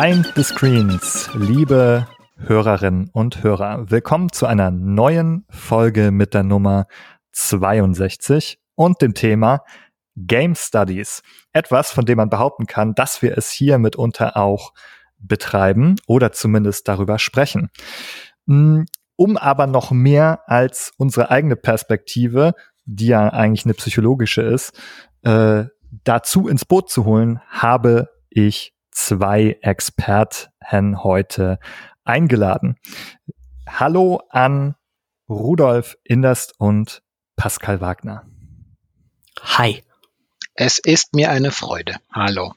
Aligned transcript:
Behind 0.00 0.32
the 0.36 0.44
Screens, 0.44 1.28
liebe 1.34 2.06
Hörerinnen 2.36 3.10
und 3.12 3.42
Hörer, 3.42 3.90
willkommen 3.90 4.30
zu 4.30 4.46
einer 4.46 4.70
neuen 4.70 5.44
Folge 5.50 6.12
mit 6.12 6.34
der 6.34 6.44
Nummer 6.44 6.86
62 7.32 8.60
und 8.76 9.02
dem 9.02 9.14
Thema 9.14 9.64
Game 10.14 10.54
Studies. 10.54 11.22
Etwas, 11.52 11.90
von 11.90 12.04
dem 12.04 12.18
man 12.18 12.30
behaupten 12.30 12.66
kann, 12.66 12.94
dass 12.94 13.22
wir 13.22 13.36
es 13.36 13.50
hier 13.50 13.78
mitunter 13.78 14.36
auch 14.36 14.72
betreiben 15.18 15.96
oder 16.06 16.30
zumindest 16.30 16.86
darüber 16.86 17.18
sprechen. 17.18 17.68
Hm, 18.46 18.86
um 19.16 19.36
aber 19.36 19.66
noch 19.66 19.90
mehr 19.90 20.42
als 20.46 20.92
unsere 20.96 21.32
eigene 21.32 21.56
Perspektive, 21.56 22.54
die 22.84 23.08
ja 23.08 23.30
eigentlich 23.30 23.64
eine 23.64 23.74
psychologische 23.74 24.42
ist, 24.42 24.80
äh, 25.22 25.64
dazu 26.04 26.46
ins 26.46 26.64
Boot 26.64 26.88
zu 26.88 27.04
holen, 27.04 27.40
habe 27.48 28.10
ich 28.30 28.77
zwei 28.98 29.58
Experten 29.62 31.04
heute 31.04 31.58
eingeladen. 32.04 32.76
Hallo 33.68 34.22
an 34.28 34.74
Rudolf 35.28 35.96
Inderst 36.02 36.54
und 36.58 37.02
Pascal 37.36 37.80
Wagner. 37.80 38.26
Hi. 39.40 39.84
Es 40.54 40.80
ist 40.80 41.14
mir 41.14 41.30
eine 41.30 41.52
Freude. 41.52 41.94
Hallo. 42.12 42.54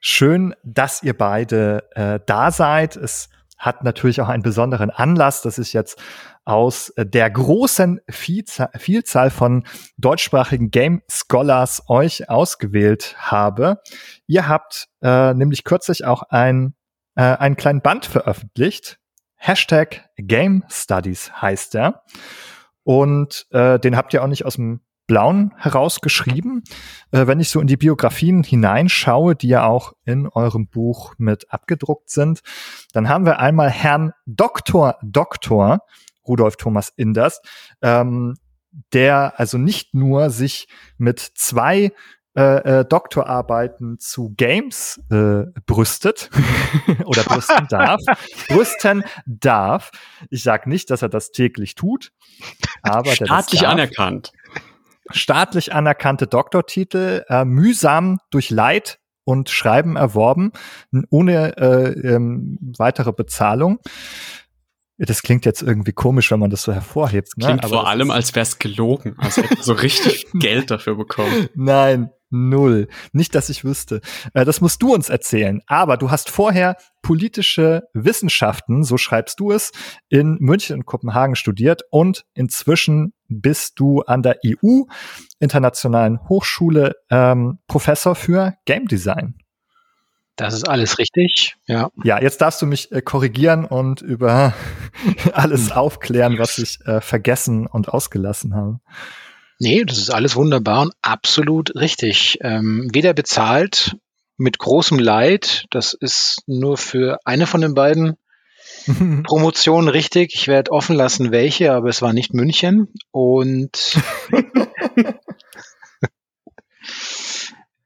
Schön, 0.00 0.54
dass 0.64 1.04
ihr 1.04 1.16
beide 1.16 1.88
äh, 1.92 2.18
da 2.26 2.50
seid. 2.50 2.96
Es 2.96 3.28
hat 3.62 3.84
natürlich 3.84 4.20
auch 4.20 4.28
einen 4.28 4.42
besonderen 4.42 4.90
Anlass, 4.90 5.40
dass 5.40 5.56
ich 5.56 5.72
jetzt 5.72 6.02
aus 6.44 6.90
äh, 6.90 7.06
der 7.06 7.30
großen 7.30 8.00
Vielzahl 8.10 9.30
von 9.30 9.64
deutschsprachigen 9.96 10.70
Game 10.70 11.02
Scholars 11.08 11.84
euch 11.88 12.28
ausgewählt 12.28 13.14
habe. 13.18 13.80
Ihr 14.26 14.48
habt 14.48 14.88
äh, 15.00 15.32
nämlich 15.34 15.62
kürzlich 15.62 16.04
auch 16.04 16.24
ein, 16.24 16.74
äh, 17.14 17.22
einen 17.22 17.56
kleinen 17.56 17.82
Band 17.82 18.04
veröffentlicht. 18.04 18.98
Hashtag 19.36 20.08
Game 20.16 20.64
Studies 20.68 21.32
heißt 21.40 21.76
er. 21.76 22.02
Und 22.82 23.46
äh, 23.50 23.78
den 23.78 23.96
habt 23.96 24.12
ihr 24.12 24.24
auch 24.24 24.28
nicht 24.28 24.44
aus 24.44 24.56
dem 24.56 24.80
Blauen 25.12 25.52
herausgeschrieben. 25.58 26.64
Äh, 27.10 27.26
wenn 27.26 27.38
ich 27.38 27.50
so 27.50 27.60
in 27.60 27.66
die 27.66 27.76
Biografien 27.76 28.42
hineinschaue, 28.42 29.36
die 29.36 29.48
ja 29.48 29.66
auch 29.66 29.92
in 30.06 30.26
eurem 30.26 30.68
Buch 30.68 31.12
mit 31.18 31.52
abgedruckt 31.52 32.08
sind, 32.08 32.40
dann 32.94 33.10
haben 33.10 33.26
wir 33.26 33.38
einmal 33.38 33.68
Herrn 33.68 34.14
Doktor 34.24 34.96
Doktor 35.02 35.80
Rudolf 36.26 36.56
Thomas 36.56 36.94
Inders, 36.96 37.42
ähm, 37.82 38.36
der 38.94 39.34
also 39.36 39.58
nicht 39.58 39.92
nur 39.92 40.30
sich 40.30 40.66
mit 40.96 41.20
zwei 41.20 41.92
äh, 42.34 42.80
äh, 42.80 42.84
Doktorarbeiten 42.86 43.98
zu 43.98 44.32
Games 44.34 44.98
äh, 45.10 45.42
brüstet 45.66 46.30
oder 47.04 47.24
brüsten 47.24 47.68
darf. 47.68 48.00
brüsten 48.48 49.04
darf. 49.26 49.90
Ich 50.30 50.42
sage 50.42 50.70
nicht, 50.70 50.88
dass 50.88 51.02
er 51.02 51.10
das 51.10 51.32
täglich 51.32 51.74
tut, 51.74 52.12
aber 52.80 53.12
staatlich 53.12 53.66
anerkannt. 53.66 54.32
Staatlich 55.10 55.72
anerkannte 55.74 56.26
Doktortitel, 56.26 57.24
äh, 57.28 57.44
mühsam 57.44 58.18
durch 58.30 58.50
Leid 58.50 58.98
und 59.24 59.50
Schreiben 59.50 59.96
erworben, 59.96 60.52
ohne 61.10 61.56
äh, 61.56 62.14
ähm, 62.14 62.58
weitere 62.78 63.12
Bezahlung. 63.12 63.78
Das 64.98 65.22
klingt 65.22 65.44
jetzt 65.46 65.62
irgendwie 65.62 65.92
komisch, 65.92 66.30
wenn 66.30 66.38
man 66.38 66.50
das 66.50 66.62
so 66.62 66.72
hervorhebt. 66.72 67.36
Ne? 67.36 67.46
Klingt 67.46 67.64
Aber 67.64 67.74
vor 67.74 67.88
allem, 67.88 68.10
als 68.10 68.34
wäre 68.34 68.42
es 68.42 68.58
gelogen. 68.58 69.14
Also 69.18 69.42
hätte 69.42 69.62
so 69.62 69.72
richtig 69.72 70.26
Geld 70.34 70.70
dafür 70.70 70.96
bekommen. 70.96 71.48
Nein, 71.54 72.10
null. 72.32 72.88
Nicht, 73.12 73.34
dass 73.34 73.48
ich 73.48 73.64
wüsste. 73.64 74.00
Äh, 74.34 74.44
das 74.44 74.60
musst 74.60 74.82
du 74.82 74.92
uns 74.92 75.08
erzählen. 75.08 75.62
Aber 75.66 75.96
du 75.96 76.10
hast 76.10 76.30
vorher 76.30 76.76
politische 77.02 77.82
Wissenschaften, 77.92 78.82
so 78.84 78.96
schreibst 78.96 79.38
du 79.40 79.52
es, 79.52 79.72
in 80.08 80.36
München 80.40 80.76
und 80.76 80.86
Kopenhagen 80.86 81.36
studiert 81.36 81.82
und 81.90 82.24
inzwischen 82.34 83.12
bist 83.28 83.78
du 83.78 84.02
an 84.02 84.22
der 84.22 84.38
EU 84.46 84.82
Internationalen 85.38 86.20
Hochschule 86.28 86.96
ähm, 87.10 87.58
Professor 87.66 88.14
für 88.14 88.54
Game 88.64 88.86
Design. 88.86 89.34
Das 90.36 90.54
ist 90.54 90.66
alles 90.66 90.98
richtig, 90.98 91.56
ja. 91.66 91.90
Ja, 92.04 92.20
jetzt 92.20 92.40
darfst 92.40 92.62
du 92.62 92.66
mich 92.66 92.90
äh, 92.90 93.02
korrigieren 93.02 93.64
und 93.66 94.00
über 94.00 94.54
alles 95.34 95.72
aufklären, 95.72 96.38
was 96.38 96.58
ich 96.58 96.80
äh, 96.86 97.00
vergessen 97.00 97.66
und 97.66 97.90
ausgelassen 97.90 98.54
habe. 98.54 98.80
Nee, 99.62 99.84
das 99.84 99.98
ist 99.98 100.10
alles 100.10 100.34
wunderbar 100.34 100.82
und 100.82 100.92
absolut 101.02 101.76
richtig. 101.76 102.38
Ähm, 102.40 102.90
weder 102.92 103.14
bezahlt 103.14 103.96
mit 104.36 104.58
großem 104.58 104.98
Leid, 104.98 105.66
das 105.70 105.94
ist 105.94 106.42
nur 106.48 106.76
für 106.76 107.20
eine 107.24 107.46
von 107.46 107.60
den 107.60 107.72
beiden 107.72 108.16
Promotionen 109.22 109.88
richtig. 109.88 110.34
Ich 110.34 110.48
werde 110.48 110.72
offen 110.72 110.96
lassen, 110.96 111.30
welche, 111.30 111.72
aber 111.74 111.90
es 111.90 112.02
war 112.02 112.12
nicht 112.12 112.34
München. 112.34 112.88
Und 113.12 113.96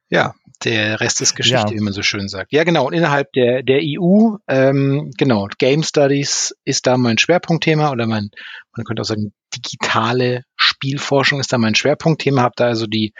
ja, 0.08 0.34
der 0.64 0.98
Rest 1.02 1.20
ist 1.20 1.36
Geschichte, 1.36 1.74
ja. 1.74 1.78
wie 1.78 1.84
man 1.84 1.92
so 1.92 2.00
schön 2.00 2.28
sagt. 2.28 2.54
Ja, 2.54 2.64
genau. 2.64 2.86
Und 2.86 2.94
innerhalb 2.94 3.30
der, 3.32 3.62
der 3.62 3.80
EU, 3.82 4.36
ähm, 4.48 5.10
genau, 5.18 5.46
Game 5.58 5.82
Studies 5.82 6.56
ist 6.64 6.86
da 6.86 6.96
mein 6.96 7.18
Schwerpunktthema 7.18 7.90
oder 7.92 8.06
mein, 8.06 8.30
man 8.74 8.86
könnte 8.86 9.02
auch 9.02 9.06
sagen, 9.06 9.34
digitale 9.54 10.45
Spielforschung 10.76 11.40
ist 11.40 11.52
da 11.52 11.58
mein 11.58 11.74
Schwerpunktthema. 11.74 12.42
Habe 12.42 12.54
da 12.56 12.66
also 12.66 12.86
die 12.86 13.14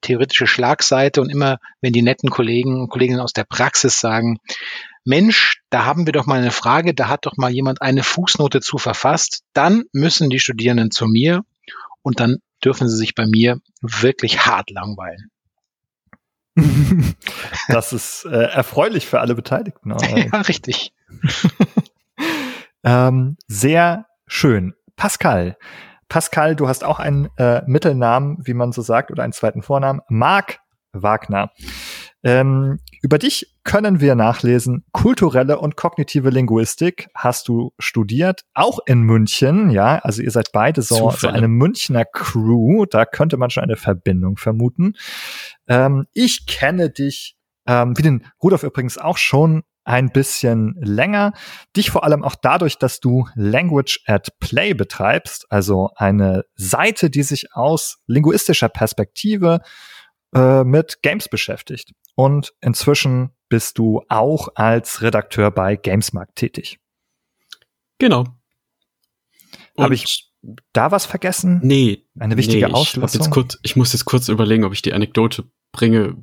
theoretische 0.00 0.46
Schlagseite 0.46 1.20
und 1.20 1.30
immer, 1.30 1.58
wenn 1.82 1.92
die 1.92 2.02
netten 2.02 2.30
Kollegen 2.30 2.80
und 2.80 2.88
Kolleginnen 2.88 3.20
aus 3.20 3.34
der 3.34 3.44
Praxis 3.44 4.00
sagen, 4.00 4.38
Mensch, 5.04 5.60
da 5.68 5.84
haben 5.84 6.06
wir 6.06 6.12
doch 6.12 6.24
mal 6.24 6.40
eine 6.40 6.50
Frage, 6.50 6.94
da 6.94 7.08
hat 7.08 7.26
doch 7.26 7.36
mal 7.36 7.50
jemand 7.50 7.82
eine 7.82 8.02
Fußnote 8.02 8.60
zu 8.60 8.78
verfasst, 8.78 9.42
dann 9.52 9.84
müssen 9.92 10.30
die 10.30 10.40
Studierenden 10.40 10.90
zu 10.90 11.06
mir 11.06 11.42
und 12.02 12.20
dann 12.20 12.38
dürfen 12.64 12.88
sie 12.88 12.96
sich 12.96 13.14
bei 13.14 13.26
mir 13.26 13.60
wirklich 13.82 14.46
hart 14.46 14.70
langweilen. 14.70 15.30
das 17.68 17.92
ist 17.92 18.24
äh, 18.24 18.44
erfreulich 18.44 19.06
für 19.06 19.20
alle 19.20 19.34
Beteiligten. 19.34 19.90
ja, 20.32 20.40
richtig. 20.40 20.94
ähm, 22.82 23.36
sehr 23.46 24.06
schön. 24.26 24.72
Pascal. 24.96 25.58
Pascal, 26.14 26.54
du 26.54 26.68
hast 26.68 26.84
auch 26.84 27.00
einen 27.00 27.28
äh, 27.38 27.62
Mittelnamen, 27.66 28.38
wie 28.44 28.54
man 28.54 28.70
so 28.70 28.82
sagt, 28.82 29.10
oder 29.10 29.24
einen 29.24 29.32
zweiten 29.32 29.62
Vornamen. 29.62 30.00
Marc 30.08 30.60
Wagner. 30.92 31.50
Ähm, 32.22 32.78
über 33.02 33.18
dich 33.18 33.52
können 33.64 33.98
wir 33.98 34.14
nachlesen. 34.14 34.84
Kulturelle 34.92 35.58
und 35.58 35.74
kognitive 35.74 36.30
Linguistik 36.30 37.08
hast 37.16 37.48
du 37.48 37.72
studiert, 37.80 38.42
auch 38.54 38.78
in 38.86 39.02
München. 39.02 39.70
Ja, 39.70 39.98
also 40.04 40.22
ihr 40.22 40.30
seid 40.30 40.52
beide 40.52 40.82
so, 40.82 41.10
so 41.10 41.26
eine 41.26 41.48
Münchner 41.48 42.04
Crew. 42.04 42.86
Da 42.86 43.06
könnte 43.06 43.36
man 43.36 43.50
schon 43.50 43.64
eine 43.64 43.74
Verbindung 43.74 44.36
vermuten. 44.36 44.92
Ähm, 45.66 46.06
ich 46.12 46.46
kenne 46.46 46.90
dich, 46.90 47.36
ähm, 47.66 47.98
wie 47.98 48.02
den 48.02 48.24
Rudolf 48.40 48.62
übrigens 48.62 48.98
auch 48.98 49.16
schon 49.16 49.64
ein 49.84 50.10
bisschen 50.10 50.74
länger. 50.80 51.32
Dich 51.76 51.90
vor 51.90 52.04
allem 52.04 52.24
auch 52.24 52.34
dadurch, 52.34 52.78
dass 52.78 53.00
du 53.00 53.28
Language 53.34 54.00
at 54.06 54.38
Play 54.40 54.74
betreibst, 54.74 55.46
also 55.50 55.90
eine 55.96 56.44
Seite, 56.54 57.10
die 57.10 57.22
sich 57.22 57.54
aus 57.54 57.98
linguistischer 58.06 58.68
Perspektive 58.68 59.60
äh, 60.34 60.64
mit 60.64 61.02
Games 61.02 61.28
beschäftigt. 61.28 61.92
Und 62.16 62.52
inzwischen 62.60 63.30
bist 63.48 63.78
du 63.78 64.02
auch 64.08 64.48
als 64.54 65.02
Redakteur 65.02 65.50
bei 65.50 65.76
Gamesmarkt 65.76 66.36
tätig. 66.36 66.78
Genau. 67.98 68.26
Habe 69.78 69.94
ich 69.94 70.30
da 70.72 70.90
was 70.90 71.06
vergessen? 71.06 71.60
Nee. 71.62 72.06
Eine 72.18 72.36
wichtige 72.36 72.66
nee, 72.66 72.72
Auslösung? 72.72 73.20
Jetzt 73.20 73.30
kurz, 73.30 73.58
ich 73.62 73.76
muss 73.76 73.92
jetzt 73.92 74.04
kurz 74.04 74.28
überlegen, 74.28 74.64
ob 74.64 74.72
ich 74.72 74.82
die 74.82 74.92
Anekdote 74.92 75.44
bringe, 75.74 76.14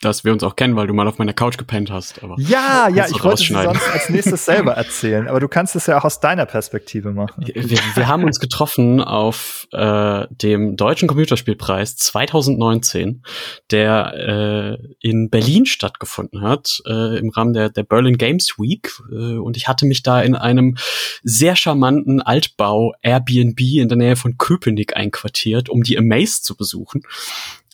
dass 0.00 0.24
wir 0.24 0.32
uns 0.32 0.42
auch 0.42 0.56
kennen, 0.56 0.76
weil 0.76 0.86
du 0.86 0.94
mal 0.94 1.06
auf 1.06 1.18
meiner 1.18 1.32
Couch 1.34 1.58
gepennt 1.58 1.90
hast. 1.90 2.22
Aber 2.22 2.36
ja, 2.38 2.88
ja, 2.88 3.06
ich 3.08 3.22
wollte 3.22 3.42
sie 3.42 3.52
sonst 3.52 3.88
als 3.92 4.08
nächstes 4.08 4.44
selber 4.44 4.72
erzählen, 4.72 5.28
aber 5.28 5.40
du 5.40 5.48
kannst 5.48 5.76
es 5.76 5.86
ja 5.86 5.98
auch 5.98 6.04
aus 6.04 6.20
deiner 6.20 6.46
Perspektive 6.46 7.12
machen. 7.12 7.44
Wir, 7.44 7.78
wir 7.94 8.06
haben 8.06 8.24
uns 8.24 8.38
getroffen 8.38 9.02
auf 9.02 9.66
äh, 9.72 10.26
dem 10.30 10.76
Deutschen 10.76 11.08
Computerspielpreis 11.08 11.96
2019, 11.96 13.22
der 13.70 14.78
äh, 14.80 14.86
in 15.00 15.28
Berlin 15.28 15.66
stattgefunden 15.66 16.42
hat, 16.42 16.80
äh, 16.86 17.18
im 17.18 17.30
Rahmen 17.30 17.52
der, 17.52 17.68
der 17.68 17.82
Berlin 17.82 18.16
Games 18.16 18.54
Week. 18.58 18.92
Äh, 19.10 19.38
und 19.38 19.56
ich 19.56 19.66
hatte 19.66 19.86
mich 19.86 20.02
da 20.04 20.22
in 20.22 20.36
einem 20.36 20.76
sehr 21.24 21.56
charmanten 21.56 22.22
Altbau 22.22 22.94
Airbnb 23.02 23.60
in 23.60 23.88
der 23.88 23.98
Nähe 23.98 24.16
von 24.16 24.38
Köpenick 24.38 24.96
einquartiert, 24.96 25.68
um 25.68 25.82
die 25.82 25.98
Amaze 25.98 26.42
zu 26.42 26.56
besuchen. 26.56 27.02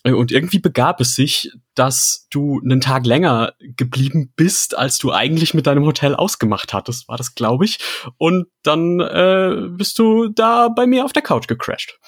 Äh, 0.07 0.13
und 0.13 0.31
irgendwie 0.31 0.59
begab 0.59 1.01
es 1.01 1.15
sich, 1.15 1.51
dass 1.75 2.27
du 2.29 2.61
einen 2.63 2.81
Tag 2.81 3.05
länger 3.05 3.53
geblieben 3.59 4.31
bist, 4.35 4.77
als 4.77 4.97
du 4.97 5.11
eigentlich 5.11 5.53
mit 5.53 5.67
deinem 5.67 5.85
Hotel 5.85 6.15
ausgemacht 6.15 6.73
hattest, 6.73 7.07
war 7.07 7.17
das, 7.17 7.35
glaube 7.35 7.65
ich. 7.65 7.79
Und 8.17 8.47
dann 8.63 8.99
äh, 8.99 9.67
bist 9.69 9.99
du 9.99 10.29
da 10.29 10.69
bei 10.69 10.87
mir 10.87 11.05
auf 11.05 11.13
der 11.13 11.23
Couch 11.23 11.47
gecrashed. 11.47 11.99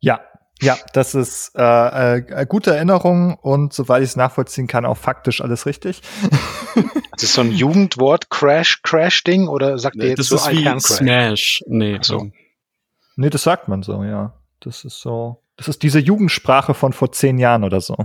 Ja, 0.00 0.20
Ja, 0.60 0.78
das 0.92 1.14
ist 1.14 1.52
äh, 1.56 2.18
äh, 2.18 2.46
gute 2.46 2.74
Erinnerung 2.74 3.34
und 3.34 3.72
soweit 3.72 4.02
ich 4.02 4.10
es 4.10 4.16
nachvollziehen 4.16 4.66
kann, 4.66 4.84
auch 4.84 4.96
faktisch 4.96 5.40
alles 5.40 5.66
richtig. 5.66 6.00
Das 7.14 7.22
ist 7.22 7.34
so 7.34 7.42
ein 7.42 7.52
Jugendwort 7.52 8.28
Crash 8.28 8.82
Crash 8.82 9.22
Ding 9.22 9.46
oder 9.46 9.78
sagt 9.78 9.94
ihr 9.94 10.08
jetzt 10.08 10.18
das 10.18 10.26
so 10.26 10.34
ist 10.34 10.50
wie 10.50 10.80
Smash? 10.80 11.62
Nee, 11.68 12.00
so. 12.02 12.32
Nee, 13.14 13.30
das 13.30 13.44
sagt 13.44 13.68
man 13.68 13.84
so, 13.84 14.02
ja. 14.02 14.34
Das 14.58 14.84
ist 14.84 14.98
so, 14.98 15.43
das 15.56 15.68
ist 15.68 15.82
diese 15.82 15.98
Jugendsprache 15.98 16.74
von 16.74 16.92
vor 16.92 17.12
zehn 17.12 17.38
Jahren 17.38 17.64
oder 17.64 17.80
so. 17.80 17.96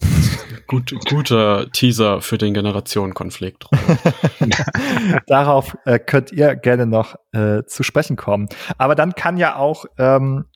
gut, 0.66 0.94
guter 1.08 1.70
Teaser 1.70 2.20
für 2.20 2.38
den 2.38 2.54
Generationenkonflikt. 2.54 3.66
Darauf 5.26 5.76
äh, 5.84 5.98
könnt 5.98 6.32
ihr 6.32 6.56
gerne 6.56 6.86
noch 6.86 7.16
äh, 7.32 7.64
zu 7.64 7.82
sprechen 7.82 8.16
kommen. 8.16 8.48
Aber 8.78 8.94
dann 8.94 9.14
kann 9.14 9.36
ja 9.36 9.56
auch 9.56 9.84
ähm, 9.98 10.46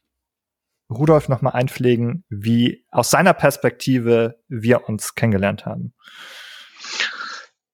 Rudolf 0.91 1.29
noch 1.29 1.43
mal 1.43 1.51
einpflegen, 1.51 2.25
wie 2.29 2.85
aus 2.91 3.11
seiner 3.11 3.35
Perspektive 3.35 4.37
wir 4.49 4.89
uns 4.89 5.15
kennengelernt 5.15 5.67
haben. 5.67 5.93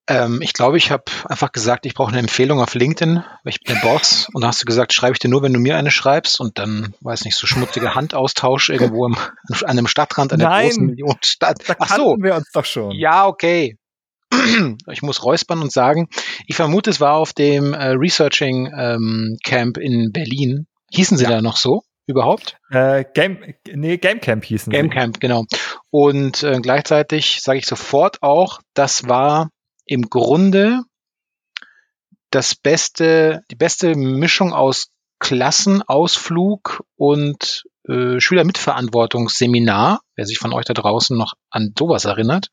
Ähm, 0.07 0.43
ich 0.43 0.53
glaube, 0.53 0.77
ich 0.77 0.91
habe 0.91 1.05
einfach 1.29 1.53
gesagt, 1.53 1.87
ich 1.87 1.95
brauche 1.95 2.11
eine 2.11 2.19
Empfehlung 2.21 2.61
auf 2.61 2.75
LinkedIn, 2.75 3.17
weil 3.17 3.51
ich 3.51 3.61
bin 3.61 3.75
der 3.75 3.81
Boss. 3.81 4.29
Und 4.35 4.43
da 4.43 4.49
hast 4.49 4.61
du 4.61 4.67
gesagt, 4.67 4.93
schreibe 4.93 5.13
ich 5.15 5.19
dir 5.19 5.29
nur, 5.29 5.43
wenn 5.43 5.53
du 5.55 5.61
mir 5.61 5.77
eine 5.77 5.91
schreibst. 5.91 6.41
Und 6.41 6.59
dann, 6.59 6.95
weiß 7.01 7.25
nicht, 7.25 7.37
so 7.37 7.47
schmutziger 7.47 7.95
Handaustausch 7.95 8.69
irgendwo 8.69 9.07
im, 9.07 9.17
an 9.17 9.59
einem 9.65 9.87
Stadtrand 9.87 10.33
einer 10.33 10.45
Nein, 10.45 10.67
großen 10.69 10.87
Millionenstadt. 10.87 11.63
Da 11.67 11.77
Ach 11.79 11.89
so, 11.97 12.05
kannten 12.11 12.25
wir 12.25 12.35
uns 12.35 12.51
doch 12.53 12.65
schon. 12.65 12.91
ja, 12.93 13.27
okay. 13.27 13.79
Ich 14.91 15.03
muss 15.03 15.23
räuspern 15.25 15.63
und 15.63 15.73
sagen, 15.73 16.09
ich 16.47 16.57
vermute, 16.57 16.91
es 16.91 17.01
war 17.01 17.15
auf 17.15 17.33
dem 17.33 17.73
äh, 17.73 17.91
Researching 17.91 18.71
ähm, 18.77 19.37
Camp 19.45 19.79
in 19.79 20.11
Berlin. 20.13 20.67
Hießen 20.93 21.17
sie 21.17 21.25
Ja. 21.25 21.31
da 21.31 21.41
noch 21.43 21.57
so 21.57 21.83
überhaupt? 22.07 22.57
Äh, 22.71 23.05
Game, 23.15 23.39
nee, 23.73 23.97
Gamecamp 23.97 24.45
hießen 24.45 24.71
sie. 24.73 24.77
Gamecamp, 24.77 25.21
genau. 25.21 25.45
Und 25.91 26.43
äh, 26.43 26.61
gleichzeitig 26.61 27.41
sage 27.43 27.59
ich 27.59 27.67
sofort 27.67 28.23
auch, 28.23 28.61
das 28.75 29.09
war 29.09 29.49
im 29.87 30.09
Grunde 30.09 30.83
das 32.31 32.55
beste, 32.55 33.43
die 33.51 33.57
beste 33.57 33.95
Mischung 33.95 34.53
aus 34.53 34.89
Klassenausflug 35.21 36.85
und 36.97 37.65
äh, 37.89 38.21
Schülermitverantwortungsseminar, 38.21 40.01
wer 40.17 40.27
sich 40.27 40.39
von 40.39 40.53
euch 40.53 40.65
da 40.65 40.75
draußen 40.75 41.17
noch 41.17 41.35
an 41.51 41.73
sowas 41.79 42.05
erinnert, 42.05 42.51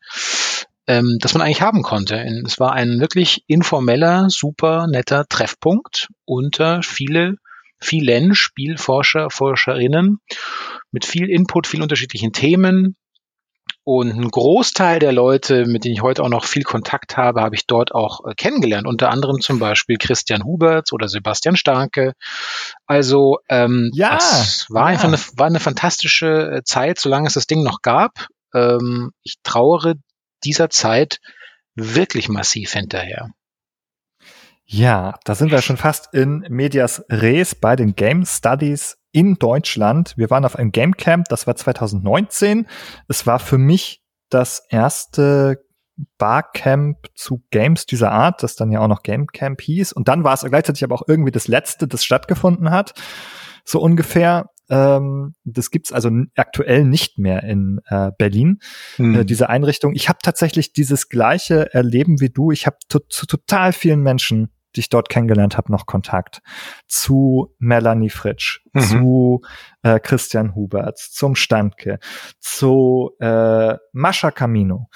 ähm, 0.87 1.17
das 1.19 1.33
man 1.33 1.41
eigentlich 1.41 1.61
haben 1.61 1.81
konnte. 1.81 2.23
Es 2.45 2.59
war 2.59 2.73
ein 2.73 2.99
wirklich 2.99 3.43
informeller, 3.47 4.29
super 4.29 4.87
netter 4.87 5.25
Treffpunkt 5.27 6.09
unter 6.25 6.83
viele, 6.83 7.35
vielen 7.79 8.35
Spielforscher, 8.35 9.29
Forscherinnen 9.29 10.19
mit 10.91 11.05
viel 11.05 11.29
Input, 11.29 11.67
vielen 11.67 11.83
unterschiedlichen 11.83 12.33
Themen. 12.33 12.95
Und 13.83 14.11
ein 14.11 14.29
Großteil 14.29 14.99
der 14.99 15.11
Leute, 15.11 15.65
mit 15.65 15.83
denen 15.83 15.95
ich 15.95 16.03
heute 16.03 16.23
auch 16.23 16.29
noch 16.29 16.45
viel 16.45 16.61
Kontakt 16.61 17.17
habe, 17.17 17.41
habe 17.41 17.55
ich 17.55 17.65
dort 17.65 17.93
auch 17.93 18.25
äh, 18.25 18.35
kennengelernt. 18.35 18.85
Unter 18.85 19.09
anderem 19.09 19.41
zum 19.41 19.57
Beispiel 19.57 19.97
Christian 19.97 20.43
Huberts 20.43 20.93
oder 20.93 21.07
Sebastian 21.07 21.55
Starke. 21.55 22.13
Also 22.85 23.39
ähm, 23.49 23.89
Ja, 23.93 24.17
es 24.17 24.67
war 24.69 24.83
ja. 24.83 24.87
einfach 24.87 25.07
eine, 25.07 25.17
war 25.35 25.47
eine 25.47 25.59
fantastische 25.59 26.57
äh, 26.57 26.63
Zeit, 26.63 26.99
solange 26.99 27.27
es 27.27 27.33
das 27.33 27.47
Ding 27.47 27.63
noch 27.63 27.81
gab. 27.81 28.27
Ähm, 28.53 29.13
ich 29.23 29.37
trauere 29.41 29.95
dieser 30.43 30.69
Zeit 30.69 31.19
wirklich 31.73 32.29
massiv 32.29 32.73
hinterher. 32.73 33.29
Ja, 34.65 35.19
da 35.25 35.35
sind 35.35 35.51
wir 35.51 35.61
schon 35.61 35.77
fast 35.77 36.13
in 36.13 36.45
Medias 36.49 37.03
Res 37.09 37.55
bei 37.55 37.75
den 37.75 37.95
Game 37.95 38.25
Studies 38.25 38.97
in 39.11 39.35
Deutschland. 39.35 40.13
Wir 40.17 40.29
waren 40.29 40.45
auf 40.45 40.55
einem 40.55 40.71
Game 40.71 40.95
Camp, 40.95 41.27
das 41.29 41.47
war 41.47 41.55
2019. 41.55 42.67
Es 43.07 43.27
war 43.27 43.39
für 43.39 43.57
mich 43.57 44.01
das 44.29 44.65
erste 44.69 45.63
Barcamp 46.17 46.97
zu 47.15 47.43
Games 47.51 47.85
dieser 47.85 48.11
Art, 48.11 48.43
das 48.43 48.55
dann 48.55 48.71
ja 48.71 48.79
auch 48.79 48.87
noch 48.87 49.03
Game 49.03 49.27
Camp 49.27 49.61
hieß. 49.61 49.93
Und 49.93 50.07
dann 50.07 50.23
war 50.23 50.33
es 50.33 50.41
gleichzeitig 50.41 50.83
aber 50.83 50.95
auch 50.95 51.07
irgendwie 51.07 51.31
das 51.31 51.47
letzte, 51.47 51.87
das 51.87 52.03
stattgefunden 52.03 52.71
hat. 52.71 52.93
So 53.65 53.79
ungefähr. 53.79 54.47
Ähm, 54.69 55.35
das 55.43 55.69
gibt's 55.69 55.91
also 55.91 56.09
aktuell 56.35 56.85
nicht 56.85 57.17
mehr 57.17 57.43
in 57.43 57.81
äh, 57.87 58.11
Berlin 58.17 58.59
äh, 58.97 59.25
diese 59.25 59.49
Einrichtung. 59.49 59.93
Ich 59.93 60.07
habe 60.07 60.19
tatsächlich 60.23 60.71
dieses 60.71 61.09
gleiche 61.09 61.73
Erleben 61.73 62.21
wie 62.21 62.29
du. 62.29 62.51
Ich 62.51 62.67
habe 62.67 62.77
zu 62.87 63.25
total 63.25 63.73
vielen 63.73 63.99
Menschen, 63.99 64.49
die 64.75 64.81
ich 64.81 64.89
dort 64.89 65.09
kennengelernt 65.09 65.57
habe, 65.57 65.71
noch 65.71 65.85
Kontakt. 65.85 66.41
Zu 66.87 67.53
Melanie 67.59 68.09
Fritsch, 68.09 68.61
Mhm. 68.73 68.81
zu 68.81 69.41
äh, 69.83 69.99
Christian 69.99 70.55
Huberts, 70.55 71.11
zum 71.11 71.35
Standke, 71.35 71.99
zu 72.39 73.11
äh, 73.19 73.75
Mascha 73.93 74.31
Camino. 74.31 74.89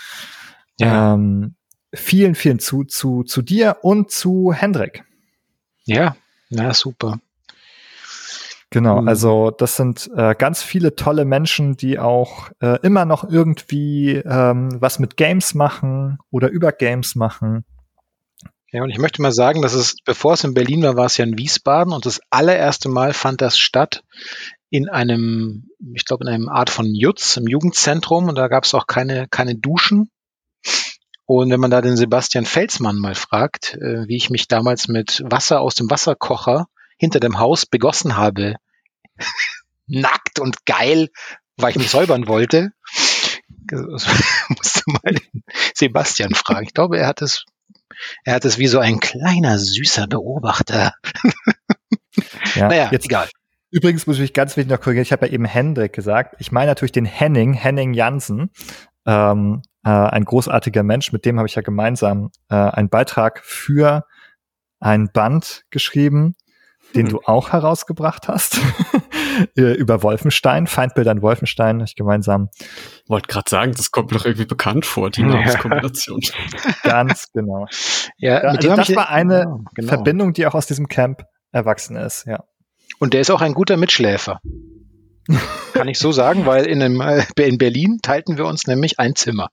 ja, 0.80 1.14
Ähm, 1.14 1.56
vielen, 1.94 2.36
vielen 2.36 2.60
zu, 2.60 2.84
zu, 2.84 3.24
zu 3.24 3.42
dir 3.42 3.78
und 3.82 4.12
zu 4.12 4.52
Hendrik. 4.54 5.04
ja, 5.86 6.16
ja, 6.50 6.74
super. 6.74 7.20
Genau, 8.72 9.02
Mhm. 9.02 9.08
also 9.08 9.52
das 9.52 9.78
sind 9.78 10.10
äh, 10.16 10.36
ganz 10.36 10.62
viele 10.64 10.96
tolle 10.96 11.24
Menschen, 11.24 11.78
die 11.78 11.98
auch 12.00 12.50
äh, 12.60 12.78
immer 12.82 13.06
noch 13.06 13.24
irgendwie 13.24 14.16
ähm, 14.16 14.70
was 14.82 15.00
mit 15.00 15.16
Games 15.18 15.54
machen 15.54 16.18
oder 16.32 16.50
über 16.50 16.72
Games 16.74 17.16
machen. 17.16 17.64
Ja, 18.72 18.84
und 18.84 18.90
ich 18.90 18.98
möchte 18.98 19.22
mal 19.22 19.32
sagen, 19.32 19.62
dass 19.62 19.74
es, 19.74 19.96
bevor 20.04 20.34
es 20.34 20.44
in 20.44 20.54
Berlin 20.54 20.84
war, 20.84 20.98
war 20.98 21.06
es 21.06 21.18
ja 21.18 21.26
in 21.26 21.38
Wiesbaden 21.38 21.94
und 21.94 22.06
das 22.06 22.20
allererste 22.30 22.90
Mal 22.90 23.14
fand 23.14 23.42
das 23.42 23.58
statt 23.58 24.04
in 24.70 24.90
einem, 24.90 25.70
ich 25.94 26.06
glaube, 26.06 26.26
in 26.26 26.30
einem 26.30 26.50
Art 26.50 26.70
von 26.70 26.94
Jutz, 26.94 27.38
im 27.38 27.48
Jugendzentrum 27.48 28.28
und 28.28 28.36
da 28.36 28.48
gab 28.48 28.64
es 28.64 28.74
auch 28.74 28.88
keine, 28.88 29.28
keine 29.30 29.56
Duschen. 29.56 30.10
Und 31.26 31.50
wenn 31.50 31.60
man 31.60 31.72
da 31.72 31.82
den 31.82 31.98
Sebastian 31.98 32.46
Felsmann 32.46 32.98
mal 32.98 33.16
fragt, 33.16 33.76
äh, 33.76 34.08
wie 34.08 34.18
ich 34.18 34.30
mich 34.30 34.48
damals 34.48 34.88
mit 34.88 35.24
Wasser 35.26 35.62
aus 35.62 35.76
dem 35.76 35.90
Wasserkocher 35.90 36.68
hinter 36.98 37.20
dem 37.20 37.40
Haus 37.40 37.66
begossen 37.66 38.18
habe, 38.18 38.56
nackt 39.88 40.40
und 40.40 40.66
geil, 40.66 41.10
weil 41.58 41.72
ich 41.72 41.78
mich 41.78 41.90
säubern 41.90 42.28
wollte, 42.28 42.72
musste 44.50 44.84
mal 44.88 45.14
den 45.14 45.44
Sebastian 45.74 46.36
fragen. 46.36 46.66
Ich 46.68 46.74
glaube, 46.74 47.00
er 47.00 47.08
hat 47.08 47.22
es 47.22 47.46
er 48.24 48.36
hat 48.36 48.46
es 48.46 48.58
wie 48.58 48.68
so 48.68 48.80
ein 48.80 49.00
kleiner, 49.00 49.58
süßer 49.60 50.08
Beobachter. 50.08 50.94
Ja, 52.56 52.68
Naja, 52.70 52.90
jetzt 52.92 53.06
egal. 53.06 53.28
übrigens 53.72 54.08
muss 54.08 54.16
ich 54.18 54.22
mich 54.22 54.34
ganz 54.34 54.56
wichtig 54.58 54.72
noch 54.72 54.82
korrigieren. 54.82 55.04
Ich 55.04 55.12
habe 55.12 55.28
ja 55.28 55.34
eben 55.34 55.46
Hendrik 55.46 55.94
gesagt. 55.94 56.36
Ich 56.40 56.52
meine 56.52 56.68
natürlich 56.72 56.92
den 56.94 57.06
Henning, 57.06 57.54
Henning 57.54 57.94
Jansen, 57.94 58.50
ähm, 59.06 59.62
äh, 59.84 59.90
ein 59.90 60.26
großartiger 60.26 60.84
Mensch. 60.84 61.12
Mit 61.12 61.26
dem 61.26 61.38
habe 61.38 61.48
ich 61.48 61.56
ja 61.56 61.62
gemeinsam 61.62 62.32
äh, 62.50 62.56
einen 62.56 62.90
Beitrag 62.90 63.42
für 63.44 64.06
ein 64.80 65.10
Band 65.12 65.64
geschrieben, 65.70 66.36
den 66.96 67.08
Hm. 67.08 67.12
du 67.14 67.22
auch 67.26 67.52
herausgebracht 67.52 68.28
hast 68.28 68.60
über 69.56 70.04
Wolfenstein, 70.04 70.68
Feindbilder 70.68 71.12
in 71.12 71.22
Wolfenstein. 71.22 71.80
Ich 71.82 71.96
gemeinsam 71.96 72.50
Wollte 73.08 73.28
gerade 73.28 73.50
sagen, 73.50 73.72
das 73.76 73.92
kommt 73.92 74.12
mir 74.12 74.18
doch 74.18 74.26
irgendwie 74.26 74.46
bekannt 74.46 74.86
vor, 74.86 75.10
die 75.10 75.22
Ja. 75.22 75.28
Namenskombination. 75.28 76.22
ganz 76.84 77.32
genau. 77.34 77.68
Ja, 78.18 78.44
Ja, 78.44 78.50
also 78.50 78.76
das 78.76 78.96
war 78.96 79.10
eine 79.10 79.40
Ja, 79.40 79.58
genau. 79.76 79.88
Verbindung, 79.90 80.34
die 80.34 80.46
auch 80.48 80.56
aus 80.56 80.66
diesem 80.66 80.88
Camp 80.88 81.24
erwachsen 81.52 81.96
ist. 81.96 82.26
Ja. 82.26 82.44
Und 83.00 83.14
der 83.14 83.22
ist 83.22 83.32
auch 83.32 83.42
ein 83.42 83.54
guter 83.54 83.78
Mitschläfer. 83.78 84.40
Kann 85.74 85.88
ich 85.88 86.00
so 86.00 86.12
sagen, 86.12 86.46
weil 86.46 86.66
in, 86.66 86.82
einem, 86.82 87.02
äh, 87.02 87.24
in 87.42 87.58
Berlin 87.58 88.00
teilten 88.02 88.38
wir 88.38 88.46
uns 88.46 88.68
nämlich 88.68 89.00
ein 89.00 89.16
Zimmer. 89.16 89.50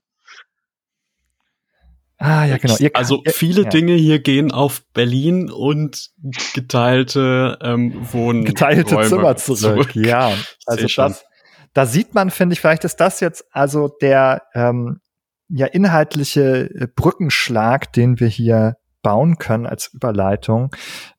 Ah 2.23 2.45
ja, 2.45 2.57
genau. 2.57 2.77
Ihr, 2.79 2.91
also 2.93 3.21
viele 3.25 3.63
ja. 3.63 3.69
Dinge 3.69 3.95
hier 3.95 4.19
gehen 4.19 4.53
auf 4.53 4.85
Berlin 4.93 5.51
und 5.51 6.11
geteilte 6.53 7.59
ähm, 7.61 7.93
Wohn 8.13 8.45
geteilte 8.45 8.95
Räume 8.95 9.09
Zimmer 9.09 9.35
zurück. 9.35 9.93
Ja, 9.93 10.31
also 10.65 10.87
das, 10.87 11.25
da 11.73 11.85
sieht 11.85 12.13
man, 12.13 12.29
finde 12.31 12.53
ich, 12.53 12.61
vielleicht 12.61 12.85
ist 12.85 12.95
das 13.01 13.19
jetzt 13.19 13.43
also 13.51 13.89
der 13.89 14.43
ähm, 14.53 15.01
ja 15.49 15.65
inhaltliche 15.65 16.69
äh, 16.73 16.87
Brückenschlag, 16.87 17.91
den 17.91 18.21
wir 18.21 18.29
hier 18.29 18.77
bauen 19.01 19.37
können 19.37 19.65
als 19.65 19.87
Überleitung, 19.93 20.73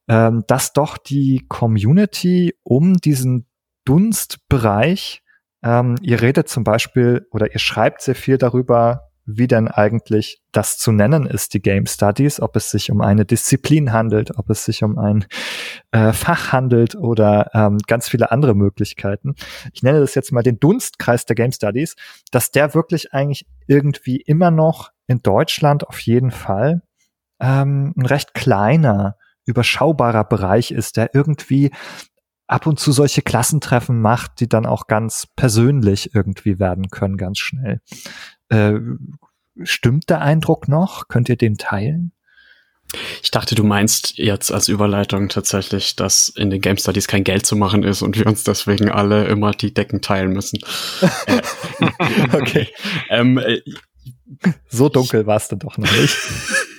ähm, 0.07 0.43
dass 0.47 0.73
doch 0.73 0.97
die 0.97 1.45
Community 1.47 2.55
um 2.63 2.95
diesen 2.95 3.45
Dunstbereich, 3.85 5.21
ähm, 5.63 5.97
ihr 6.01 6.23
redet 6.23 6.49
zum 6.49 6.63
Beispiel 6.63 7.27
oder 7.29 7.53
ihr 7.53 7.59
schreibt 7.59 8.01
sehr 8.01 8.15
viel 8.15 8.39
darüber, 8.39 9.11
wie 9.25 9.47
denn 9.47 9.67
eigentlich 9.67 10.41
das 10.51 10.77
zu 10.77 10.91
nennen 10.91 11.25
ist, 11.25 11.53
die 11.53 11.61
Game 11.61 11.85
Studies, 11.85 12.39
ob 12.39 12.55
es 12.55 12.69
sich 12.69 12.91
um 12.91 13.01
eine 13.01 13.25
Disziplin 13.25 13.91
handelt, 13.91 14.37
ob 14.37 14.49
es 14.49 14.65
sich 14.65 14.83
um 14.83 14.97
ein 14.97 15.25
äh, 15.91 16.13
Fach 16.13 16.51
handelt 16.51 16.95
oder 16.95 17.49
ähm, 17.53 17.77
ganz 17.87 18.07
viele 18.07 18.31
andere 18.31 18.55
Möglichkeiten. 18.55 19.35
Ich 19.73 19.83
nenne 19.83 19.99
das 19.99 20.15
jetzt 20.15 20.31
mal 20.31 20.43
den 20.43 20.59
Dunstkreis 20.59 21.25
der 21.25 21.35
Game 21.35 21.51
Studies, 21.51 21.95
dass 22.31 22.51
der 22.51 22.73
wirklich 22.73 23.13
eigentlich 23.13 23.47
irgendwie 23.67 24.17
immer 24.17 24.51
noch 24.51 24.91
in 25.07 25.21
Deutschland 25.21 25.87
auf 25.87 25.99
jeden 25.99 26.31
Fall 26.31 26.81
ähm, 27.39 27.93
ein 27.97 28.05
recht 28.05 28.33
kleiner, 28.33 29.17
überschaubarer 29.45 30.23
Bereich 30.23 30.71
ist, 30.71 30.97
der 30.97 31.13
irgendwie 31.13 31.71
ab 32.47 32.67
und 32.67 32.79
zu 32.79 32.91
solche 32.91 33.21
Klassentreffen 33.21 34.01
macht, 34.01 34.39
die 34.39 34.47
dann 34.47 34.65
auch 34.65 34.87
ganz 34.87 35.27
persönlich 35.35 36.13
irgendwie 36.13 36.59
werden 36.59 36.89
können, 36.89 37.17
ganz 37.17 37.39
schnell. 37.39 37.81
Äh, 38.49 38.73
stimmt 39.63 40.09
der 40.09 40.21
Eindruck 40.21 40.67
noch? 40.67 41.07
Könnt 41.07 41.29
ihr 41.29 41.37
den 41.37 41.57
teilen? 41.57 42.11
Ich 43.23 43.31
dachte, 43.31 43.55
du 43.55 43.63
meinst 43.63 44.17
jetzt 44.17 44.51
als 44.51 44.67
Überleitung 44.67 45.29
tatsächlich, 45.29 45.95
dass 45.95 46.29
in 46.29 46.49
den 46.49 46.61
Game 46.61 46.77
Studies 46.77 47.07
kein 47.07 47.23
Geld 47.23 47.45
zu 47.45 47.55
machen 47.55 47.83
ist 47.83 48.01
und 48.01 48.17
wir 48.17 48.27
uns 48.27 48.43
deswegen 48.43 48.89
alle 48.89 49.25
immer 49.25 49.51
die 49.51 49.73
Decken 49.73 50.01
teilen 50.01 50.31
müssen. 50.31 50.59
okay. 52.33 52.69
ähm, 53.09 53.37
äh, 53.37 53.61
so 54.69 54.89
dunkel 54.89 55.25
warst 55.25 55.51
du 55.51 55.55
doch 55.55 55.77
noch 55.77 55.91
nicht. 55.91 56.15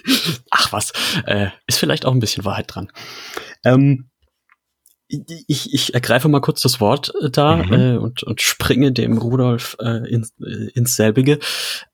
Ach 0.50 0.72
was, 0.72 0.92
äh, 1.26 1.48
ist 1.66 1.78
vielleicht 1.78 2.06
auch 2.06 2.12
ein 2.12 2.20
bisschen 2.20 2.44
Wahrheit 2.44 2.66
dran. 2.68 2.90
Ähm, 3.64 4.10
ich, 5.08 5.72
ich 5.72 5.94
ergreife 5.94 6.28
mal 6.28 6.40
kurz 6.40 6.62
das 6.62 6.80
Wort 6.80 7.12
äh, 7.22 7.30
da 7.30 7.56
mhm. 7.56 7.72
äh, 7.72 7.96
und, 7.96 8.22
und 8.22 8.40
springe 8.40 8.92
dem 8.92 9.18
Rudolf 9.18 9.76
äh, 9.80 10.08
ins, 10.08 10.34
äh, 10.40 10.70
ins 10.74 10.96
selbige. 10.96 11.38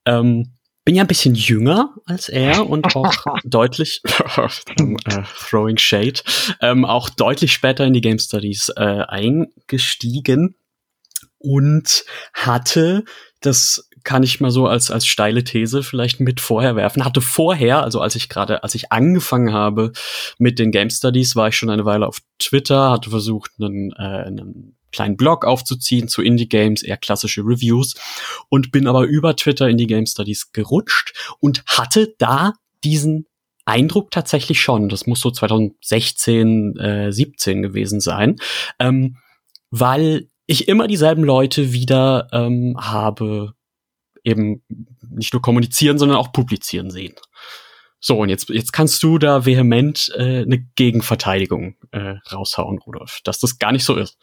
Ähm, 0.07 0.53
bin 0.85 0.97
ja 0.97 1.05
ein 1.05 1.09
bisschen 1.09 1.35
jünger 1.35 1.95
als 2.07 2.29
er 2.29 2.69
und 2.69 2.97
auch 2.97 3.15
deutlich 3.45 4.03
äh, 4.07 5.23
throwing 5.39 5.79
shade 5.79 6.21
ähm, 6.61 6.85
auch 6.85 7.09
deutlich 7.09 7.53
später 7.53 7.85
in 7.85 7.93
die 7.93 8.01
Game 8.01 8.19
Studies 8.19 8.69
äh, 8.77 9.05
eingestiegen 9.07 10.57
und 11.39 12.05
hatte 12.33 13.05
das 13.41 13.89
kann 14.05 14.23
ich 14.23 14.41
mal 14.41 14.51
so 14.51 14.67
als 14.67 14.91
als 14.91 15.07
steile 15.07 15.45
These 15.45 15.83
vielleicht 15.83 16.21
mit 16.21 16.41
vorher 16.41 16.77
werfen. 16.77 17.05
Hatte 17.05 17.21
vorher, 17.21 17.83
also 17.83 18.01
als 18.01 18.17
ich 18.17 18.29
gerade, 18.29 18.63
als 18.63 18.75
ich 18.75 18.93
angefangen 18.93 19.53
habe 19.53 19.93
mit 20.39 20.59
den 20.59 20.71
Game 20.71 20.91
Studies, 20.91 21.37
war 21.37 21.49
ich 21.49 21.57
schon 21.57 21.71
eine 21.71 21.85
Weile 21.85 22.07
auf 22.07 22.19
Twitter, 22.39 22.91
hatte 22.91 23.11
versucht, 23.11 23.53
einen, 23.59 23.93
äh, 23.93 24.25
einen 24.27 24.77
kleinen 24.93 25.17
Blog 25.17 25.45
aufzuziehen 25.45 26.09
zu 26.09 26.23
Indie-Games, 26.23 26.83
eher 26.83 26.99
klassische 26.99 27.43
Reviews 27.43 27.95
und 28.49 28.71
bin 28.71 28.87
aber 28.87 29.05
über 29.05 29.35
Twitter 29.35 29.69
in 29.69 29.79
die 29.79 29.87
Game 29.87 30.07
Studies 30.07 30.53
gerutscht 30.53 31.17
und 31.41 31.65
hatte 31.67 32.15
da 32.19 32.53
diesen 32.85 33.27
Eindruck 33.65 34.11
tatsächlich 34.11 34.61
schon. 34.61 34.89
Das 34.89 35.07
muss 35.07 35.21
so 35.21 35.31
2016, 35.31 36.77
äh, 36.79 37.13
17 37.13 37.63
gewesen 37.63 38.01
sein, 38.01 38.37
ähm, 38.79 39.17
weil 39.71 40.29
ich 40.47 40.69
immer 40.69 40.89
dieselben 40.89 41.25
Leute 41.25 41.73
wieder 41.73 42.29
ähm, 42.33 42.77
habe 42.79 43.55
eben 44.25 44.63
nicht 45.01 45.33
nur 45.33 45.43
kommunizieren, 45.43 45.99
sondern 45.99 46.19
auch 46.19 46.33
publizieren 46.33 46.91
sehen. 46.91 47.15
So, 48.05 48.19
und 48.19 48.29
jetzt, 48.29 48.49
jetzt 48.49 48.73
kannst 48.73 49.03
du 49.05 49.19
da 49.19 49.47
vehement 49.47 50.13
äh, 50.17 50.43
eine 50.43 50.67
Gegenverteidigung 50.75 51.77
äh, 51.93 52.17
raushauen, 52.33 52.79
Rudolf, 52.79 53.21
dass 53.23 53.39
das 53.39 53.59
gar 53.59 53.71
nicht 53.71 53.85
so 53.85 53.95
ist. 53.95 54.19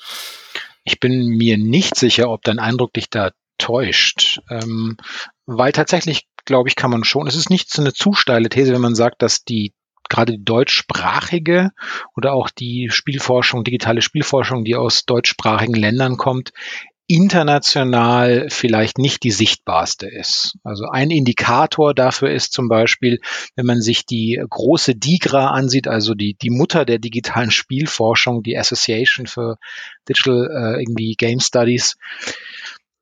Ich 0.84 1.00
bin 1.00 1.28
mir 1.28 1.58
nicht 1.58 1.96
sicher, 1.96 2.30
ob 2.30 2.44
dein 2.44 2.60
Eindruck 2.60 2.94
dich 2.94 3.10
da 3.10 3.32
täuscht. 3.58 4.42
Ähm, 4.50 4.98
weil 5.46 5.72
tatsächlich, 5.72 6.28
glaube 6.44 6.68
ich, 6.68 6.76
kann 6.76 6.92
man 6.92 7.06
schon, 7.06 7.28
es 7.28 7.36
ist 7.36 7.50
nicht 7.50 7.72
so 7.72 7.82
eine 7.82 7.94
zu 7.94 8.14
steile 8.14 8.50
These, 8.50 8.74
wenn 8.74 8.82
man 8.82 8.96
sagt, 8.96 9.22
dass 9.22 9.46
die 9.46 9.74
gerade 10.10 10.34
die 10.34 10.44
deutschsprachige 10.44 11.70
oder 12.16 12.34
auch 12.34 12.50
die 12.50 12.90
Spielforschung, 12.92 13.64
digitale 13.64 14.02
Spielforschung, 14.02 14.66
die 14.66 14.76
aus 14.76 15.06
deutschsprachigen 15.06 15.76
Ländern 15.76 16.18
kommt, 16.18 16.52
international 17.10 18.50
vielleicht 18.52 19.00
nicht 19.00 19.24
die 19.24 19.32
sichtbarste 19.32 20.08
ist. 20.08 20.54
Also 20.64 20.86
ein 20.86 21.10
Indikator 21.10 21.96
dafür 21.96 22.32
ist 22.32 22.54
zum 22.54 22.70
Beispiel, 22.70 23.18
wenn 23.56 23.66
man 23.66 23.82
sich 23.82 24.06
die 24.06 24.40
große 24.48 24.94
DIGRA 24.94 25.48
ansieht, 25.48 25.88
also 25.88 26.14
die, 26.14 26.38
die 26.40 26.52
Mutter 26.52 26.86
der 26.86 27.00
digitalen 27.00 27.50
Spielforschung, 27.50 28.44
die 28.44 28.58
Association 28.58 29.26
for 29.26 29.58
Digital 30.08 30.50
äh, 30.52 30.82
irgendwie 30.84 31.16
Game 31.18 31.40
Studies, 31.40 31.96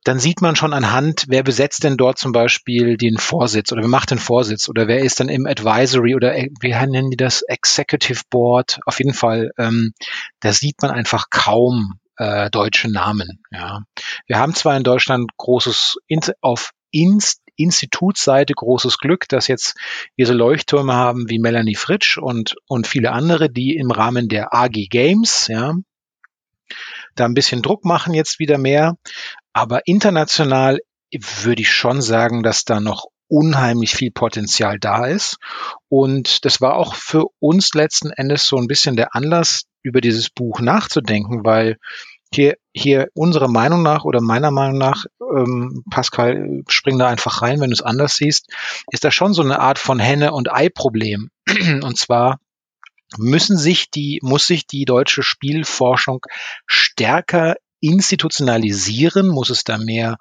dann 0.05 0.19
sieht 0.19 0.41
man 0.41 0.55
schon 0.55 0.71
anhand, 0.71 1.25
wer 1.27 1.43
besetzt 1.43 1.83
denn 1.83 1.97
dort 1.97 2.17
zum 2.17 2.31
Beispiel 2.31 2.95
den 2.95 3.17
Vorsitz 3.17 3.73
oder 3.73 3.81
wer 3.81 3.89
macht 3.89 4.11
den 4.11 4.19
Vorsitz 4.19 4.69
oder 4.69 4.87
wer 4.87 4.99
ist 4.99 5.19
dann 5.19 5.27
im 5.27 5.45
Advisory 5.45 6.15
oder 6.15 6.33
äh, 6.33 6.49
wie 6.61 6.69
nennen 6.69 7.09
die 7.09 7.17
das 7.17 7.41
Executive 7.41 8.21
Board? 8.29 8.79
Auf 8.85 8.99
jeden 8.99 9.13
Fall, 9.13 9.51
ähm, 9.57 9.91
da 10.39 10.53
sieht 10.53 10.81
man 10.81 10.91
einfach 10.91 11.25
kaum 11.29 11.99
äh, 12.17 12.49
deutsche 12.49 12.91
Namen. 12.91 13.43
Ja. 13.51 13.81
Wir 14.27 14.37
haben 14.37 14.53
zwar 14.53 14.75
in 14.77 14.83
Deutschland 14.83 15.31
großes 15.37 15.97
auf 16.41 16.71
Inst 16.91 17.41
Institutsseite 17.59 18.53
großes 18.53 18.99
Glück, 18.99 19.27
dass 19.29 19.47
jetzt 19.47 19.75
wir 20.15 20.27
so 20.27 20.33
Leuchttürme 20.33 20.93
haben 20.93 21.27
wie 21.27 21.39
Melanie 21.39 21.75
Fritsch 21.75 22.17
und, 22.17 22.55
und 22.67 22.85
viele 22.85 23.11
andere, 23.11 23.49
die 23.49 23.75
im 23.75 23.89
Rahmen 23.89 24.29
der 24.29 24.53
AG 24.53 24.89
Games, 24.91 25.47
ja, 25.47 25.73
da 27.15 27.25
ein 27.25 27.33
bisschen 27.33 27.61
Druck 27.61 27.83
machen 27.83 28.13
jetzt 28.13 28.39
wieder 28.39 28.57
mehr. 28.57 28.95
Aber 29.53 29.81
international 29.85 30.79
würde 31.11 31.61
ich 31.61 31.71
schon 31.71 32.01
sagen, 32.01 32.43
dass 32.43 32.63
da 32.63 32.79
noch 32.79 33.07
unheimlich 33.27 33.93
viel 33.93 34.11
Potenzial 34.11 34.77
da 34.79 35.05
ist. 35.05 35.37
Und 35.89 36.45
das 36.45 36.61
war 36.61 36.75
auch 36.75 36.95
für 36.95 37.25
uns 37.39 37.73
letzten 37.73 38.11
Endes 38.11 38.47
so 38.47 38.57
ein 38.57 38.67
bisschen 38.67 38.95
der 38.95 39.15
Anlass, 39.15 39.63
über 39.87 40.01
dieses 40.01 40.29
Buch 40.29 40.59
nachzudenken, 40.59 41.43
weil 41.43 41.77
hier, 42.33 42.55
hier 42.73 43.07
unserer 43.13 43.47
Meinung 43.47 43.83
nach 43.83 44.03
oder 44.03 44.21
meiner 44.21 44.51
Meinung 44.51 44.77
nach, 44.77 45.05
ähm, 45.21 45.83
Pascal, 45.89 46.61
spring 46.67 46.99
da 46.99 47.07
einfach 47.07 47.41
rein, 47.41 47.61
wenn 47.61 47.69
du 47.69 47.73
es 47.73 47.81
anders 47.81 48.17
siehst, 48.17 48.47
ist 48.91 49.03
da 49.03 49.11
schon 49.11 49.33
so 49.33 49.41
eine 49.41 49.59
Art 49.59 49.79
von 49.79 49.99
Henne- 49.99 50.33
und 50.33 50.51
Ei-Problem. 50.51 51.29
Und 51.81 51.97
zwar 51.97 52.39
müssen 53.17 53.57
sich 53.57 53.89
die, 53.89 54.19
muss 54.21 54.47
sich 54.47 54.67
die 54.67 54.83
deutsche 54.83 55.23
Spielforschung 55.23 56.19
stärker 56.65 57.55
institutionalisieren, 57.79 59.27
muss 59.27 59.49
es 59.49 59.63
da 59.63 59.77
mehr 59.77 60.17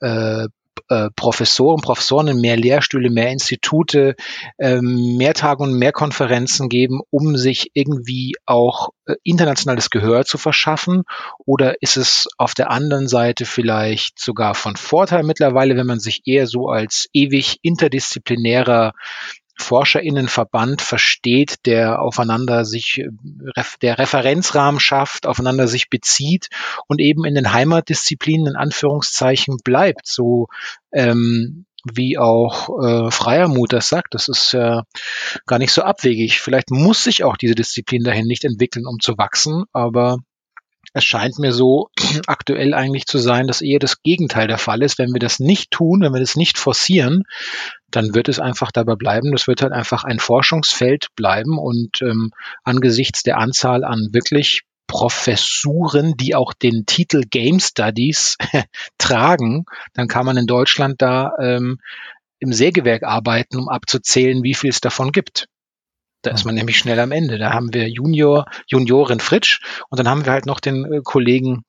äh, 0.00 0.48
äh, 0.90 1.08
Professoren, 1.14 1.80
Professoren, 1.80 2.40
mehr 2.40 2.56
Lehrstühle, 2.56 3.10
mehr 3.10 3.30
Institute, 3.30 4.16
ähm, 4.58 5.16
mehr 5.16 5.34
Tagungen, 5.34 5.78
mehr 5.78 5.92
Konferenzen 5.92 6.68
geben, 6.68 7.00
um 7.10 7.36
sich 7.36 7.70
irgendwie 7.74 8.34
auch 8.44 8.88
äh, 9.06 9.14
internationales 9.22 9.90
Gehör 9.90 10.24
zu 10.24 10.36
verschaffen? 10.36 11.04
Oder 11.38 11.80
ist 11.80 11.96
es 11.96 12.28
auf 12.38 12.54
der 12.54 12.70
anderen 12.70 13.06
Seite 13.06 13.46
vielleicht 13.46 14.18
sogar 14.18 14.54
von 14.54 14.76
Vorteil 14.76 15.22
mittlerweile, 15.22 15.76
wenn 15.76 15.86
man 15.86 16.00
sich 16.00 16.22
eher 16.26 16.48
so 16.48 16.68
als 16.68 17.08
ewig 17.12 17.58
interdisziplinärer 17.62 18.92
ForscherInnenverband 19.60 20.82
versteht, 20.82 21.66
der 21.66 22.02
aufeinander 22.02 22.64
sich, 22.64 22.98
äh, 22.98 23.62
der 23.82 23.98
Referenzrahmen 23.98 24.80
schafft, 24.80 25.26
aufeinander 25.26 25.68
sich 25.68 25.90
bezieht 25.90 26.48
und 26.86 27.00
eben 27.00 27.24
in 27.24 27.34
den 27.34 27.52
Heimatdisziplinen 27.52 28.48
in 28.48 28.56
Anführungszeichen 28.56 29.58
bleibt, 29.62 30.06
so 30.06 30.48
ähm, 30.92 31.66
wie 31.84 32.18
auch 32.18 32.68
äh, 32.82 33.10
Freiermut 33.10 33.72
das 33.72 33.88
sagt. 33.88 34.14
Das 34.14 34.28
ist 34.28 34.52
ja 34.52 34.84
gar 35.46 35.58
nicht 35.58 35.72
so 35.72 35.82
abwegig. 35.82 36.40
Vielleicht 36.40 36.70
muss 36.70 37.04
sich 37.04 37.24
auch 37.24 37.36
diese 37.36 37.54
Disziplin 37.54 38.02
dahin 38.02 38.26
nicht 38.26 38.44
entwickeln, 38.44 38.86
um 38.86 38.98
zu 39.00 39.16
wachsen, 39.16 39.64
aber 39.72 40.18
es 40.92 41.04
scheint 41.04 41.38
mir 41.38 41.52
so 41.52 41.88
aktuell 42.26 42.74
eigentlich 42.74 43.06
zu 43.06 43.18
sein, 43.18 43.46
dass 43.46 43.60
eher 43.60 43.78
das 43.78 44.02
Gegenteil 44.02 44.48
der 44.48 44.58
Fall 44.58 44.82
ist. 44.82 44.98
Wenn 44.98 45.12
wir 45.12 45.20
das 45.20 45.38
nicht 45.38 45.70
tun, 45.70 46.00
wenn 46.02 46.12
wir 46.12 46.20
das 46.20 46.36
nicht 46.36 46.58
forcieren, 46.58 47.24
dann 47.90 48.14
wird 48.14 48.28
es 48.28 48.40
einfach 48.40 48.72
dabei 48.72 48.94
bleiben. 48.94 49.32
Das 49.32 49.46
wird 49.46 49.62
halt 49.62 49.72
einfach 49.72 50.04
ein 50.04 50.18
Forschungsfeld 50.18 51.08
bleiben 51.16 51.58
und 51.58 52.02
ähm, 52.02 52.30
angesichts 52.64 53.22
der 53.22 53.38
Anzahl 53.38 53.84
an 53.84 54.08
wirklich 54.12 54.62
Professuren, 54.86 56.16
die 56.16 56.34
auch 56.34 56.52
den 56.52 56.84
Titel 56.84 57.22
Game 57.22 57.60
Studies 57.60 58.36
tragen, 58.98 59.64
dann 59.94 60.08
kann 60.08 60.26
man 60.26 60.36
in 60.36 60.46
Deutschland 60.46 61.00
da 61.00 61.32
ähm, 61.40 61.78
im 62.40 62.52
Sägewerk 62.52 63.04
arbeiten, 63.04 63.58
um 63.58 63.68
abzuzählen, 63.68 64.42
wie 64.42 64.54
viel 64.54 64.70
es 64.70 64.80
davon 64.80 65.12
gibt. 65.12 65.46
Da 66.22 66.30
ist 66.30 66.44
man 66.44 66.54
nämlich 66.54 66.78
schnell 66.78 66.98
am 67.00 67.12
Ende. 67.12 67.38
Da 67.38 67.52
haben 67.52 67.72
wir 67.72 67.88
Junior, 67.88 68.46
Juniorin 68.66 69.20
Fritsch 69.20 69.60
und 69.88 69.98
dann 69.98 70.08
haben 70.08 70.24
wir 70.24 70.32
halt 70.32 70.46
noch 70.46 70.60
den 70.60 70.84
äh, 70.84 71.00
Kollegen, 71.02 71.64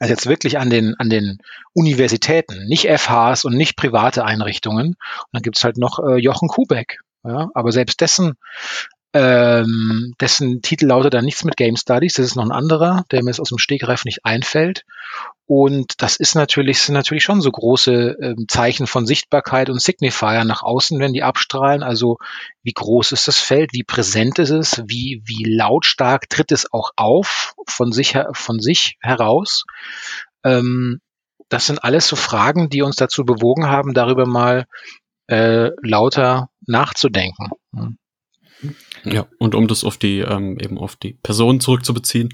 also 0.00 0.12
jetzt 0.12 0.26
wirklich 0.26 0.58
an 0.58 0.70
den, 0.70 0.94
an 0.98 1.10
den 1.10 1.38
Universitäten, 1.72 2.66
nicht 2.66 2.88
FHs 2.88 3.44
und 3.44 3.56
nicht 3.56 3.76
private 3.76 4.24
Einrichtungen. 4.24 4.88
Und 4.88 5.28
dann 5.32 5.42
gibt's 5.42 5.64
halt 5.64 5.76
noch 5.76 5.98
äh, 6.00 6.16
Jochen 6.16 6.48
Kubeck. 6.48 7.00
Ja, 7.26 7.48
aber 7.54 7.72
selbst 7.72 8.02
dessen 8.02 8.34
ähm, 9.14 10.12
dessen 10.20 10.60
Titel 10.60 10.86
lautet 10.86 11.14
dann 11.14 11.24
nichts 11.24 11.44
mit 11.44 11.56
Game 11.56 11.76
Studies, 11.76 12.14
das 12.14 12.26
ist 12.26 12.36
noch 12.36 12.44
ein 12.44 12.50
anderer, 12.50 13.04
der 13.12 13.22
mir 13.22 13.30
jetzt 13.30 13.40
aus 13.40 13.50
dem 13.50 13.58
Stegreif 13.58 14.04
nicht 14.04 14.24
einfällt. 14.24 14.84
Und 15.46 16.02
das 16.02 16.16
ist 16.16 16.34
natürlich, 16.34 16.80
sind 16.80 16.94
natürlich 16.94 17.22
schon 17.22 17.40
so 17.40 17.52
große 17.52 18.16
ähm, 18.20 18.46
Zeichen 18.48 18.88
von 18.88 19.06
Sichtbarkeit 19.06 19.70
und 19.70 19.80
Signifier 19.80 20.44
nach 20.44 20.62
außen, 20.62 20.98
wenn 20.98 21.12
die 21.12 21.22
abstrahlen. 21.22 21.84
Also 21.84 22.18
wie 22.64 22.72
groß 22.72 23.12
ist 23.12 23.28
das 23.28 23.38
Feld, 23.38 23.72
wie 23.72 23.84
präsent 23.84 24.40
ist 24.40 24.50
es, 24.50 24.82
wie, 24.86 25.22
wie 25.24 25.44
lautstark 25.44 26.28
tritt 26.28 26.50
es 26.50 26.72
auch 26.72 26.90
auf 26.96 27.54
von 27.68 27.92
sich, 27.92 28.18
von 28.32 28.58
sich 28.58 28.96
heraus. 29.00 29.64
Ähm, 30.42 31.00
das 31.50 31.66
sind 31.66 31.84
alles 31.84 32.08
so 32.08 32.16
Fragen, 32.16 32.68
die 32.68 32.82
uns 32.82 32.96
dazu 32.96 33.24
bewogen 33.24 33.66
haben, 33.68 33.94
darüber 33.94 34.26
mal 34.26 34.66
äh, 35.28 35.70
lauter 35.82 36.48
nachzudenken. 36.66 37.50
Ja, 39.04 39.26
und 39.38 39.54
um 39.54 39.68
das 39.68 39.84
auf 39.84 39.98
die, 39.98 40.20
ähm, 40.20 40.58
eben 40.58 40.78
auf 40.78 40.96
die 40.96 41.18
Personen 41.22 41.60
zurückzubeziehen, 41.60 42.30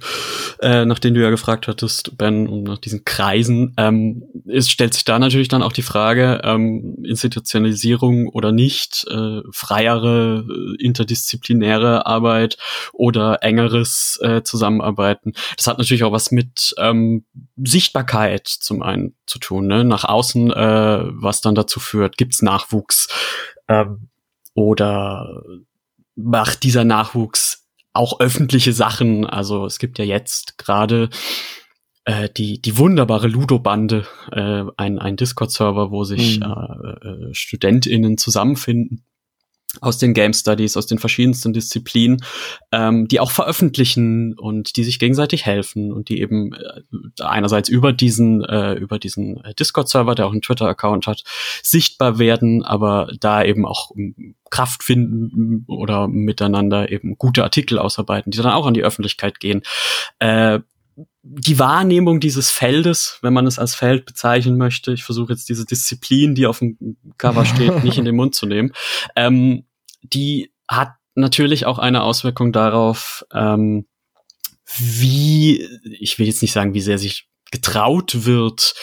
äh, 0.60 0.84
nachdem 0.84 1.14
du 1.14 1.22
ja 1.22 1.30
gefragt 1.30 1.66
hattest, 1.66 2.16
Ben, 2.16 2.46
um 2.46 2.62
nach 2.62 2.78
diesen 2.78 3.04
Kreisen, 3.04 3.74
ähm, 3.76 4.24
es 4.46 4.70
stellt 4.70 4.94
sich 4.94 5.04
da 5.04 5.18
natürlich 5.18 5.48
dann 5.48 5.62
auch 5.62 5.72
die 5.72 5.82
Frage, 5.82 6.40
ähm, 6.44 7.02
Institutionalisierung 7.04 8.28
oder 8.28 8.52
nicht, 8.52 9.06
äh, 9.10 9.40
freiere, 9.50 10.44
äh, 10.48 10.84
interdisziplinäre 10.84 12.06
Arbeit 12.06 12.56
oder 12.92 13.42
engeres 13.42 14.18
äh, 14.22 14.42
Zusammenarbeiten. 14.42 15.32
Das 15.56 15.66
hat 15.66 15.78
natürlich 15.78 16.04
auch 16.04 16.12
was 16.12 16.30
mit 16.30 16.74
ähm, 16.78 17.24
Sichtbarkeit 17.56 18.46
zum 18.46 18.82
einen 18.82 19.14
zu 19.26 19.38
tun, 19.38 19.66
ne? 19.66 19.84
nach 19.84 20.04
außen, 20.04 20.52
äh, 20.52 21.00
was 21.04 21.40
dann 21.40 21.54
dazu 21.54 21.80
führt, 21.80 22.16
gibt's 22.16 22.42
Nachwuchs 22.42 23.08
ähm, 23.68 24.08
oder 24.54 25.42
macht 26.22 26.62
dieser 26.62 26.84
Nachwuchs 26.84 27.68
auch 27.92 28.20
öffentliche 28.20 28.72
Sachen. 28.72 29.26
Also 29.26 29.66
es 29.66 29.78
gibt 29.78 29.98
ja 29.98 30.04
jetzt 30.04 30.58
gerade 30.58 31.10
äh, 32.04 32.28
die, 32.28 32.60
die 32.60 32.78
wunderbare 32.78 33.28
Ludo-Bande, 33.28 34.06
äh, 34.32 34.64
ein, 34.76 34.98
ein 34.98 35.16
Discord-Server, 35.16 35.90
wo 35.90 36.04
sich 36.04 36.40
mhm. 36.40 36.46
äh, 36.46 37.08
äh, 37.08 37.34
StudentInnen 37.34 38.18
zusammenfinden 38.18 39.04
aus 39.80 39.98
den 39.98 40.14
Game 40.14 40.32
Studies, 40.32 40.76
aus 40.76 40.86
den 40.86 40.98
verschiedensten 40.98 41.52
Disziplinen, 41.52 42.24
ähm, 42.72 43.06
die 43.08 43.20
auch 43.20 43.30
veröffentlichen 43.30 44.38
und 44.38 44.76
die 44.76 44.84
sich 44.84 44.98
gegenseitig 44.98 45.46
helfen 45.46 45.92
und 45.92 46.08
die 46.08 46.20
eben 46.20 46.52
äh, 46.54 46.82
einerseits 47.22 47.68
über 47.68 47.92
diesen 47.92 48.44
äh, 48.44 48.74
über 48.74 48.98
diesen 48.98 49.42
Discord-Server, 49.58 50.14
der 50.14 50.26
auch 50.26 50.32
einen 50.32 50.42
Twitter-Account 50.42 51.06
hat, 51.06 51.24
sichtbar 51.62 52.18
werden, 52.18 52.64
aber 52.64 53.12
da 53.20 53.44
eben 53.44 53.66
auch 53.66 53.92
ähm, 53.96 54.34
Kraft 54.50 54.82
finden 54.82 55.64
oder 55.68 56.08
miteinander 56.08 56.90
eben 56.90 57.16
gute 57.16 57.44
Artikel 57.44 57.78
ausarbeiten, 57.78 58.32
die 58.32 58.38
dann 58.38 58.52
auch 58.52 58.66
an 58.66 58.74
die 58.74 58.82
Öffentlichkeit 58.82 59.38
gehen. 59.38 59.62
Äh, 60.18 60.60
die 61.22 61.58
Wahrnehmung 61.58 62.20
dieses 62.20 62.50
Feldes, 62.50 63.18
wenn 63.22 63.32
man 63.32 63.46
es 63.46 63.58
als 63.58 63.74
Feld 63.74 64.06
bezeichnen 64.06 64.56
möchte, 64.56 64.92
ich 64.92 65.04
versuche 65.04 65.32
jetzt 65.32 65.48
diese 65.48 65.66
Disziplin, 65.66 66.34
die 66.34 66.46
auf 66.46 66.60
dem 66.60 66.96
Cover 67.18 67.44
steht, 67.44 67.84
nicht 67.84 67.98
in 67.98 68.04
den 68.04 68.16
Mund 68.16 68.34
zu 68.34 68.46
nehmen, 68.46 68.72
ähm, 69.16 69.64
die 70.02 70.52
hat 70.68 70.94
natürlich 71.14 71.66
auch 71.66 71.78
eine 71.78 72.02
Auswirkung 72.02 72.52
darauf, 72.52 73.24
ähm, 73.32 73.86
wie, 74.76 75.66
ich 75.82 76.18
will 76.18 76.26
jetzt 76.26 76.42
nicht 76.42 76.52
sagen, 76.52 76.74
wie 76.74 76.80
sehr 76.80 76.98
sich 76.98 77.28
getraut 77.50 78.24
wird, 78.24 78.74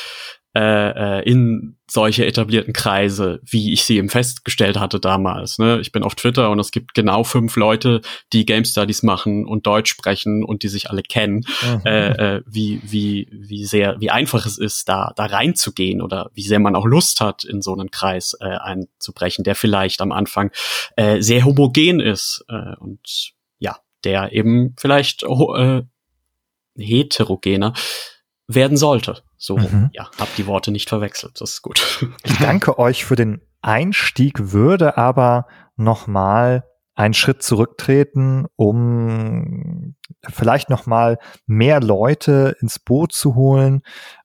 äh, 0.58 1.20
äh, 1.20 1.30
in 1.30 1.78
solche 1.88 2.26
etablierten 2.26 2.74
Kreise, 2.74 3.40
wie 3.44 3.74
ich 3.74 3.84
sie 3.84 3.98
eben 3.98 4.10
festgestellt 4.10 4.80
hatte 4.80 5.00
damals. 5.00 5.60
Ne? 5.60 5.80
Ich 5.82 5.92
bin 5.92 6.02
auf 6.02 6.16
Twitter 6.16 6.50
und 6.50 6.58
es 6.58 6.72
gibt 6.72 6.96
genau 6.96 7.24
fünf 7.24 7.56
Leute, 7.58 8.02
die 8.34 8.44
Game 8.44 8.66
Studies 8.66 9.04
machen 9.04 9.46
und 9.46 9.68
Deutsch 9.68 9.92
sprechen 9.92 10.44
und 10.44 10.64
die 10.64 10.68
sich 10.68 10.90
alle 10.90 11.04
kennen. 11.04 11.46
Mhm. 11.62 11.82
Äh, 11.86 12.08
äh, 12.38 12.42
wie 12.48 12.82
wie 12.84 13.28
wie 13.32 13.66
sehr 13.66 13.98
wie 14.00 14.10
einfach 14.10 14.48
es 14.48 14.58
ist, 14.58 14.90
da 14.90 15.14
da 15.16 15.28
reinzugehen 15.28 16.02
oder 16.02 16.32
wie 16.34 16.42
sehr 16.42 16.60
man 16.60 16.76
auch 16.76 16.88
Lust 16.88 17.22
hat, 17.22 17.44
in 17.44 17.62
so 17.62 17.74
einen 17.74 17.92
Kreis 17.92 18.36
äh, 18.40 18.46
einzubrechen, 18.46 19.44
der 19.44 19.54
vielleicht 19.54 20.02
am 20.02 20.12
Anfang 20.12 20.50
äh, 20.96 21.22
sehr 21.22 21.46
homogen 21.46 22.00
ist 22.00 22.44
äh, 22.50 22.76
und 22.80 23.34
ja, 23.60 23.78
der 24.04 24.34
eben 24.34 24.74
vielleicht 24.80 25.22
äh, 25.22 25.84
heterogener 26.76 27.74
werden 28.48 28.78
sollte. 28.78 29.22
So, 29.38 29.58
mhm. 29.58 29.90
ja, 29.94 30.10
hab 30.18 30.34
die 30.36 30.48
Worte 30.48 30.72
nicht 30.72 30.90
verwechselt. 30.90 31.40
Das 31.40 31.52
ist 31.52 31.62
gut. 31.62 32.06
Ich 32.24 32.38
danke 32.38 32.80
euch 32.80 33.06
für 33.06 33.16
den 33.16 33.42
Einstieg, 33.62 34.52
würde 34.52 34.98
aber 34.98 35.48
nochmal 35.76 36.64
einen 36.96 37.14
Schritt 37.14 37.44
zurücktreten, 37.44 38.48
um 38.56 39.96
vielleicht 40.28 40.70
nochmal 40.70 41.20
mehr 41.46 41.80
Leute 41.80 42.56
ins 42.60 42.80
Boot 42.80 43.14
zu 43.14 43.36
holen. 43.36 43.82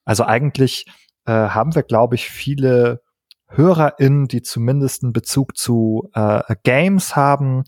Also 0.07 0.25
eigentlich 0.25 0.87
äh, 1.27 1.33
haben 1.33 1.75
wir, 1.75 1.83
glaube 1.83 2.15
ich, 2.15 2.31
viele 2.31 3.03
HörerInnen, 3.49 4.27
die 4.27 4.41
zumindest 4.41 5.03
einen 5.03 5.13
Bezug 5.13 5.57
zu 5.57 6.09
äh, 6.15 6.55
Games 6.63 7.15
haben 7.15 7.65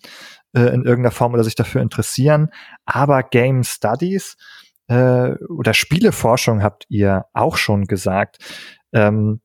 äh, 0.55 0.63
in 0.63 0.85
irgendeiner 0.85 1.11
Form 1.11 1.35
oder 1.35 1.45
sich 1.45 1.55
dafür 1.55 1.83
interessieren. 1.83 2.49
Aber 2.87 3.23
Game 3.23 3.63
Studies 3.63 4.37
äh, 4.89 5.35
oder 5.49 5.75
Spieleforschung 5.75 6.63
habt 6.63 6.85
ihr 6.89 7.27
auch 7.33 7.57
schon 7.57 7.87
gesagt. 7.87 8.39
Ähm, 8.93 9.41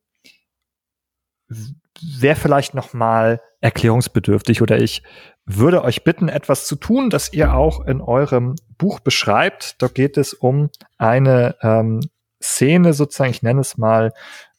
Wäre 2.02 2.36
vielleicht 2.36 2.76
noch 2.76 2.94
mal 2.94 3.42
erklärungsbedürftig 3.62 4.62
oder 4.62 4.80
ich 4.80 5.04
würde 5.46 5.84
euch 5.84 6.04
bitten, 6.04 6.30
etwas 6.30 6.68
zu 6.68 6.76
tun, 6.76 7.10
das 7.10 7.34
ihr 7.34 7.54
auch 7.54 7.86
in 7.86 8.02
eurem 8.02 8.56
Buch 8.78 9.00
beschreibt. 9.00 9.82
Da 9.82 9.88
geht 9.88 10.16
es 10.18 10.34
um 10.34 10.70
eine 10.98 11.56
ähm, 11.62 12.02
Szene 12.42 12.94
sozusagen, 12.94 13.32
ich 13.32 13.42
nenne 13.42 13.62
es 13.62 13.78
mal 13.78 14.14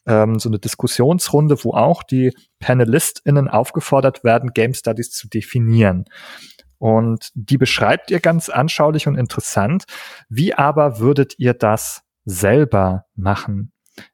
ähm, 0.07 0.39
so 0.39 0.49
eine 0.49 0.59
Diskussionsrunde, 0.59 1.65
wo 1.65 1.73
auch 1.73 2.03
die 2.03 2.35
PanelistInnen 2.59 3.49
aufgefordert 3.49 4.25
werden, 4.25 4.53
Game 4.53 4.75
Studies 4.75 5.11
zu 5.13 5.29
definieren. 5.29 6.05
Und 6.81 7.31
die 7.35 7.59
beschreibt 7.59 8.11
ihr 8.11 8.21
ganz 8.21 8.49
anschaulich 8.49 9.07
und 9.07 9.15
interessant. 9.15 9.85
Wie 10.31 10.55
aber 10.55 10.99
würdet 10.99 11.35
ihr 11.39 11.53
das 11.53 12.03
selber 12.25 13.05
machen? 13.15 13.73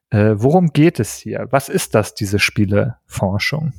Äh, 0.09 0.33
worum 0.35 0.73
geht 0.73 0.99
es 0.99 1.15
hier? 1.15 1.47
Was 1.49 1.69
ist 1.69 1.95
das, 1.95 2.13
diese 2.13 2.39
Spieleforschung? 2.39 3.71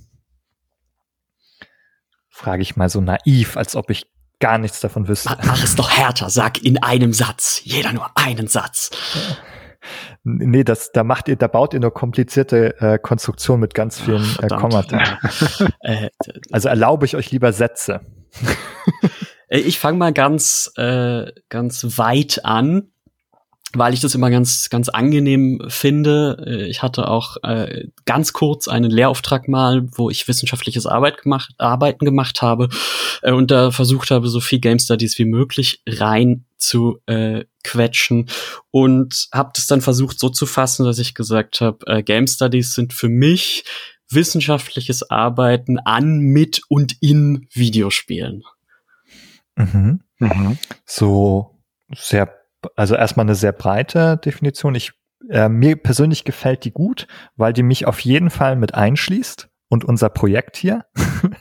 Frage 2.31 2.62
ich 2.62 2.77
mal 2.77 2.88
so 2.88 3.03
naiv, 3.03 3.59
als 3.59 3.77
ob 3.77 3.90
ich 3.90 4.07
gar 4.40 4.57
nichts 4.57 4.81
davon 4.81 5.07
wüsste. 5.07 5.37
Mach 5.44 5.62
es 5.62 5.74
doch 5.74 5.90
härter, 5.90 6.31
sag 6.31 6.64
in 6.64 6.83
einem 6.83 7.12
Satz. 7.12 7.61
Jeder 7.64 7.92
nur 7.92 8.11
einen 8.16 8.48
Satz. 8.48 8.90
Nee, 10.36 10.64
das, 10.64 10.92
da 10.92 11.04
macht 11.04 11.28
ihr, 11.28 11.36
da 11.36 11.46
baut 11.46 11.72
ihr 11.72 11.80
nur 11.80 11.92
komplizierte 11.92 12.78
äh, 12.80 12.98
Konstruktion 12.98 13.60
mit 13.60 13.74
ganz 13.74 14.00
vielen 14.00 14.26
äh, 14.42 14.48
Kommata. 14.48 15.18
Äh, 15.80 16.10
also 16.50 16.68
erlaube 16.68 17.06
ich 17.06 17.16
euch 17.16 17.30
lieber 17.30 17.52
Sätze. 17.52 18.00
Äh, 19.50 19.60
ich 19.60 19.78
fange 19.78 19.96
mal 19.96 20.12
ganz, 20.12 20.70
äh, 20.76 21.32
ganz 21.48 21.96
weit 21.96 22.44
an, 22.44 22.90
weil 23.72 23.94
ich 23.94 24.00
das 24.00 24.14
immer 24.14 24.28
ganz, 24.28 24.68
ganz 24.68 24.90
angenehm 24.90 25.62
finde. 25.68 26.44
Äh, 26.46 26.66
ich 26.68 26.82
hatte 26.82 27.08
auch 27.08 27.38
äh, 27.42 27.86
ganz 28.04 28.34
kurz 28.34 28.68
einen 28.68 28.90
Lehrauftrag 28.90 29.48
mal, 29.48 29.88
wo 29.92 30.10
ich 30.10 30.28
wissenschaftliches 30.28 30.84
Arbeit 30.84 31.22
gemacht, 31.22 31.54
Arbeiten 31.56 32.04
gemacht 32.04 32.42
habe 32.42 32.68
äh, 33.22 33.32
und 33.32 33.50
da 33.50 33.70
versucht 33.70 34.10
habe, 34.10 34.28
so 34.28 34.40
viel 34.40 34.58
Game 34.58 34.78
Studies 34.78 35.18
wie 35.18 35.24
möglich 35.24 35.82
rein 35.86 36.44
zu 36.59 36.99
äh, 37.07 37.44
quetschen 37.64 38.29
und 38.71 39.29
habe 39.33 39.53
das 39.55 39.66
dann 39.66 39.81
versucht 39.81 40.18
so 40.18 40.29
zu 40.29 40.47
fassen, 40.47 40.85
dass 40.85 40.99
ich 40.99 41.14
gesagt 41.14 41.61
habe, 41.61 41.79
äh, 41.87 42.03
Game 42.03 42.27
Studies 42.27 42.75
sind 42.75 42.92
für 42.92 43.09
mich 43.09 43.64
wissenschaftliches 44.11 45.11
Arbeiten 45.11 45.79
an, 45.79 46.18
mit 46.18 46.62
und 46.68 46.97
in 47.01 47.47
Videospielen. 47.53 48.42
Mhm. 49.57 50.01
Mhm. 50.18 50.59
So 50.87 51.59
sehr, 51.94 52.35
also 52.77 52.94
erstmal 52.94 53.27
eine 53.27 53.35
sehr 53.35 53.53
breite 53.53 54.16
Definition. 54.16 54.75
Ich, 54.75 54.92
äh, 55.29 55.49
mir 55.49 55.77
persönlich 55.77 56.25
gefällt 56.25 56.64
die 56.64 56.73
gut, 56.73 57.07
weil 57.37 57.53
die 57.53 57.62
mich 57.62 57.87
auf 57.87 58.01
jeden 58.01 58.31
Fall 58.31 58.57
mit 58.57 58.75
einschließt 58.75 59.49
und 59.68 59.85
unser 59.85 60.09
Projekt 60.09 60.57
hier. 60.57 60.87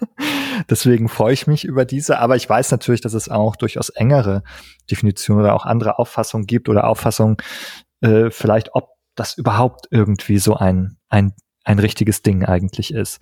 Deswegen 0.70 1.10
freue 1.10 1.34
ich 1.34 1.48
mich 1.48 1.64
über 1.64 1.86
diese, 1.86 2.20
aber 2.20 2.36
ich 2.36 2.50
weiß 2.50 2.72
natürlich, 2.72 3.02
dass 3.02 3.14
es 3.14 3.30
auch 3.30 3.56
durchaus 3.56 3.90
engere 3.90 4.44
Definitionen 4.90 5.44
oder 5.44 5.56
auch 5.56 5.66
andere 5.66 6.00
Auffassungen 6.00 6.46
gibt 6.46 6.70
oder 6.70 6.88
Auffassungen, 6.88 7.38
äh, 8.02 8.30
vielleicht 8.30 8.74
ob 8.74 8.90
das 9.16 9.38
überhaupt 9.38 9.88
irgendwie 9.92 10.38
so 10.38 10.56
ein, 10.56 10.98
ein 11.10 11.34
ein 11.68 11.80
richtiges 11.80 12.22
Ding 12.22 12.46
eigentlich 12.46 12.94
ist. 12.94 13.20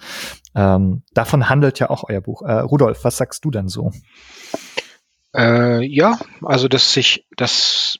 Ähm, 0.53 1.01
davon 1.13 1.49
handelt 1.49 1.79
ja 1.79 1.89
auch 1.89 2.03
euer 2.07 2.21
Buch. 2.21 2.43
Äh, 2.43 2.59
Rudolf, 2.59 3.03
was 3.03 3.17
sagst 3.17 3.43
du 3.43 3.49
denn 3.49 3.67
so? 3.67 3.91
Äh, 5.35 5.83
ja, 5.83 6.19
also 6.43 6.67
dass 6.67 6.93
sich, 6.93 7.25
dass, 7.35 7.97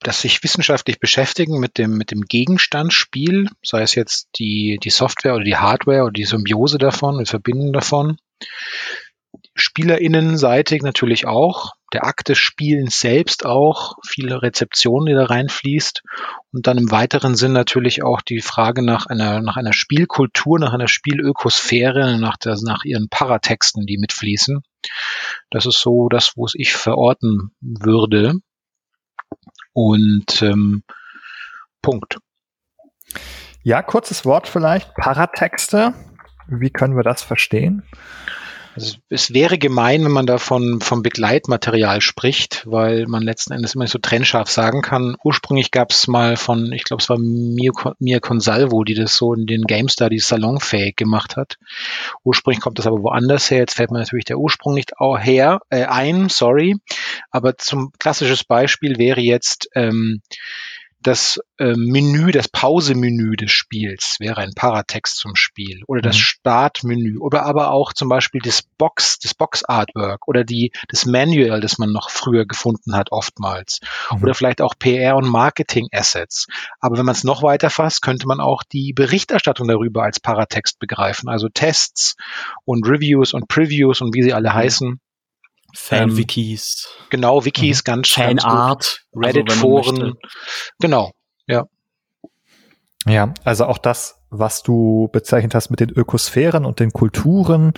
dass 0.00 0.22
sich 0.22 0.42
wissenschaftlich 0.42 0.98
beschäftigen 0.98 1.60
mit 1.60 1.76
dem, 1.76 1.98
mit 1.98 2.10
dem 2.10 2.22
Gegenstandsspiel, 2.22 3.50
sei 3.62 3.82
es 3.82 3.94
jetzt 3.94 4.30
die, 4.38 4.78
die 4.82 4.90
Software 4.90 5.34
oder 5.34 5.44
die 5.44 5.56
Hardware 5.56 6.04
oder 6.04 6.12
die 6.12 6.24
Symbiose 6.24 6.78
davon, 6.78 7.18
die 7.18 7.26
Verbindung 7.26 7.74
davon, 7.74 8.16
SpielerInnenseitig 9.54 10.82
natürlich 10.82 11.26
auch, 11.26 11.72
der 11.92 12.04
Akt 12.04 12.28
des 12.28 12.38
Spielens 12.38 13.00
selbst 13.00 13.44
auch, 13.44 13.96
viele 14.06 14.40
Rezeptionen, 14.40 15.06
die 15.06 15.12
da 15.12 15.26
reinfließt 15.26 16.02
und 16.52 16.66
dann 16.66 16.78
im 16.78 16.90
weiteren 16.90 17.34
Sinn 17.34 17.52
natürlich 17.52 18.02
auch 18.02 18.22
die 18.22 18.40
Frage 18.40 18.82
nach 18.82 19.06
einer, 19.06 19.40
nach 19.42 19.56
einer 19.56 19.74
Spielkultur, 19.74 20.58
nach 20.58 20.72
einer 20.72 20.88
Spielökosphäre, 20.88 22.18
nach, 22.18 22.38
der, 22.38 22.56
nach 22.62 22.84
ihren 22.84 23.08
Paratexten, 23.08 23.84
die 23.84 23.98
mitfließen. 23.98 24.62
Das 25.50 25.66
ist 25.66 25.80
so 25.80 26.08
das, 26.08 26.32
wo 26.36 26.46
es 26.46 26.54
ich 26.54 26.72
verorten 26.72 27.54
würde. 27.60 28.36
Und 29.74 30.40
ähm, 30.42 30.82
Punkt. 31.82 32.18
Ja, 33.62 33.82
kurzes 33.82 34.24
Wort 34.24 34.48
vielleicht. 34.48 34.94
Paratexte. 34.94 35.94
Wie 36.48 36.70
können 36.70 36.96
wir 36.96 37.02
das 37.02 37.22
verstehen? 37.22 37.82
Also 38.74 38.96
es 39.10 39.34
wäre 39.34 39.58
gemein, 39.58 40.04
wenn 40.04 40.12
man 40.12 40.26
da 40.26 40.38
von, 40.38 40.80
vom 40.80 41.02
Begleitmaterial 41.02 42.00
spricht, 42.00 42.62
weil 42.66 43.06
man 43.06 43.22
letzten 43.22 43.52
Endes 43.52 43.74
immer 43.74 43.86
so 43.86 43.98
trennscharf 43.98 44.48
sagen 44.48 44.80
kann. 44.80 45.16
Ursprünglich 45.22 45.70
gab 45.70 45.90
es 45.90 46.08
mal 46.08 46.36
von, 46.36 46.72
ich 46.72 46.84
glaube, 46.84 47.02
es 47.02 47.10
war 47.10 47.18
Mia, 47.18 47.72
Mia 47.98 48.20
Consalvo, 48.20 48.82
die 48.84 48.94
das 48.94 49.16
so 49.16 49.34
in 49.34 49.46
den 49.46 49.64
Game 49.64 49.88
Studies 49.88 50.26
salonfähig 50.26 50.96
gemacht 50.96 51.36
hat. 51.36 51.58
Ursprünglich 52.24 52.62
kommt 52.62 52.78
das 52.78 52.86
aber 52.86 53.02
woanders 53.02 53.50
her. 53.50 53.58
Jetzt 53.58 53.74
fällt 53.74 53.90
mir 53.90 53.98
natürlich 53.98 54.24
der 54.24 54.38
Ursprung 54.38 54.74
nicht 54.74 54.96
auch 54.98 55.18
her, 55.18 55.60
äh, 55.68 55.84
ein, 55.84 56.30
sorry. 56.30 56.76
Aber 57.30 57.58
zum 57.58 57.92
klassisches 57.98 58.42
Beispiel 58.42 58.96
wäre 58.96 59.20
jetzt 59.20 59.68
ähm, 59.74 60.22
das 61.02 61.40
äh, 61.58 61.74
Menü, 61.76 62.32
das 62.32 62.48
Pausemenü 62.48 63.36
des 63.36 63.50
Spiels 63.50 64.16
wäre 64.18 64.38
ein 64.38 64.52
Paratext 64.54 65.16
zum 65.16 65.36
Spiel 65.36 65.82
oder 65.86 66.00
das 66.00 66.16
mhm. 66.16 66.20
Startmenü 66.20 67.18
oder 67.18 67.44
aber 67.44 67.70
auch 67.70 67.92
zum 67.92 68.08
Beispiel 68.08 68.40
das 68.42 68.62
Box, 68.62 69.18
das 69.18 69.34
Box-Artwork 69.34 70.26
oder 70.26 70.44
die, 70.44 70.72
das 70.88 71.06
Manual, 71.06 71.60
das 71.60 71.78
man 71.78 71.92
noch 71.92 72.10
früher 72.10 72.46
gefunden 72.46 72.94
hat, 72.94 73.12
oftmals. 73.12 73.80
Mhm. 74.10 74.22
Oder 74.22 74.34
vielleicht 74.34 74.60
auch 74.60 74.74
PR 74.78 75.16
und 75.16 75.28
Marketing-Assets. 75.28 76.46
Aber 76.80 76.98
wenn 76.98 77.06
man 77.06 77.14
es 77.14 77.24
noch 77.24 77.42
weiter 77.42 77.70
fasst, 77.70 78.02
könnte 78.02 78.26
man 78.26 78.40
auch 78.40 78.62
die 78.62 78.92
Berichterstattung 78.92 79.68
darüber 79.68 80.02
als 80.02 80.20
Paratext 80.20 80.78
begreifen. 80.78 81.28
Also 81.28 81.48
Tests 81.48 82.16
und 82.64 82.88
Reviews 82.88 83.34
und 83.34 83.48
Previews 83.48 84.00
und 84.00 84.14
wie 84.14 84.22
sie 84.22 84.32
alle 84.32 84.50
mhm. 84.50 84.54
heißen. 84.54 85.00
Fan-Wikis. 85.74 86.88
Ähm, 86.88 87.06
genau, 87.10 87.44
Wikis, 87.44 87.78
mhm. 87.78 87.84
ganz 87.84 88.08
Fan-Art. 88.08 89.04
Also 89.12 89.26
Reddit-Foren. 89.26 90.02
Also 90.02 90.14
genau, 90.78 91.12
ja. 91.46 91.64
Ja, 93.06 93.34
also 93.44 93.66
auch 93.66 93.78
das, 93.78 94.20
was 94.30 94.62
du 94.62 95.08
bezeichnet 95.12 95.54
hast 95.54 95.70
mit 95.70 95.80
den 95.80 95.90
Ökosphären 95.90 96.64
und 96.64 96.80
den 96.80 96.92
Kulturen. 96.92 97.72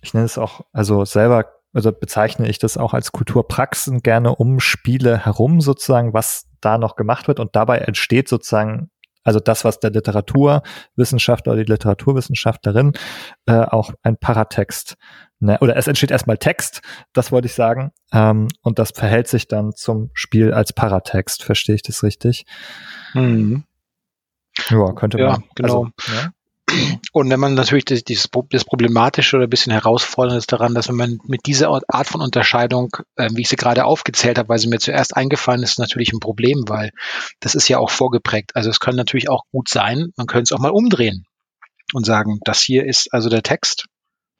Ich 0.00 0.14
nenne 0.14 0.26
es 0.26 0.38
auch, 0.38 0.62
also 0.72 1.04
selber, 1.04 1.46
also 1.72 1.92
bezeichne 1.92 2.48
ich 2.48 2.58
das 2.58 2.76
auch 2.76 2.94
als 2.94 3.12
Kulturpraxen 3.12 4.02
gerne 4.02 4.34
um 4.34 4.60
Spiele 4.60 5.24
herum 5.24 5.60
sozusagen, 5.60 6.14
was 6.14 6.46
da 6.60 6.78
noch 6.78 6.96
gemacht 6.96 7.28
wird 7.28 7.40
und 7.40 7.56
dabei 7.56 7.78
entsteht 7.78 8.28
sozusagen 8.28 8.90
also 9.22 9.40
das, 9.40 9.64
was 9.64 9.80
der 9.80 9.90
Literaturwissenschaftler 9.90 11.52
oder 11.52 11.64
die 11.64 11.72
Literaturwissenschaftlerin 11.72 12.92
äh, 13.46 13.60
auch 13.60 13.92
ein 14.02 14.16
Paratext 14.16 14.96
Ne, 15.42 15.58
oder 15.60 15.74
es 15.74 15.86
entsteht 15.86 16.10
erstmal 16.10 16.36
Text, 16.36 16.82
das 17.14 17.32
wollte 17.32 17.46
ich 17.46 17.54
sagen. 17.54 17.92
Ähm, 18.12 18.48
und 18.60 18.78
das 18.78 18.90
verhält 18.90 19.26
sich 19.26 19.48
dann 19.48 19.72
zum 19.72 20.10
Spiel 20.12 20.52
als 20.52 20.74
Paratext. 20.74 21.42
Verstehe 21.42 21.76
ich 21.76 21.82
das 21.82 22.02
richtig? 22.02 22.44
Mhm. 23.14 23.64
Ja, 24.68 24.92
könnte 24.92 25.18
ja, 25.18 25.30
man. 25.30 25.44
Genau. 25.54 25.86
Also, 25.96 26.14
ja. 26.14 26.30
Und 27.12 27.30
wenn 27.30 27.40
man 27.40 27.54
natürlich 27.54 27.84
das, 27.84 28.04
dieses, 28.04 28.28
das 28.50 28.64
Problematische 28.64 29.36
oder 29.36 29.46
ein 29.46 29.50
bisschen 29.50 29.72
herausfordernde 29.72 30.38
ist 30.38 30.52
daran, 30.52 30.74
dass 30.74 30.88
wenn 30.88 30.96
man 30.96 31.18
mit 31.24 31.46
dieser 31.46 31.68
Art 31.88 32.06
von 32.06 32.20
Unterscheidung, 32.20 32.90
äh, 33.16 33.28
wie 33.32 33.42
ich 33.42 33.48
sie 33.48 33.56
gerade 33.56 33.84
aufgezählt 33.84 34.38
habe, 34.38 34.48
weil 34.48 34.58
sie 34.58 34.68
mir 34.68 34.78
zuerst 34.78 35.16
eingefallen 35.16 35.62
ist, 35.62 35.78
natürlich 35.78 36.12
ein 36.12 36.20
Problem, 36.20 36.64
weil 36.66 36.90
das 37.40 37.54
ist 37.54 37.68
ja 37.68 37.78
auch 37.78 37.90
vorgeprägt. 37.90 38.56
Also 38.56 38.70
es 38.70 38.80
kann 38.80 38.96
natürlich 38.96 39.28
auch 39.28 39.44
gut 39.52 39.68
sein, 39.68 40.12
man 40.16 40.26
könnte 40.26 40.44
es 40.44 40.52
auch 40.52 40.62
mal 40.62 40.70
umdrehen 40.70 41.26
und 41.92 42.06
sagen, 42.06 42.38
das 42.44 42.60
hier 42.60 42.86
ist 42.86 43.12
also 43.12 43.28
der 43.28 43.42
Text 43.42 43.86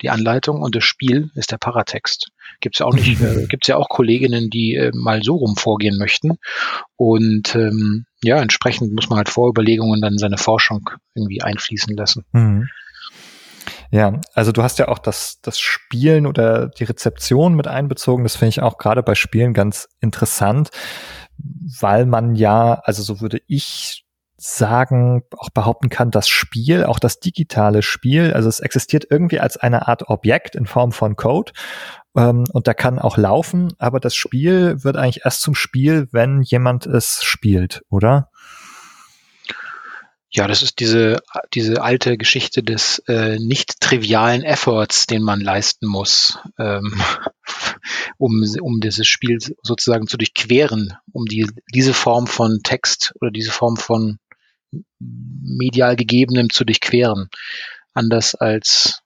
die 0.03 0.11
Anleitung 0.11 0.63
und 0.63 0.75
das 0.75 0.85
Spiel 0.85 1.31
ist 1.35 1.53
der 1.53 1.59
Paratext. 1.59 2.31
Gibt 2.61 2.77
es 2.77 2.81
ja 2.81 2.87
auch 2.87 2.95
nicht, 2.95 3.21
äh, 3.21 3.47
gibt 3.47 3.67
ja 3.67 3.77
auch 3.77 3.89
Kolleginnen, 3.89 4.51
die 4.51 4.75
äh, 4.75 4.91
mal 4.95 5.23
so 5.23 5.37
rum 5.37 5.57
vorgehen 5.57 5.99
möchten. 5.99 6.39
Und 6.97 7.55
ähm, 7.55 8.07
ja, 8.23 8.41
entsprechend 8.41 8.93
muss 8.95 9.09
man 9.09 9.19
halt 9.19 9.29
Vorüberlegungen 9.29 10.01
dann 10.01 10.19
seine 10.19 10.39
Forschung 10.39 10.91
irgendwie 11.15 11.43
einfließen 11.43 11.97
lassen. 11.97 12.25
Mhm. 12.33 12.69
Ja, 13.93 14.21
also 14.35 14.53
du 14.53 14.63
hast 14.63 14.79
ja 14.79 14.89
auch 14.89 14.99
das, 14.99 15.41
das 15.43 15.59
Spielen 15.59 16.27
oder 16.27 16.69
die 16.69 16.85
Rezeption 16.85 17.55
mit 17.55 17.67
einbezogen. 17.67 18.23
Das 18.23 18.37
finde 18.37 18.51
ich 18.51 18.63
auch 18.63 18.79
gerade 18.79 19.03
bei 19.03 19.15
Spielen 19.15 19.53
ganz 19.53 19.89
interessant, 20.01 20.71
weil 21.81 22.07
man 22.07 22.37
ja, 22.37 22.75
also 22.85 23.03
so 23.03 23.21
würde 23.21 23.41
ich 23.49 24.05
sagen, 24.41 25.23
auch 25.37 25.51
behaupten 25.51 25.91
kann, 25.91 26.11
das 26.11 26.29
Spiel, 26.29 26.85
auch 26.85 26.99
das 26.99 27.21
digitale 27.21 27.83
Spiel, 27.83 28.33
also 28.33 28.49
es 28.49 28.61
existiert 28.61 29.07
irgendwie 29.11 29.39
als 29.39 29.59
eine 29.59 29.87
Art 29.87 30.09
Objekt 30.09 30.57
in 30.57 30.67
Form 30.67 30.93
von 30.93 31.15
Code 31.15 31.53
ähm, 32.17 32.45
und 32.53 32.67
der 32.67 32.75
kann 32.75 32.99
auch 32.99 33.19
laufen, 33.19 33.75
aber 33.79 34.01
das 34.01 34.15
Spiel 34.15 34.83
wird 34.83 34.97
eigentlich 34.97 35.25
erst 35.25 35.43
zum 35.43 35.55
Spiel, 35.55 36.09
wenn 36.11 36.41
jemand 36.41 36.87
es 36.87 37.23
spielt, 37.23 37.83
oder? 37.91 38.31
Ja, 40.33 40.47
das 40.47 40.63
ist 40.63 40.79
diese, 40.79 41.21
diese 41.53 41.83
alte 41.83 42.17
Geschichte 42.17 42.63
des 42.63 43.01
äh, 43.09 43.39
nicht 43.39 43.81
trivialen 43.81 44.43
Efforts, 44.43 45.07
den 45.07 45.23
man 45.23 45.41
leisten 45.41 45.87
muss, 45.87 46.39
ähm, 46.57 47.03
um, 48.17 48.43
um 48.63 48.81
dieses 48.81 49.07
Spiel 49.07 49.39
sozusagen 49.63 50.07
zu 50.07 50.17
durchqueren, 50.17 50.95
um 51.13 51.27
die, 51.27 51.47
diese 51.75 51.93
Form 51.93 52.27
von 52.27 52.61
Text 52.63 53.13
oder 53.21 53.31
diese 53.31 53.51
Form 53.51 53.77
von 53.77 54.19
medial 54.99 55.97
gegebenem 55.97 56.51
zu 56.51 56.65
durchqueren. 56.65 57.29
Anders 57.95 58.35
als 58.35 59.03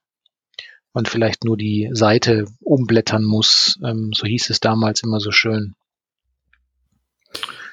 man 0.92 1.06
vielleicht 1.06 1.44
nur 1.44 1.56
die 1.56 1.90
Seite 1.92 2.46
umblättern 2.60 3.24
muss. 3.24 3.78
Ähm, 3.84 4.12
so 4.14 4.26
hieß 4.26 4.50
es 4.50 4.60
damals 4.60 5.02
immer 5.02 5.20
so 5.20 5.32
schön. 5.32 5.74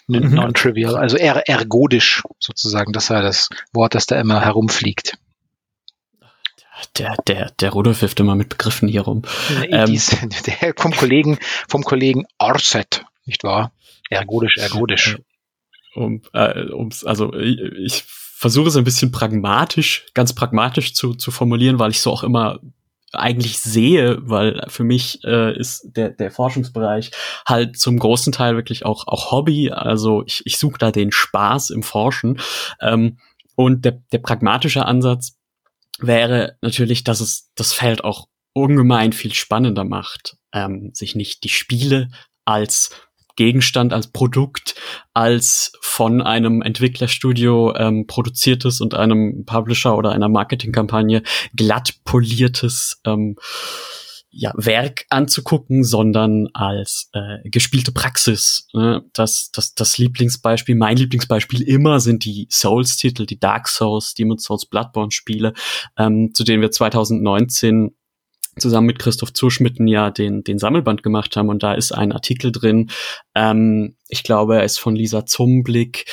Mhm. 0.07 0.33
Non-trivial, 0.33 0.97
also 0.97 1.17
er 1.17 1.47
ergodisch 1.47 2.23
sozusagen. 2.39 2.91
Das 2.91 3.09
war 3.09 3.21
das 3.21 3.49
Wort, 3.71 3.95
das 3.95 4.07
da 4.07 4.19
immer 4.19 4.41
herumfliegt. 4.41 5.17
Der, 6.97 7.15
der, 7.27 7.51
der 7.51 7.69
Rudolf 7.69 8.01
wirft 8.01 8.19
immer 8.19 8.35
mit 8.35 8.49
Begriffen 8.49 8.87
hier 8.87 9.01
rum. 9.01 9.21
Ähm, 9.69 9.85
dies, 9.85 10.09
der 10.45 10.73
vom 10.75 10.91
Kollegen, 10.91 11.37
vom 11.69 11.83
Kollegen 11.83 12.25
Orset, 12.39 13.05
nicht 13.25 13.43
wahr? 13.43 13.71
Ergodisch, 14.09 14.57
ergodisch 14.57 15.17
um, 15.95 16.21
äh, 16.33 16.71
ums, 16.71 17.03
also 17.03 17.33
ich, 17.33 17.59
ich 17.59 18.03
versuche 18.05 18.69
es 18.69 18.75
ein 18.75 18.83
bisschen 18.83 19.11
pragmatisch, 19.11 20.07
ganz 20.13 20.33
pragmatisch 20.33 20.93
zu, 20.93 21.13
zu 21.13 21.31
formulieren, 21.31 21.79
weil 21.79 21.91
ich 21.91 22.01
so 22.01 22.11
auch 22.11 22.23
immer 22.23 22.59
eigentlich 23.13 23.59
sehe, 23.59 24.17
weil 24.21 24.63
für 24.67 24.83
mich 24.83 25.23
äh, 25.23 25.57
ist 25.57 25.91
der, 25.95 26.09
der 26.09 26.31
Forschungsbereich 26.31 27.11
halt 27.45 27.77
zum 27.77 27.99
großen 27.99 28.31
Teil 28.31 28.55
wirklich 28.55 28.85
auch, 28.85 29.05
auch 29.07 29.31
Hobby. 29.31 29.69
Also 29.69 30.23
ich, 30.25 30.43
ich 30.45 30.57
suche 30.57 30.77
da 30.79 30.91
den 30.91 31.11
Spaß 31.11 31.71
im 31.71 31.83
Forschen. 31.83 32.39
Ähm, 32.79 33.17
und 33.55 33.83
der, 33.85 34.01
der 34.11 34.19
pragmatische 34.19 34.85
Ansatz 34.85 35.37
wäre 35.99 36.57
natürlich, 36.61 37.03
dass 37.03 37.19
es 37.19 37.51
das 37.55 37.73
Feld 37.73 38.03
auch 38.03 38.27
ungemein 38.53 39.13
viel 39.13 39.33
spannender 39.33 39.83
macht, 39.83 40.37
ähm, 40.53 40.91
sich 40.93 41.15
nicht 41.15 41.43
die 41.43 41.49
Spiele 41.49 42.09
als 42.45 42.91
Gegenstand, 43.35 43.93
als 43.93 44.07
Produkt, 44.07 44.75
als 45.13 45.73
von 45.81 46.21
einem 46.21 46.61
Entwicklerstudio 46.61 47.75
ähm, 47.75 48.07
produziertes 48.07 48.81
und 48.81 48.93
einem 48.93 49.45
Publisher 49.45 49.95
oder 49.97 50.11
einer 50.11 50.29
Marketingkampagne 50.29 51.23
glatt 51.55 51.95
poliertes 52.03 53.01
ähm, 53.05 53.35
ja, 54.33 54.53
Werk 54.55 55.05
anzugucken, 55.09 55.83
sondern 55.83 56.47
als 56.53 57.09
äh, 57.13 57.49
gespielte 57.49 57.91
Praxis. 57.91 58.67
Ne? 58.73 59.03
Das, 59.13 59.51
das, 59.51 59.75
das 59.75 59.97
Lieblingsbeispiel, 59.97 60.75
mein 60.75 60.95
Lieblingsbeispiel 60.97 61.61
immer 61.61 61.99
sind 61.99 62.23
die 62.23 62.47
Souls-Titel, 62.49 63.25
die 63.25 63.39
Dark 63.39 63.67
Souls, 63.67 64.13
Demon's 64.13 64.45
Souls, 64.45 64.65
Bloodborne-Spiele, 64.65 65.53
ähm, 65.97 66.33
zu 66.33 66.45
denen 66.45 66.61
wir 66.61 66.71
2019 66.71 67.93
zusammen 68.57 68.87
mit 68.87 68.99
Christoph 68.99 69.33
Zuschmitten 69.33 69.87
ja 69.87 70.11
den, 70.11 70.43
den 70.43 70.59
Sammelband 70.59 71.03
gemacht 71.03 71.35
haben. 71.35 71.49
Und 71.49 71.63
da 71.63 71.73
ist 71.73 71.91
ein 71.91 72.11
Artikel 72.11 72.51
drin, 72.51 72.89
ähm, 73.35 73.95
ich 74.07 74.23
glaube, 74.23 74.57
er 74.57 74.63
ist 74.63 74.79
von 74.79 74.95
Lisa 74.95 75.25
Zumblick 75.25 76.05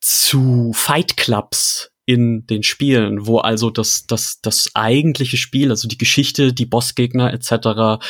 zu 0.00 0.72
Fight 0.74 1.16
Clubs 1.16 1.92
in 2.06 2.46
den 2.46 2.62
Spielen, 2.62 3.26
wo 3.26 3.38
also 3.38 3.70
das, 3.70 4.06
das, 4.06 4.40
das 4.40 4.70
eigentliche 4.74 5.36
Spiel, 5.36 5.70
also 5.70 5.86
die 5.86 5.98
Geschichte, 5.98 6.52
die 6.52 6.66
Bossgegner 6.66 7.32
etc., 7.32 8.02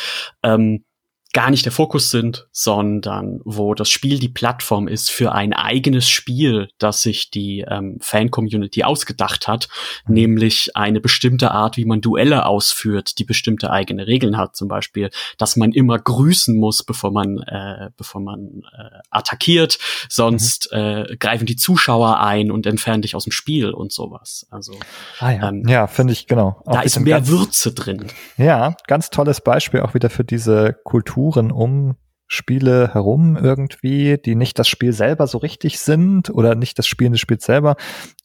ähm, 0.43 0.85
gar 1.33 1.49
nicht 1.49 1.65
der 1.65 1.71
Fokus 1.71 2.11
sind, 2.11 2.47
sondern 2.51 3.39
wo 3.45 3.73
das 3.73 3.89
Spiel 3.89 4.19
die 4.19 4.29
Plattform 4.29 4.87
ist 4.87 5.11
für 5.11 5.31
ein 5.31 5.53
eigenes 5.53 6.09
Spiel, 6.09 6.69
das 6.77 7.01
sich 7.01 7.31
die 7.31 7.65
ähm, 7.67 7.97
Fan-Community 8.01 8.83
ausgedacht 8.83 9.47
hat, 9.47 9.69
mhm. 10.05 10.13
nämlich 10.13 10.75
eine 10.75 10.99
bestimmte 10.99 11.51
Art, 11.51 11.77
wie 11.77 11.85
man 11.85 12.01
Duelle 12.01 12.45
ausführt, 12.45 13.17
die 13.17 13.23
bestimmte 13.23 13.71
eigene 13.71 14.07
Regeln 14.07 14.37
hat, 14.37 14.55
zum 14.55 14.67
Beispiel, 14.67 15.09
dass 15.37 15.55
man 15.55 15.71
immer 15.71 15.97
grüßen 15.99 16.57
muss, 16.57 16.83
bevor 16.83 17.11
man 17.11 17.39
äh, 17.39 17.89
bevor 17.95 18.19
man 18.19 18.63
äh, 18.77 18.99
attackiert, 19.09 19.77
sonst 20.09 20.69
mhm. 20.71 20.77
äh, 20.77 21.17
greifen 21.17 21.45
die 21.45 21.55
Zuschauer 21.55 22.19
ein 22.19 22.51
und 22.51 22.65
entfernen 22.65 23.03
dich 23.03 23.15
aus 23.15 23.23
dem 23.23 23.31
Spiel 23.31 23.71
und 23.71 23.93
sowas. 23.93 24.47
Also 24.49 24.73
ah, 25.19 25.31
ja, 25.31 25.49
ähm, 25.49 25.63
ja 25.67 25.87
finde 25.87 26.13
ich 26.13 26.27
genau. 26.27 26.61
Auch 26.65 26.73
da 26.73 26.81
ist 26.81 26.99
mehr 26.99 27.27
Würze 27.27 27.73
drin. 27.73 28.07
Ja, 28.37 28.75
ganz 28.87 29.09
tolles 29.09 29.39
Beispiel 29.41 29.81
auch 29.81 29.93
wieder 29.93 30.09
für 30.09 30.25
diese 30.25 30.75
Kultur 30.83 31.20
Strukturen 31.21 31.51
um 31.51 31.95
Spiele 32.27 32.93
herum 32.93 33.37
irgendwie, 33.37 34.17
die 34.17 34.35
nicht 34.35 34.57
das 34.57 34.67
Spiel 34.67 34.93
selber 34.93 35.27
so 35.27 35.37
richtig 35.37 35.79
sind 35.79 36.29
oder 36.29 36.55
nicht 36.55 36.79
das 36.79 36.87
Spielen 36.87 37.11
des 37.11 37.21
Spiels 37.21 37.43
selber. 37.43 37.75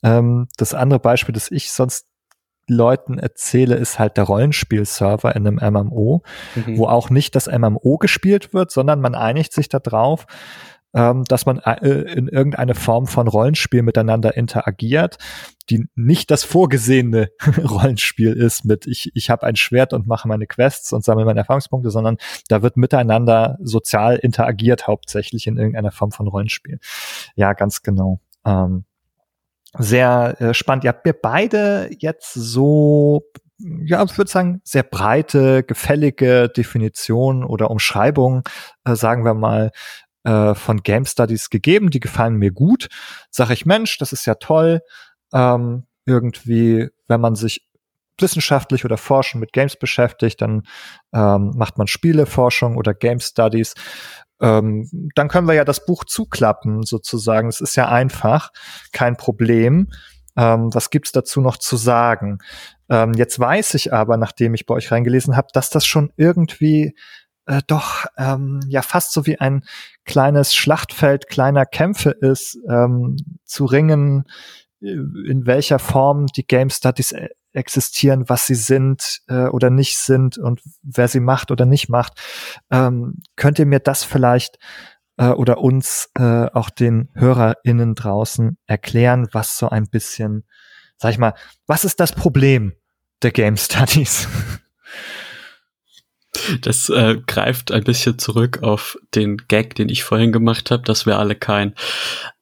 Ähm, 0.02 0.48
das 0.56 0.74
andere 0.74 1.00
Beispiel, 1.00 1.34
das 1.34 1.50
ich 1.50 1.72
sonst 1.72 2.06
Leuten 2.68 3.18
erzähle, 3.18 3.74
ist 3.74 3.98
halt 3.98 4.16
der 4.16 4.24
Rollenspielserver 4.24 5.34
in 5.36 5.46
einem 5.46 5.56
MMO, 5.56 6.22
mhm. 6.54 6.78
wo 6.78 6.86
auch 6.86 7.10
nicht 7.10 7.34
das 7.34 7.48
MMO 7.48 7.98
gespielt 7.98 8.54
wird, 8.54 8.70
sondern 8.70 9.00
man 9.00 9.14
einigt 9.14 9.52
sich 9.52 9.68
darauf, 9.68 10.26
ähm, 10.94 11.24
dass 11.24 11.44
man 11.44 11.58
äh, 11.58 11.88
in 11.88 12.28
irgendeine 12.28 12.74
Form 12.74 13.06
von 13.06 13.28
Rollenspiel 13.28 13.82
miteinander 13.82 14.36
interagiert, 14.36 15.18
die 15.70 15.88
nicht 15.94 16.30
das 16.30 16.44
vorgesehene 16.44 17.30
Rollenspiel 17.68 18.32
ist 18.32 18.64
mit 18.64 18.86
ich, 18.86 19.10
ich 19.14 19.30
habe 19.30 19.46
ein 19.46 19.56
Schwert 19.56 19.92
und 19.92 20.06
mache 20.06 20.28
meine 20.28 20.46
Quests 20.46 20.92
und 20.92 21.04
sammle 21.04 21.24
meine 21.24 21.40
Erfahrungspunkte, 21.40 21.90
sondern 21.90 22.18
da 22.48 22.62
wird 22.62 22.76
miteinander 22.76 23.58
sozial 23.60 24.16
interagiert 24.16 24.86
hauptsächlich 24.86 25.46
in 25.46 25.56
irgendeiner 25.56 25.90
Form 25.90 26.12
von 26.12 26.28
Rollenspiel. 26.28 26.78
Ja, 27.34 27.52
ganz 27.52 27.82
genau. 27.82 28.20
Ähm, 28.44 28.84
sehr 29.78 30.40
äh, 30.40 30.54
spannend. 30.54 30.84
Ihr 30.84 30.88
habt 30.88 31.04
mir 31.04 31.14
beide 31.14 31.90
jetzt 31.98 32.32
so 32.34 33.24
ja, 33.58 34.04
ich 34.04 34.18
würde 34.18 34.30
sagen, 34.30 34.60
sehr 34.64 34.82
breite, 34.82 35.62
gefällige 35.62 36.50
Definition 36.50 37.42
oder 37.42 37.70
Umschreibung, 37.70 38.42
äh, 38.84 38.94
sagen 38.94 39.24
wir 39.24 39.32
mal, 39.32 39.70
äh, 40.24 40.54
von 40.54 40.82
Game 40.82 41.06
Studies 41.06 41.50
gegeben, 41.50 41.90
die 41.90 42.00
gefallen 42.00 42.36
mir 42.36 42.50
gut. 42.50 42.88
Sag 43.30 43.50
ich, 43.50 43.64
Mensch, 43.64 43.96
das 43.98 44.12
ist 44.12 44.26
ja 44.26 44.34
toll. 44.34 44.82
Ähm, 45.32 45.84
irgendwie, 46.04 46.88
wenn 47.08 47.20
man 47.20 47.34
sich 47.34 47.66
wissenschaftlich 48.18 48.84
oder 48.84 48.96
forschen 48.96 49.40
mit 49.40 49.52
Games 49.52 49.76
beschäftigt, 49.76 50.40
dann 50.40 50.62
ähm, 51.12 51.52
macht 51.56 51.78
man 51.78 51.86
Spieleforschung 51.86 52.76
oder 52.76 52.94
Game 52.94 53.20
Studies. 53.20 53.74
Ähm, 54.40 55.10
dann 55.14 55.28
können 55.28 55.48
wir 55.48 55.54
ja 55.54 55.64
das 55.64 55.84
Buch 55.84 56.04
zuklappen, 56.04 56.82
sozusagen. 56.82 57.48
Es 57.48 57.60
ist 57.60 57.76
ja 57.76 57.88
einfach, 57.88 58.50
kein 58.92 59.16
Problem. 59.16 59.88
Ähm, 60.36 60.72
was 60.74 60.90
gibt's 60.90 61.12
dazu 61.12 61.40
noch 61.40 61.56
zu 61.56 61.76
sagen? 61.76 62.38
Ähm, 62.88 63.14
jetzt 63.14 63.38
weiß 63.38 63.74
ich 63.74 63.92
aber, 63.92 64.16
nachdem 64.16 64.54
ich 64.54 64.66
bei 64.66 64.74
euch 64.74 64.92
reingelesen 64.92 65.36
habe, 65.36 65.48
dass 65.52 65.70
das 65.70 65.86
schon 65.86 66.12
irgendwie 66.16 66.94
äh, 67.46 67.62
doch 67.66 68.06
ähm, 68.18 68.60
ja 68.68 68.82
fast 68.82 69.12
so 69.12 69.26
wie 69.26 69.40
ein 69.40 69.64
kleines 70.04 70.54
Schlachtfeld 70.54 71.28
kleiner 71.28 71.64
Kämpfe 71.64 72.10
ist, 72.10 72.58
ähm, 72.68 73.16
zu 73.44 73.64
ringen, 73.64 74.24
in 74.80 75.46
welcher 75.46 75.78
Form 75.78 76.26
die 76.26 76.46
Game 76.46 76.70
Studies 76.70 77.12
äh, 77.12 77.28
existieren, 77.52 78.28
was 78.28 78.46
sie 78.46 78.54
sind 78.54 79.22
äh, 79.28 79.46
oder 79.46 79.70
nicht 79.70 79.96
sind 79.96 80.36
und 80.38 80.60
wer 80.82 81.08
sie 81.08 81.20
macht 81.20 81.50
oder 81.50 81.64
nicht 81.64 81.88
macht. 81.88 82.20
Ähm, 82.70 83.22
könnt 83.36 83.58
ihr 83.58 83.66
mir 83.66 83.80
das 83.80 84.04
vielleicht 84.04 84.58
äh, 85.16 85.28
oder 85.28 85.58
uns 85.58 86.10
äh, 86.18 86.50
auch 86.52 86.70
den 86.70 87.08
HörerInnen 87.14 87.94
draußen 87.94 88.58
erklären, 88.66 89.28
was 89.32 89.56
so 89.56 89.70
ein 89.70 89.88
bisschen, 89.88 90.44
sag 90.98 91.12
ich 91.12 91.18
mal, 91.18 91.34
was 91.66 91.84
ist 91.84 92.00
das 92.00 92.12
Problem 92.12 92.74
der 93.22 93.30
Game 93.30 93.56
Studies? 93.56 94.28
Das 96.60 96.88
äh, 96.88 97.16
greift 97.26 97.72
ein 97.72 97.84
bisschen 97.84 98.18
zurück 98.18 98.62
auf 98.62 98.98
den 99.14 99.36
Gag, 99.48 99.74
den 99.74 99.88
ich 99.88 100.04
vorhin 100.04 100.32
gemacht 100.32 100.70
habe, 100.70 100.82
dass 100.82 101.06
wir 101.06 101.18
alle 101.18 101.34
kein, 101.34 101.74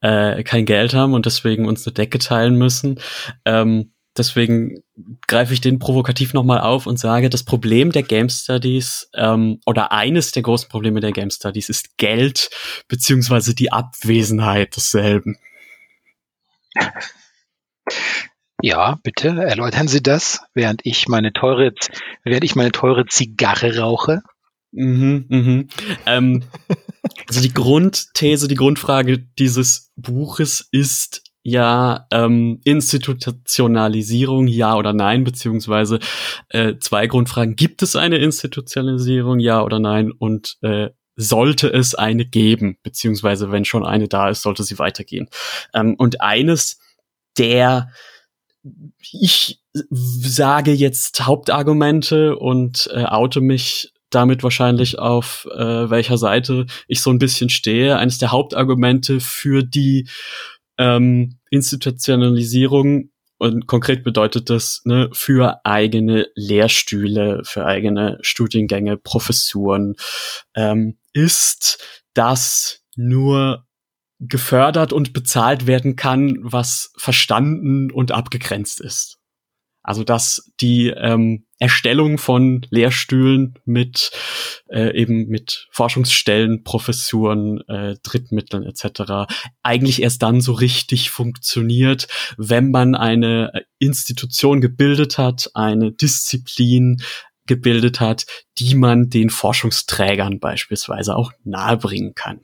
äh, 0.01 0.43
kein 0.43 0.65
Geld 0.65 0.95
haben 0.95 1.15
und 1.15 1.27
deswegen 1.27 1.67
uns 1.67 1.87
eine 1.87 1.95
Decke 1.95 2.19
teilen 2.19 2.57
müssen. 2.57 3.01
Ähm, 3.45 3.93
deswegen 4.17 4.83
greife 5.27 5.53
ich 5.55 5.61
den 5.61 5.79
provokativ 5.79 6.35
nochmal 6.35 6.61
auf 6.61 6.87
und 6.87 6.99
sage, 6.99 7.31
das 7.31 7.43
Problem 7.43 7.93
der 7.93 8.03
Game 8.03 8.29
Studies 8.29 9.09
ähm, 9.15 9.61
oder 9.67 9.93
eines 9.93 10.33
der 10.33 10.43
großen 10.43 10.69
Probleme 10.69 11.01
der 11.01 11.13
Game 11.13 11.31
Studies 11.31 11.69
ist 11.69 11.97
Geld 11.97 12.51
beziehungsweise 12.89 13.55
die 13.55 13.73
Abwesenheit 13.73 14.77
desselben. 14.77 15.37
Ja, 18.65 18.99
bitte 19.03 19.29
erläutern 19.29 19.89
Sie 19.89 20.03
das, 20.03 20.41
während 20.55 20.81
ich 20.85 21.07
meine 21.07 21.35
teure, 21.35 21.75
während 22.25 22.45
ich 22.45 22.57
meine 22.57 22.73
teure 22.73 23.05
Zigarre 23.05 23.77
rauche. 23.77 24.23
Mhm, 24.73 25.27
mhm. 25.29 25.69
Ähm, 26.07 26.45
also 27.29 27.43
die 27.43 27.53
Grundthese, 27.53 28.49
die 28.49 28.55
Grundfrage 28.55 29.19
dieses 29.19 29.93
Buches 29.97 30.67
ist 30.73 31.23
ja 31.43 32.07
ähm, 32.11 32.63
Institutionalisierung, 32.65 34.47
ja 34.47 34.77
oder 34.77 34.95
nein, 34.95 35.25
beziehungsweise 35.25 35.99
äh, 36.49 36.79
zwei 36.81 37.07
Grundfragen. 37.07 37.57
Gibt 37.57 37.83
es 37.83 37.97
eine 37.97 38.17
Institutionalisierung, 38.17 39.41
ja 39.41 39.63
oder 39.63 39.79
nein? 39.79 40.11
Und 40.11 40.57
äh, 40.63 40.89
sollte 41.17 41.69
es 41.69 41.95
eine 41.95 42.25
geben, 42.25 42.79
beziehungsweise 42.83 43.53
wenn 43.53 43.67
schon 43.67 43.85
eine 43.85 44.09
da 44.09 44.31
ist, 44.31 44.41
sollte 44.41 44.63
sie 44.63 44.79
weitergehen. 44.79 45.29
Ähm, 45.75 45.97
und 45.99 46.23
eines 46.23 46.79
der 47.37 47.91
ich 48.99 49.61
sage 49.91 50.73
jetzt 50.73 51.27
Hauptargumente 51.27 52.37
und 52.37 52.89
äh, 52.93 53.05
oute 53.05 53.41
mich 53.41 53.93
damit 54.11 54.43
wahrscheinlich 54.43 54.99
auf 54.99 55.47
äh, 55.53 55.91
welcher 55.91 56.19
Seite 56.19 56.67
ich 56.87 57.03
so 57.03 57.11
ein 57.11 57.19
bisschen 57.19 57.51
stehe. 57.51 57.99
Eines 57.99 58.19
der 58.19 58.33
Hauptargumente 58.33 59.21
für 59.21 59.63
die 59.63 60.09
ähm, 60.79 61.39
Institutionalisierung 61.51 63.11
und 63.39 63.67
konkret 63.67 64.05
bedeutet 64.05 64.49
das 64.49 64.81
ne, 64.85 65.11
für 65.13 65.65
eigene 65.67 66.29
Lehrstühle, 66.35 67.43
für 67.45 67.67
eigene 67.67 68.19
Studiengänge, 68.23 68.97
Professuren, 68.97 69.97
ähm, 70.55 70.99
ist, 71.13 71.85
dass 72.15 72.83
nur 72.97 73.67
gefördert 74.29 74.93
und 74.93 75.13
bezahlt 75.13 75.67
werden 75.67 75.97
kann, 75.97 76.39
was 76.41 76.93
verstanden 76.97 77.91
und 77.91 78.13
abgegrenzt 78.13 78.81
ist. 78.81 79.19
Also 79.85 80.03
dass 80.03 80.51
die 80.61 80.89
ähm, 80.89 81.45
Erstellung 81.59 82.17
von 82.17 82.67
Lehrstühlen 82.71 83.59
mit 83.67 84.13
äh, 84.71 84.99
eben 84.99 85.29
mit 85.29 85.69
Forschungsstellen, 85.73 86.65
Professuren, 86.65 87.61
äh, 87.69 87.97
Drittmitteln 88.03 88.65
etc. 88.65 89.31
eigentlich 89.63 90.01
erst 90.01 90.23
dann 90.23 90.41
so 90.41 90.55
richtig 90.55 91.11
funktioniert, 91.11 92.09
wenn 92.39 92.71
man 92.71 92.95
eine 92.95 93.53
Institution 93.79 94.63
gebildet 94.63 95.19
hat, 95.19 95.51
eine 95.53 95.93
Disziplin 95.93 97.03
gebildet 97.47 98.01
hat, 98.01 98.25
die 98.57 98.75
man 98.75 99.11
den 99.11 99.29
Forschungsträgern 99.29 100.41
beispielsweise 100.41 101.15
auch 101.15 101.31
nahebringen 101.45 102.15
kann. 102.15 102.41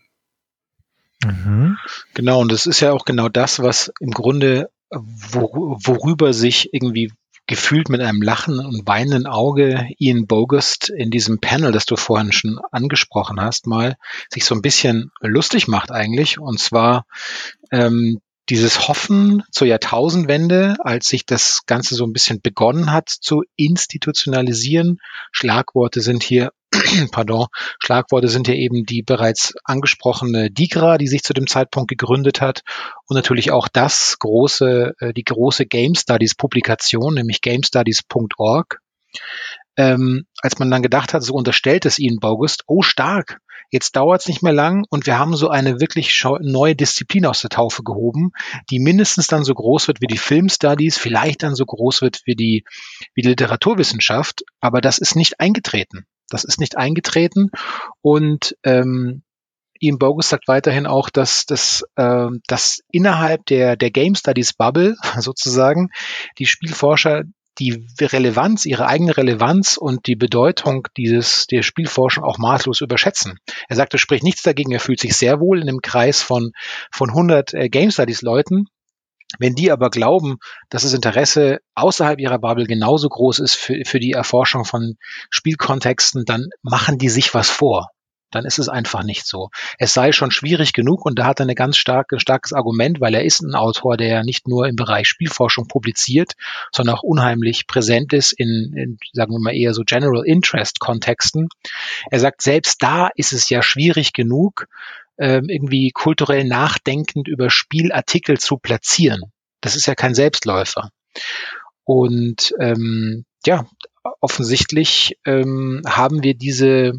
Mhm. 1.24 1.76
Genau, 2.14 2.40
und 2.40 2.50
das 2.50 2.66
ist 2.66 2.80
ja 2.80 2.92
auch 2.92 3.04
genau 3.04 3.28
das, 3.28 3.60
was 3.60 3.92
im 4.00 4.10
Grunde, 4.10 4.70
wor 4.90 5.78
worüber 5.84 6.32
sich 6.32 6.72
irgendwie 6.72 7.12
gefühlt 7.46 7.88
mit 7.88 8.00
einem 8.00 8.22
lachen 8.22 8.60
und 8.60 8.86
weinenden 8.86 9.26
Auge 9.26 9.88
Ian 9.98 10.28
Bogust 10.28 10.88
in 10.88 11.10
diesem 11.10 11.40
Panel, 11.40 11.72
das 11.72 11.84
du 11.84 11.96
vorhin 11.96 12.30
schon 12.30 12.60
angesprochen 12.70 13.40
hast, 13.40 13.66
mal 13.66 13.96
sich 14.32 14.44
so 14.44 14.54
ein 14.54 14.62
bisschen 14.62 15.10
lustig 15.20 15.66
macht 15.66 15.90
eigentlich. 15.90 16.38
Und 16.38 16.60
zwar 16.60 17.06
ähm, 17.72 18.20
dieses 18.50 18.88
Hoffen 18.88 19.42
zur 19.50 19.66
Jahrtausendwende, 19.66 20.76
als 20.80 21.06
sich 21.06 21.26
das 21.26 21.62
Ganze 21.66 21.96
so 21.96 22.04
ein 22.04 22.12
bisschen 22.12 22.40
begonnen 22.40 22.92
hat 22.92 23.08
zu 23.08 23.42
institutionalisieren. 23.56 25.00
Schlagworte 25.32 26.00
sind 26.00 26.22
hier, 26.22 26.52
pardon, 27.10 27.46
Schlagworte 27.80 28.28
sind 28.28 28.46
hier 28.46 28.56
eben 28.56 28.84
die 28.84 29.02
bereits 29.02 29.54
angesprochene 29.64 30.50
DIGRA, 30.50 30.98
die 30.98 31.08
sich 31.08 31.22
zu 31.22 31.32
dem 31.32 31.46
Zeitpunkt 31.46 31.88
gegründet 31.88 32.40
hat 32.40 32.62
und 33.06 33.16
natürlich 33.16 33.50
auch 33.50 33.68
das 33.68 34.16
große, 34.18 34.94
äh, 35.00 35.12
die 35.12 35.24
große 35.24 35.66
Game 35.66 35.94
Studies 35.94 36.34
Publikation, 36.34 37.14
nämlich 37.14 37.40
gamestudies.org. 37.40 38.80
Ähm, 39.76 40.26
als 40.42 40.58
man 40.58 40.70
dann 40.70 40.82
gedacht 40.82 41.14
hat, 41.14 41.22
so 41.22 41.34
unterstellt 41.34 41.86
es 41.86 41.98
ihnen 41.98 42.20
Baugust, 42.20 42.64
oh 42.66 42.82
stark, 42.82 43.40
Jetzt 43.72 43.94
dauert 43.94 44.22
es 44.22 44.26
nicht 44.26 44.42
mehr 44.42 44.52
lang 44.52 44.84
und 44.90 45.06
wir 45.06 45.16
haben 45.18 45.36
so 45.36 45.48
eine 45.48 45.80
wirklich 45.80 46.24
neue 46.40 46.74
Disziplin 46.74 47.24
aus 47.24 47.42
der 47.42 47.50
Taufe 47.50 47.84
gehoben, 47.84 48.32
die 48.68 48.80
mindestens 48.80 49.28
dann 49.28 49.44
so 49.44 49.54
groß 49.54 49.86
wird 49.86 50.00
wie 50.00 50.08
die 50.08 50.18
Filmstudies, 50.18 50.98
vielleicht 50.98 51.44
dann 51.44 51.54
so 51.54 51.64
groß 51.64 52.02
wird 52.02 52.20
wie 52.24 52.34
die, 52.34 52.64
wie 53.14 53.22
die 53.22 53.28
Literaturwissenschaft, 53.28 54.42
aber 54.60 54.80
das 54.80 54.98
ist 54.98 55.14
nicht 55.14 55.38
eingetreten. 55.38 56.04
Das 56.30 56.44
ist 56.44 56.60
nicht 56.60 56.76
eingetreten 56.76 57.50
und 58.00 58.56
ähm, 58.64 59.22
Ian 59.80 59.98
Bogus 59.98 60.28
sagt 60.28 60.46
weiterhin 60.46 60.86
auch, 60.86 61.08
dass, 61.08 61.46
dass, 61.46 61.84
äh, 61.96 62.28
dass 62.46 62.80
innerhalb 62.92 63.46
der, 63.46 63.76
der 63.76 63.90
Game 63.90 64.14
Studies 64.14 64.52
Bubble 64.52 64.94
sozusagen 65.18 65.88
die 66.38 66.46
Spielforscher 66.46 67.24
die 67.58 67.86
Relevanz, 68.00 68.64
ihre 68.64 68.86
eigene 68.86 69.16
Relevanz 69.16 69.76
und 69.76 70.06
die 70.06 70.16
Bedeutung 70.16 70.88
dieses, 70.96 71.46
der 71.46 71.62
Spielforschung 71.62 72.24
auch 72.24 72.38
maßlos 72.38 72.80
überschätzen. 72.80 73.38
Er 73.68 73.76
sagt, 73.76 73.92
es 73.92 74.00
spricht 74.00 74.24
nichts 74.24 74.42
dagegen, 74.42 74.72
er 74.72 74.80
fühlt 74.80 75.00
sich 75.00 75.14
sehr 75.14 75.40
wohl 75.40 75.60
in 75.60 75.68
einem 75.68 75.82
Kreis 75.82 76.22
von, 76.22 76.52
von 76.90 77.10
100 77.10 77.54
äh, 77.54 77.68
Game 77.68 77.90
Studies 77.90 78.22
Leuten. 78.22 78.66
Wenn 79.38 79.54
die 79.54 79.70
aber 79.70 79.90
glauben, 79.90 80.38
dass 80.70 80.82
das 80.82 80.92
Interesse 80.92 81.60
außerhalb 81.74 82.18
ihrer 82.20 82.38
Bubble 82.38 82.66
genauso 82.66 83.08
groß 83.08 83.38
ist 83.38 83.54
für, 83.54 83.84
für 83.84 84.00
die 84.00 84.12
Erforschung 84.12 84.64
von 84.64 84.96
Spielkontexten, 85.30 86.24
dann 86.24 86.48
machen 86.62 86.98
die 86.98 87.08
sich 87.08 87.32
was 87.32 87.48
vor. 87.48 87.90
dann 88.30 88.44
ist 88.44 88.58
es 88.58 88.68
einfach 88.68 89.02
nicht 89.02 89.26
so. 89.26 89.50
Es 89.78 89.92
sei 89.92 90.12
schon 90.12 90.30
schwierig 90.30 90.72
genug 90.72 91.04
und 91.04 91.18
da 91.18 91.26
hat 91.26 91.40
er 91.40 91.46
ein 91.46 91.54
ganz 91.54 91.76
starke, 91.76 92.20
starkes 92.20 92.52
Argument, 92.52 93.00
weil 93.00 93.14
er 93.14 93.24
ist 93.24 93.40
ein 93.40 93.54
Autor, 93.54 93.96
der 93.96 94.22
nicht 94.22 94.48
nur 94.48 94.68
im 94.68 94.76
Bereich 94.76 95.08
Spielforschung 95.08 95.66
publiziert, 95.66 96.34
sondern 96.72 96.96
auch 96.96 97.02
unheimlich 97.02 97.66
präsent 97.66 98.12
ist 98.12 98.32
in, 98.32 98.72
in 98.76 98.98
sagen 99.12 99.32
wir 99.32 99.40
mal 99.40 99.54
eher 99.54 99.74
so 99.74 99.82
General 99.84 100.24
Interest 100.24 100.78
Kontexten. 100.80 101.48
Er 102.10 102.20
sagt, 102.20 102.42
selbst 102.42 102.82
da 102.82 103.10
ist 103.14 103.32
es 103.32 103.48
ja 103.48 103.62
schwierig 103.62 104.12
genug, 104.12 104.66
ähm, 105.20 105.48
irgendwie 105.48 105.90
kulturell 105.90 106.44
nachdenkend 106.44 107.28
über 107.28 107.50
Spielartikel 107.50 108.38
zu 108.38 108.56
platzieren. 108.56 109.20
Das 109.60 109.76
ist 109.76 109.86
ja 109.86 109.94
kein 109.94 110.14
Selbstläufer. 110.14 110.90
Und 111.84 112.54
ähm, 112.58 113.24
ja, 113.46 113.66
offensichtlich 114.20 115.16
ähm, 115.24 115.82
haben 115.86 116.22
wir 116.22 116.34
diese 116.34 116.92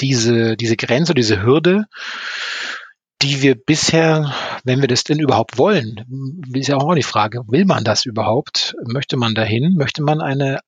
diese, 0.00 0.56
diese 0.56 0.76
Grenze, 0.76 1.14
diese 1.14 1.42
Hürde, 1.42 1.86
die 3.22 3.42
wir 3.42 3.54
bisher, 3.54 4.34
wenn 4.64 4.80
wir 4.80 4.88
das 4.88 5.04
denn 5.04 5.18
überhaupt 5.18 5.56
wollen, 5.56 6.04
ist 6.52 6.68
ja 6.68 6.76
auch 6.76 6.94
die 6.94 7.02
Frage, 7.02 7.42
will 7.46 7.64
man 7.64 7.84
das 7.84 8.04
überhaupt? 8.04 8.74
Möchte 8.86 9.16
man 9.16 9.34
dahin? 9.34 9.74
Möchte 9.76 10.02
man 10.02 10.20
eine 10.20 10.60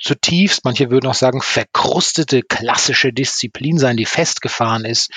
zutiefst, 0.00 0.64
manche 0.64 0.90
würden 0.90 1.08
auch 1.08 1.14
sagen, 1.14 1.40
verkrustete 1.40 2.42
klassische 2.42 3.12
Disziplin 3.12 3.78
sein, 3.78 3.96
die 3.96 4.06
festgefahren 4.06 4.84
ist? 4.84 5.10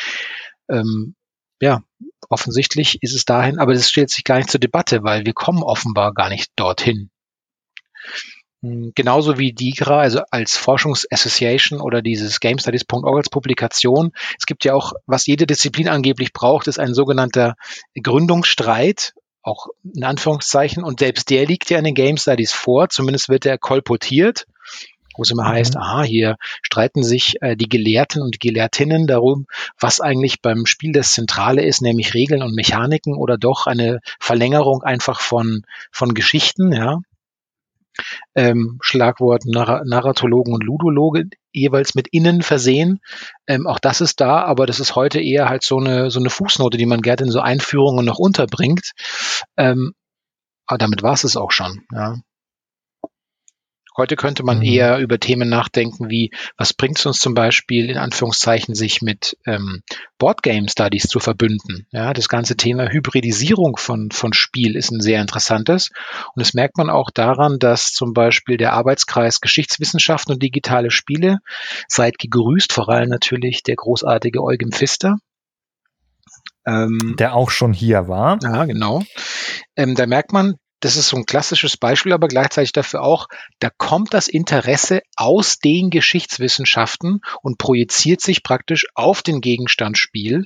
Ähm, 0.70 1.16
ja, 1.62 1.84
offensichtlich 2.30 3.02
ist 3.02 3.14
es 3.14 3.26
dahin, 3.26 3.60
aber 3.60 3.74
das 3.74 3.90
stellt 3.90 4.10
sich 4.10 4.24
gar 4.24 4.38
nicht 4.38 4.50
zur 4.50 4.60
Debatte, 4.60 5.04
weil 5.04 5.26
wir 5.26 5.34
kommen 5.34 5.64
offenbar 5.64 6.14
gar 6.14 6.30
nicht 6.30 6.52
dorthin. 6.56 7.12
Hm, 8.64 8.92
genauso 8.96 9.38
wie 9.38 9.54
DIGRA, 9.54 10.00
also 10.00 10.22
als 10.30 10.56
Forschungsassociation 10.58 11.82
oder 11.82 12.02
dieses 12.02 12.40
GameStudies.org 12.40 13.18
als 13.18 13.30
Publikation. 13.30 14.12
Es 14.38 14.46
gibt 14.46 14.66
ja 14.66 14.74
auch, 14.74 14.94
was 15.06 15.26
jede 15.26 15.48
Disziplin 15.48 15.88
angeblich 15.88 16.34
braucht, 16.34 16.68
ist 16.68 16.80
ein 16.80 16.94
sogenannter 16.94 17.56
Gründungsstreit, 18.02 19.14
auch 19.42 19.68
in 19.84 20.04
Anführungszeichen. 20.04 20.84
Und 20.84 21.00
selbst 21.00 21.30
der 21.30 21.46
liegt 21.46 21.70
ja 21.70 21.80
in 21.80 21.86
den 21.86 21.96
Game 21.96 22.18
Studies 22.18 22.54
vor, 22.54 22.90
zumindest 22.90 23.30
wird 23.30 23.46
er 23.46 23.58
kolportiert, 23.58 24.46
wo 25.18 25.24
es 25.24 25.32
immer 25.32 25.44
mhm. 25.44 25.50
heißt, 25.50 25.78
aha, 25.78 26.04
hier 26.04 26.38
streiten 26.62 27.04
sich 27.04 27.42
äh, 27.42 27.56
die 27.56 27.70
Gelehrten 27.70 28.22
und 28.22 28.40
Gelehrtinnen 28.40 29.08
darum, 29.08 29.48
was 29.80 30.00
eigentlich 30.00 30.42
beim 30.42 30.66
Spiel 30.66 30.92
das 30.92 31.14
Zentrale 31.14 31.64
ist, 31.64 31.82
nämlich 31.82 32.14
Regeln 32.14 32.44
und 32.44 32.56
Mechaniken 32.56 33.16
oder 33.16 33.38
doch 33.38 33.68
eine 33.68 34.00
Verlängerung 34.20 34.84
einfach 34.84 35.22
von, 35.22 35.64
von 35.92 36.14
Geschichten, 36.14 36.72
ja 36.74 37.00
ähm, 38.36 38.78
Schlagwort 38.82 39.46
Narr 39.46 39.84
Narratologen 39.86 40.54
und 40.54 40.64
Ludologe 40.64 41.26
jeweils 41.52 41.96
mit 41.96 42.08
innen 42.12 42.42
versehen. 42.42 43.00
Ähm, 43.48 43.68
auch 43.68 43.80
das 43.80 44.02
ist 44.02 44.22
da, 44.22 44.44
aber 44.44 44.66
das 44.66 44.80
ist 44.80 44.96
heute 44.96 45.20
eher 45.20 45.50
halt 45.50 45.64
so 45.64 45.78
eine, 45.78 46.10
so 46.10 46.20
eine 46.20 46.30
Fußnote, 46.30 46.78
die 46.78 46.86
man 46.86 47.02
gerne 47.02 47.24
in 47.24 47.32
so 47.32 47.40
Einführungen 47.40 48.06
noch 48.06 48.20
unterbringt. 48.20 48.92
Ähm, 49.58 49.94
aber 50.66 50.78
damit 50.78 51.04
war 51.04 51.14
es 51.14 51.24
es 51.24 51.36
auch 51.36 51.52
schon. 51.52 51.84
Ja. 51.92 52.16
Heute 53.98 54.16
könnte 54.16 54.44
man 54.44 54.58
mhm. 54.58 54.64
eher 54.64 54.98
über 55.00 55.20
Themen 55.20 55.50
nachdenken 55.50 56.10
wie, 56.10 56.32
was 56.58 56.74
bringt 56.74 56.98
es 56.98 57.06
uns 57.06 57.20
zum 57.20 57.34
Beispiel 57.34 57.90
in 57.90 57.98
Anführungszeichen, 57.98 58.74
sich 58.74 59.02
mit 59.02 59.38
ähm, 59.46 59.82
Boardgame 60.18 60.70
Studies 60.70 61.04
zu 61.04 61.20
verbünden. 61.20 61.88
Ja, 61.92 62.14
das 62.14 62.30
ganze 62.30 62.56
Thema 62.56 62.90
Hybridisierung 62.90 63.78
von, 63.78 64.10
von 64.12 64.34
Spiel 64.34 64.76
ist 64.76 64.92
ein 64.92 65.02
sehr 65.02 65.22
interessantes. 65.22 65.90
Und 66.34 66.40
das 66.40 66.54
merkt 66.54 66.78
man 66.78 66.90
auch 66.90 67.10
daran, 67.12 67.60
dass 67.60 67.92
zum 67.92 68.14
Beispiel 68.14 68.58
der 68.58 68.74
Arbeitskreis 68.74 69.42
Geschichtswissenschaften 69.42 70.34
und 70.34 70.42
digitale 70.42 70.92
Spiele, 70.92 71.40
seid 71.88 72.18
gegrüßt, 72.18 72.72
vor 72.72 72.90
allem 72.90 73.10
natürlich 73.10 73.64
der 73.64 73.76
großartige 73.76 74.42
Eugen 74.42 74.72
Pfister, 74.72 75.18
ähm, 76.66 77.16
der 77.18 77.36
auch 77.36 77.50
schon 77.50 77.74
hier 77.74 78.08
war. 78.08 78.40
Ja, 78.42 78.66
genau. 78.66 79.02
Ähm, 79.76 79.96
da 79.96 80.06
merkt 80.06 80.32
man, 80.32 80.56
das 80.82 80.98
ist 80.98 81.08
so 81.08 81.18
ein 81.18 81.26
klassisches 81.26 81.78
Beispiel, 81.78 82.12
aber 82.12 82.28
gleichzeitig 82.28 82.74
dafür 82.74 83.04
auch, 83.04 83.28
da 83.60 83.70
kommt 83.70 84.14
das 84.14 84.28
Interesse 84.28 85.02
aus 85.16 85.60
den 85.60 85.90
Geschichtswissenschaften 85.92 87.22
und 87.42 87.58
projiziert 87.58 88.20
sich 88.20 88.44
praktisch 88.44 88.88
auf 88.96 89.22
den 89.22 89.42
Gegenstand 89.42 89.98
Spiel. 89.98 90.46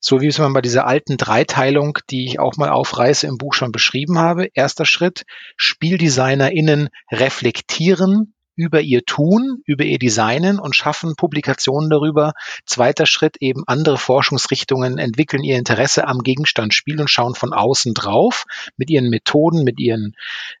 So 0.00 0.20
wie 0.20 0.26
es 0.26 0.38
man 0.38 0.52
bei 0.52 0.62
dieser 0.62 0.86
alten 0.86 1.16
Dreiteilung, 1.16 1.98
die 2.10 2.26
ich 2.26 2.40
auch 2.40 2.56
mal 2.56 2.70
aufreiße 2.70 3.26
im 3.28 3.38
Buch 3.38 3.54
schon 3.54 3.70
beschrieben 3.70 4.18
habe. 4.18 4.48
Erster 4.52 4.84
Schritt, 4.84 5.24
SpielddesignerInnen 5.56 6.88
reflektieren 7.12 8.34
über 8.54 8.80
ihr 8.80 9.04
Tun, 9.04 9.62
über 9.66 9.84
ihr 9.84 9.98
Designen 9.98 10.58
und 10.58 10.76
schaffen 10.76 11.14
Publikationen 11.16 11.88
darüber. 11.88 12.32
Zweiter 12.66 13.06
Schritt 13.06 13.36
eben 13.40 13.64
andere 13.66 13.96
Forschungsrichtungen 13.96 14.98
entwickeln 14.98 15.42
ihr 15.42 15.56
Interesse 15.56 16.06
am 16.06 16.18
Gegenstand 16.18 16.74
Spiel 16.74 17.00
und 17.00 17.08
schauen 17.08 17.34
von 17.34 17.52
außen 17.52 17.94
drauf 17.94 18.44
mit 18.76 18.90
ihren 18.90 19.08
Methoden, 19.08 19.64
mit 19.64 19.80
ihren, 19.80 20.14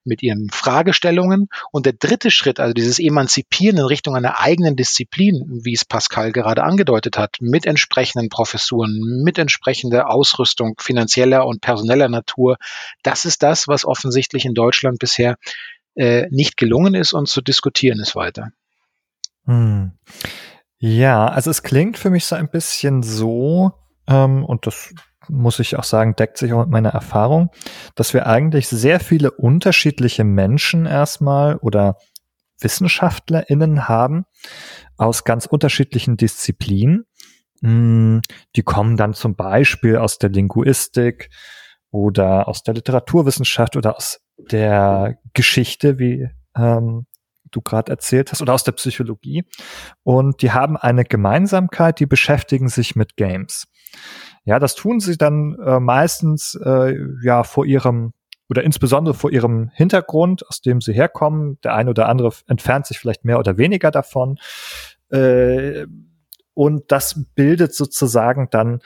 mit 0.04 0.22
ihren 0.22 0.48
Fragestellungen. 0.50 1.48
Und 1.70 1.86
der 1.86 1.92
dritte 1.92 2.30
Schritt, 2.30 2.60
also 2.60 2.72
dieses 2.72 2.98
Emanzipieren 2.98 3.78
in 3.78 3.84
Richtung 3.84 4.16
einer 4.16 4.40
eigenen 4.40 4.76
Disziplin, 4.76 5.60
wie 5.64 5.74
es 5.74 5.84
Pascal 5.84 6.32
gerade 6.32 6.62
angedeutet 6.62 7.18
hat, 7.18 7.36
mit 7.40 7.66
entsprechenden 7.66 8.28
Professuren, 8.28 9.22
mit 9.22 9.38
entsprechender 9.38 10.08
Ausrüstung 10.08 10.74
finanzieller 10.78 11.46
und 11.46 11.60
personeller 11.60 12.08
Natur, 12.08 12.56
das 13.02 13.24
ist 13.24 13.42
das, 13.42 13.68
was 13.68 13.84
offensichtlich 13.84 14.44
in 14.44 14.54
Deutschland 14.54 14.98
bisher 14.98 15.36
äh, 15.94 16.26
nicht 16.30 16.56
gelungen 16.56 16.94
ist 16.94 17.12
und 17.12 17.28
zu 17.28 17.40
diskutieren 17.42 18.00
ist 18.00 18.16
weiter. 18.16 18.50
Hm. 19.44 19.92
Ja, 20.78 21.26
also 21.26 21.50
es 21.50 21.62
klingt 21.62 21.98
für 21.98 22.10
mich 22.10 22.26
so 22.26 22.34
ein 22.34 22.50
bisschen 22.50 23.02
so, 23.02 23.72
ähm, 24.08 24.44
und 24.44 24.66
das 24.66 24.94
muss 25.28 25.60
ich 25.60 25.76
auch 25.76 25.84
sagen, 25.84 26.16
deckt 26.16 26.38
sich 26.38 26.52
auch 26.52 26.60
mit 26.60 26.70
meiner 26.70 26.90
Erfahrung, 26.90 27.50
dass 27.94 28.14
wir 28.14 28.26
eigentlich 28.26 28.68
sehr 28.68 29.00
viele 29.00 29.30
unterschiedliche 29.30 30.24
Menschen 30.24 30.86
erstmal 30.86 31.56
oder 31.56 31.96
WissenschaftlerInnen 32.60 33.88
haben 33.88 34.24
aus 34.96 35.24
ganz 35.24 35.46
unterschiedlichen 35.46 36.16
Disziplinen. 36.16 37.06
Hm, 37.60 38.22
die 38.56 38.62
kommen 38.62 38.96
dann 38.96 39.14
zum 39.14 39.36
Beispiel 39.36 39.96
aus 39.96 40.18
der 40.18 40.30
Linguistik 40.30 41.30
oder 41.90 42.48
aus 42.48 42.62
der 42.62 42.74
Literaturwissenschaft 42.74 43.76
oder 43.76 43.96
aus 43.96 44.20
der 44.50 45.18
Geschichte, 45.34 45.98
wie 45.98 46.28
ähm, 46.56 47.06
du 47.50 47.60
gerade 47.60 47.92
erzählt 47.92 48.32
hast, 48.32 48.42
oder 48.42 48.54
aus 48.54 48.64
der 48.64 48.72
Psychologie. 48.72 49.44
Und 50.02 50.42
die 50.42 50.52
haben 50.52 50.76
eine 50.76 51.04
Gemeinsamkeit, 51.04 52.00
die 52.00 52.06
beschäftigen 52.06 52.68
sich 52.68 52.96
mit 52.96 53.16
Games. 53.16 53.66
Ja, 54.44 54.58
das 54.58 54.74
tun 54.74 55.00
sie 55.00 55.16
dann 55.16 55.56
äh, 55.64 55.78
meistens 55.78 56.58
äh, 56.64 56.96
ja 57.22 57.44
vor 57.44 57.64
ihrem 57.66 58.12
oder 58.48 58.64
insbesondere 58.64 59.14
vor 59.14 59.30
ihrem 59.30 59.70
Hintergrund, 59.72 60.46
aus 60.48 60.60
dem 60.60 60.80
sie 60.80 60.92
herkommen. 60.92 61.58
Der 61.62 61.74
eine 61.74 61.90
oder 61.90 62.08
andere 62.08 62.32
entfernt 62.46 62.86
sich 62.86 62.98
vielleicht 62.98 63.24
mehr 63.24 63.38
oder 63.38 63.56
weniger 63.56 63.90
davon. 63.90 64.38
Äh, 65.10 65.86
und 66.54 66.92
das 66.92 67.24
bildet 67.34 67.74
sozusagen 67.74 68.48
dann 68.50 68.80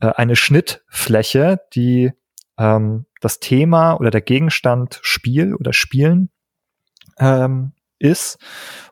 äh, 0.00 0.08
eine 0.08 0.34
Schnittfläche, 0.34 1.60
die 1.72 2.12
ähm, 2.58 3.06
das 3.22 3.40
Thema 3.40 3.94
oder 3.94 4.10
der 4.10 4.20
Gegenstand 4.20 4.98
Spiel 5.02 5.54
oder 5.54 5.72
Spielen 5.72 6.30
ähm, 7.18 7.72
ist. 7.98 8.38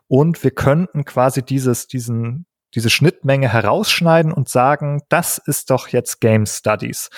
Und 0.07 0.43
wir 0.43 0.51
könnten 0.51 1.05
quasi 1.05 1.43
dieses, 1.43 1.87
diesen, 1.87 2.45
diese 2.73 2.89
Schnittmenge 2.89 3.49
herausschneiden 3.49 4.31
und 4.31 4.49
sagen, 4.49 5.01
das 5.09 5.37
ist 5.37 5.69
doch 5.69 5.89
jetzt 5.89 6.21
Game 6.21 6.45
Studies. 6.45 7.09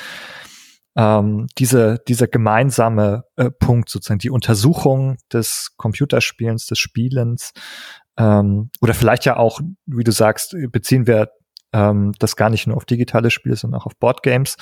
Ähm, 0.96 1.48
diese, 1.58 2.00
dieser 2.08 2.28
gemeinsame 2.28 3.24
äh, 3.36 3.50
Punkt 3.50 3.90
sozusagen, 3.90 4.20
die 4.20 4.30
Untersuchung 4.30 5.18
des 5.32 5.74
Computerspielens, 5.78 6.68
des 6.68 6.78
Spielens, 6.78 7.52
ähm, 8.18 8.70
oder 8.80 8.94
vielleicht 8.94 9.26
ja 9.26 9.38
auch, 9.38 9.60
wie 9.86 10.04
du 10.04 10.12
sagst, 10.12 10.56
beziehen 10.72 11.08
wir 11.08 11.30
ähm, 11.74 12.14
das 12.20 12.36
gar 12.36 12.50
nicht 12.50 12.68
nur 12.68 12.78
auf 12.78 12.86
digitale 12.86 13.32
Spiele, 13.32 13.56
sondern 13.56 13.82
auch 13.82 13.86
auf 13.86 13.98
Boardgames, 13.98 14.58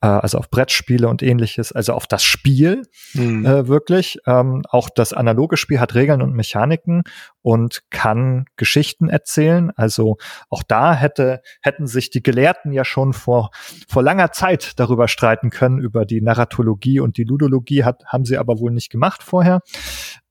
äh, 0.00 0.06
also 0.06 0.38
auf 0.38 0.50
Brettspiele 0.50 1.08
und 1.08 1.22
ähnliches, 1.22 1.72
also 1.72 1.92
auf 1.92 2.06
das 2.06 2.24
Spiel 2.24 2.82
mhm. 3.14 3.46
äh, 3.46 3.68
wirklich. 3.68 4.18
Ähm, 4.26 4.62
auch 4.68 4.90
das 4.90 5.12
analoge 5.12 5.56
Spiel 5.56 5.80
hat 5.80 5.94
Regeln 5.94 6.22
und 6.22 6.34
Mechaniken 6.34 7.02
und 7.42 7.82
kann 7.90 8.46
Geschichten 8.56 9.08
erzählen. 9.08 9.70
Also 9.76 10.16
auch 10.50 10.62
da 10.62 10.94
hätte, 10.94 11.42
hätten 11.62 11.86
sich 11.86 12.10
die 12.10 12.22
Gelehrten 12.22 12.72
ja 12.72 12.84
schon 12.84 13.12
vor, 13.12 13.50
vor 13.88 14.02
langer 14.02 14.32
Zeit 14.32 14.78
darüber 14.80 15.06
streiten 15.08 15.50
können, 15.50 15.78
über 15.78 16.04
die 16.04 16.20
Narratologie 16.20 17.00
und 17.00 17.16
die 17.16 17.24
Ludologie, 17.24 17.84
hat, 17.84 18.04
haben 18.06 18.24
sie 18.24 18.36
aber 18.36 18.58
wohl 18.58 18.72
nicht 18.72 18.90
gemacht 18.90 19.22
vorher. 19.22 19.60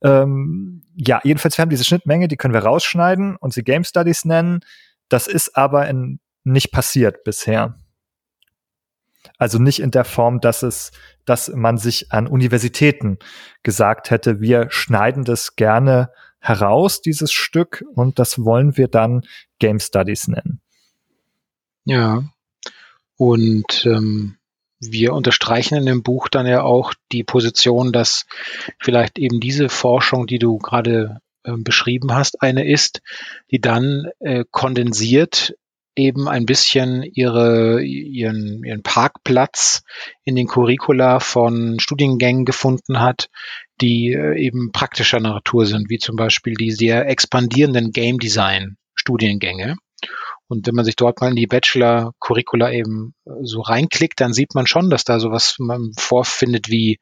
Ähm, 0.04 0.84
ja, 0.96 1.22
jedenfalls, 1.24 1.58
wir 1.58 1.62
haben 1.64 1.70
diese 1.70 1.86
Schnittmenge, 1.86 2.28
die 2.28 2.38
können 2.38 2.54
wir 2.54 2.64
rausschneiden 2.64 3.38
und 3.38 3.54
sie 3.54 3.64
Game 3.64 3.84
Studies 3.84 4.26
nennen. 4.26 4.60
Das 5.10 5.28
ist 5.28 5.56
aber 5.56 5.88
in 5.88 6.20
nicht 6.46 6.72
passiert 6.72 7.24
bisher. 7.24 7.78
Also 9.38 9.60
nicht 9.60 9.80
in 9.80 9.92
der 9.92 10.06
Form, 10.06 10.40
dass 10.40 10.64
es, 10.64 10.92
dass 11.26 11.50
man 11.50 11.78
sich 11.78 12.12
an 12.12 12.28
Universitäten 12.28 13.18
gesagt 13.64 14.12
hätte, 14.12 14.40
wir 14.40 14.68
schneiden 14.70 15.26
das 15.26 15.56
gerne 15.56 16.12
heraus, 16.40 17.02
dieses 17.02 17.32
Stück, 17.32 17.84
und 17.96 18.20
das 18.20 18.44
wollen 18.46 18.78
wir 18.78 18.88
dann 18.88 19.24
Game 19.60 19.80
Studies 19.80 20.28
nennen. 20.28 20.62
Ja. 21.86 22.24
Und 23.18 23.86
ähm, 23.86 24.38
wir 24.80 25.14
unterstreichen 25.14 25.76
in 25.76 25.86
dem 25.86 26.04
Buch 26.04 26.28
dann 26.28 26.46
ja 26.46 26.62
auch 26.62 26.94
die 27.12 27.24
Position, 27.24 27.92
dass 27.92 28.26
vielleicht 28.80 29.18
eben 29.18 29.40
diese 29.40 29.70
Forschung, 29.70 30.28
die 30.28 30.40
du 30.40 30.58
gerade 30.60 31.22
äh, 31.44 31.54
beschrieben 31.58 32.14
hast, 32.14 32.42
eine 32.42 32.70
ist, 32.70 33.02
die 33.52 33.62
dann 33.62 34.10
äh, 34.20 34.46
kondensiert 34.52 35.56
eben 35.96 36.28
ein 36.28 36.46
bisschen 36.46 37.04
ihre, 37.04 37.82
ihren, 37.82 38.64
ihren 38.64 38.84
Parkplatz 38.84 39.84
in 40.24 40.36
den 40.36 40.48
Curricula 40.48 41.20
von 41.20 41.80
Studiengängen 41.80 42.46
gefunden 42.46 43.00
hat, 43.00 43.30
die 43.82 44.14
äh, 44.14 44.38
eben 44.38 44.72
praktischer 44.72 45.20
Natur 45.20 45.66
sind, 45.66 45.90
wie 45.90 45.98
zum 45.98 46.16
Beispiel 46.16 46.54
die 46.54 46.72
sehr 46.72 47.08
expandierenden 47.08 47.92
Game 47.92 48.20
Design 48.20 48.78
Studiengänge. 48.94 49.76
Und 50.48 50.68
wenn 50.68 50.76
man 50.76 50.86
sich 50.86 50.96
dort 50.96 51.22
mal 51.22 51.30
in 51.30 51.36
die 51.36 51.48
Bachelor-Curricula 51.48 52.72
eben 52.72 53.16
äh, 53.26 53.32
so 53.44 53.62
reinklickt, 53.62 54.20
dann 54.22 54.34
sieht 54.34 54.54
man 54.54 54.68
schon, 54.68 54.90
dass 54.90 55.04
da 55.04 55.20
sowas 55.20 55.56
man 55.60 55.92
vorfindet 55.98 56.70
wie 56.70 57.00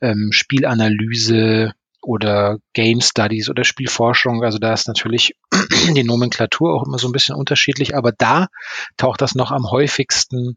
ähm, 0.00 0.30
Spielanalyse 0.32 1.72
oder 2.06 2.58
Game 2.72 3.00
Studies 3.00 3.48
oder 3.48 3.64
Spielforschung. 3.64 4.44
Also 4.44 4.58
da 4.58 4.72
ist 4.72 4.88
natürlich 4.88 5.34
die 5.94 6.04
Nomenklatur 6.04 6.74
auch 6.74 6.86
immer 6.86 6.98
so 6.98 7.08
ein 7.08 7.12
bisschen 7.12 7.36
unterschiedlich, 7.36 7.96
aber 7.96 8.12
da 8.12 8.48
taucht 8.96 9.20
das 9.20 9.34
noch 9.34 9.50
am 9.50 9.70
häufigsten 9.70 10.56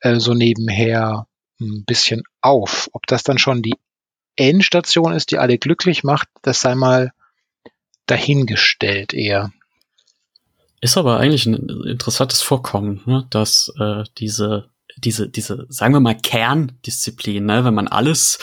äh, 0.00 0.18
so 0.18 0.34
nebenher 0.34 1.26
ein 1.60 1.84
bisschen 1.84 2.22
auf. 2.40 2.88
Ob 2.92 3.06
das 3.06 3.22
dann 3.22 3.38
schon 3.38 3.62
die 3.62 3.76
Endstation 4.36 5.12
ist, 5.12 5.30
die 5.30 5.38
alle 5.38 5.58
glücklich 5.58 6.04
macht, 6.04 6.28
das 6.42 6.60
sei 6.60 6.74
mal 6.74 7.12
dahingestellt 8.06 9.12
eher. 9.12 9.52
Ist 10.80 10.96
aber 10.96 11.18
eigentlich 11.18 11.46
ein 11.46 11.68
interessantes 11.86 12.40
Vorkommen, 12.40 13.02
ne? 13.04 13.26
dass 13.30 13.72
äh, 13.78 14.04
diese 14.16 14.70
diese, 14.98 15.28
diese, 15.28 15.66
sagen 15.68 15.94
wir 15.94 16.00
mal, 16.00 16.16
Kerndisziplin, 16.16 17.44
ne? 17.44 17.64
wenn 17.64 17.74
man 17.74 17.88
alles, 17.88 18.38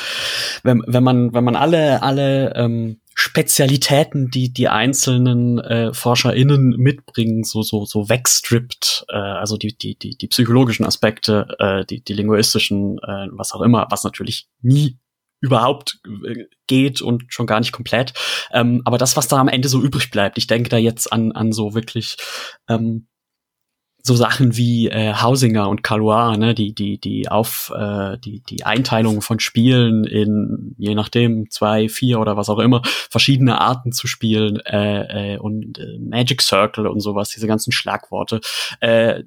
wenn, 0.63 0.83
wenn 0.87 1.03
man, 1.03 1.33
wenn 1.33 1.43
man 1.43 1.55
alle, 1.55 2.01
alle 2.03 2.53
ähm, 2.55 2.99
Spezialitäten, 3.19 4.29
die 4.29 4.53
die 4.53 4.67
einzelnen 4.67 5.57
äh, 5.57 5.91
ForscherInnen 5.91 6.75
mitbringen, 6.77 7.43
so, 7.43 7.63
so, 7.63 7.83
so 7.85 8.09
wegstrippt, 8.09 9.05
äh, 9.09 9.15
also 9.15 9.57
die, 9.57 9.75
die, 9.75 9.97
die, 9.97 10.15
die 10.15 10.27
psychologischen 10.27 10.85
Aspekte, 10.85 11.47
äh, 11.57 11.83
die, 11.83 12.03
die 12.03 12.13
linguistischen, 12.13 12.99
äh, 12.99 13.27
was 13.31 13.53
auch 13.53 13.61
immer, 13.61 13.87
was 13.89 14.03
natürlich 14.03 14.47
nie 14.61 14.99
überhaupt 15.39 15.99
äh, 16.27 16.45
geht 16.67 17.01
und 17.01 17.25
schon 17.29 17.47
gar 17.47 17.59
nicht 17.59 17.71
komplett. 17.71 18.13
Ähm, 18.51 18.81
aber 18.85 18.97
das, 18.97 19.17
was 19.17 19.27
da 19.27 19.37
am 19.37 19.47
Ende 19.47 19.67
so 19.67 19.81
übrig 19.81 20.11
bleibt, 20.11 20.37
ich 20.37 20.45
denke 20.45 20.69
da 20.69 20.77
jetzt 20.77 21.11
an, 21.11 21.31
an 21.31 21.51
so 21.51 21.73
wirklich 21.73 22.17
ähm, 22.69 23.07
so 24.07 24.15
Sachen 24.15 24.57
wie 24.57 24.87
äh, 24.87 25.13
Hausinger 25.13 25.69
und 25.69 25.83
Calois, 25.83 26.37
ne, 26.37 26.55
die 26.55 26.73
die 26.73 26.99
die 26.99 27.29
auf 27.29 27.71
äh, 27.75 28.17
die 28.17 28.41
die 28.41 28.65
Einteilung 28.65 29.21
von 29.21 29.39
Spielen 29.39 30.05
in 30.05 30.75
je 30.77 30.95
nachdem 30.95 31.49
zwei, 31.51 31.89
vier 31.89 32.19
oder 32.19 32.37
was 32.37 32.49
auch 32.49 32.59
immer 32.59 32.81
verschiedene 32.85 33.61
Arten 33.61 33.91
zu 33.91 34.07
spielen 34.07 34.59
äh, 34.61 35.35
äh, 35.35 35.37
und 35.37 35.77
äh, 35.77 35.99
Magic 35.99 36.41
Circle 36.41 36.87
und 36.87 37.01
sowas, 37.01 37.29
diese 37.29 37.47
ganzen 37.47 37.71
Schlagworte. 37.71 38.41
Äh, 38.79 39.23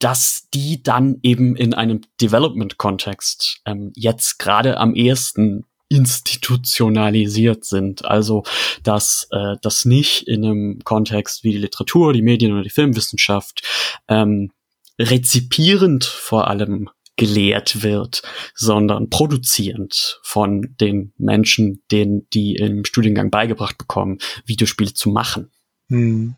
dass 0.00 0.48
die 0.52 0.82
dann 0.82 1.18
eben 1.22 1.56
in 1.56 1.72
einem 1.72 2.02
Development-Kontext 2.20 3.62
ähm, 3.64 3.92
jetzt 3.94 4.38
gerade 4.38 4.76
am 4.76 4.94
ehesten 4.94 5.64
institutionalisiert 5.88 7.64
sind. 7.64 8.04
Also 8.04 8.44
dass 8.82 9.28
äh, 9.30 9.56
das 9.62 9.84
nicht 9.84 10.26
in 10.26 10.44
einem 10.44 10.78
Kontext 10.84 11.44
wie 11.44 11.52
die 11.52 11.58
Literatur, 11.58 12.12
die 12.12 12.22
Medien 12.22 12.52
oder 12.52 12.62
die 12.62 12.70
Filmwissenschaft 12.70 13.62
ähm, 14.08 14.50
rezipierend 14.98 16.04
vor 16.04 16.48
allem 16.48 16.88
gelehrt 17.16 17.82
wird, 17.82 18.22
sondern 18.54 19.08
produzierend 19.08 20.20
von 20.22 20.74
den 20.80 21.12
Menschen, 21.16 21.82
denen 21.90 22.26
die 22.32 22.56
im 22.56 22.84
Studiengang 22.84 23.30
beigebracht 23.30 23.78
bekommen, 23.78 24.18
Videospiele 24.46 24.94
zu 24.94 25.10
machen. 25.10 25.50
Hm. 25.88 26.34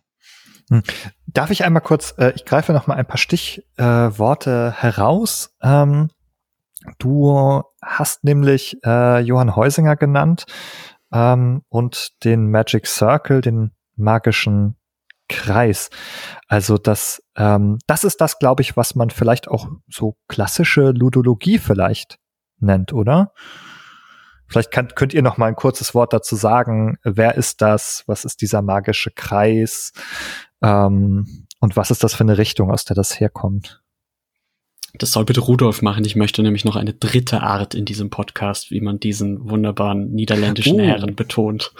Hm. 0.69 0.83
Darf 1.27 1.51
ich 1.51 1.65
einmal 1.65 1.83
kurz, 1.83 2.15
äh, 2.19 2.33
ich 2.35 2.45
greife 2.45 2.73
noch 2.73 2.87
mal 2.87 2.95
ein 2.95 3.07
paar 3.07 3.19
Stichworte 3.19 4.75
äh, 4.77 4.81
heraus. 4.81 5.55
Ähm, 5.63 6.11
du 6.99 7.62
hast 7.82 8.24
nämlich 8.24 8.76
äh, 8.84 9.20
Johann 9.20 9.57
Heusinger 9.57 9.97
genannt 9.97 10.47
ähm, 11.12 11.62
und 11.68 12.24
den 12.24 12.51
Magic 12.51 12.87
Circle, 12.87 13.41
den 13.41 13.72
magischen 13.97 14.76
Kreis. 15.28 15.91
Also 16.47 16.78
das, 16.78 17.22
ähm, 17.37 17.78
das 17.87 18.05
ist 18.05 18.20
das, 18.20 18.39
glaube 18.39 18.62
ich, 18.62 18.76
was 18.76 18.95
man 18.95 19.11
vielleicht 19.11 19.49
auch 19.49 19.68
so 19.89 20.16
klassische 20.28 20.91
Ludologie 20.91 21.59
vielleicht 21.59 22.18
nennt, 22.59 22.93
oder? 22.93 23.32
Vielleicht 24.49 24.70
kann, 24.70 24.89
könnt 24.95 25.12
ihr 25.12 25.22
noch 25.22 25.39
mal 25.39 25.47
ein 25.47 25.57
kurzes 25.57 25.95
Wort 25.95 26.12
dazu 26.12 26.37
sagen. 26.37 26.99
Wer 27.03 27.34
ist 27.34 27.62
das? 27.62 28.05
Was 28.07 28.24
ist 28.24 28.41
dieser 28.41 28.62
magische 28.62 29.11
Kreis? 29.11 29.93
Ähm, 30.62 31.47
und 31.61 31.76
was 31.76 31.91
ist 31.91 32.05
das 32.05 32.14
für 32.14 32.24
eine 32.24 32.39
Richtung, 32.39 32.70
aus 32.70 32.84
der 32.84 32.95
das 32.95 33.18
herkommt? 33.18 33.82
Das 34.95 35.12
soll 35.12 35.24
bitte 35.24 35.41
Rudolf 35.41 35.83
machen. 35.83 36.05
Ich 36.05 36.16
möchte 36.16 36.43
nämlich 36.43 36.64
noch 36.64 36.77
eine 36.77 36.95
dritte 36.95 37.43
Art 37.43 37.74
in 37.74 37.85
diesem 37.85 38.11
Podcast, 38.11 38.70
wie 38.70 38.81
man 38.81 38.99
diesen 38.99 39.51
wunderbaren 39.51 40.12
niederländischen 40.12 40.81
uh. 40.81 40.85
Herren 40.85 41.14
betont. 41.14 41.72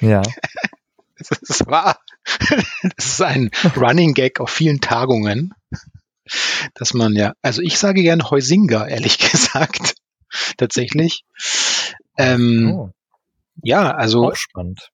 Ja. 0.00 0.22
das 1.18 1.30
ist 1.42 1.66
wahr. 1.66 1.98
Das 2.96 3.06
ist 3.06 3.22
ein 3.22 3.50
Running 3.76 4.14
Gag 4.14 4.40
auf 4.40 4.50
vielen 4.50 4.80
Tagungen, 4.80 5.54
dass 6.74 6.92
man 6.92 7.14
ja, 7.14 7.32
also 7.40 7.62
ich 7.62 7.78
sage 7.78 8.02
gern 8.02 8.28
Heusinger, 8.30 8.86
ehrlich 8.88 9.18
gesagt, 9.30 9.94
tatsächlich. 10.56 11.24
Ähm, 12.18 12.74
oh. 12.74 12.90
Ja, 13.62 13.90
also. 13.92 14.28
Auch 14.28 14.36
spannend. 14.36 14.90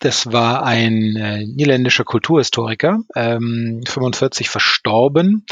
Das 0.00 0.32
war 0.32 0.62
ein 0.62 1.14
äh, 1.16 1.44
niederländischer 1.44 2.04
Kulturhistoriker, 2.04 3.00
ähm, 3.14 3.82
45 3.86 4.48
verstorben. 4.48 5.44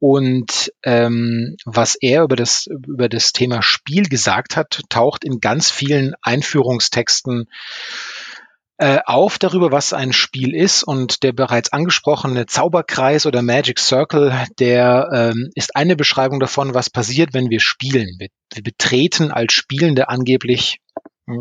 Und 0.00 0.72
ähm, 0.84 1.56
was 1.64 1.96
er 2.00 2.22
über 2.22 2.36
das, 2.36 2.66
über 2.66 3.08
das 3.08 3.32
Thema 3.32 3.62
Spiel 3.62 4.08
gesagt 4.08 4.56
hat, 4.56 4.82
taucht 4.88 5.24
in 5.24 5.40
ganz 5.40 5.70
vielen 5.70 6.14
Einführungstexten 6.22 7.48
äh, 8.76 9.00
auf 9.06 9.38
darüber, 9.40 9.72
was 9.72 9.92
ein 9.92 10.12
Spiel 10.12 10.54
ist. 10.54 10.84
Und 10.84 11.24
der 11.24 11.32
bereits 11.32 11.72
angesprochene 11.72 12.46
Zauberkreis 12.46 13.26
oder 13.26 13.42
Magic 13.42 13.80
Circle, 13.80 14.32
der 14.60 15.08
ähm, 15.12 15.50
ist 15.54 15.74
eine 15.74 15.96
Beschreibung 15.96 16.38
davon, 16.38 16.74
was 16.74 16.90
passiert, 16.90 17.34
wenn 17.34 17.50
wir 17.50 17.60
spielen. 17.60 18.08
Wir, 18.18 18.28
wir 18.54 18.62
betreten 18.62 19.32
als 19.32 19.52
Spielende 19.52 20.08
angeblich 20.08 20.80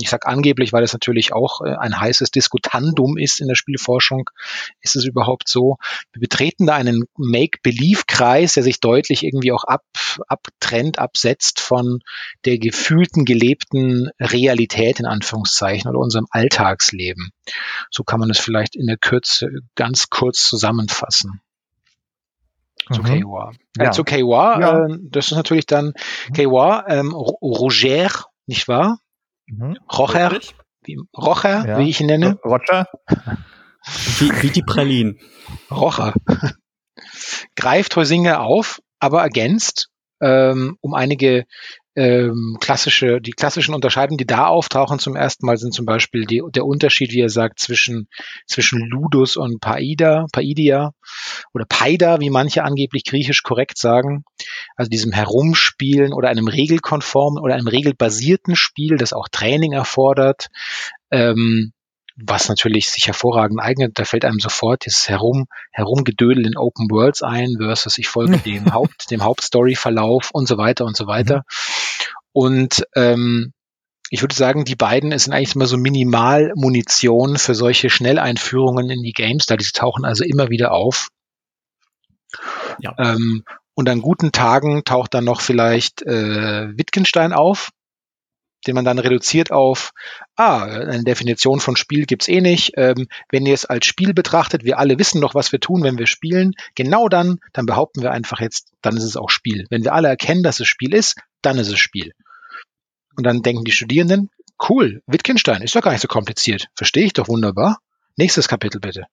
ich 0.02 0.10
sage 0.10 0.28
angeblich, 0.28 0.74
weil 0.74 0.84
es 0.84 0.94
natürlich 0.94 1.34
auch 1.34 1.62
äh, 1.62 1.76
ein 1.76 2.00
heißes 2.00 2.32
Diskutandum 2.32 3.18
ist 3.18 3.40
in 3.40 3.48
der 3.48 3.56
Spielforschung. 3.56 4.30
Ist 4.82 4.96
es 4.96 5.06
überhaupt 5.06 5.48
so? 5.48 5.78
Wir 6.14 6.20
betreten 6.20 6.66
da 6.66 6.76
einen 6.76 7.06
Make-Believe-Kreis, 7.18 8.54
der 8.54 8.64
sich 8.64 8.80
deutlich 8.80 9.24
irgendwie 9.24 9.52
auch 9.52 9.64
ab, 9.64 9.84
abtrennt, 10.28 11.00
absetzt 11.00 11.60
von 11.60 12.00
der 12.46 12.58
gefühlten, 12.58 13.26
gelebten 13.26 14.10
Realität 14.20 15.00
in 15.00 15.06
Anführungszeichen 15.06 15.90
oder 15.90 16.00
unserem 16.00 16.28
Alltagsleben. 16.32 17.32
So 17.90 18.04
kann 18.04 18.20
man 18.20 18.30
es 18.30 18.40
vielleicht 18.40 18.76
in 18.76 18.88
der 18.88 18.98
Kürze 18.98 19.50
ganz 19.76 20.10
kurz 20.10 20.48
zusammenfassen. 20.48 21.42
Zu 22.92 23.02
mhm. 23.02 23.22
KWA. 23.22 23.52
Äh, 23.78 23.84
ja. 23.86 23.92
Zu 23.92 24.04
KWA, 24.04 24.60
ja. 24.60 24.86
äh, 24.86 24.98
das 25.02 25.28
ist 25.32 25.38
natürlich 25.38 25.66
dann 25.66 25.94
mhm. 26.30 26.34
KWA, 26.34 26.86
ähm, 26.88 27.14
Roger, 27.14 28.10
nicht 28.46 28.68
wahr? 28.68 29.00
Mhm. 29.48 29.78
Rocher, 29.92 30.40
wie, 30.84 30.98
Rocher, 31.18 31.68
ja. 31.68 31.80
wie 31.80 31.90
ich 31.90 32.00
ihn 32.02 32.08
nenne. 32.08 32.40
Roger. 32.44 32.88
Wie, 34.20 34.32
wie 34.42 34.50
die 34.50 34.64
Pralinen. 34.64 35.20
Rocher. 35.72 36.14
Greift 37.56 37.96
Heusinger 37.96 38.42
auf, 38.42 38.82
aber 39.00 39.22
ergänzt 39.22 39.90
ähm, 40.20 40.78
um 40.82 40.94
einige 40.94 41.46
ähm, 41.98 42.58
klassische, 42.62 43.20
die 43.20 43.32
klassischen 43.32 43.74
Unterscheidungen, 43.74 44.20
die 44.20 44.28
da 44.28 44.46
auftauchen 44.46 45.00
zum 45.00 45.16
ersten 45.16 45.48
Mal, 45.48 45.58
sind 45.58 45.74
zum 45.74 45.88
Beispiel 45.88 46.26
die, 46.26 46.44
der 46.54 46.64
Unterschied, 46.64 47.12
wie 47.12 47.22
er 47.22 47.30
sagt, 47.30 47.60
zwischen, 47.60 48.08
zwischen 48.46 48.88
Ludus 48.88 49.36
und 49.36 49.60
Paida, 49.60 50.28
Paidia 50.32 50.92
oder 51.56 51.66
Paida, 51.68 52.20
wie 52.20 52.30
manche 52.30 52.64
angeblich 52.64 53.04
griechisch 53.04 53.42
korrekt 53.42 53.80
sagen. 53.80 54.24
Also 54.76 54.90
diesem 54.90 55.12
Herumspielen 55.12 56.14
oder 56.14 56.30
einem 56.30 56.48
regelkonformen 56.48 57.42
oder 57.44 57.56
einem 57.56 57.68
regelbasierten 57.68 58.56
Spiel, 58.56 58.98
das 58.98 59.12
auch 59.12 59.28
Training 59.28 59.72
erfordert. 59.72 60.50
Ähm, 61.10 61.74
was 62.18 62.50
natürlich 62.50 62.90
sich 62.90 63.06
hervorragend 63.06 63.62
eignet. 63.62 64.00
Da 64.00 64.04
fällt 64.04 64.26
einem 64.26 64.40
sofort 64.40 64.86
dieses 64.86 65.08
Herum, 65.08 65.46
Herumgedödel 65.72 66.48
in 66.48 66.58
Open 66.58 66.90
Worlds 66.90 67.22
ein 67.22 67.58
versus 67.60 67.98
ich 68.00 68.08
folge 68.08 68.38
dem 68.46 68.74
Haupt, 68.74 69.12
dem 69.12 69.24
Hauptstory-Verlauf 69.24 70.32
und 70.34 70.48
so 70.48 70.58
weiter 70.58 70.86
und 70.86 70.98
so 70.98 71.06
weiter. 71.06 71.38
Mhm. 71.38 71.87
Und 72.38 72.86
ähm, 72.94 73.52
ich 74.12 74.22
würde 74.22 74.36
sagen, 74.36 74.64
die 74.64 74.76
beiden 74.76 75.18
sind 75.18 75.34
eigentlich 75.34 75.56
immer 75.56 75.66
so 75.66 75.76
Minimalmunition 75.76 77.40
für 77.40 77.56
solche 77.56 77.90
Schnelleinführungen 77.90 78.92
in 78.92 79.02
die 79.02 79.12
Games, 79.12 79.48
da 79.48 79.58
die 79.58 79.66
tauchen 79.74 80.06
also 80.06 80.24
immer 80.24 80.52
wieder 80.52 80.72
auf. 80.72 81.08
Ja. 82.80 82.94
Ähm, 83.00 83.44
und 83.74 83.90
an 83.90 84.02
guten 84.04 84.32
Tagen 84.32 84.84
taucht 84.84 85.16
dann 85.16 85.24
noch 85.24 85.42
vielleicht 85.42 86.04
äh, 86.04 86.78
Wittgenstein 86.78 87.34
auf, 87.34 87.72
den 88.68 88.76
man 88.76 88.86
dann 88.86 89.00
reduziert 89.00 89.52
auf, 89.52 89.94
ah, 90.36 90.62
eine 90.62 91.04
Definition 91.04 91.60
von 91.60 91.76
Spiel 91.76 92.06
gibt's 92.06 92.28
eh 92.28 92.42
nicht. 92.42 92.74
Ähm, 92.78 93.08
wenn 93.32 93.48
ihr 93.48 93.56
es 93.56 93.66
als 93.66 93.88
Spiel 93.88 94.14
betrachtet, 94.14 94.64
wir 94.64 94.78
alle 94.78 95.00
wissen 95.00 95.22
doch, 95.22 95.34
was 95.34 95.52
wir 95.52 95.60
tun, 95.60 95.82
wenn 95.82 95.98
wir 95.98 96.06
spielen, 96.06 96.54
genau 96.76 97.10
dann, 97.10 97.40
dann 97.54 97.66
behaupten 97.66 98.04
wir 98.04 98.12
einfach 98.12 98.42
jetzt, 98.42 98.74
dann 98.84 98.96
ist 98.96 99.06
es 99.06 99.18
auch 99.18 99.32
Spiel. 99.32 99.66
Wenn 99.72 99.84
wir 99.84 99.94
alle 99.94 100.10
erkennen, 100.10 100.44
dass 100.44 100.60
es 100.60 100.68
Spiel 100.68 100.94
ist, 100.94 101.16
dann 101.42 101.58
ist 101.58 101.70
es 101.70 101.80
Spiel. 101.80 102.14
Und 103.18 103.26
dann 103.26 103.42
denken 103.42 103.66
die 103.66 103.72
Studierenden, 103.72 104.30
cool, 104.70 105.02
Wittgenstein, 105.08 105.62
ist 105.62 105.76
doch 105.76 105.82
gar 105.82 105.92
nicht 105.92 106.02
so 106.02 106.08
kompliziert. 106.08 106.68
Verstehe 106.76 107.06
ich 107.06 107.14
doch 107.14 107.28
wunderbar. 107.28 107.80
Nächstes 108.16 108.48
Kapitel 108.48 108.80
bitte. 108.80 109.06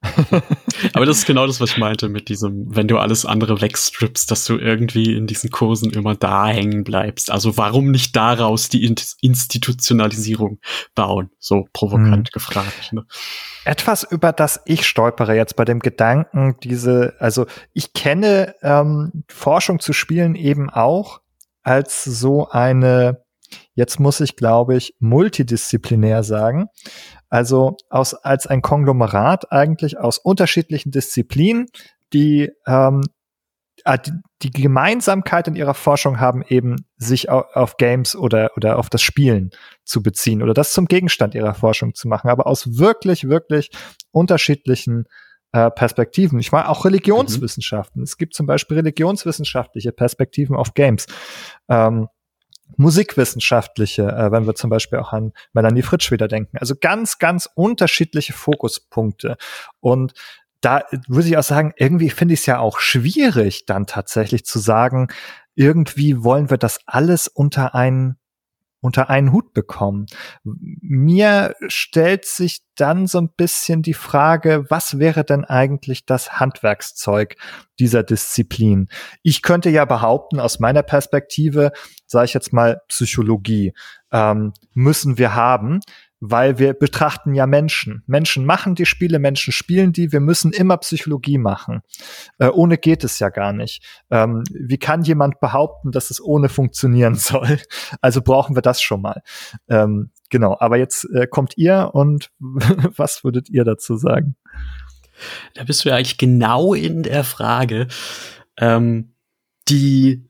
Aber 0.92 1.06
das 1.06 1.18
ist 1.18 1.26
genau 1.26 1.46
das, 1.46 1.60
was 1.60 1.70
ich 1.70 1.78
meinte 1.78 2.08
mit 2.08 2.28
diesem, 2.28 2.74
wenn 2.74 2.86
du 2.86 2.98
alles 2.98 3.26
andere 3.26 3.60
wegstrippst, 3.60 4.30
dass 4.30 4.44
du 4.44 4.56
irgendwie 4.56 5.16
in 5.16 5.26
diesen 5.26 5.50
Kursen 5.50 5.90
immer 5.90 6.14
da 6.14 6.46
hängen 6.46 6.84
bleibst. 6.84 7.32
Also 7.32 7.56
warum 7.56 7.90
nicht 7.90 8.14
daraus 8.14 8.68
die 8.68 8.84
Institutionalisierung 9.20 10.60
bauen? 10.94 11.30
So 11.40 11.66
provokant 11.72 12.28
hm. 12.28 12.32
gefragt. 12.32 12.92
Ne? 12.92 13.06
Etwas, 13.64 14.04
über 14.04 14.32
das 14.32 14.60
ich 14.66 14.86
stolpere 14.86 15.34
jetzt 15.34 15.56
bei 15.56 15.64
dem 15.64 15.80
Gedanken, 15.80 16.56
diese, 16.62 17.14
also 17.18 17.46
ich 17.72 17.92
kenne 17.92 18.54
ähm, 18.62 19.24
Forschung 19.28 19.80
zu 19.80 19.92
Spielen 19.92 20.36
eben 20.36 20.70
auch 20.70 21.20
als 21.68 22.02
so 22.02 22.48
eine, 22.48 23.22
jetzt 23.74 24.00
muss 24.00 24.20
ich 24.20 24.36
glaube 24.36 24.74
ich, 24.76 24.94
multidisziplinär 25.00 26.22
sagen. 26.22 26.68
Also 27.28 27.76
aus, 27.90 28.14
als 28.14 28.46
ein 28.46 28.62
Konglomerat 28.62 29.52
eigentlich 29.52 29.98
aus 29.98 30.16
unterschiedlichen 30.16 30.92
Disziplinen, 30.92 31.66
die 32.14 32.50
ähm, 32.66 33.02
äh, 33.84 33.98
die, 34.42 34.50
Gemeinsamkeit 34.50 35.46
in 35.46 35.56
ihrer 35.56 35.74
Forschung 35.74 36.20
haben, 36.20 36.42
eben 36.48 36.76
sich 36.96 37.28
auf, 37.28 37.44
auf, 37.52 37.76
Games 37.76 38.16
oder, 38.16 38.50
oder 38.56 38.78
auf 38.78 38.88
das 38.88 39.02
Spielen 39.02 39.50
zu 39.84 40.02
beziehen 40.02 40.42
oder 40.42 40.54
das 40.54 40.72
zum 40.72 40.86
Gegenstand 40.86 41.34
ihrer 41.34 41.54
Forschung 41.54 41.94
zu 41.94 42.08
machen, 42.08 42.30
aber 42.30 42.46
aus 42.46 42.78
wirklich, 42.78 43.28
wirklich 43.28 43.70
unterschiedlichen 44.10 45.04
äh, 45.52 45.70
Perspektiven. 45.70 46.38
Ich 46.38 46.52
meine 46.52 46.68
auch 46.68 46.84
Religionswissenschaften. 46.84 48.00
Mhm. 48.00 48.04
Es 48.04 48.16
gibt 48.16 48.34
zum 48.34 48.46
Beispiel 48.46 48.76
religionswissenschaftliche 48.76 49.92
Perspektiven 49.92 50.56
auf 50.56 50.74
Games. 50.74 51.06
Ähm, 51.68 52.08
musikwissenschaftliche, 52.76 54.02
äh, 54.02 54.30
wenn 54.30 54.46
wir 54.46 54.54
zum 54.54 54.70
Beispiel 54.70 54.98
auch 54.98 55.12
an 55.12 55.32
Melanie 55.52 55.82
Fritsch 55.82 56.10
wieder 56.10 56.28
denken. 56.28 56.58
Also 56.58 56.74
ganz, 56.78 57.18
ganz 57.18 57.48
unterschiedliche 57.54 58.32
Fokuspunkte. 58.32 59.36
Und 59.80 60.12
da 60.60 60.82
würde 61.06 61.28
ich 61.28 61.38
auch 61.38 61.42
sagen, 61.42 61.72
irgendwie 61.76 62.10
finde 62.10 62.34
ich 62.34 62.40
es 62.40 62.46
ja 62.46 62.58
auch 62.58 62.80
schwierig, 62.80 63.64
dann 63.66 63.86
tatsächlich 63.86 64.44
zu 64.44 64.58
sagen, 64.58 65.08
irgendwie 65.54 66.22
wollen 66.22 66.50
wir 66.50 66.58
das 66.58 66.80
alles 66.86 67.28
unter 67.28 67.74
einen 67.74 68.18
unter 68.80 69.10
einen 69.10 69.32
Hut 69.32 69.52
bekommen. 69.52 70.06
Mir 70.44 71.54
stellt 71.66 72.24
sich 72.24 72.60
dann 72.76 73.06
so 73.06 73.18
ein 73.18 73.30
bisschen 73.36 73.82
die 73.82 73.94
Frage, 73.94 74.64
was 74.68 74.98
wäre 74.98 75.24
denn 75.24 75.44
eigentlich 75.44 76.06
das 76.06 76.38
Handwerkszeug 76.38 77.36
dieser 77.78 78.04
Disziplin? 78.04 78.88
Ich 79.22 79.42
könnte 79.42 79.70
ja 79.70 79.84
behaupten, 79.84 80.38
aus 80.38 80.60
meiner 80.60 80.82
Perspektive, 80.82 81.72
sage 82.06 82.26
ich 82.26 82.34
jetzt 82.34 82.52
mal 82.52 82.80
Psychologie, 82.88 83.74
ähm, 84.12 84.52
müssen 84.74 85.18
wir 85.18 85.34
haben, 85.34 85.80
weil 86.20 86.58
wir 86.58 86.74
betrachten 86.74 87.34
ja 87.34 87.46
Menschen. 87.46 88.02
Menschen 88.06 88.44
machen 88.44 88.74
die 88.74 88.86
Spiele, 88.86 89.18
Menschen 89.18 89.52
spielen 89.52 89.92
die. 89.92 90.12
Wir 90.12 90.20
müssen 90.20 90.52
immer 90.52 90.76
Psychologie 90.78 91.38
machen. 91.38 91.80
Äh, 92.38 92.48
ohne 92.48 92.78
geht 92.78 93.04
es 93.04 93.18
ja 93.18 93.28
gar 93.28 93.52
nicht. 93.52 93.84
Ähm, 94.10 94.42
wie 94.52 94.78
kann 94.78 95.02
jemand 95.02 95.40
behaupten, 95.40 95.92
dass 95.92 96.10
es 96.10 96.20
ohne 96.22 96.48
funktionieren 96.48 97.14
soll? 97.16 97.58
Also 98.00 98.22
brauchen 98.22 98.56
wir 98.56 98.62
das 98.62 98.82
schon 98.82 99.02
mal. 99.02 99.22
Ähm, 99.68 100.10
genau. 100.30 100.56
Aber 100.58 100.76
jetzt 100.76 101.04
äh, 101.14 101.26
kommt 101.26 101.56
ihr 101.56 101.90
und 101.92 102.30
was 102.40 103.22
würdet 103.24 103.48
ihr 103.48 103.64
dazu 103.64 103.96
sagen? 103.96 104.36
Da 105.54 105.64
bist 105.64 105.84
du 105.84 105.88
ja 105.88 105.96
eigentlich 105.96 106.18
genau 106.18 106.74
in 106.74 107.02
der 107.02 107.24
Frage, 107.24 107.88
ähm, 108.56 109.14
die 109.68 110.27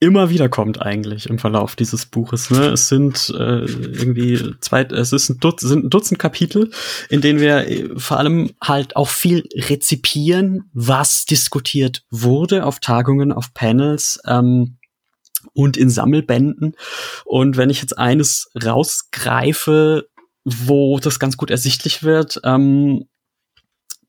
immer 0.00 0.30
wieder 0.30 0.48
kommt 0.48 0.80
eigentlich 0.80 1.28
im 1.28 1.38
Verlauf 1.38 1.76
dieses 1.76 2.06
Buches. 2.06 2.50
Ne? 2.50 2.68
Es 2.70 2.88
sind 2.88 3.32
äh, 3.36 3.64
irgendwie 3.64 4.54
zwei, 4.60 4.82
es 4.84 5.12
ist 5.12 5.28
ein 5.28 5.38
Dutz, 5.38 5.60
sind 5.60 5.84
ein 5.84 5.90
Dutzend 5.90 6.18
Kapitel, 6.18 6.70
in 7.10 7.20
denen 7.20 7.38
wir 7.38 7.68
äh, 7.68 7.90
vor 7.96 8.18
allem 8.18 8.50
halt 8.62 8.96
auch 8.96 9.08
viel 9.08 9.46
rezipieren, 9.54 10.70
was 10.72 11.26
diskutiert 11.26 12.02
wurde 12.10 12.64
auf 12.64 12.80
Tagungen, 12.80 13.30
auf 13.30 13.52
Panels. 13.54 14.18
Ähm, 14.26 14.78
und 15.54 15.78
in 15.78 15.88
Sammelbänden. 15.88 16.76
Und 17.24 17.56
wenn 17.56 17.70
ich 17.70 17.80
jetzt 17.80 17.96
eines 17.96 18.50
rausgreife, 18.62 20.06
wo 20.44 20.98
das 20.98 21.18
ganz 21.18 21.38
gut 21.38 21.50
ersichtlich 21.50 22.02
wird, 22.02 22.40
ähm, 22.44 23.06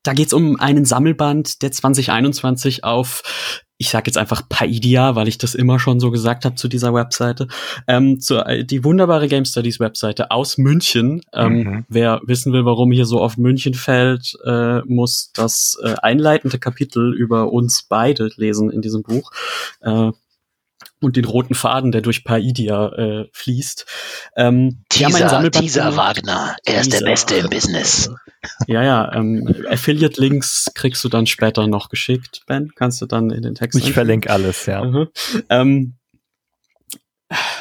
da 0.03 0.13
geht's 0.13 0.33
um 0.33 0.59
einen 0.59 0.85
Sammelband, 0.85 1.61
der 1.61 1.71
2021 1.71 2.83
auf 2.83 3.23
ich 3.81 3.89
sage 3.89 4.03
jetzt 4.05 4.17
einfach 4.17 4.47
Paidia, 4.47 5.15
weil 5.15 5.27
ich 5.27 5.39
das 5.39 5.55
immer 5.55 5.79
schon 5.79 5.99
so 5.99 6.11
gesagt 6.11 6.45
habe 6.45 6.53
zu 6.53 6.67
dieser 6.67 6.93
Webseite, 6.93 7.47
ähm, 7.87 8.19
zu, 8.19 8.37
äh, 8.37 8.63
die 8.63 8.83
wunderbare 8.83 9.27
Game 9.27 9.43
Studies 9.43 9.79
Webseite 9.79 10.29
aus 10.29 10.59
München. 10.59 11.23
Ähm, 11.33 11.53
mhm. 11.53 11.85
Wer 11.89 12.21
wissen 12.23 12.53
will, 12.53 12.63
warum 12.63 12.91
hier 12.91 13.07
so 13.07 13.19
auf 13.19 13.37
München 13.37 13.73
fällt, 13.73 14.37
äh, 14.45 14.81
muss 14.85 15.31
das 15.33 15.79
äh, 15.83 15.95
einleitende 15.99 16.59
Kapitel 16.59 17.11
über 17.11 17.51
uns 17.51 17.81
beide 17.89 18.29
lesen 18.35 18.69
in 18.69 18.83
diesem 18.83 19.01
Buch. 19.01 19.31
Äh, 19.81 20.11
und 21.01 21.15
den 21.17 21.25
roten 21.25 21.55
Faden, 21.55 21.91
der 21.91 22.01
durch 22.01 22.23
Paidia 22.23 22.89
äh, 22.93 23.29
fließt. 23.33 23.85
Ähm, 24.37 24.83
Teaser, 24.89 25.51
Teaser 25.51 25.97
Wagner, 25.97 26.55
er 26.65 26.81
ist 26.81 26.93
der 26.93 27.01
Beste 27.01 27.35
im 27.35 27.49
Business. 27.49 28.09
Ja, 28.67 28.83
ja, 28.83 29.13
ähm, 29.13 29.53
Affiliate-Links 29.69 30.71
kriegst 30.73 31.03
du 31.03 31.09
dann 31.09 31.27
später 31.27 31.67
noch 31.67 31.89
geschickt, 31.89 32.41
Ben. 32.47 32.71
Kannst 32.75 33.01
du 33.01 33.05
dann 33.05 33.29
in 33.31 33.41
den 33.41 33.55
Text. 33.55 33.77
Ich 33.77 33.91
verlinke 33.91 34.29
alles, 34.29 34.65
ja. 34.65 34.83
Mhm. 34.83 35.07
Ähm, 35.49 35.97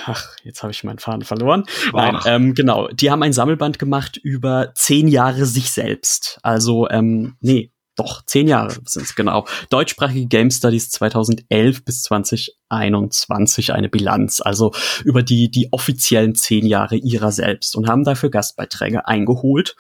Ach, 0.07 0.27
jetzt 0.43 0.63
habe 0.63 0.73
ich 0.73 0.83
meinen 0.83 0.99
Faden 0.99 1.23
verloren. 1.23 1.65
Nein, 1.93 2.19
ähm, 2.27 2.55
genau. 2.55 2.89
Die 2.89 3.11
haben 3.11 3.23
ein 3.23 3.33
Sammelband 3.33 3.79
gemacht 3.79 4.17
über 4.17 4.73
zehn 4.75 5.07
Jahre 5.07 5.47
sich 5.47 5.71
selbst. 5.71 6.41
Also, 6.43 6.89
ähm, 6.91 7.37
nee, 7.41 7.71
doch, 7.97 8.25
zehn 8.25 8.49
Jahre 8.49 8.77
sind 8.87 9.03
es 9.03 9.15
genau. 9.15 9.47
Deutschsprachige 9.69 10.27
Game 10.27 10.51
Studies 10.51 10.91
2011 10.91 11.85
bis 11.85 12.03
2021 12.05 13.73
eine 13.73 13.89
Bilanz, 13.89 14.41
also 14.41 14.73
über 15.05 15.23
die, 15.23 15.51
die 15.51 15.73
offiziellen 15.73 16.35
zehn 16.35 16.67
Jahre 16.67 16.97
ihrer 16.97 17.33
selbst 17.33 17.77
und 17.77 17.89
haben 17.89 18.05
dafür 18.05 18.31
Gastbeiträge 18.31 19.07
eingeholt. 19.07 19.77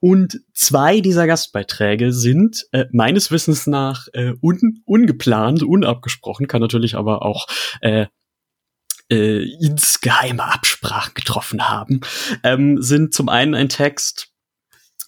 Und 0.00 0.40
zwei 0.52 1.00
dieser 1.00 1.28
Gastbeiträge 1.28 2.12
sind 2.12 2.66
äh, 2.72 2.86
meines 2.90 3.30
Wissens 3.30 3.68
nach 3.68 4.08
äh, 4.14 4.32
un 4.42 4.82
ungeplant, 4.84 5.62
unabgesprochen, 5.62 6.48
kann 6.48 6.60
natürlich 6.60 6.96
aber 6.96 7.22
auch 7.22 7.46
äh, 7.82 8.06
äh, 9.12 9.44
insgeheime 9.60 10.42
Absprachen 10.42 11.14
getroffen 11.14 11.68
haben, 11.68 12.00
ähm, 12.42 12.82
sind 12.82 13.14
zum 13.14 13.28
einen 13.28 13.54
ein 13.54 13.68
Text 13.68 14.31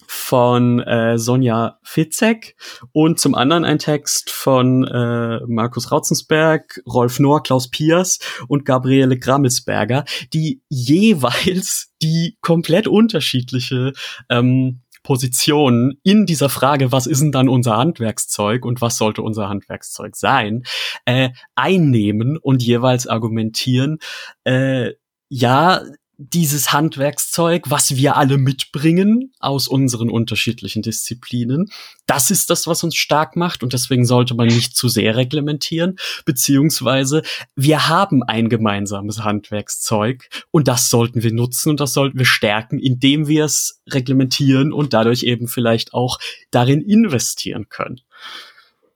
von 0.06 0.80
äh, 0.80 1.18
Sonja 1.18 1.78
Fitzek 1.82 2.56
und 2.92 3.18
zum 3.18 3.34
anderen 3.34 3.64
ein 3.64 3.78
Text 3.78 4.30
von 4.30 4.84
äh, 4.84 5.40
Markus 5.46 5.92
Rautzensberg, 5.92 6.82
Rolf 6.86 7.18
Nohr, 7.20 7.42
Klaus 7.42 7.70
Piers 7.70 8.18
und 8.48 8.64
Gabriele 8.64 9.18
Grammelsberger, 9.18 10.04
die 10.32 10.62
jeweils 10.68 11.92
die 12.02 12.36
komplett 12.40 12.86
unterschiedliche 12.86 13.92
ähm, 14.28 14.80
Positionen 15.04 16.00
in 16.02 16.26
dieser 16.26 16.48
Frage, 16.48 16.90
was 16.90 17.06
ist 17.06 17.20
denn 17.20 17.30
dann 17.30 17.48
unser 17.48 17.76
Handwerkszeug 17.76 18.64
und 18.64 18.80
was 18.80 18.96
sollte 18.96 19.22
unser 19.22 19.48
Handwerkszeug 19.48 20.16
sein, 20.16 20.64
äh, 21.04 21.30
einnehmen 21.54 22.36
und 22.38 22.62
jeweils 22.62 23.06
argumentieren, 23.06 23.98
äh, 24.44 24.92
ja, 25.28 25.82
dieses 26.16 26.72
Handwerkszeug, 26.72 27.70
was 27.70 27.96
wir 27.96 28.16
alle 28.16 28.38
mitbringen 28.38 29.32
aus 29.40 29.66
unseren 29.68 30.10
unterschiedlichen 30.10 30.82
Disziplinen. 30.82 31.70
Das 32.06 32.30
ist 32.30 32.50
das, 32.50 32.66
was 32.66 32.84
uns 32.84 32.96
stark 32.96 33.36
macht 33.36 33.62
und 33.62 33.72
deswegen 33.72 34.04
sollte 34.04 34.34
man 34.34 34.46
nicht 34.46 34.76
zu 34.76 34.88
sehr 34.88 35.16
reglementieren, 35.16 35.96
beziehungsweise 36.24 37.22
wir 37.56 37.88
haben 37.88 38.22
ein 38.22 38.48
gemeinsames 38.48 39.24
Handwerkszeug 39.24 40.28
und 40.50 40.68
das 40.68 40.88
sollten 40.88 41.22
wir 41.22 41.32
nutzen 41.32 41.70
und 41.70 41.80
das 41.80 41.92
sollten 41.92 42.18
wir 42.18 42.26
stärken, 42.26 42.78
indem 42.78 43.26
wir 43.26 43.44
es 43.44 43.82
reglementieren 43.88 44.72
und 44.72 44.92
dadurch 44.92 45.24
eben 45.24 45.48
vielleicht 45.48 45.94
auch 45.94 46.18
darin 46.50 46.80
investieren 46.80 47.68
können. 47.68 48.00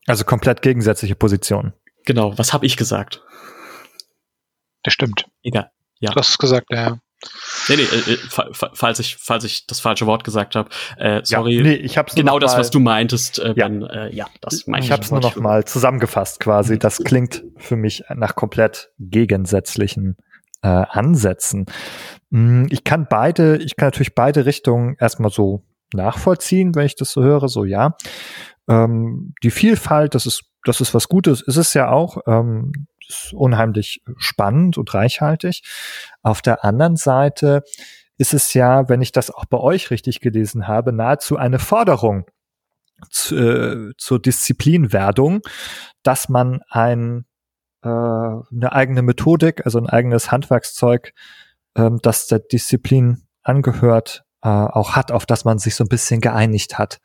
Also 0.06 0.24
komplett 0.24 0.62
gegensätzliche 0.62 1.16
Positionen. 1.16 1.72
Genau, 2.04 2.38
was 2.38 2.52
habe 2.52 2.64
ich 2.64 2.76
gesagt? 2.76 3.22
Das 4.82 4.94
stimmt. 4.94 5.26
Egal. 5.42 5.70
Ja. 6.00 6.12
Du 6.12 6.16
hast 6.16 6.30
es 6.30 6.38
gesagt, 6.38 6.68
ja. 6.70 7.00
Nee, 7.68 7.76
nee, 7.76 7.82
äh, 7.82 8.12
äh 8.12 8.18
falls 8.72 9.00
ich, 9.00 9.16
falls 9.16 9.44
ich 9.44 9.66
das 9.66 9.80
falsche 9.80 10.06
Wort 10.06 10.24
gesagt 10.24 10.54
habe, 10.54 10.70
äh, 10.96 11.20
sorry. 11.24 11.56
Ja, 11.56 11.62
nee, 11.62 11.74
ich 11.74 11.98
hab's 11.98 12.14
genau 12.14 12.38
das, 12.38 12.56
was 12.56 12.70
du 12.70 12.78
meintest, 12.80 13.38
äh, 13.38 13.54
ja. 13.56 13.68
Ben, 13.68 13.82
äh, 13.82 14.14
ja, 14.14 14.26
das 14.40 14.66
meine 14.66 14.80
ich. 14.80 14.86
Ich 14.86 14.92
habe 14.92 15.02
es 15.02 15.10
nur 15.10 15.20
noch 15.20 15.36
mal 15.36 15.64
zusammengefasst 15.64 16.40
quasi. 16.40 16.78
Das 16.78 16.98
klingt 16.98 17.44
für 17.56 17.76
mich 17.76 18.04
nach 18.14 18.36
komplett 18.36 18.90
gegensätzlichen 18.98 20.16
äh, 20.62 20.68
Ansätzen. 20.68 21.66
Hm, 22.30 22.66
ich 22.70 22.84
kann 22.84 23.06
beide, 23.08 23.56
ich 23.56 23.76
kann 23.76 23.88
natürlich 23.88 24.14
beide 24.14 24.46
Richtungen 24.46 24.96
erstmal 24.98 25.30
so 25.30 25.64
nachvollziehen, 25.92 26.74
wenn 26.74 26.86
ich 26.86 26.96
das 26.96 27.12
so 27.12 27.22
höre, 27.22 27.48
so 27.48 27.64
ja. 27.64 27.96
Ähm, 28.68 29.34
die 29.42 29.50
Vielfalt, 29.50 30.14
das 30.14 30.26
ist, 30.26 30.44
das 30.64 30.80
ist 30.80 30.94
was 30.94 31.08
Gutes, 31.08 31.40
ist 31.40 31.56
es 31.56 31.74
ja 31.74 31.90
auch. 31.90 32.18
Ähm, 32.26 32.72
ist 33.08 33.32
unheimlich 33.32 34.02
spannend 34.18 34.76
und 34.76 34.92
reichhaltig. 34.92 35.62
Auf 36.22 36.42
der 36.42 36.64
anderen 36.64 36.96
Seite 36.96 37.62
ist 38.18 38.34
es 38.34 38.52
ja, 38.52 38.88
wenn 38.88 39.00
ich 39.00 39.12
das 39.12 39.30
auch 39.30 39.46
bei 39.46 39.58
euch 39.58 39.90
richtig 39.90 40.20
gelesen 40.20 40.68
habe, 40.68 40.92
nahezu 40.92 41.36
eine 41.36 41.58
Forderung 41.58 42.26
zu, 43.10 43.36
äh, 43.36 43.92
zur 43.96 44.20
Disziplinwerdung, 44.20 45.40
dass 46.02 46.28
man 46.28 46.60
ein 46.68 47.24
äh, 47.82 47.88
eine 47.88 48.72
eigene 48.72 49.02
Methodik, 49.02 49.64
also 49.64 49.78
ein 49.78 49.86
eigenes 49.86 50.32
Handwerkszeug, 50.32 51.12
ähm, 51.76 52.00
das 52.02 52.26
der 52.26 52.40
Disziplin 52.40 53.22
angehört, 53.42 54.24
äh, 54.42 54.48
auch 54.48 54.96
hat, 54.96 55.12
auf 55.12 55.26
das 55.26 55.44
man 55.44 55.58
sich 55.58 55.74
so 55.74 55.84
ein 55.84 55.88
bisschen 55.88 56.20
geeinigt 56.20 56.78
hat. 56.78 56.98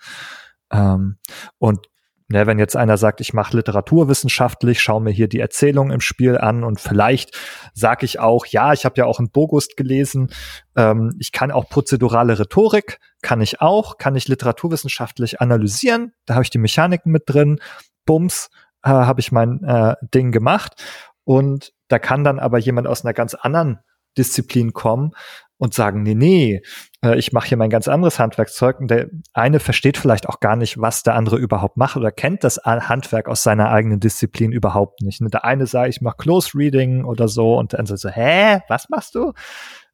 Ähm, 0.71 1.17
und 1.57 1.87
Ne, 2.29 2.47
wenn 2.47 2.57
jetzt 2.57 2.75
einer 2.75 2.97
sagt, 2.97 3.21
ich 3.21 3.33
mache 3.33 3.57
literaturwissenschaftlich, 3.57 4.81
schaue 4.81 5.01
mir 5.01 5.11
hier 5.11 5.27
die 5.27 5.39
Erzählung 5.39 5.91
im 5.91 5.99
Spiel 5.99 6.37
an 6.37 6.63
und 6.63 6.79
vielleicht 6.79 7.37
sage 7.73 8.05
ich 8.05 8.19
auch, 8.19 8.45
ja, 8.45 8.73
ich 8.73 8.85
habe 8.85 8.95
ja 8.97 9.05
auch 9.05 9.19
ein 9.19 9.29
Bogust 9.29 9.75
gelesen, 9.75 10.31
ähm, 10.75 11.15
ich 11.19 11.31
kann 11.31 11.51
auch 11.51 11.69
prozedurale 11.69 12.39
Rhetorik, 12.39 12.99
kann 13.21 13.41
ich 13.41 13.61
auch, 13.61 13.97
kann 13.97 14.15
ich 14.15 14.27
literaturwissenschaftlich 14.27 15.41
analysieren, 15.41 16.13
da 16.25 16.33
habe 16.35 16.43
ich 16.43 16.49
die 16.49 16.57
Mechaniken 16.57 17.11
mit 17.11 17.23
drin, 17.27 17.59
bums, 18.05 18.49
äh, 18.83 18.89
habe 18.89 19.19
ich 19.19 19.31
mein 19.31 19.61
äh, 19.63 19.95
Ding 20.01 20.31
gemacht 20.31 20.81
und 21.25 21.71
da 21.89 21.99
kann 21.99 22.23
dann 22.23 22.39
aber 22.39 22.57
jemand 22.57 22.87
aus 22.87 23.03
einer 23.03 23.13
ganz 23.13 23.35
anderen 23.35 23.79
Disziplin 24.17 24.73
kommen 24.73 25.11
und 25.57 25.73
sagen, 25.73 26.03
nee, 26.03 26.15
nee, 26.15 26.61
äh, 27.03 27.17
ich 27.17 27.31
mache 27.31 27.47
hier 27.47 27.57
mein 27.57 27.69
ganz 27.69 27.87
anderes 27.87 28.19
Handwerkszeug 28.19 28.79
und 28.79 28.91
der 28.91 29.07
eine 29.33 29.59
versteht 29.59 29.97
vielleicht 29.97 30.27
auch 30.27 30.39
gar 30.39 30.55
nicht, 30.55 30.79
was 30.79 31.03
der 31.03 31.15
andere 31.15 31.37
überhaupt 31.37 31.77
macht 31.77 31.95
oder 31.95 32.11
kennt 32.11 32.43
das 32.43 32.57
Handwerk 32.65 33.29
aus 33.29 33.43
seiner 33.43 33.69
eigenen 33.69 33.99
Disziplin 33.99 34.51
überhaupt 34.51 35.01
nicht. 35.01 35.21
Der 35.21 35.45
eine 35.45 35.65
sagt, 35.65 35.89
ich 35.89 36.01
mache 36.01 36.17
Close 36.17 36.57
Reading 36.57 37.05
oder 37.05 37.27
so 37.27 37.57
und 37.57 37.71
der 37.71 37.79
andere 37.79 37.97
so, 37.97 38.09
hä, 38.09 38.59
was 38.67 38.89
machst 38.89 39.15
du? 39.15 39.31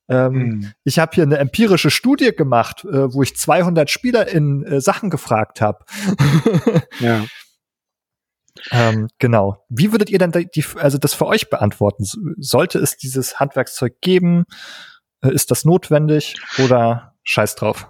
Ähm, 0.09 0.33
hm. 0.33 0.71
Ich 0.83 0.97
habe 0.97 1.11
hier 1.13 1.23
eine 1.23 1.37
empirische 1.37 1.91
Studie 1.91 2.31
gemacht, 2.35 2.83
äh, 2.85 3.13
wo 3.13 3.21
ich 3.21 3.35
200 3.35 3.89
Spieler 3.91 4.27
in 4.27 4.63
äh, 4.63 4.81
Sachen 4.81 5.09
gefragt 5.11 5.61
habe. 5.61 5.85
ja. 6.99 7.25
Ähm, 8.71 9.07
genau. 9.19 9.65
Wie 9.69 9.91
würdet 9.91 10.09
ihr 10.09 10.19
denn 10.19 10.31
die, 10.31 10.65
also 10.75 10.97
das 10.97 11.13
für 11.13 11.25
euch 11.25 11.49
beantworten? 11.49 12.05
Sollte 12.37 12.79
es 12.79 12.97
dieses 12.97 13.39
Handwerkszeug 13.39 14.01
geben? 14.01 14.45
Äh, 15.21 15.33
ist 15.33 15.51
das 15.51 15.65
notwendig 15.65 16.35
oder 16.57 17.13
scheiß 17.23 17.55
drauf? 17.55 17.87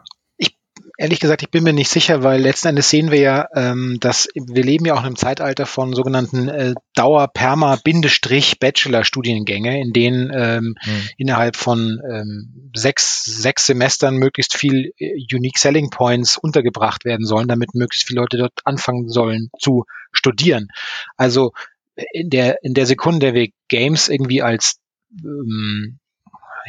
Ich, 1.00 1.04
ehrlich 1.04 1.20
gesagt, 1.22 1.41
ich 1.41 1.50
bin 1.50 1.64
mir 1.64 1.74
nicht 1.74 1.89
sicher, 1.89 2.22
weil 2.24 2.41
letzten 2.41 2.68
Endes 2.68 2.89
sehen 2.89 3.10
wir 3.10 3.20
ja, 3.20 3.47
ähm, 3.56 3.97
dass 4.02 4.28
wir 4.36 4.64
leben 4.64 4.86
ja 4.86 4.95
auch 4.95 5.00
in 5.00 5.06
einem 5.06 5.16
Zeitalter 5.16 5.66
von 5.66 5.93
sogenannten 5.93 6.50
äh, 6.50 6.74
Dauer-Perma-Bachelor-Studiengänge, 6.95 9.82
in 9.82 9.93
denen 9.93 10.30
ähm, 10.34 10.76
hm. 10.80 11.10
innerhalb 11.18 11.56
von 11.56 12.02
ähm, 12.10 12.70
sechs, 12.76 13.24
sechs 13.24 13.66
Semestern 13.66 14.18
möglichst 14.18 14.58
viel 14.58 14.91
äh, 14.97 15.14
Unique 15.34 15.58
Selling 15.58 15.89
Points 15.89 16.36
untergebracht 16.38 17.06
werden 17.06 17.26
sollen, 17.26 17.47
damit 17.47 17.74
möglichst 17.74 18.06
viele 18.08 18.20
Leute 18.22 18.38
dort 18.38 18.60
anfangen 18.66 19.08
sollen 19.08 19.50
zu 19.58 19.86
studieren. 20.12 20.68
Also 21.16 21.54
in 22.12 22.30
der, 22.30 22.62
in 22.64 22.74
der 22.74 22.86
Sekunde, 22.86 23.20
der 23.20 23.34
wir 23.34 23.47
Games 23.70 24.10
irgendwie 24.10 24.41
als 24.41 24.80
ähm, 25.24 26.00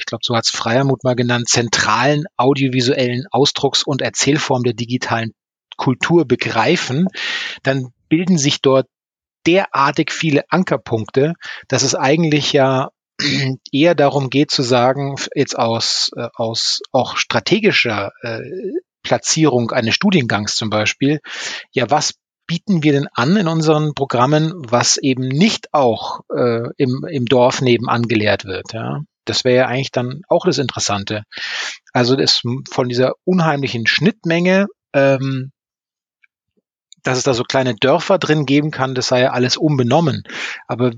ich 0.00 0.06
glaube, 0.06 0.22
so 0.24 0.34
hat 0.34 0.44
es 0.44 0.50
Freiermut 0.50 1.04
mal 1.04 1.14
genannt, 1.14 1.48
zentralen 1.48 2.24
audiovisuellen 2.36 3.26
Ausdrucks- 3.30 3.84
und 3.84 4.02
Erzählform 4.02 4.62
der 4.62 4.72
digitalen 4.72 5.32
Kultur 5.76 6.26
begreifen, 6.26 7.06
dann 7.62 7.92
bilden 8.08 8.38
sich 8.38 8.60
dort 8.60 8.86
derartig 9.46 10.12
viele 10.12 10.44
Ankerpunkte, 10.50 11.34
dass 11.68 11.82
es 11.82 11.94
eigentlich 11.94 12.52
ja 12.52 12.90
eher 13.72 13.94
darum 13.94 14.30
geht 14.30 14.50
zu 14.50 14.62
sagen, 14.62 15.16
jetzt 15.34 15.58
aus, 15.58 16.10
äh, 16.16 16.28
aus 16.34 16.80
auch 16.92 17.16
strategischer 17.16 18.12
äh, 18.22 18.40
Platzierung 19.02 19.70
eines 19.70 19.94
Studiengangs 19.94 20.56
zum 20.56 20.70
Beispiel, 20.70 21.20
ja, 21.72 21.90
was 21.90 22.14
bieten 22.46 22.82
wir 22.82 22.92
denn 22.92 23.06
an 23.14 23.36
in 23.36 23.46
unseren 23.46 23.94
Programmen, 23.94 24.52
was 24.56 24.96
eben 24.96 25.28
nicht 25.28 25.72
auch 25.72 26.20
äh, 26.34 26.68
im, 26.78 27.06
im 27.08 27.26
Dorf 27.26 27.62
nebenan 27.62 28.08
gelehrt 28.08 28.44
wird. 28.44 28.72
Ja? 28.72 29.02
Das 29.30 29.44
wäre 29.44 29.56
ja 29.56 29.66
eigentlich 29.66 29.92
dann 29.92 30.22
auch 30.28 30.44
das 30.44 30.58
Interessante. 30.58 31.22
Also 31.92 32.16
das 32.16 32.42
von 32.70 32.88
dieser 32.88 33.14
unheimlichen 33.24 33.86
Schnittmenge, 33.86 34.66
ähm, 34.92 35.52
dass 37.02 37.18
es 37.18 37.24
da 37.24 37.32
so 37.32 37.44
kleine 37.44 37.74
Dörfer 37.74 38.18
drin 38.18 38.44
geben 38.44 38.70
kann, 38.70 38.94
das 38.94 39.08
sei 39.08 39.22
ja 39.22 39.30
alles 39.30 39.56
unbenommen. 39.56 40.24
Aber 40.66 40.92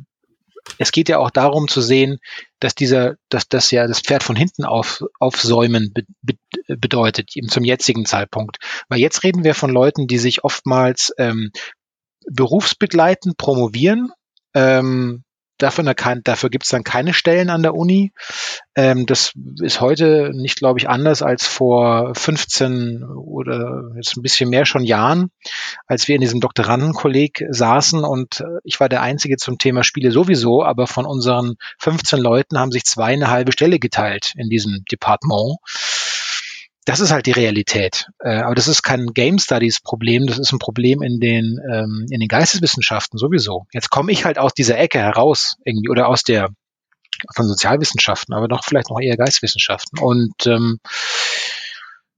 es 0.79 0.93
geht 0.93 1.09
ja 1.09 1.19
auch 1.19 1.31
darum 1.31 1.69
zu 1.69 1.81
sehen, 1.81 2.19
dass 2.61 2.75
dieser, 2.75 3.17
dass 3.29 3.49
das 3.49 3.71
ja 3.71 3.87
das 3.87 4.01
Pferd 4.01 4.23
von 4.23 4.37
hinten 4.37 4.65
auf, 4.65 5.03
aufsäumen 5.19 5.93
be, 5.93 6.05
be, 6.23 6.35
bedeutet 6.77 7.31
zum 7.49 7.65
jetzigen 7.65 8.07
Zeitpunkt. 8.07 8.59
Weil 8.89 9.01
jetzt 9.01 9.23
reden 9.25 9.45
wir 9.45 9.55
von 9.55 9.71
Leuten, 9.71 10.07
die 10.07 10.19
sich 10.19 10.45
oftmals 10.45 11.13
ähm, 11.19 11.51
berufsbegleitend 12.27 13.37
promovieren, 13.37 14.13
ähm, 14.55 15.25
Dafür, 15.63 15.85
dafür 16.25 16.51
gibt 16.51 16.65
es 16.65 16.71
dann 16.71 16.85
keine 16.85 17.15
Stellen 17.15 17.51
an 17.51 17.63
der 17.63 17.75
Uni. 17.75 18.13
Ähm, 18.75 19.07
das 19.07 19.33
ist 19.61 19.81
heute 19.81 20.31
nicht, 20.35 20.57
glaube 20.57 20.79
ich, 20.79 20.89
anders 20.89 21.23
als 21.23 21.47
vor 21.47 22.15
15 22.15 23.05
oder 23.05 23.93
jetzt 23.97 24.17
ein 24.17 24.23
bisschen 24.23 24.51
mehr 24.51 24.65
schon 24.65 24.85
Jahren, 24.85 25.31
als 25.87 26.09
wir 26.09 26.15
in 26.15 26.21
diesem 26.21 26.41
Doktorandenkolleg 26.41 27.45
saßen 27.51 28.03
und 28.05 28.41
äh, 28.41 28.45
ich 28.65 28.81
war 28.81 28.89
der 28.89 29.03
Einzige 29.03 29.37
zum 29.37 29.59
Thema 29.59 29.85
Spiele 29.85 30.11
sowieso, 30.11 30.65
aber 30.65 30.87
von 30.87 31.07
unseren 31.07 31.55
15 31.79 32.19
Leuten 32.19 32.59
haben 32.59 32.73
sich 32.73 32.85
zwei 32.85 33.13
eine 33.13 33.31
halbe 33.31 33.53
Stelle 33.53 33.79
geteilt 33.79 34.33
in 34.37 34.49
diesem 34.49 34.85
Departement 34.91 35.59
das 36.85 37.01
ist 37.01 37.13
halt 37.13 37.27
die 37.27 37.33
Realität. 37.33 38.09
Äh, 38.19 38.41
aber 38.41 38.55
das 38.55 38.69
ist 38.69 38.83
kein 38.83 39.07
Game 39.09 39.39
Studies 39.39 39.81
Problem, 39.81 40.27
das 40.27 40.39
ist 40.39 40.53
ein 40.53 40.59
Problem 40.59 41.03
in 41.03 41.21
den, 41.21 41.59
ähm, 41.73 42.07
in 42.11 42.21
den 42.21 42.29
Geisteswissenschaften 42.29 43.19
sowieso. 43.19 43.67
Jetzt 43.73 43.91
komme 43.91 44.13
ich 44.13 44.25
halt 44.25 44.39
aus 44.39 44.55
dieser 44.55 44.79
Ecke 44.79 44.99
heraus 44.99 45.57
irgendwie 45.65 45.89
oder 45.89 46.09
aus 46.09 46.23
der 46.23 46.49
von 47.35 47.47
Sozialwissenschaften, 47.47 48.35
aber 48.35 48.49
doch 48.49 48.65
vielleicht 48.65 48.91
noch 48.91 49.01
eher 49.01 49.17
Geisteswissenschaften. 49.17 49.99
Und 50.01 50.47
ähm, 50.47 50.81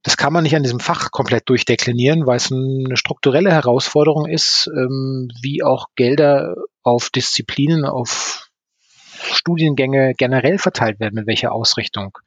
das 0.03 0.17
kann 0.17 0.33
man 0.33 0.45
nicht 0.45 0.55
an 0.55 0.63
diesem 0.63 0.81
Fach 0.81 1.11
komplett 1.11 1.49
durchdeklinieren, 1.49 2.27
weil 2.27 2.37
es 2.37 2.53
eine 2.53 2.97
strukturelle 2.97 3.51
Herausforderung 3.51 4.27
ist, 4.27 4.71
ähm, 4.75 5.31
wie 5.43 5.63
auch 5.63 5.87
Gelder 5.97 6.55
auf 6.83 7.11
Disziplinen, 7.11 7.85
auf 7.85 8.49
Studiengänge 9.25 10.15
generell 10.15 10.59
verteilt 10.59 11.01
werden, 11.01 11.15
mit 11.15 11.27
welcher 11.27 11.53
Ausrichtung. 11.53 12.19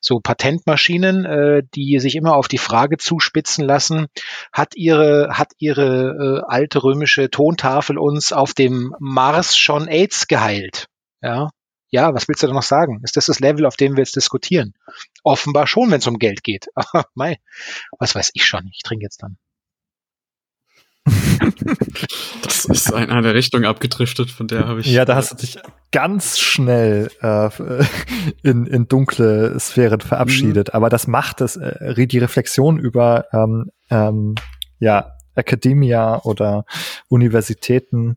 So 0.00 0.20
Patentmaschinen, 0.20 1.24
äh, 1.24 1.62
die 1.74 1.98
sich 1.98 2.16
immer 2.16 2.36
auf 2.36 2.48
die 2.48 2.58
Frage 2.58 2.96
zuspitzen 2.96 3.64
lassen, 3.64 4.06
hat 4.52 4.76
ihre, 4.76 5.30
hat 5.32 5.52
ihre 5.58 6.42
äh, 6.46 6.50
alte 6.50 6.82
römische 6.82 7.30
Tontafel 7.30 7.98
uns 7.98 8.32
auf 8.32 8.54
dem 8.54 8.94
Mars 8.98 9.56
schon 9.56 9.88
AIDS 9.88 10.26
geheilt? 10.26 10.86
Ja. 11.22 11.50
Ja, 11.92 12.14
was 12.14 12.28
willst 12.28 12.42
du 12.42 12.46
da 12.46 12.52
noch 12.52 12.62
sagen? 12.62 13.00
Ist 13.02 13.16
das 13.16 13.26
das 13.26 13.40
Level, 13.40 13.66
auf 13.66 13.76
dem 13.76 13.96
wir 13.96 14.04
jetzt 14.04 14.14
diskutieren? 14.14 14.74
Offenbar 15.24 15.66
schon, 15.66 15.90
wenn 15.90 15.98
es 15.98 16.06
um 16.06 16.18
Geld 16.18 16.44
geht. 16.44 16.68
Mei, 17.14 17.38
was 17.98 18.14
weiß 18.14 18.30
ich 18.34 18.44
schon. 18.44 18.70
Ich 18.72 18.82
trinke 18.84 19.04
jetzt 19.04 19.22
dann. 19.22 19.38
das 22.42 22.64
ist 22.66 22.90
in 22.90 23.10
eine 23.10 23.34
Richtung 23.34 23.64
abgedriftet, 23.64 24.30
von 24.30 24.46
der 24.46 24.66
habe 24.66 24.80
ich. 24.80 24.86
Ja, 24.86 25.04
da 25.04 25.16
hast 25.16 25.32
du 25.32 25.36
dich 25.36 25.58
ganz 25.92 26.38
schnell 26.38 27.10
äh, 27.22 27.50
in, 28.42 28.66
in 28.66 28.88
dunkle 28.88 29.58
Sphären 29.58 30.00
verabschiedet. 30.00 30.68
Mhm. 30.68 30.74
Aber 30.74 30.88
das 30.88 31.06
macht 31.06 31.40
es, 31.40 31.56
äh, 31.56 32.06
die 32.06 32.18
Reflexion 32.18 32.78
über 32.78 33.26
ähm, 33.32 33.70
ähm, 33.90 34.34
ja, 34.78 35.12
Academia 35.34 36.20
oder 36.22 36.64
Universitäten 37.08 38.16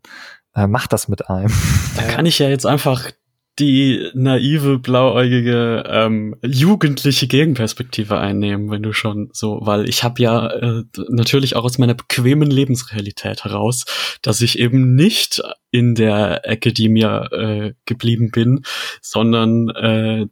äh, 0.56 0.68
macht 0.68 0.94
das 0.94 1.08
mit 1.08 1.30
einem. 1.30 1.52
Da 1.96 2.04
kann 2.04 2.26
ich 2.26 2.40
ja 2.40 2.50
jetzt 2.50 2.66
einfach 2.66 3.12
die 3.60 4.10
naive, 4.14 4.80
blauäugige, 4.80 5.84
ähm, 5.88 6.36
jugendliche 6.44 7.28
Gegenperspektive 7.28 8.18
einnehmen, 8.18 8.72
wenn 8.72 8.82
du 8.82 8.94
schon 8.94 9.30
so, 9.32 9.60
weil 9.62 9.88
ich 9.88 10.04
habe 10.04 10.22
ja 10.22 10.48
äh, 10.48 10.84
natürlich 11.10 11.56
auch 11.56 11.64
aus 11.64 11.78
meiner 11.78 11.94
bequemen 11.94 12.50
Lebensrealität 12.50 13.44
heraus, 13.44 13.86
dass 14.22 14.42
ich 14.42 14.58
eben 14.58 14.96
nicht 14.96 15.42
in 15.70 15.94
der 15.94 16.42
Akademie 16.48 17.04
äh, 17.04 17.74
geblieben 17.86 18.32
bin, 18.32 18.64
sondern 19.02 19.70
äh, 19.70 20.28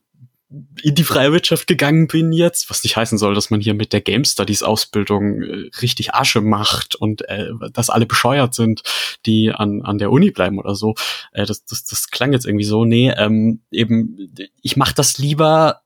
in 0.84 0.96
die 0.96 1.04
freie 1.04 1.32
Wirtschaft 1.32 1.68
gegangen 1.68 2.08
bin 2.08 2.34
jetzt, 2.34 2.70
was 2.70 2.84
nicht 2.84 2.98
heißen 2.98 3.18
soll, 3.18 3.34
dass 3.36 3.50
man 3.50 3.62
hier 3.62 3.74
mit 3.74 3.94
der 3.94 4.02
Game 4.02 4.26
Studies 4.26 4.64
Ausbildung 4.64 5.42
äh, 5.42 5.70
richtig 5.82 6.14
Asche 6.14 6.42
macht 6.42 6.96
und 6.96 7.28
äh, 7.30 7.50
dass 7.74 7.90
alle 7.90 8.06
bescheuert 8.06 8.54
sind, 8.54 8.84
die 9.26 9.52
an, 9.52 9.82
an 9.82 9.98
der 9.98 10.12
Uni 10.12 10.32
bleiben 10.32 10.60
oder 10.60 10.76
so. 10.76 10.96
Äh, 11.32 11.46
das, 11.46 11.64
das, 11.66 11.86
das 11.86 12.10
klang 12.10 12.34
jetzt 12.34 12.46
irgendwie 12.46 12.66
so. 12.66 12.84
Nee, 12.84 13.12
ähm, 13.12 13.62
eben, 13.72 14.34
ich 14.62 14.76
mache 14.76 14.96
das 14.96 15.18
lieber 15.18 15.82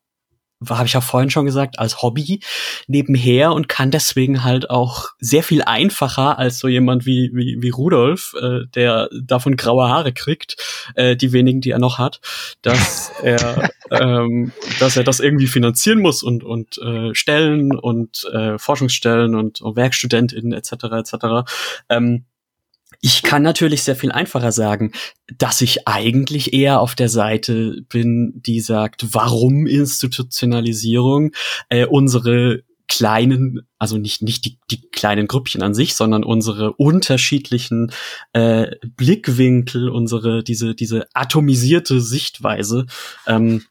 habe 0.69 0.85
ich 0.85 0.93
ja 0.93 1.01
vorhin 1.01 1.29
schon 1.29 1.45
gesagt, 1.45 1.79
als 1.79 2.01
Hobby 2.01 2.39
nebenher 2.87 3.53
und 3.53 3.67
kann 3.67 3.91
deswegen 3.91 4.43
halt 4.43 4.69
auch 4.69 5.09
sehr 5.19 5.43
viel 5.43 5.61
einfacher 5.61 6.39
als 6.39 6.59
so 6.59 6.67
jemand 6.67 7.05
wie, 7.05 7.31
wie, 7.33 7.57
wie 7.59 7.69
Rudolf, 7.69 8.33
äh, 8.41 8.65
der 8.73 9.09
davon 9.21 9.57
graue 9.57 9.87
Haare 9.87 10.13
kriegt, 10.13 10.55
äh, 10.95 11.15
die 11.15 11.33
wenigen, 11.33 11.61
die 11.61 11.71
er 11.71 11.79
noch 11.79 11.97
hat, 11.97 12.21
dass 12.61 13.11
er, 13.23 13.69
ähm, 13.91 14.51
dass 14.79 14.97
er 14.97 15.03
das 15.03 15.19
irgendwie 15.19 15.47
finanzieren 15.47 15.99
muss 15.99 16.23
und, 16.23 16.43
und 16.43 16.77
äh, 16.77 17.13
Stellen 17.13 17.77
und 17.77 18.25
äh, 18.31 18.57
Forschungsstellen 18.57 19.35
und, 19.35 19.61
und 19.61 19.75
WerkstudentInnen 19.75 20.53
etc. 20.53 20.71
etc. 20.91 21.15
Ähm, 21.89 22.25
ich 23.01 23.23
kann 23.23 23.41
natürlich 23.41 23.83
sehr 23.83 23.95
viel 23.95 24.11
einfacher 24.11 24.51
sagen, 24.51 24.91
dass 25.37 25.61
ich 25.61 25.87
eigentlich 25.87 26.53
eher 26.53 26.79
auf 26.79 26.95
der 26.95 27.09
Seite 27.09 27.81
bin, 27.89 28.33
die 28.35 28.59
sagt, 28.59 29.13
warum 29.13 29.67
Institutionalisierung 29.67 31.31
äh, 31.69 31.85
unsere 31.85 32.63
kleinen, 32.87 33.67
also 33.79 33.97
nicht 33.97 34.21
nicht 34.21 34.45
die, 34.45 34.59
die 34.69 34.81
kleinen 34.91 35.27
Grüppchen 35.27 35.63
an 35.63 35.73
sich, 35.73 35.95
sondern 35.95 36.23
unsere 36.23 36.73
unterschiedlichen 36.73 37.91
äh, 38.33 38.67
Blickwinkel, 38.95 39.89
unsere 39.89 40.43
diese 40.43 40.75
diese 40.75 41.07
atomisierte 41.13 41.99
Sichtweise 41.99 42.85
ähm, 43.27 43.63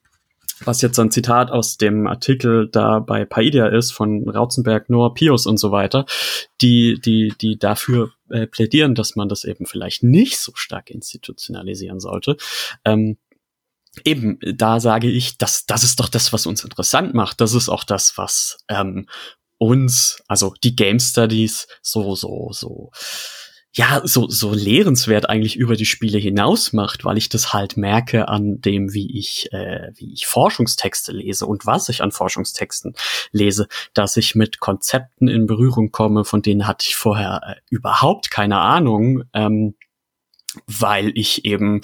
was 0.67 0.83
jetzt 0.83 0.99
ein 0.99 1.11
Zitat 1.11 1.51
aus 1.51 1.77
dem 1.77 2.07
Artikel 2.07 2.69
da 2.69 2.99
bei 3.01 3.25
Paidia 3.25 3.67
ist 3.67 3.93
von 3.93 4.29
Rautzenberg, 4.29 4.91
Noah 4.91 5.15
Pius 5.15 5.47
und 5.47 5.59
so 5.59 5.71
weiter, 5.71 6.07
die, 6.61 7.01
die, 7.05 7.35
die 7.41 7.59
dafür 7.59 8.13
äh, 8.31 8.47
plädieren, 8.47 8.95
dass 8.95 9.17
man 9.17 9.29
das 9.29 9.45
eben 9.45 9.67
vielleicht 9.67 10.03
nicht 10.03 10.39
so 10.39 10.53
stark 10.55 10.91
institutionalisieren 10.91 12.01
sollte. 12.01 12.37
Ähm, 12.85 13.19
eben, 14.05 14.39
da 14.41 14.81
sage 14.81 15.11
ich, 15.11 15.39
das, 15.39 15.67
das 15.67 15.85
ist 15.85 16.01
doch 16.01 16.09
das, 16.09 16.33
was 16.33 16.47
uns 16.47 16.65
interessant 16.65 17.15
macht. 17.15 17.41
Das 17.41 17.55
ist 17.55 17.69
auch 17.69 17.85
das, 17.85 18.17
was 18.17 18.59
ähm, 18.69 19.07
uns, 19.59 20.23
also 20.27 20.55
die 20.63 20.75
Game 20.75 20.99
Studies 20.99 21.69
so, 21.83 22.15
so, 22.15 22.51
so 22.53 22.91
ja, 23.77 24.03
so, 24.05 24.29
so 24.29 24.55
lehrenswert 24.55 25.29
eigentlich 25.29 25.57
über 25.57 25.75
die 25.75 25.85
Spiele 25.85 26.19
hinaus 26.19 26.73
macht, 26.73 27.05
weil 27.05 27.19
ich 27.19 27.29
das 27.29 27.53
halt 27.53 27.77
merke 27.77 28.29
an 28.29 28.61
dem, 28.61 28.95
wie 28.95 29.19
ich, 29.19 29.53
äh, 29.53 29.91
wie 29.97 30.13
ich 30.13 30.27
Forschungstexte 30.27 31.11
lese 31.11 31.47
und 31.47 31.67
was 31.67 31.89
ich 31.89 32.01
an 32.01 32.13
Forschungstexten 32.13 32.95
lese, 33.33 33.67
dass 33.93 34.17
ich 34.17 34.37
mit 34.37 34.61
Konzepten 34.61 35.27
in 35.27 35.47
Berührung 35.47 35.91
komme, 35.91 36.25
von 36.25 36.41
denen 36.41 36.69
hatte 36.69 36.87
ich 36.89 36.95
vorher 36.95 37.41
äh, 37.45 37.55
überhaupt 37.69 38.31
keine 38.31 38.61
Ahnung, 38.61 39.25
ähm, 39.33 39.75
weil 40.69 41.11
ich 41.17 41.45
eben 41.45 41.81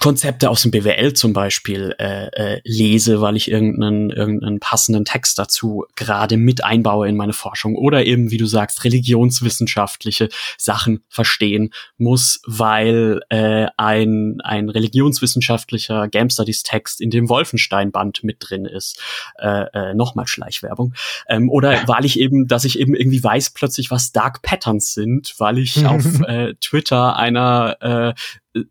Konzepte 0.00 0.50
aus 0.50 0.62
dem 0.62 0.72
BWL 0.72 1.12
zum 1.12 1.32
Beispiel 1.32 1.94
äh, 1.98 2.26
äh, 2.26 2.60
lese, 2.64 3.20
weil 3.20 3.36
ich 3.36 3.48
irgendeinen, 3.48 4.10
irgendeinen 4.10 4.58
passenden 4.58 5.04
Text 5.04 5.38
dazu 5.38 5.84
gerade 5.94 6.36
mit 6.36 6.64
einbaue 6.64 7.08
in 7.08 7.16
meine 7.16 7.32
Forschung 7.32 7.76
oder 7.76 8.04
eben, 8.04 8.32
wie 8.32 8.36
du 8.36 8.46
sagst, 8.46 8.82
religionswissenschaftliche 8.84 10.28
Sachen 10.58 11.04
verstehen 11.08 11.70
muss, 11.98 12.40
weil 12.46 13.20
äh, 13.28 13.66
ein, 13.76 14.40
ein 14.42 14.70
religionswissenschaftlicher 14.70 16.08
Game 16.08 16.30
Studies 16.30 16.64
Text 16.64 17.00
in 17.00 17.10
dem 17.10 17.28
Wolfenstein-Band 17.28 18.24
mit 18.24 18.38
drin 18.40 18.64
ist. 18.64 19.00
Äh, 19.38 19.66
äh, 19.72 19.94
Nochmal 19.94 20.26
Schleichwerbung. 20.26 20.94
Ähm, 21.28 21.48
oder 21.48 21.86
weil 21.86 22.04
ich 22.04 22.18
eben, 22.18 22.48
dass 22.48 22.64
ich 22.64 22.80
eben 22.80 22.96
irgendwie 22.96 23.22
weiß 23.22 23.50
plötzlich, 23.50 23.92
was 23.92 24.10
Dark 24.10 24.42
Patterns 24.42 24.94
sind, 24.94 25.34
weil 25.38 25.58
ich 25.58 25.86
auf 25.86 26.04
äh, 26.22 26.54
Twitter 26.54 27.16
einer 27.16 27.76
äh, 27.80 28.14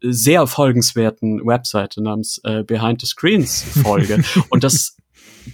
sehr 0.01 0.47
folgenswerten 0.47 1.04
Webseite 1.11 2.01
namens 2.01 2.39
äh, 2.43 2.63
Behind 2.63 3.01
the 3.01 3.07
Screens 3.07 3.63
folge. 3.83 4.23
Und 4.49 4.63
das 4.63 4.97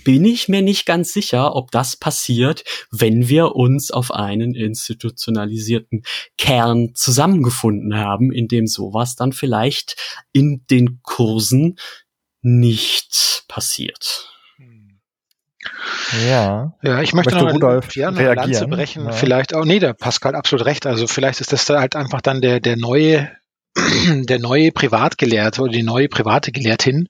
bin 0.04 0.26
ich 0.26 0.48
mir 0.48 0.62
nicht 0.62 0.86
ganz 0.86 1.14
sicher, 1.14 1.56
ob 1.56 1.72
das 1.72 1.96
passiert, 1.98 2.64
wenn 2.92 3.28
wir 3.28 3.56
uns 3.56 3.92
auf 3.92 4.12
einen 4.12 4.56
institutionalisierten 4.56 6.04
Kern 6.38 6.92
zusammengefunden 6.96 7.96
haben, 7.96 8.32
in 8.32 8.48
dem 8.48 8.68
sowas 8.68 9.16
dann 9.16 9.34
vielleicht 9.34 10.24
in 10.32 10.66
den 10.70 11.02
Kursen 11.04 11.78
nicht 12.42 13.44
passiert. 13.48 14.30
Ja. 16.28 16.74
Ja, 16.82 17.02
ich 17.02 17.14
möchte, 17.14 17.36
möchte 17.36 17.46
noch 17.46 17.54
Rudolf 17.54 17.96
ja, 17.96 18.10
eine 18.10 18.34
Lanze 18.34 18.68
brechen. 18.68 19.06
Ja. 19.06 19.12
Vielleicht 19.12 19.54
auch, 19.54 19.64
nee, 19.64 19.80
der 19.80 19.94
Pascal 19.94 20.36
absolut 20.36 20.66
recht. 20.66 20.86
Also 20.86 21.08
vielleicht 21.08 21.40
ist 21.40 21.54
das 21.54 21.66
da 21.66 21.80
halt 21.80 21.96
einfach 21.96 22.22
dann 22.22 22.42
der, 22.42 22.60
der 22.60 22.78
neue 22.78 23.32
der 23.76 24.40
neue 24.40 24.72
Privatgelehrte 24.72 25.62
oder 25.62 25.72
die 25.72 25.84
neue 25.84 26.10
private 26.10 26.52
Gelehrtin 26.52 27.08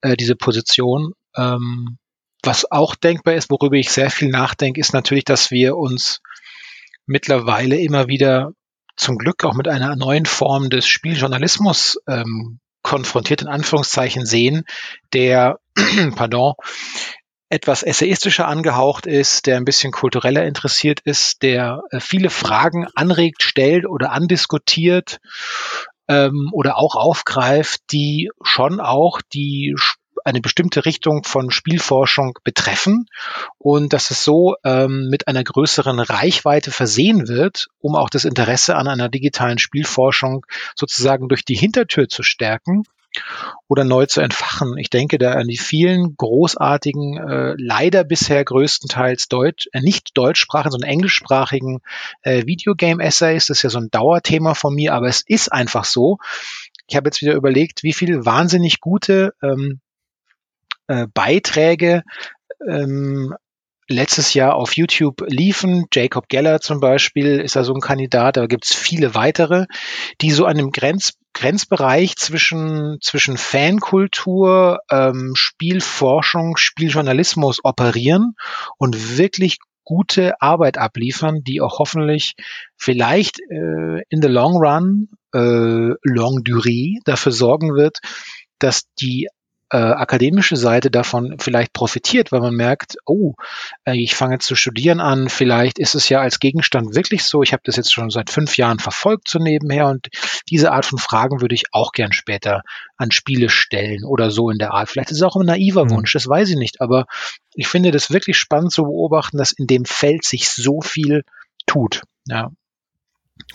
äh, 0.00 0.16
diese 0.16 0.36
Position. 0.36 1.12
Ähm, 1.36 1.98
was 2.42 2.70
auch 2.70 2.94
denkbar 2.94 3.34
ist, 3.34 3.50
worüber 3.50 3.76
ich 3.76 3.90
sehr 3.90 4.10
viel 4.10 4.28
nachdenke, 4.28 4.80
ist 4.80 4.92
natürlich, 4.92 5.24
dass 5.24 5.50
wir 5.50 5.76
uns 5.76 6.20
mittlerweile 7.06 7.78
immer 7.78 8.08
wieder 8.08 8.52
zum 8.96 9.18
Glück 9.18 9.44
auch 9.44 9.54
mit 9.54 9.66
einer 9.66 9.96
neuen 9.96 10.26
Form 10.26 10.70
des 10.70 10.86
Spieljournalismus 10.86 11.98
ähm, 12.06 12.60
konfrontiert, 12.82 13.42
in 13.42 13.48
Anführungszeichen 13.48 14.26
sehen, 14.26 14.64
der, 15.12 15.58
pardon, 16.14 16.54
etwas 17.48 17.82
essayistischer 17.82 18.48
angehaucht 18.48 19.06
ist, 19.06 19.46
der 19.46 19.56
ein 19.56 19.64
bisschen 19.64 19.92
kultureller 19.92 20.44
interessiert 20.44 21.00
ist, 21.00 21.42
der 21.42 21.82
äh, 21.90 22.00
viele 22.00 22.30
Fragen 22.30 22.86
anregt, 22.94 23.42
stellt 23.42 23.86
oder 23.86 24.12
andiskutiert 24.12 25.20
ähm, 26.08 26.50
oder 26.52 26.78
auch 26.78 26.96
aufgreift, 26.96 27.82
die 27.92 28.30
schon 28.42 28.80
auch 28.80 29.20
die 29.32 29.74
eine 30.24 30.40
bestimmte 30.40 30.86
Richtung 30.86 31.22
von 31.24 31.50
Spielforschung 31.50 32.38
betreffen. 32.44 33.06
Und 33.58 33.92
dass 33.92 34.10
es 34.10 34.24
so 34.24 34.56
ähm, 34.64 35.08
mit 35.10 35.28
einer 35.28 35.44
größeren 35.44 36.00
Reichweite 36.00 36.70
versehen 36.70 37.28
wird, 37.28 37.68
um 37.78 37.94
auch 37.94 38.08
das 38.08 38.24
Interesse 38.24 38.76
an 38.76 38.88
einer 38.88 39.10
digitalen 39.10 39.58
Spielforschung 39.58 40.46
sozusagen 40.74 41.28
durch 41.28 41.44
die 41.44 41.56
Hintertür 41.56 42.08
zu 42.08 42.22
stärken 42.22 42.84
oder 43.68 43.84
neu 43.84 44.06
zu 44.06 44.20
entfachen. 44.20 44.76
Ich 44.78 44.90
denke 44.90 45.18
da 45.18 45.32
an 45.32 45.48
die 45.48 45.58
vielen 45.58 46.16
großartigen, 46.16 47.16
äh, 47.18 47.54
leider 47.58 48.04
bisher 48.04 48.44
größtenteils 48.44 49.28
Deutsch, 49.28 49.68
äh, 49.72 49.80
nicht 49.80 50.16
deutschsprachigen, 50.16 50.72
sondern 50.72 50.90
englischsprachigen 50.90 51.80
äh, 52.22 52.46
Videogame-Essays. 52.46 53.46
Das 53.46 53.58
ist 53.58 53.62
ja 53.62 53.70
so 53.70 53.78
ein 53.78 53.90
Dauerthema 53.90 54.54
von 54.54 54.74
mir, 54.74 54.94
aber 54.94 55.08
es 55.08 55.22
ist 55.26 55.52
einfach 55.52 55.84
so. 55.84 56.18
Ich 56.86 56.96
habe 56.96 57.08
jetzt 57.08 57.22
wieder 57.22 57.34
überlegt, 57.34 57.82
wie 57.82 57.92
viele 57.92 58.26
wahnsinnig 58.26 58.80
gute 58.80 59.34
ähm, 59.42 59.80
äh, 60.86 61.06
Beiträge 61.12 62.02
ähm, 62.68 63.34
letztes 63.88 64.34
Jahr 64.34 64.54
auf 64.54 64.76
YouTube 64.76 65.24
liefen. 65.26 65.86
Jacob 65.92 66.28
Geller 66.28 66.60
zum 66.60 66.80
Beispiel 66.80 67.40
ist 67.40 67.56
da 67.56 67.64
so 67.64 67.74
ein 67.74 67.80
Kandidat, 67.80 68.36
da 68.36 68.46
gibt's 68.46 68.74
viele 68.74 69.14
weitere, 69.14 69.66
die 70.20 70.30
so 70.30 70.46
an 70.46 70.58
einem 70.58 70.70
Grenz, 70.70 71.14
Grenzbereich 71.34 72.16
zwischen, 72.16 72.98
zwischen 73.00 73.36
Fankultur, 73.36 74.78
ähm, 74.90 75.32
Spielforschung, 75.36 76.56
Spieljournalismus 76.56 77.60
operieren 77.64 78.34
und 78.78 79.18
wirklich 79.18 79.58
gute 79.84 80.40
Arbeit 80.40 80.78
abliefern, 80.78 81.42
die 81.44 81.60
auch 81.60 81.78
hoffentlich 81.78 82.34
vielleicht 82.76 83.40
äh, 83.40 84.02
in 84.08 84.22
the 84.22 84.28
long 84.28 84.56
run, 84.56 85.08
äh, 85.34 85.94
long 86.02 86.42
durée, 86.42 87.00
dafür 87.04 87.32
sorgen 87.32 87.74
wird, 87.74 87.98
dass 88.58 88.84
die 89.00 89.28
äh, 89.74 89.76
akademische 89.76 90.54
Seite 90.54 90.88
davon 90.88 91.34
vielleicht 91.40 91.72
profitiert, 91.72 92.30
weil 92.30 92.40
man 92.40 92.54
merkt, 92.54 92.96
oh, 93.06 93.34
äh, 93.84 93.96
ich 93.96 94.14
fange 94.14 94.34
jetzt 94.34 94.46
zu 94.46 94.54
studieren 94.54 95.00
an, 95.00 95.28
vielleicht 95.28 95.80
ist 95.80 95.96
es 95.96 96.08
ja 96.08 96.20
als 96.20 96.38
Gegenstand 96.38 96.94
wirklich 96.94 97.24
so, 97.24 97.42
ich 97.42 97.52
habe 97.52 97.62
das 97.64 97.74
jetzt 97.74 97.92
schon 97.92 98.08
seit 98.08 98.30
fünf 98.30 98.56
Jahren 98.56 98.78
verfolgt 98.78 99.28
so 99.28 99.40
nebenher 99.40 99.88
und 99.88 100.10
diese 100.48 100.70
Art 100.70 100.86
von 100.86 101.00
Fragen 101.00 101.40
würde 101.40 101.56
ich 101.56 101.64
auch 101.72 101.90
gern 101.90 102.12
später 102.12 102.62
an 102.96 103.10
Spiele 103.10 103.48
stellen 103.48 104.04
oder 104.04 104.30
so 104.30 104.48
in 104.48 104.58
der 104.58 104.72
Art. 104.72 104.88
Vielleicht 104.88 105.10
ist 105.10 105.16
es 105.16 105.22
auch 105.24 105.34
ein 105.34 105.46
naiver 105.46 105.86
mhm. 105.86 105.90
Wunsch, 105.90 106.12
das 106.12 106.28
weiß 106.28 106.50
ich 106.50 106.56
nicht, 106.56 106.80
aber 106.80 107.06
ich 107.54 107.66
finde 107.66 107.90
das 107.90 108.12
wirklich 108.12 108.38
spannend 108.38 108.70
zu 108.70 108.84
beobachten, 108.84 109.38
dass 109.38 109.50
in 109.50 109.66
dem 109.66 109.86
Feld 109.86 110.24
sich 110.24 110.50
so 110.50 110.82
viel 110.82 111.24
tut. 111.66 112.02
Ja. 112.28 112.52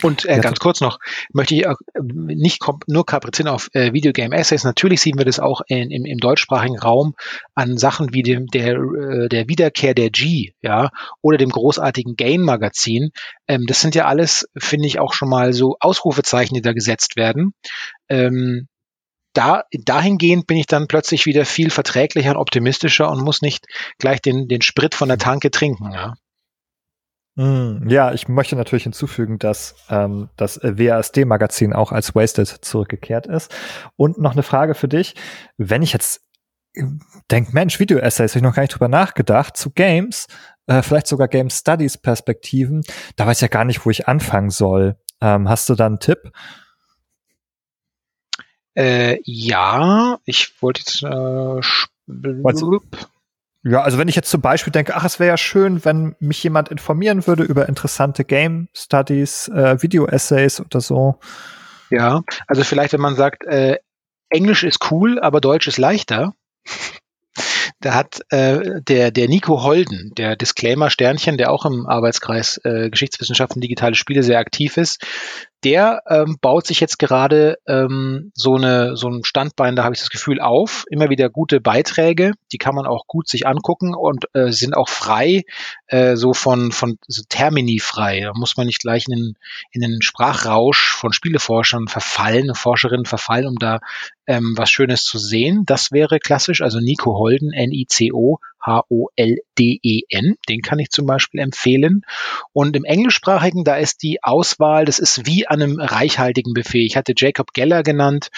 Und 0.02 0.26
äh, 0.26 0.40
ganz 0.40 0.60
kurz 0.60 0.82
noch, 0.82 1.00
möchte 1.34 1.56
ich 1.56 1.68
auch 1.68 1.78
äh, 1.94 2.00
nicht 2.02 2.62
nur 2.88 3.06
kaprizieren 3.06 3.50
auf 3.50 3.70
äh, 3.74 3.94
Videogame 3.94 4.36
Essays. 4.36 4.64
Natürlich 4.64 5.02
sehen 5.02 5.18
wir 5.18 5.26
das 5.26 5.40
auch 5.40 5.62
in, 5.68 5.92
im, 5.92 6.06
im 6.06 6.18
deutschsprachigen 6.20 6.80
Raum 6.80 7.16
an 7.56 7.78
Sachen 7.78 8.14
wie 8.14 8.24
dem 8.24 8.48
der 8.48 8.76
äh, 8.76 9.30
der 9.30 9.48
Wiederkehr 9.48 9.94
der 9.94 10.10
G, 10.10 10.54
ja, 10.62 10.90
oder 11.22 11.38
dem 11.38 11.50
großartigen 11.50 12.16
Game 12.16 12.42
Magazin. 12.42 13.12
Ähm, 13.48 13.66
das 13.68 13.82
sind 13.82 13.96
ja 13.96 14.06
alles, 14.06 14.48
finde 14.58 14.88
ich, 14.88 15.00
auch 15.00 15.14
schon 15.14 15.30
mal 15.30 15.54
so 15.54 15.76
Ausrufezeichen, 15.80 16.56
die 16.56 16.62
da 16.62 16.74
gesetzt 16.74 17.16
werden. 17.16 17.54
Ähm, 18.08 18.68
da, 19.34 19.64
dahingehend 19.72 20.48
bin 20.48 20.58
ich 20.58 20.66
dann 20.66 20.88
plötzlich 20.88 21.26
wieder 21.26 21.46
viel 21.46 21.70
verträglicher 21.70 22.32
und 22.32 22.38
optimistischer 22.38 23.10
und 23.10 23.24
muss 23.24 23.42
nicht 23.42 23.66
gleich 24.00 24.22
den, 24.22 24.48
den 24.48 24.62
Sprit 24.62 24.96
von 24.96 25.08
der 25.08 25.18
Tanke 25.18 25.52
trinken, 25.52 25.92
ja. 25.92 26.16
Mm, 27.40 27.88
ja, 27.88 28.12
ich 28.12 28.28
möchte 28.28 28.58
natürlich 28.58 28.84
hinzufügen, 28.84 29.40
dass 29.40 29.74
ähm, 29.90 30.28
das 30.36 30.60
WASD-Magazin 30.62 31.72
auch 31.72 31.94
als 31.94 32.14
Wasted 32.14 32.50
zurückgekehrt 32.50 33.28
ist. 33.28 33.56
Und 33.96 34.18
noch 34.18 34.34
eine 34.34 34.44
Frage 34.44 34.76
für 34.76 34.90
dich. 34.90 35.16
Wenn 35.56 35.82
ich 35.82 35.94
jetzt 35.94 36.22
denke, 37.32 37.52
Mensch, 37.54 37.80
Video-Essays, 37.80 38.32
habe 38.34 38.40
ich 38.40 38.44
noch 38.44 38.56
gar 38.56 38.64
nicht 38.64 38.74
drüber 38.74 38.90
nachgedacht, 38.90 39.56
zu 39.56 39.72
Games, 39.72 40.28
äh, 40.68 40.82
vielleicht 40.82 41.08
sogar 41.08 41.30
Game 41.30 41.50
Studies-Perspektiven, 41.50 42.84
da 43.16 43.26
weiß 43.26 43.38
ich 43.38 43.44
ja 43.44 43.48
gar 43.48 43.64
nicht, 43.64 43.86
wo 43.86 43.90
ich 43.90 44.10
anfangen 44.10 44.50
soll. 44.50 44.98
Ähm, 45.22 45.48
hast 45.48 45.70
du 45.70 45.76
da 45.76 45.86
einen 45.86 46.02
Tipp? 46.02 46.34
Äh, 48.76 49.22
ja, 49.24 50.20
ich 50.26 50.62
wollte 50.62 50.82
jetzt 50.82 51.04
äh, 51.04 51.62
ja, 53.64 53.82
also 53.82 53.98
wenn 53.98 54.08
ich 54.08 54.16
jetzt 54.16 54.30
zum 54.30 54.42
Beispiel 54.42 54.72
denke, 54.72 54.96
ach, 54.96 55.04
es 55.04 55.20
wäre 55.20 55.30
ja 55.30 55.38
schön, 55.38 55.84
wenn 55.84 56.16
mich 56.20 56.42
jemand 56.44 56.70
informieren 56.70 57.28
würde 57.28 57.44
über 57.44 57.68
interessante 57.68 58.24
Game 58.24 58.70
Studies, 58.74 59.50
äh, 59.50 59.82
Video-Essays 59.82 60.62
oder 60.62 60.80
so. 60.80 61.20
Ja, 61.90 62.22
also 62.48 62.64
vielleicht, 62.64 62.94
wenn 62.94 63.02
man 63.02 63.16
sagt, 63.16 63.46
äh, 63.46 63.78
Englisch 64.30 64.64
ist 64.64 64.92
cool, 64.92 65.20
aber 65.20 65.42
Deutsch 65.42 65.68
ist 65.68 65.78
leichter. 65.78 66.34
Da 67.82 67.94
hat 67.94 68.20
äh, 68.30 68.82
der, 68.82 69.10
der 69.10 69.30
Nico 69.30 69.64
Holden, 69.64 70.12
der 70.18 70.36
Disclaimer 70.36 70.90
Sternchen, 70.90 71.38
der 71.38 71.50
auch 71.50 71.66
im 71.66 71.86
Arbeitskreis 71.88 72.60
äh, 72.66 72.90
Geschichtswissenschaften 72.90 73.62
digitale 73.62 73.96
Spiele 73.96 74.22
sehr 74.22 74.40
aktiv 74.40 74.76
ist, 74.76 75.02
der 75.64 76.04
ähm, 76.08 76.38
baut 76.40 76.66
sich 76.66 76.80
jetzt 76.80 77.00
gerade 77.00 77.58
ähm, 77.68 78.32
so, 78.34 78.56
eine, 78.56 78.96
so 78.96 79.10
ein 79.10 79.24
Standbein, 79.24 79.76
da 79.76 79.84
habe 79.84 79.94
ich 79.94 80.00
das 80.00 80.10
Gefühl, 80.10 80.40
auf. 80.40 80.86
Immer 80.90 81.10
wieder 81.10 81.30
gute 81.30 81.60
Beiträge, 81.60 82.34
die 82.52 82.58
kann 82.58 82.76
man 82.76 82.86
auch 82.86 83.08
gut 83.08 83.28
sich 83.28 83.46
angucken 83.46 83.94
und 83.94 84.26
äh, 84.34 84.52
sind 84.52 84.76
auch 84.76 84.90
frei, 84.90 85.44
äh, 85.88 86.16
so 86.16 86.34
von, 86.34 86.72
von 86.72 86.98
so 87.08 87.24
Termini 87.28 87.80
frei. 87.80 88.22
Da 88.22 88.32
muss 88.34 88.56
man 88.58 88.68
nicht 88.68 88.82
gleich 88.82 89.06
in 89.08 89.16
den, 89.16 89.34
in 89.72 89.82
den 89.82 90.02
Sprachrausch 90.02 90.94
von 90.94 91.12
Spieleforschern 91.12 91.88
verfallen, 91.88 92.56
Forscherinnen 92.56 93.06
verfallen, 93.06 93.48
um 93.48 93.56
da 93.60 93.80
ähm, 94.28 94.54
was 94.56 94.70
Schönes 94.70 95.04
zu 95.04 95.18
sehen. 95.18 95.64
Das 95.66 95.92
wäre 95.92 96.20
klassisch, 96.20 96.62
also 96.62 96.80
Nico 96.80 97.18
Holden, 97.18 97.52
N-I-C-O, 97.52 98.40
H-O-L-D-E-N. 98.66 100.36
Den 100.48 100.62
kann 100.62 100.80
ich 100.80 100.90
zum 100.90 101.06
Beispiel 101.06 101.40
empfehlen. 101.40 102.02
Und 102.54 102.76
im 102.76 102.84
Englischsprachigen, 102.84 103.64
da 103.64 103.76
ist 103.78 104.04
die 104.04 104.24
Auswahl, 104.24 104.86
das 104.86 105.00
ist 105.00 105.26
wie 105.26 105.48
an 105.48 105.62
einem 105.62 105.80
reichhaltigen 105.80 106.54
Buffet. 106.54 106.86
Ich 106.86 106.98
hatte 106.98 107.14
Jacob 107.16 107.54
Geller 107.54 107.84
genannt. 107.84 108.30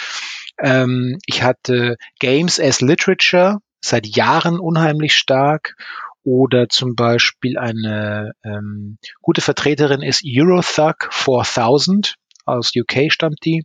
Ähm, 0.60 1.18
ich 1.26 1.44
hatte 1.44 1.98
Games 2.20 2.60
as 2.60 2.82
Literature, 2.82 3.60
seit 3.82 4.08
Jahren 4.08 4.60
unheimlich 4.60 5.16
stark. 5.16 5.76
Oder 6.24 6.70
zum 6.70 6.96
Beispiel 6.96 7.58
eine 7.58 8.34
ähm, 8.44 9.00
gute 9.22 9.42
Vertreterin 9.42 10.04
ist 10.04 10.22
Eurothug 10.24 11.10
4000. 11.12 12.16
Aus 12.46 12.72
UK 12.76 13.12
stammt 13.12 13.40
die. 13.44 13.64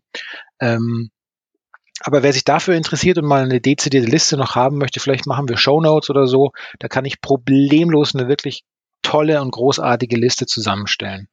Ähm, 0.61 1.11
aber 2.01 2.23
wer 2.23 2.33
sich 2.33 2.45
dafür 2.45 2.75
interessiert 2.75 3.19
und 3.19 3.27
mal 3.27 3.43
eine 3.43 3.61
dezidierte 3.61 4.09
Liste 4.09 4.37
noch 4.37 4.55
haben 4.55 4.79
möchte, 4.79 5.01
vielleicht 5.01 5.27
machen 5.27 5.49
wir 5.49 5.57
Show 5.57 5.81
Notes 5.81 6.11
oder 6.11 6.27
so. 6.27 6.53
Da 6.79 6.89
kann 6.89 7.05
ich 7.05 7.21
problemlos 7.21 8.15
eine 8.15 8.29
wirklich 8.29 8.65
tolle 9.03 9.41
und 9.41 9.51
großartige 9.51 10.17
Liste 10.17 10.47
zusammenstellen. 10.47 11.29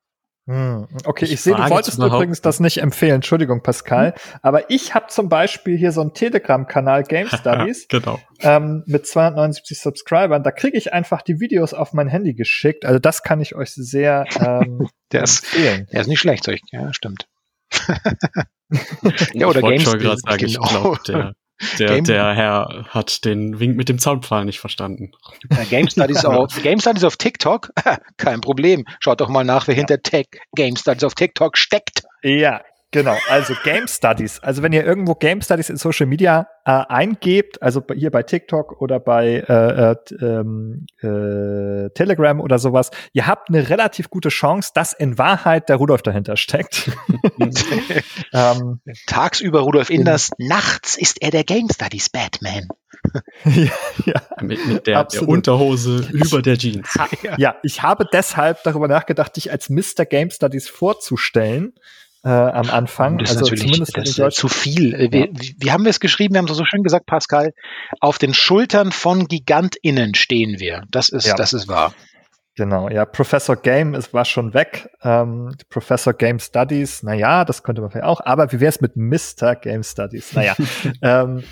Hm, 0.46 0.88
okay, 1.06 1.24
ich, 1.24 1.34
ich 1.34 1.42
sehe, 1.42 1.56
du 1.56 1.70
wolltest 1.70 2.00
übrigens 2.00 2.42
das 2.42 2.60
nicht 2.60 2.80
empfehlen. 2.80 3.16
Entschuldigung, 3.16 3.64
Pascal. 3.64 4.12
Hm? 4.12 4.40
Aber 4.42 4.70
ich 4.70 4.94
habe 4.94 5.08
zum 5.08 5.30
Beispiel 5.30 5.78
hier 5.78 5.94
so 5.94 6.02
einen 6.02 6.14
Telegram-Kanal 6.14 7.04
Game 7.04 7.28
Studies 7.34 7.88
genau. 7.88 8.20
ähm, 8.42 8.84
mit 8.86 9.08
279 9.08 9.80
Subscribern. 9.80 10.44
Da 10.44 10.52
kriege 10.52 10.78
ich 10.78 10.92
einfach 10.92 11.22
die 11.22 11.40
Videos 11.40 11.74
auf 11.74 11.94
mein 11.94 12.10
Handy 12.10 12.34
geschickt. 12.34 12.84
Also 12.84 13.00
das 13.00 13.24
kann 13.24 13.40
ich 13.40 13.56
euch 13.56 13.72
sehr 13.74 14.26
ähm, 14.40 14.90
der 15.14 15.24
ist, 15.24 15.44
empfehlen. 15.44 15.88
Der 15.94 16.02
ist 16.02 16.08
nicht 16.08 16.20
schlecht, 16.20 16.46
ja, 16.72 16.94
stimmt. 16.94 17.28
ja, 19.34 19.48
oder 19.48 19.62
Games. 19.62 19.82
Ich 19.82 19.88
wollte 19.88 20.18
sagen, 20.18 20.38
genau. 20.38 20.64
ich 20.64 20.70
glaube, 20.70 21.00
der, 21.08 21.34
der, 21.80 22.02
der 22.02 22.34
Herr 22.34 22.86
hat 22.90 23.26
den 23.26 23.60
Wink 23.60 23.78
mit 23.78 23.90
dem 23.90 24.00
Zaunpfahl 24.00 24.46
nicht 24.46 24.60
verstanden. 24.60 25.12
Ja, 25.52 25.64
Game, 25.66 25.90
Studies 25.90 26.26
auf, 26.26 26.62
Game 26.62 26.80
Studies 26.80 27.04
auf 27.04 27.18
TikTok? 27.18 27.72
Kein 28.18 28.42
Problem. 28.42 28.86
Schaut 29.00 29.22
doch 29.22 29.30
mal 29.30 29.44
nach, 29.44 29.68
wer 29.68 29.76
ja. 29.76 29.80
hinter 29.80 30.02
Tech 30.02 30.28
Game 30.56 30.76
Studies 30.76 31.04
auf 31.04 31.16
TikTok 31.16 31.58
steckt. 31.58 32.04
Ja, 32.24 32.62
Genau, 32.94 33.18
also 33.28 33.56
Game 33.64 33.88
Studies. 33.88 34.40
Also 34.40 34.62
wenn 34.62 34.72
ihr 34.72 34.86
irgendwo 34.86 35.16
Game 35.16 35.42
Studies 35.42 35.70
in 35.70 35.78
Social 35.78 36.06
Media 36.06 36.48
äh, 36.64 36.72
eingebt, 36.72 37.60
also 37.60 37.84
hier 37.94 38.12
bei 38.12 38.22
TikTok 38.22 38.80
oder 38.82 39.00
bei 39.00 39.44
äh, 39.50 39.92
äh, 39.92 39.96
ähm, 40.22 40.86
äh, 41.02 41.90
Telegram 41.96 42.40
oder 42.40 42.60
sowas, 42.60 42.92
ihr 43.12 43.26
habt 43.26 43.50
eine 43.50 43.68
relativ 43.68 44.12
gute 44.12 44.30
Chance, 44.30 44.72
dass 44.76 44.94
in 44.94 45.18
Wahrheit 45.18 45.70
der 45.70 45.78
Rudolf 45.78 46.04
dahinter 46.04 46.38
steckt. 46.38 46.92
ähm, 48.34 48.80
Tagsüber 49.08 49.62
Rudolf 49.62 49.90
Inders, 49.90 50.30
nachts 50.38 50.96
ist 50.96 51.20
er 51.24 51.32
der 51.32 51.44
Game 51.44 51.70
Studies 51.74 52.10
Batman. 52.10 52.68
ja, 53.46 53.72
ja, 54.06 54.22
mit, 54.40 54.66
mit 54.68 54.86
der, 54.86 55.04
der, 55.04 55.28
Unterhose 55.28 56.08
über 56.12 56.44
der 56.44 56.60
Jeans. 56.60 56.88
ja. 57.24 57.36
ja, 57.38 57.56
ich 57.64 57.82
habe 57.82 58.08
deshalb 58.14 58.62
darüber 58.64 58.88
nachgedacht, 58.88 59.36
dich 59.36 59.52
als 59.52 59.70
Mr. 59.70 60.06
Game 60.06 60.30
Studies 60.30 60.70
vorzustellen 60.70 61.74
äh, 62.24 62.30
am 62.30 62.70
Anfang. 62.70 63.18
Das 63.18 63.32
also 63.32 63.42
ist 63.42 63.52
natürlich 63.52 63.64
zumindest 63.64 63.98
das 63.98 64.34
ist 64.34 64.38
zu 64.38 64.48
viel. 64.48 64.94
Äh, 64.94 65.12
wie, 65.12 65.56
wie 65.60 65.72
haben 65.72 65.84
wir 65.84 65.90
es 65.90 66.00
geschrieben? 66.00 66.34
Wir 66.34 66.40
haben 66.40 66.48
es 66.48 66.58
so 66.58 66.66
schön 66.66 66.84
gesagt, 66.84 67.06
Pascal. 67.06 67.54
Auf 68.00 68.18
den 68.18 68.34
Schultern 68.34 68.92
von 68.92 69.28
GigantInnen 69.28 70.16
stehen 70.16 70.60
wir. 70.60 70.84
Das 70.90 71.10
ist, 71.10 71.28
ja. 71.28 71.36
das 71.36 71.54
ist 71.54 71.68
wahr. 71.68 71.94
Genau, 72.56 72.88
ja, 72.88 73.06
Professor 73.06 73.56
Game 73.56 73.96
ist, 73.96 74.14
war 74.14 74.26
schon 74.26 74.54
weg. 74.54 74.88
Ähm, 75.02 75.56
Professor 75.70 76.14
Game 76.14 76.38
Studies, 76.38 77.02
naja, 77.02 77.46
das 77.46 77.64
könnte 77.64 77.82
man 77.82 77.90
vielleicht 77.90 78.06
auch, 78.06 78.22
aber 78.24 78.52
wie 78.52 78.60
wäre 78.60 78.70
es 78.70 78.80
mit 78.80 78.96
Mr. 78.96 79.56
Game 79.56 79.82
Studies? 79.82 80.34
Naja, 80.34 80.56
ähm, 81.02 81.44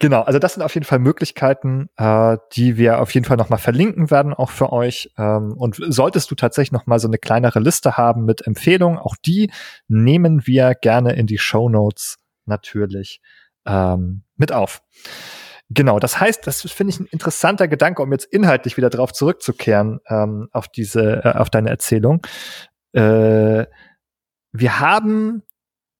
Genau, 0.00 0.22
also 0.22 0.38
das 0.38 0.54
sind 0.54 0.62
auf 0.62 0.74
jeden 0.74 0.86
Fall 0.86 1.00
Möglichkeiten, 1.00 1.88
äh, 1.96 2.36
die 2.52 2.76
wir 2.76 3.00
auf 3.00 3.12
jeden 3.14 3.26
Fall 3.26 3.36
nochmal 3.36 3.58
verlinken 3.58 4.12
werden, 4.12 4.32
auch 4.32 4.50
für 4.50 4.72
euch. 4.72 5.10
Ähm, 5.18 5.54
und 5.56 5.76
solltest 5.88 6.30
du 6.30 6.36
tatsächlich 6.36 6.70
nochmal 6.70 7.00
so 7.00 7.08
eine 7.08 7.18
kleinere 7.18 7.58
Liste 7.58 7.96
haben 7.96 8.24
mit 8.24 8.46
Empfehlungen, 8.46 8.98
auch 8.98 9.16
die 9.16 9.50
nehmen 9.88 10.46
wir 10.46 10.74
gerne 10.74 11.14
in 11.14 11.26
die 11.26 11.38
Show 11.38 11.68
Notes 11.68 12.18
natürlich 12.46 13.20
ähm, 13.66 14.22
mit 14.36 14.52
auf. 14.52 14.82
Genau, 15.70 15.98
das 15.98 16.20
heißt, 16.20 16.46
das 16.46 16.62
finde 16.62 16.92
ich 16.92 17.00
ein 17.00 17.06
interessanter 17.06 17.66
Gedanke, 17.66 18.02
um 18.02 18.12
jetzt 18.12 18.24
inhaltlich 18.24 18.76
wieder 18.76 18.90
drauf 18.90 19.12
zurückzukehren 19.12 19.98
ähm, 20.08 20.48
auf 20.52 20.68
diese, 20.68 21.24
äh, 21.24 21.32
auf 21.36 21.50
deine 21.50 21.70
Erzählung. 21.70 22.22
Äh, 22.92 23.66
wir 24.52 24.80
haben 24.80 25.42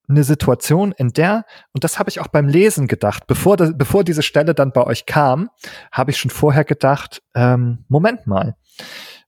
eine 0.09 0.25
Situation, 0.25 0.93
in 0.93 1.11
der, 1.11 1.45
und 1.73 1.85
das 1.85 1.99
habe 1.99 2.11
ich 2.11 2.21
auch 2.21 2.29
beim 2.29 2.49
Lesen 2.49 2.89
gedacht, 2.89 3.27
bevor, 3.27 3.57
das, 3.57 3.73
bevor 3.77 4.05
diese 4.05 4.23
Stelle 4.23 4.55
dann 4.55 4.73
bei 4.73 4.85
euch 4.85 5.07
kam, 5.07 5.51
habe 5.93 6.11
ich 6.11 6.19
schon 6.19 6.31
vorher 6.31 6.65
gedacht, 6.65 7.23
ähm, 7.35 7.85
Moment 7.89 8.27
mal, 8.27 8.55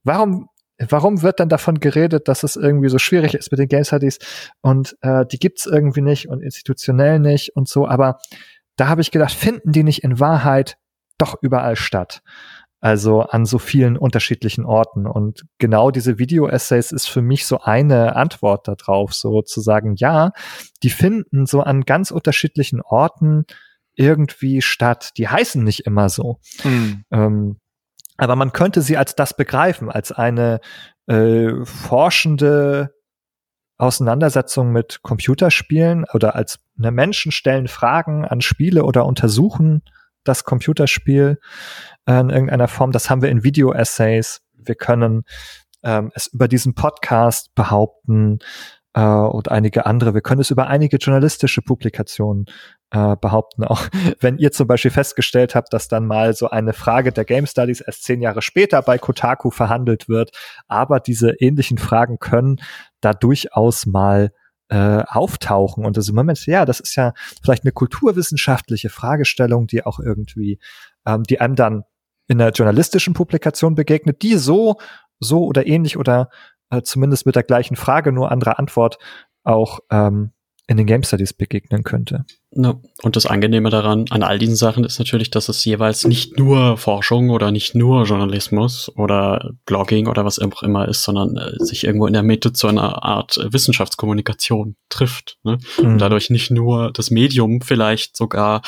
warum, 0.04 0.48
warum 0.78 1.22
wird 1.22 1.40
dann 1.40 1.50
davon 1.50 1.80
geredet, 1.80 2.28
dass 2.28 2.42
es 2.42 2.56
irgendwie 2.56 2.88
so 2.88 2.98
schwierig 2.98 3.34
ist 3.34 3.50
mit 3.50 3.58
den 3.58 3.68
Game 3.68 3.84
Studies 3.84 4.18
und 4.62 4.96
äh, 5.02 5.26
die 5.26 5.38
gibt's 5.38 5.66
irgendwie 5.66 6.00
nicht 6.00 6.28
und 6.28 6.40
institutionell 6.40 7.18
nicht 7.18 7.54
und 7.54 7.68
so, 7.68 7.86
aber 7.86 8.18
da 8.76 8.88
habe 8.88 9.02
ich 9.02 9.10
gedacht, 9.10 9.32
finden 9.32 9.72
die 9.72 9.82
nicht 9.82 10.02
in 10.02 10.18
Wahrheit 10.18 10.78
doch 11.18 11.36
überall 11.42 11.76
statt? 11.76 12.22
Also 12.80 13.20
an 13.20 13.44
so 13.44 13.58
vielen 13.58 13.98
unterschiedlichen 13.98 14.64
Orten. 14.64 15.06
Und 15.06 15.44
genau 15.58 15.90
diese 15.90 16.18
Video-Essays 16.18 16.92
ist 16.92 17.08
für 17.08 17.20
mich 17.20 17.46
so 17.46 17.60
eine 17.60 18.16
Antwort 18.16 18.68
darauf, 18.68 19.12
so 19.12 19.42
zu 19.42 19.60
sagen, 19.60 19.94
ja, 19.96 20.32
die 20.82 20.90
finden 20.90 21.44
so 21.44 21.60
an 21.60 21.82
ganz 21.82 22.10
unterschiedlichen 22.10 22.80
Orten 22.80 23.44
irgendwie 23.94 24.62
statt. 24.62 25.10
Die 25.18 25.28
heißen 25.28 25.62
nicht 25.62 25.80
immer 25.80 26.08
so. 26.08 26.38
Mhm. 26.64 27.04
Ähm, 27.10 27.60
aber 28.16 28.36
man 28.36 28.52
könnte 28.52 28.80
sie 28.80 28.96
als 28.96 29.14
das 29.14 29.36
begreifen, 29.36 29.90
als 29.90 30.12
eine 30.12 30.60
äh, 31.06 31.64
forschende 31.64 32.94
Auseinandersetzung 33.76 34.72
mit 34.72 35.00
Computerspielen 35.02 36.04
oder 36.12 36.34
als 36.34 36.58
eine 36.78 36.92
Menschen 36.92 37.32
stellen 37.32 37.66
Fragen 37.66 38.24
an 38.26 38.40
Spiele 38.42 38.84
oder 38.84 39.06
untersuchen 39.06 39.82
das 40.24 40.44
Computerspiel 40.44 41.38
äh, 42.06 42.20
in 42.20 42.30
irgendeiner 42.30 42.68
Form. 42.68 42.92
Das 42.92 43.10
haben 43.10 43.22
wir 43.22 43.30
in 43.30 43.44
Video-Essays. 43.44 44.42
Wir 44.54 44.74
können 44.74 45.22
ähm, 45.82 46.10
es 46.14 46.28
über 46.28 46.48
diesen 46.48 46.74
Podcast 46.74 47.54
behaupten. 47.54 48.38
äh, 48.94 49.00
und 49.02 49.50
einige 49.50 49.86
andere. 49.86 50.14
Wir 50.14 50.20
können 50.20 50.40
es 50.40 50.50
über 50.50 50.66
einige 50.66 50.96
journalistische 50.96 51.62
Publikationen 51.62 52.46
äh, 52.90 53.16
behaupten. 53.16 53.64
Auch 53.64 53.86
wenn 54.20 54.38
ihr 54.38 54.52
zum 54.52 54.66
Beispiel 54.66 54.90
festgestellt 54.90 55.54
habt, 55.54 55.72
dass 55.72 55.88
dann 55.88 56.06
mal 56.06 56.34
so 56.34 56.50
eine 56.50 56.72
Frage 56.72 57.12
der 57.12 57.24
Game 57.24 57.46
Studies 57.46 57.80
erst 57.80 58.04
zehn 58.04 58.20
Jahre 58.20 58.42
später 58.42 58.82
bei 58.82 58.98
Kotaku 58.98 59.50
verhandelt 59.50 60.08
wird. 60.08 60.32
Aber 60.68 61.00
diese 61.00 61.34
ähnlichen 61.38 61.78
Fragen 61.78 62.18
können 62.18 62.60
da 63.00 63.12
durchaus 63.12 63.86
mal 63.86 64.32
äh, 64.70 65.02
auftauchen. 65.06 65.84
Und 65.84 65.96
das 65.96 66.08
im 66.08 66.14
Moment, 66.14 66.46
ja, 66.46 66.64
das 66.64 66.80
ist 66.80 66.94
ja 66.96 67.12
vielleicht 67.42 67.64
eine 67.64 67.72
kulturwissenschaftliche 67.72 68.88
Fragestellung, 68.88 69.66
die 69.66 69.84
auch 69.84 69.98
irgendwie, 69.98 70.58
ähm, 71.06 71.24
die 71.24 71.40
einem 71.40 71.56
dann 71.56 71.84
in 72.28 72.40
einer 72.40 72.52
journalistischen 72.52 73.12
Publikation 73.12 73.74
begegnet, 73.74 74.22
die 74.22 74.36
so, 74.36 74.76
so 75.18 75.44
oder 75.44 75.66
ähnlich 75.66 75.96
oder 75.96 76.30
äh, 76.70 76.82
zumindest 76.82 77.26
mit 77.26 77.34
der 77.34 77.42
gleichen 77.42 77.76
Frage, 77.76 78.12
nur 78.12 78.30
andere 78.30 78.58
Antwort 78.58 78.98
auch 79.42 79.80
ähm, 79.90 80.32
in 80.68 80.76
den 80.76 80.86
Game 80.86 81.02
Studies 81.02 81.32
begegnen 81.32 81.82
könnte. 81.82 82.24
Ja, 82.52 82.80
und 83.02 83.14
das 83.14 83.26
Angenehme 83.26 83.70
daran, 83.70 84.06
an 84.10 84.24
all 84.24 84.40
diesen 84.40 84.56
Sachen 84.56 84.82
ist 84.82 84.98
natürlich, 84.98 85.30
dass 85.30 85.48
es 85.48 85.64
jeweils 85.64 86.04
nicht 86.04 86.36
nur 86.36 86.76
Forschung 86.76 87.30
oder 87.30 87.52
nicht 87.52 87.76
nur 87.76 88.02
Journalismus 88.04 88.90
oder 88.96 89.52
Blogging 89.66 90.08
oder 90.08 90.24
was 90.24 90.40
auch 90.40 90.64
immer 90.64 90.88
ist, 90.88 91.04
sondern 91.04 91.36
äh, 91.36 91.64
sich 91.64 91.84
irgendwo 91.84 92.08
in 92.08 92.12
der 92.12 92.24
Mitte 92.24 92.52
zu 92.52 92.66
einer 92.66 93.04
Art 93.04 93.36
äh, 93.36 93.52
Wissenschaftskommunikation 93.52 94.74
trifft. 94.88 95.38
Ne? 95.44 95.58
Mhm. 95.78 95.84
Und 95.84 95.98
dadurch 95.98 96.28
nicht 96.28 96.50
nur 96.50 96.90
das 96.92 97.12
Medium 97.12 97.60
vielleicht 97.60 98.16
sogar, 98.16 98.62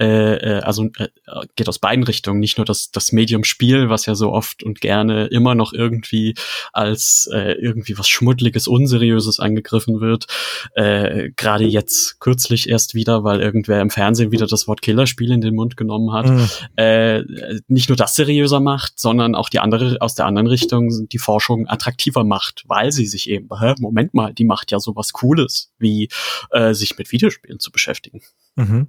äh, 0.00 0.34
äh, 0.34 0.60
also 0.62 0.86
äh, 0.98 1.06
geht 1.54 1.68
aus 1.68 1.78
beiden 1.78 2.02
Richtungen, 2.02 2.40
nicht 2.40 2.58
nur 2.58 2.64
das, 2.64 2.90
das 2.90 3.12
Medium 3.12 3.44
Spiel, 3.44 3.88
was 3.88 4.06
ja 4.06 4.16
so 4.16 4.32
oft 4.32 4.64
und 4.64 4.80
gerne 4.80 5.26
immer 5.26 5.54
noch 5.54 5.72
irgendwie 5.72 6.34
als 6.72 7.30
äh, 7.32 7.52
irgendwie 7.52 7.96
was 7.96 8.08
Schmuddliges, 8.08 8.66
Unseriöses 8.66 9.38
angegriffen 9.38 10.00
wird. 10.00 10.26
Äh, 10.74 11.30
Gerade 11.36 11.66
jetzt 11.66 12.18
kürzlich 12.18 12.68
erst 12.68 12.94
wieder, 12.94 13.27
weil 13.28 13.42
irgendwer 13.42 13.82
im 13.82 13.90
Fernsehen 13.90 14.32
wieder 14.32 14.46
das 14.46 14.66
Wort 14.66 14.80
Killerspiel 14.80 15.30
in 15.30 15.42
den 15.42 15.54
Mund 15.54 15.76
genommen 15.76 16.12
hat, 16.12 16.26
mhm. 16.26 16.48
äh, 16.76 17.22
nicht 17.68 17.90
nur 17.90 17.96
das 17.96 18.14
seriöser 18.14 18.58
macht, 18.58 18.98
sondern 18.98 19.34
auch 19.34 19.50
die 19.50 19.60
andere 19.60 19.98
aus 20.00 20.14
der 20.14 20.24
anderen 20.24 20.46
Richtung 20.46 21.08
die 21.08 21.18
Forschung 21.18 21.68
attraktiver 21.68 22.24
macht, 22.24 22.64
weil 22.66 22.90
sie 22.90 23.06
sich 23.06 23.28
eben, 23.28 23.48
hä, 23.60 23.74
Moment 23.80 24.14
mal, 24.14 24.32
die 24.32 24.46
macht 24.46 24.70
ja 24.70 24.80
sowas 24.80 25.12
Cooles, 25.12 25.70
wie 25.78 26.08
äh, 26.50 26.72
sich 26.72 26.96
mit 26.96 27.12
Videospielen 27.12 27.60
zu 27.60 27.70
beschäftigen. 27.70 28.22
Mhm. 28.56 28.88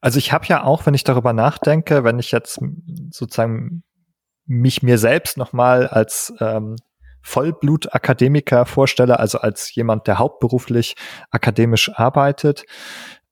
Also 0.00 0.18
ich 0.18 0.32
habe 0.32 0.46
ja 0.46 0.64
auch, 0.64 0.86
wenn 0.86 0.94
ich 0.94 1.04
darüber 1.04 1.34
nachdenke, 1.34 2.02
wenn 2.02 2.18
ich 2.18 2.30
jetzt 2.32 2.60
sozusagen 3.10 3.82
mich 4.46 4.82
mir 4.82 4.96
selbst 4.96 5.36
nochmal 5.36 5.86
als 5.86 6.32
ähm, 6.40 6.76
Vollblut-Akademiker 7.22 8.66
vorstelle, 8.66 9.18
also 9.18 9.38
als 9.38 9.74
jemand, 9.74 10.06
der 10.06 10.18
hauptberuflich 10.18 10.94
akademisch 11.30 11.90
arbeitet, 11.94 12.64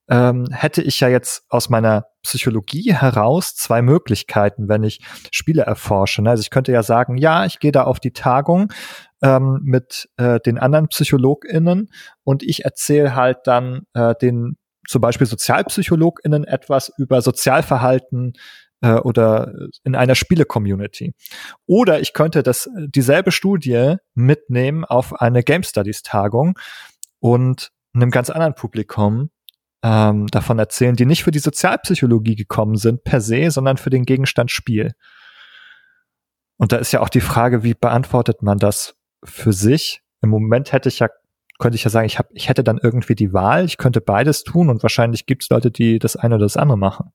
ähm, 0.09 0.47
hätte 0.51 0.83
ich 0.83 1.01
ja 1.01 1.09
jetzt 1.09 1.45
aus 1.49 1.69
meiner 1.69 2.07
Psychologie 2.23 2.95
heraus 2.95 3.55
zwei 3.55 3.83
Möglichkeiten, 3.83 4.69
wenn 4.69 4.83
ich 4.83 5.01
Spiele 5.31 5.63
erforsche. 5.63 6.23
Also 6.27 6.41
ich 6.41 6.51
könnte 6.51 6.73
ja 6.73 6.83
sagen, 6.83 7.17
ja, 7.17 7.45
ich 7.45 7.59
gehe 7.61 7.73
da 7.73 7.85
auf 7.85 8.01
die 8.01 8.13
Tagung 8.13 8.73
ähm, 9.23 9.61
mit 9.63 10.09
äh, 10.17 10.41
den 10.41 10.59
anderen 10.59 10.89
PsychologInnen 10.89 11.91
und 12.25 12.43
ich 12.43 12.65
erzähle 12.65 13.15
halt 13.15 13.39
dann 13.45 13.83
äh, 13.95 14.15
den 14.21 14.57
zum 14.89 15.03
Beispiel 15.03 15.27
SozialpsychologInnen 15.27 16.45
etwas 16.45 16.91
über 16.97 17.21
Sozialverhalten 17.21 18.33
äh, 18.81 18.95
oder 18.95 19.53
in 19.85 19.95
einer 19.95 20.15
Spiele-Community. 20.15 21.15
Oder 21.67 22.01
ich 22.01 22.15
könnte 22.15 22.43
das 22.43 22.71
dieselbe 22.87 23.31
Studie 23.31 23.97
mitnehmen 24.15 24.87
auf 24.87 25.21
eine 25.21 25.43
Game 25.43 25.63
Studies 25.63 26.03
Tagung 26.03 26.59
und 27.21 27.71
einem 27.93 28.11
ganz 28.11 28.31
anderen 28.31 28.55
Publikum 28.55 29.31
ähm, 29.83 30.27
davon 30.29 30.59
erzählen, 30.59 30.97
die 30.97 31.07
nicht 31.07 31.25
für 31.25 31.31
die 31.31 31.39
Sozialpsychologie 31.39 32.35
gekommen 32.35 32.77
sind 32.77 33.05
per 33.05 33.21
se, 33.21 33.51
sondern 33.51 33.77
für 33.77 33.91
den 33.91 34.05
Gegenstand 34.05 34.51
Spiel. 34.51 34.93
Und 36.57 36.73
da 36.73 36.77
ist 36.77 36.93
ja 36.93 37.01
auch 37.01 37.09
die 37.09 37.21
Frage, 37.21 37.63
wie 37.63 37.75
beantwortet 37.75 38.43
man 38.43 38.59
das 38.59 38.97
für 39.23 39.53
sich? 39.53 40.03
Im 40.21 40.31
Moment 40.31 40.73
hätte 40.73 40.89
ich 40.89 40.99
ja, 40.99 41.09
könnte 41.59 41.77
ich 41.77 41.85
ja 41.85 41.91
sagen, 41.91 42.07
ich, 42.07 42.19
hab, 42.19 42.29
ich 42.33 42.49
hätte 42.49 42.65
dann 42.65 42.79
irgendwie 42.83 43.15
die 43.15 43.33
Wahl, 43.33 43.65
ich 43.65 43.79
könnte 43.79 44.01
beides 44.01 44.43
tun 44.43 44.69
und 44.69 44.83
wahrscheinlich 44.83 45.27
gibt 45.27 45.45
es 45.45 45.51
Leute, 45.51 45.71
die 45.71 46.01
das 46.01 46.17
eine 46.17 46.35
oder 46.35 46.45
das 46.45 46.57
andere 46.57 46.79
machen. 46.79 47.13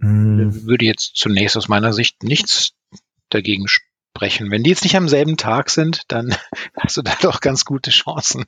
Hm. 0.00 0.64
Würde 0.66 0.86
jetzt 0.86 1.16
zunächst 1.16 1.56
aus 1.56 1.68
meiner 1.68 1.92
Sicht 1.92 2.22
nichts 2.22 2.72
dagegen 3.28 3.66
sprechen. 3.68 4.50
Wenn 4.50 4.62
die 4.62 4.70
jetzt 4.70 4.84
nicht 4.84 4.96
am 4.96 5.08
selben 5.08 5.36
Tag 5.36 5.68
sind, 5.68 6.02
dann 6.08 6.34
hast 6.78 6.96
du 6.96 7.02
da 7.02 7.12
doch 7.20 7.40
ganz 7.40 7.66
gute 7.66 7.90
Chancen. 7.90 8.46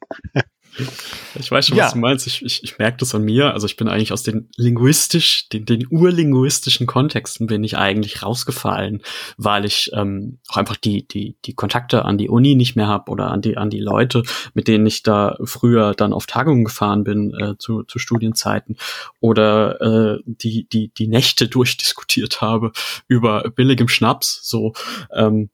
Ich 1.34 1.50
weiß 1.50 1.66
schon, 1.66 1.76
ja. 1.76 1.84
was 1.84 1.92
du 1.92 1.98
meinst. 1.98 2.26
Ich, 2.26 2.44
ich, 2.44 2.62
ich 2.62 2.78
merke 2.78 2.98
das 2.98 3.14
an 3.14 3.22
mir. 3.22 3.52
Also 3.54 3.66
ich 3.66 3.76
bin 3.76 3.88
eigentlich 3.88 4.12
aus 4.12 4.22
den 4.22 4.48
linguistisch, 4.56 5.48
den, 5.48 5.64
den 5.64 5.86
urlinguistischen 5.90 6.86
Kontexten 6.86 7.46
bin 7.46 7.64
ich 7.64 7.76
eigentlich 7.76 8.22
rausgefallen, 8.22 9.02
weil 9.36 9.64
ich 9.64 9.90
ähm, 9.94 10.38
auch 10.48 10.56
einfach 10.56 10.76
die, 10.76 11.06
die, 11.06 11.36
die 11.44 11.54
Kontakte 11.54 12.04
an 12.04 12.18
die 12.18 12.28
Uni 12.28 12.54
nicht 12.54 12.76
mehr 12.76 12.86
habe 12.86 13.10
oder 13.10 13.30
an 13.30 13.42
die, 13.42 13.56
an 13.56 13.70
die 13.70 13.80
Leute, 13.80 14.22
mit 14.54 14.68
denen 14.68 14.86
ich 14.86 15.02
da 15.02 15.36
früher 15.44 15.94
dann 15.94 16.12
auf 16.12 16.26
Tagungen 16.26 16.64
gefahren 16.64 17.04
bin 17.04 17.34
äh, 17.34 17.56
zu, 17.58 17.82
zu 17.82 17.98
Studienzeiten 17.98 18.76
oder 19.20 19.80
äh, 19.80 20.22
die, 20.24 20.68
die, 20.68 20.88
die 20.88 21.08
Nächte 21.08 21.48
durchdiskutiert 21.58 22.40
habe 22.40 22.72
über 23.06 23.50
billigem 23.50 23.88
Schnaps. 23.88 24.40
So, 24.42 24.72
ähm, 25.14 25.50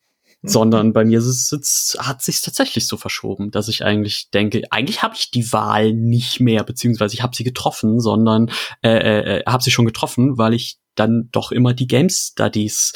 sondern 0.47 0.93
bei 0.93 1.05
mir 1.05 1.19
ist 1.19 1.53
es, 1.53 1.97
hat 1.99 2.23
sich 2.23 2.41
tatsächlich 2.41 2.87
so 2.87 2.97
verschoben, 2.97 3.51
dass 3.51 3.69
ich 3.69 3.85
eigentlich 3.85 4.31
denke, 4.33 4.63
eigentlich 4.71 5.03
habe 5.03 5.15
ich 5.17 5.31
die 5.31 5.53
Wahl 5.53 5.93
nicht 5.93 6.41
mehr, 6.41 6.65
beziehungsweise 6.65 7.15
ich 7.15 7.23
habe 7.23 7.35
sie 7.35 7.45
getroffen, 7.45 8.01
sondern 8.01 8.51
äh, 8.83 8.91
äh, 8.91 9.39
äh 9.39 9.45
habe 9.47 9.63
sie 9.63 9.71
schon 9.71 9.87
getroffen, 9.87 10.39
weil 10.39 10.55
ich 10.55 10.79
dann 10.95 11.29
doch 11.33 11.51
immer 11.51 11.75
die 11.75 11.87
Game 11.87 12.09
Studies 12.09 12.93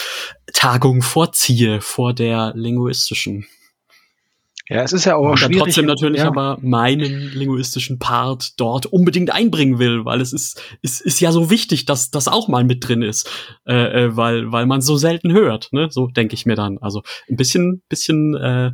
Tagung 0.52 1.02
vorziehe 1.02 1.80
vor 1.80 2.14
der 2.14 2.52
linguistischen. 2.54 3.46
Ja, 4.68 4.82
es 4.82 4.92
ist 4.92 5.06
ja 5.06 5.16
auch 5.16 5.30
und 5.30 5.38
schwierig. 5.38 5.58
trotzdem 5.58 5.86
natürlich 5.86 6.20
ja. 6.20 6.26
aber 6.26 6.58
meinen 6.60 7.32
linguistischen 7.32 7.98
Part 7.98 8.60
dort 8.60 8.84
unbedingt 8.86 9.32
einbringen 9.32 9.78
will, 9.78 10.04
weil 10.04 10.20
es 10.20 10.32
ist, 10.32 10.60
ist, 10.82 11.00
ist 11.00 11.20
ja 11.20 11.32
so 11.32 11.48
wichtig, 11.50 11.86
dass 11.86 12.10
das 12.10 12.28
auch 12.28 12.48
mal 12.48 12.64
mit 12.64 12.86
drin 12.86 13.02
ist, 13.02 13.30
äh, 13.66 14.04
äh, 14.04 14.16
weil, 14.16 14.52
weil 14.52 14.66
man 14.66 14.82
so 14.82 14.96
selten 14.96 15.32
hört, 15.32 15.72
ne? 15.72 15.88
So 15.90 16.06
denke 16.08 16.34
ich 16.34 16.44
mir 16.44 16.54
dann. 16.54 16.78
Also 16.78 17.02
ein 17.30 17.36
bisschen, 17.36 17.82
bisschen 17.88 18.34
äh, 18.34 18.72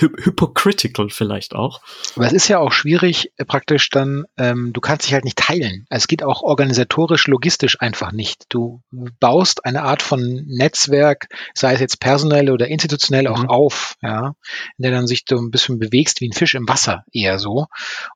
hypocritical 0.00 1.10
vielleicht 1.10 1.54
auch. 1.54 1.80
Aber 2.14 2.26
es 2.26 2.32
ist 2.32 2.48
ja 2.48 2.58
auch 2.58 2.72
schwierig, 2.72 3.32
äh, 3.36 3.44
praktisch 3.44 3.90
dann, 3.90 4.24
ähm, 4.36 4.72
du 4.72 4.80
kannst 4.80 5.06
dich 5.06 5.14
halt 5.14 5.24
nicht 5.24 5.38
teilen. 5.38 5.86
Es 5.90 6.08
geht 6.08 6.22
auch 6.22 6.42
organisatorisch, 6.42 7.26
logistisch 7.26 7.80
einfach 7.80 8.12
nicht. 8.12 8.46
Du 8.48 8.82
baust 9.20 9.64
eine 9.64 9.82
Art 9.82 10.02
von 10.02 10.44
Netzwerk, 10.46 11.28
sei 11.54 11.74
es 11.74 11.80
jetzt 11.80 12.00
personell 12.00 12.50
oder 12.50 12.68
institutionell 12.68 13.26
auch 13.26 13.42
mhm. 13.42 13.50
auf, 13.50 13.96
ja, 14.02 14.34
in 14.78 14.82
der 14.82 14.92
dann 14.92 15.06
sich 15.06 15.24
du 15.24 15.38
ein 15.38 15.50
bisschen 15.50 15.78
bewegst 15.78 16.20
wie 16.20 16.28
ein 16.28 16.32
Fisch 16.32 16.54
im 16.54 16.68
Wasser, 16.68 17.04
eher 17.12 17.38
so. 17.38 17.66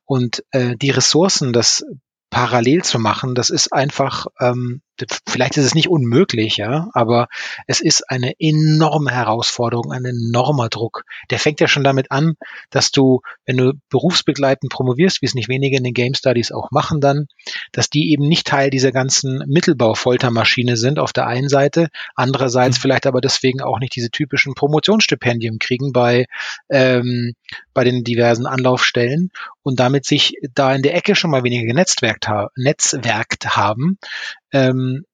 Und 0.04 0.44
äh, 0.50 0.76
die 0.76 0.90
Ressourcen, 0.90 1.52
das 1.52 1.84
parallel 2.30 2.82
zu 2.84 2.98
machen, 2.98 3.34
das 3.34 3.50
ist 3.50 3.72
einfach, 3.72 4.26
ähm, 4.38 4.82
vielleicht 5.28 5.56
ist 5.56 5.64
es 5.64 5.74
nicht 5.74 5.88
unmöglich, 5.88 6.56
ja, 6.56 6.88
aber 6.94 7.28
es 7.66 7.80
ist 7.80 8.08
eine 8.10 8.32
enorme 8.38 9.10
Herausforderung, 9.10 9.92
ein 9.92 10.04
enormer 10.04 10.68
Druck. 10.68 11.04
Der 11.30 11.38
fängt 11.38 11.60
ja 11.60 11.68
schon 11.68 11.84
damit 11.84 12.10
an, 12.10 12.34
dass 12.70 12.90
du, 12.90 13.20
wenn 13.46 13.56
du 13.56 13.72
berufsbegleitend 13.88 14.72
promovierst, 14.72 15.22
wie 15.22 15.26
es 15.26 15.34
nicht 15.34 15.48
wenige 15.48 15.76
in 15.76 15.84
den 15.84 15.94
Game 15.94 16.14
Studies 16.14 16.52
auch 16.52 16.70
machen 16.70 17.00
dann, 17.00 17.26
dass 17.72 17.90
die 17.90 18.12
eben 18.12 18.28
nicht 18.28 18.46
Teil 18.46 18.70
dieser 18.70 18.92
ganzen 18.92 19.42
Mittelbau-Foltermaschine 19.46 20.76
sind 20.76 20.98
auf 20.98 21.12
der 21.12 21.26
einen 21.26 21.48
Seite, 21.48 21.88
andererseits 22.14 22.78
mhm. 22.78 22.82
vielleicht 22.82 23.06
aber 23.06 23.20
deswegen 23.20 23.60
auch 23.60 23.78
nicht 23.78 23.94
diese 23.94 24.10
typischen 24.10 24.54
Promotionsstipendien 24.54 25.58
kriegen 25.58 25.92
bei, 25.92 26.26
ähm, 26.68 27.34
bei 27.74 27.84
den 27.84 28.04
diversen 28.04 28.46
Anlaufstellen 28.46 29.30
und 29.62 29.80
damit 29.80 30.04
sich 30.04 30.34
da 30.54 30.74
in 30.74 30.82
der 30.82 30.94
Ecke 30.94 31.14
schon 31.14 31.30
mal 31.30 31.44
weniger 31.44 31.66
genetzwerkt, 31.66 32.28
ha 32.28 32.50
netzwerkt 32.56 33.56
haben, 33.56 33.98
ähm, 34.52 35.04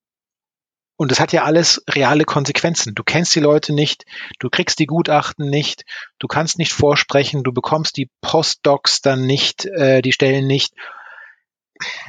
und 0.96 1.10
das 1.10 1.20
hat 1.20 1.32
ja 1.32 1.44
alles 1.44 1.84
reale 1.88 2.24
Konsequenzen. 2.24 2.94
Du 2.94 3.04
kennst 3.04 3.34
die 3.34 3.40
Leute 3.40 3.74
nicht, 3.74 4.06
du 4.38 4.48
kriegst 4.48 4.78
die 4.78 4.86
Gutachten 4.86 5.48
nicht, 5.48 5.84
du 6.18 6.26
kannst 6.26 6.58
nicht 6.58 6.72
vorsprechen, 6.72 7.42
du 7.42 7.52
bekommst 7.52 7.98
die 7.98 8.10
Postdocs 8.22 9.02
dann 9.02 9.26
nicht, 9.26 9.66
äh, 9.66 10.00
die 10.00 10.12
Stellen 10.12 10.46
nicht. 10.46 10.72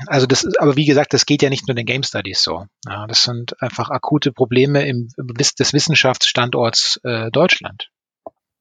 Also 0.05 0.25
das 0.25 0.45
ist, 0.45 0.57
aber 0.61 0.77
wie 0.77 0.85
gesagt, 0.85 1.13
das 1.13 1.25
geht 1.25 1.41
ja 1.41 1.49
nicht 1.49 1.67
nur 1.67 1.75
den 1.75 1.85
Game 1.85 2.03
Studies 2.03 2.41
so. 2.41 2.65
Ja, 2.85 3.05
das 3.07 3.23
sind 3.23 3.61
einfach 3.61 3.89
akute 3.89 4.31
Probleme 4.31 4.87
im, 4.87 5.09
des 5.17 5.73
Wissenschaftsstandorts 5.73 7.01
äh, 7.03 7.29
Deutschland. 7.31 7.89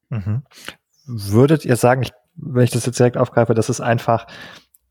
Mhm. 0.09 0.43
Würdet 1.05 1.63
ihr 1.63 1.77
sagen, 1.77 2.01
ich, 2.01 2.11
wenn 2.35 2.65
ich 2.65 2.71
das 2.71 2.85
jetzt 2.85 2.99
direkt 2.99 3.15
aufgreife, 3.15 3.53
dass 3.53 3.69
es 3.69 3.79
einfach 3.79 4.27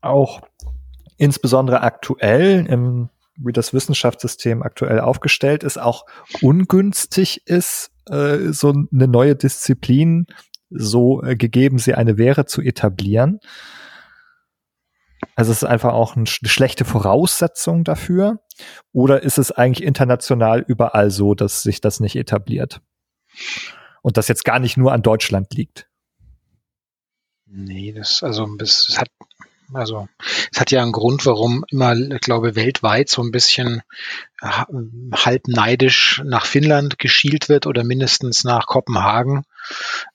auch 0.01 0.41
insbesondere 1.17 1.81
aktuell 1.81 2.65
im 2.67 3.09
wie 3.37 3.53
das 3.53 3.73
Wissenschaftssystem 3.73 4.63
aktuell 4.63 4.99
aufgestellt 4.99 5.63
ist, 5.63 5.77
auch 5.77 6.05
ungünstig 6.41 7.41
ist, 7.45 7.91
äh, 8.09 8.51
so 8.51 8.69
eine 8.69 9.07
neue 9.07 9.35
Disziplin 9.35 10.25
so 10.69 11.23
äh, 11.23 11.35
gegeben 11.35 11.79
sie 11.79 11.93
eine 11.93 12.17
wäre, 12.17 12.45
zu 12.45 12.61
etablieren. 12.61 13.39
Also 15.35 15.51
es 15.51 15.63
ist 15.63 15.69
einfach 15.69 15.93
auch 15.93 16.15
eine 16.15 16.27
schlechte 16.27 16.85
Voraussetzung 16.85 17.83
dafür. 17.83 18.39
Oder 18.91 19.23
ist 19.23 19.37
es 19.37 19.51
eigentlich 19.51 19.85
international 19.85 20.63
überall 20.67 21.11
so, 21.11 21.35
dass 21.35 21.63
sich 21.63 21.81
das 21.81 21.99
nicht 21.99 22.15
etabliert? 22.15 22.81
Und 24.01 24.17
das 24.17 24.27
jetzt 24.27 24.45
gar 24.45 24.59
nicht 24.59 24.77
nur 24.77 24.93
an 24.93 25.01
Deutschland 25.01 25.53
liegt? 25.53 25.89
Nee, 27.45 27.93
das, 27.93 28.23
also, 28.23 28.47
das 28.57 28.95
hat, 28.97 29.09
also, 29.73 30.07
es 30.51 30.59
hat 30.59 30.71
ja 30.71 30.81
einen 30.81 30.91
Grund, 30.91 31.25
warum 31.25 31.65
immer, 31.69 31.95
ich 31.95 32.21
glaube, 32.21 32.55
weltweit 32.55 33.09
so 33.09 33.21
ein 33.21 33.31
bisschen 33.31 33.81
halb 34.41 35.47
neidisch 35.47 36.21
nach 36.25 36.45
Finnland 36.45 36.99
geschielt 36.99 37.49
wird 37.49 37.65
oder 37.65 37.83
mindestens 37.83 38.43
nach 38.43 38.67
Kopenhagen, 38.67 39.43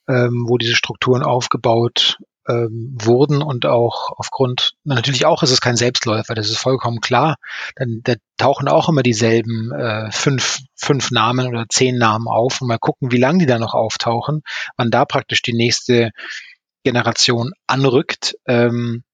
ähm, 0.08 0.44
wo 0.48 0.58
diese 0.58 0.76
Strukturen 0.76 1.22
aufgebaut 1.22 2.18
ähm, 2.48 2.96
wurden 3.00 3.42
und 3.42 3.66
auch 3.66 4.10
aufgrund, 4.16 4.72
natürlich 4.84 5.26
auch 5.26 5.42
ist 5.42 5.50
es 5.50 5.60
kein 5.60 5.76
Selbstläufer, 5.76 6.34
das 6.34 6.50
ist 6.50 6.58
vollkommen 6.58 7.00
klar. 7.00 7.36
Dann 7.76 8.00
da 8.02 8.14
tauchen 8.36 8.68
auch 8.68 8.88
immer 8.88 9.02
dieselben 9.02 9.72
äh, 9.72 10.10
fünf, 10.10 10.60
fünf 10.74 11.10
Namen 11.10 11.46
oder 11.46 11.66
zehn 11.68 11.98
Namen 11.98 12.26
auf 12.28 12.60
und 12.60 12.68
mal 12.68 12.78
gucken, 12.78 13.12
wie 13.12 13.18
lange 13.18 13.38
die 13.38 13.46
da 13.46 13.58
noch 13.58 13.74
auftauchen, 13.74 14.42
wann 14.76 14.90
da 14.90 15.04
praktisch 15.04 15.42
die 15.42 15.52
nächste 15.52 16.10
Generation 16.84 17.52
anrückt. 17.66 18.36
Ähm, 18.46 19.04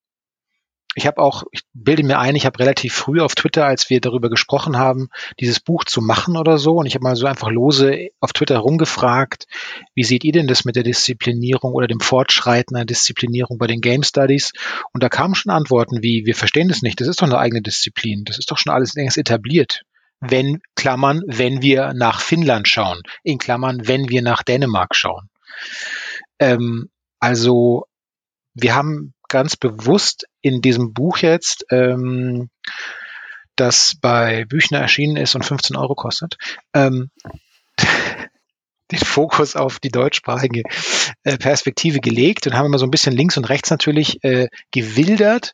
ich 0.99 1.07
habe 1.07 1.23
auch, 1.23 1.45
ich 1.53 1.63
bilde 1.75 2.03
mir 2.03 2.19
ein, 2.19 2.35
ich 2.35 2.45
habe 2.45 2.59
relativ 2.59 2.93
früh 2.93 3.21
auf 3.21 3.37
Twitter, 3.37 3.65
als 3.65 3.89
wir 3.89 4.01
darüber 4.01 4.29
gesprochen 4.29 4.77
haben, 4.77 5.11
dieses 5.39 5.61
Buch 5.61 5.85
zu 5.85 6.01
machen 6.01 6.37
oder 6.37 6.59
so. 6.59 6.75
Und 6.75 6.87
ich 6.87 6.95
habe 6.97 7.05
mal 7.05 7.15
so 7.15 7.27
einfach 7.27 7.51
lose 7.51 8.09
auf 8.19 8.33
Twitter 8.33 8.59
rumgefragt, 8.59 9.47
wie 9.95 10.03
seht 10.03 10.25
ihr 10.25 10.33
denn 10.33 10.49
das 10.49 10.65
mit 10.65 10.75
der 10.75 10.83
Disziplinierung 10.83 11.73
oder 11.73 11.87
dem 11.87 12.01
Fortschreiten 12.01 12.75
der 12.75 12.85
Disziplinierung 12.85 13.59
bei 13.59 13.69
den 13.69 13.81
Game 13.81 14.03
Studies? 14.03 14.51
Und 14.93 15.05
da 15.05 15.09
kamen 15.09 15.37
schon 15.37 15.53
Antworten 15.53 16.03
wie, 16.03 16.27
wir 16.27 16.35
verstehen 16.35 16.69
das 16.69 16.83
nicht, 16.83 17.01
das 17.01 17.07
ist 17.07 17.23
doch 17.23 17.27
eine 17.27 17.39
eigene 17.39 17.63
Disziplin, 17.63 18.25
das 18.25 18.39
ist 18.39 18.51
doch 18.51 18.59
schon 18.59 18.73
alles 18.73 18.95
längst 18.95 19.19
etabliert. 19.19 19.83
Wenn, 20.21 20.61
Klammern, 20.75 21.23
wenn 21.27 21.63
wir 21.63 21.93
nach 21.95 22.21
Finnland 22.21 22.67
schauen, 22.67 23.03
in 23.23 23.39
Klammern, 23.39 23.87
wenn 23.87 24.09
wir 24.09 24.21
nach 24.21 24.43
Dänemark 24.43 24.97
schauen. 24.97 25.29
Ähm, 26.41 26.91
also 27.21 27.87
wir 28.55 28.75
haben 28.75 29.15
ganz 29.29 29.57
bewusst 29.57 30.27
in 30.41 30.61
diesem 30.61 30.93
Buch 30.93 31.19
jetzt, 31.19 31.65
ähm, 31.71 32.51
das 33.57 33.97
bei 34.01 34.45
Büchner 34.45 34.79
erschienen 34.79 35.17
ist 35.17 35.35
und 35.35 35.45
15 35.45 35.77
Euro 35.77 35.95
kostet, 35.95 36.37
ähm, 36.75 37.11
den 38.91 38.99
Fokus 38.99 39.57
auf 39.57 39.81
die 39.81 39.91
deutschsprachige 39.91 40.63
äh, 41.25 41.37
Perspektive 41.37 42.01
gelegt 42.01 42.47
und 42.47 42.55
haben 42.55 42.67
immer 42.67 42.79
so 42.79 42.87
ein 42.87 42.91
bisschen 42.91 43.15
links 43.15 43.37
und 43.37 43.49
rechts 43.49 43.71
natürlich 43.71 44.23
äh, 44.25 44.49
gewildert. 44.71 45.53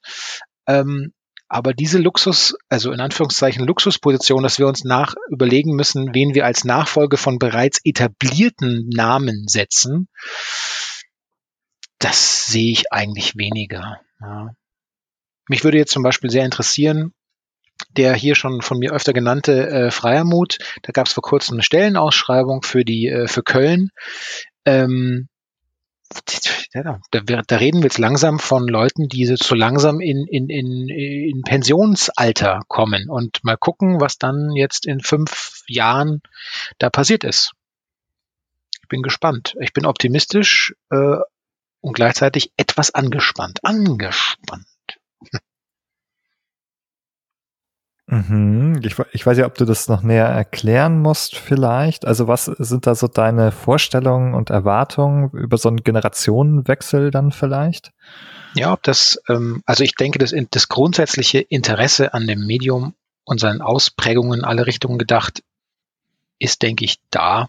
Ähm, 0.67 1.13
aber 1.49 1.73
diese 1.73 1.99
Luxus, 1.99 2.57
also 2.69 2.91
in 2.91 3.01
Anführungszeichen 3.01 3.67
Luxusposition, 3.67 4.43
dass 4.43 4.59
wir 4.59 4.67
uns 4.67 4.85
nach 4.85 5.15
überlegen 5.31 5.77
müssen, 5.77 6.15
wen 6.15 6.35
wir 6.35 6.47
als 6.47 6.65
Nachfolge 6.65 7.17
von 7.17 7.39
bereits 7.39 7.81
etablierten 7.85 8.89
Namen 8.89 9.47
setzen, 9.47 10.09
das 12.05 12.47
sehe 12.49 12.71
ich 12.71 12.93
eigentlich 12.93 13.37
weniger. 13.37 14.01
Ja. 14.21 14.51
Mich 15.49 15.65
würde 15.65 15.79
jetzt 15.79 15.93
zum 15.93 16.03
Beispiel 16.03 16.29
sehr 16.29 16.45
interessieren, 16.45 17.15
der 17.97 18.15
hier 18.15 18.35
schon 18.35 18.61
von 18.61 18.79
mir 18.79 18.93
öfter 18.93 19.15
genannte 19.15 19.69
äh, 19.69 19.91
Freiermut, 19.91 20.59
da 20.83 20.93
gab 20.93 21.07
es 21.07 21.15
vor 21.15 21.23
kurzem 21.23 21.55
eine 21.55 21.63
Stellenausschreibung 21.63 22.63
für 22.63 22.85
die 22.85 23.09
äh, 23.09 23.27
für 23.27 23.43
Köln. 23.43 23.91
Ähm, 24.67 25.29
da, 26.73 27.01
da, 27.11 27.57
reden 27.57 27.79
wir 27.79 27.85
jetzt 27.85 27.99
langsam 27.99 28.39
von 28.39 28.69
Leuten, 28.69 29.09
die 29.09 29.25
so 29.25 29.55
langsam 29.55 30.01
in, 30.01 30.27
in, 30.27 30.49
in, 30.49 30.89
in 30.89 31.43
Pensionsalter 31.43 32.61
kommen 32.69 33.09
und 33.09 33.43
mal 33.43 33.57
gucken, 33.57 34.01
was 34.01 34.19
dann 34.19 34.53
jetzt 34.55 34.87
in 34.87 35.01
fünf 35.01 35.63
Jahren 35.67 36.21
da 36.79 36.91
passiert 36.91 37.25
ist. 37.25 37.53
Ich 38.83 38.89
bin 38.89 39.03
gespannt. 39.03 39.57
Ich 39.61 39.73
bin 39.73 39.87
optimistisch, 39.87 40.75
äh, 40.91 41.17
und 41.85 41.93
gleichzeitig 41.93 42.51
etwas 42.57 42.95
angespannt. 42.95 43.61
Angespannt. 43.63 44.65
Mhm. 48.07 48.81
Ich, 48.83 48.97
ich, 49.13 49.27
weiß 49.27 49.37
ja, 49.39 49.47
ob 49.47 49.57
du 49.57 49.67
das 49.67 49.89
noch 49.89 50.03
näher 50.03 50.27
erklären 50.27 51.01
musst 51.01 51.37
vielleicht. 51.37 52.07
Also 52.07 52.27
was 52.27 52.47
sind 52.47 52.87
da 52.87 52.95
so 52.95 53.07
deine 53.07 53.53
Vorstellungen 53.53 54.35
und 54.35 54.49
Erwartungen 54.49 55.31
über 55.33 55.59
so 55.59 55.69
einen 55.69 55.85
Generationenwechsel 55.85 57.11
dann 57.11 57.33
vielleicht? 57.33 57.93
Ja, 58.55 58.73
ob 58.73 58.83
das, 58.83 59.21
ähm, 59.29 59.63
also 59.67 59.85
ich 59.85 59.95
denke, 59.95 60.19
das, 60.19 60.35
das 60.51 60.69
grundsätzliche 60.69 61.41
Interesse 61.41 62.15
an 62.15 62.27
dem 62.27 62.47
Medium 62.47 62.95
und 63.25 63.41
seinen 63.41 63.61
Ausprägungen 63.61 64.41
in 64.41 64.45
alle 64.45 64.67
Richtungen 64.67 64.99
gedacht 64.99 65.43
ist, 66.39 66.63
denke 66.63 66.85
ich, 66.85 66.99
da, 67.11 67.49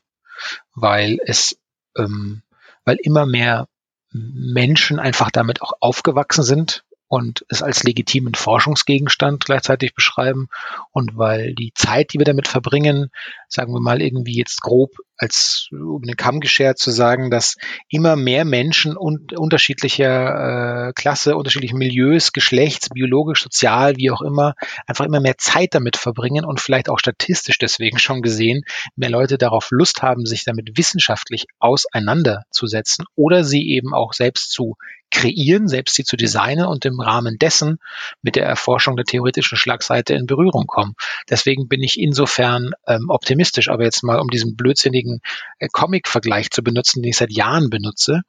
weil 0.73 1.19
es, 1.25 1.57
ähm, 1.97 2.41
weil 2.83 2.97
immer 3.01 3.25
mehr 3.25 3.67
Menschen 4.15 4.99
einfach 4.99 5.29
damit 5.29 5.61
auch 5.61 5.73
aufgewachsen 5.81 6.43
sind 6.43 6.84
und 7.07 7.45
es 7.49 7.61
als 7.61 7.83
legitimen 7.83 8.33
Forschungsgegenstand 8.33 9.45
gleichzeitig 9.45 9.93
beschreiben. 9.93 10.47
Und 10.91 11.17
weil 11.17 11.53
die 11.53 11.71
Zeit, 11.75 12.13
die 12.13 12.19
wir 12.19 12.25
damit 12.25 12.47
verbringen, 12.47 13.11
sagen 13.47 13.73
wir 13.73 13.79
mal 13.79 14.01
irgendwie 14.01 14.37
jetzt 14.37 14.61
grob 14.61 14.91
als 15.17 15.69
um 15.71 16.01
den 16.01 16.17
Kamm 16.17 16.39
geschert 16.39 16.77
zu 16.77 16.91
sagen, 16.91 17.31
dass 17.31 17.55
immer 17.89 18.15
mehr 18.15 18.43
Menschen 18.43 18.97
un 18.97 19.27
unterschiedlicher 19.35 20.89
äh, 20.89 20.93
Klasse, 20.93 21.37
unterschiedlichen 21.37 21.77
Milieus, 21.77 22.33
Geschlechts, 22.33 22.89
biologisch, 22.89 23.43
sozial, 23.43 23.95
wie 23.97 24.11
auch 24.11 24.21
immer, 24.21 24.55
einfach 24.87 25.05
immer 25.05 25.21
mehr 25.21 25.37
Zeit 25.37 25.73
damit 25.73 25.97
verbringen 25.97 26.43
und 26.43 26.59
vielleicht 26.59 26.89
auch 26.89 26.99
statistisch 26.99 27.57
deswegen 27.57 27.97
schon 27.97 28.21
gesehen, 28.21 28.63
mehr 28.95 29.09
Leute 29.09 29.37
darauf 29.37 29.69
Lust 29.71 30.01
haben, 30.01 30.25
sich 30.25 30.43
damit 30.43 30.77
wissenschaftlich 30.77 31.45
auseinanderzusetzen 31.59 33.05
oder 33.15 33.43
sie 33.43 33.69
eben 33.69 33.93
auch 33.93 34.13
selbst 34.13 34.51
zu 34.51 34.75
kreieren, 35.11 35.67
selbst 35.67 35.95
sie 35.95 36.03
zu 36.03 36.17
designen 36.17 36.65
und 36.65 36.85
im 36.85 36.99
Rahmen 36.99 37.37
dessen 37.39 37.77
mit 38.21 38.35
der 38.35 38.45
Erforschung 38.45 38.95
der 38.95 39.05
theoretischen 39.05 39.57
Schlagseite 39.57 40.13
in 40.13 40.25
Berührung 40.25 40.65
kommen. 40.67 40.95
Deswegen 41.29 41.67
bin 41.67 41.81
ich 41.81 41.99
insofern 41.99 42.71
ähm, 42.87 43.05
optimistisch. 43.09 43.69
Aber 43.69 43.83
jetzt 43.83 44.03
mal 44.03 44.19
um 44.19 44.29
diesen 44.29 44.55
blödsinnigen 44.55 45.21
äh, 45.59 45.69
Comic-Vergleich 45.71 46.51
zu 46.51 46.63
benutzen, 46.63 47.01
den 47.01 47.09
ich 47.09 47.17
seit 47.17 47.31
Jahren 47.31 47.69
benutze, 47.69 48.21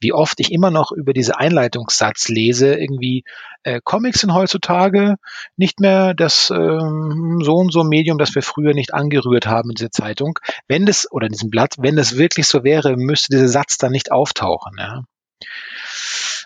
wie 0.00 0.12
oft 0.12 0.38
ich 0.40 0.52
immer 0.52 0.70
noch 0.70 0.92
über 0.92 1.12
diese 1.12 1.38
Einleitungssatz 1.38 2.28
lese, 2.28 2.74
irgendwie 2.74 3.24
äh, 3.62 3.80
Comics 3.82 4.20
sind 4.20 4.34
heutzutage 4.34 5.16
nicht 5.56 5.80
mehr 5.80 6.14
das 6.14 6.50
ähm, 6.50 7.40
so 7.42 7.54
und 7.54 7.72
so 7.72 7.82
Medium, 7.82 8.18
das 8.18 8.34
wir 8.34 8.42
früher 8.42 8.74
nicht 8.74 8.92
angerührt 8.92 9.46
haben 9.46 9.70
in 9.70 9.76
dieser 9.76 9.90
Zeitung. 9.90 10.38
Wenn 10.68 10.86
das, 10.86 11.10
oder 11.10 11.26
in 11.26 11.32
diesem 11.32 11.50
Blatt, 11.50 11.76
wenn 11.78 11.96
das 11.96 12.16
wirklich 12.16 12.46
so 12.46 12.62
wäre, 12.64 12.96
müsste 12.96 13.34
dieser 13.34 13.48
Satz 13.48 13.78
dann 13.78 13.92
nicht 13.92 14.12
auftauchen. 14.12 14.76
Ja. 14.78 15.04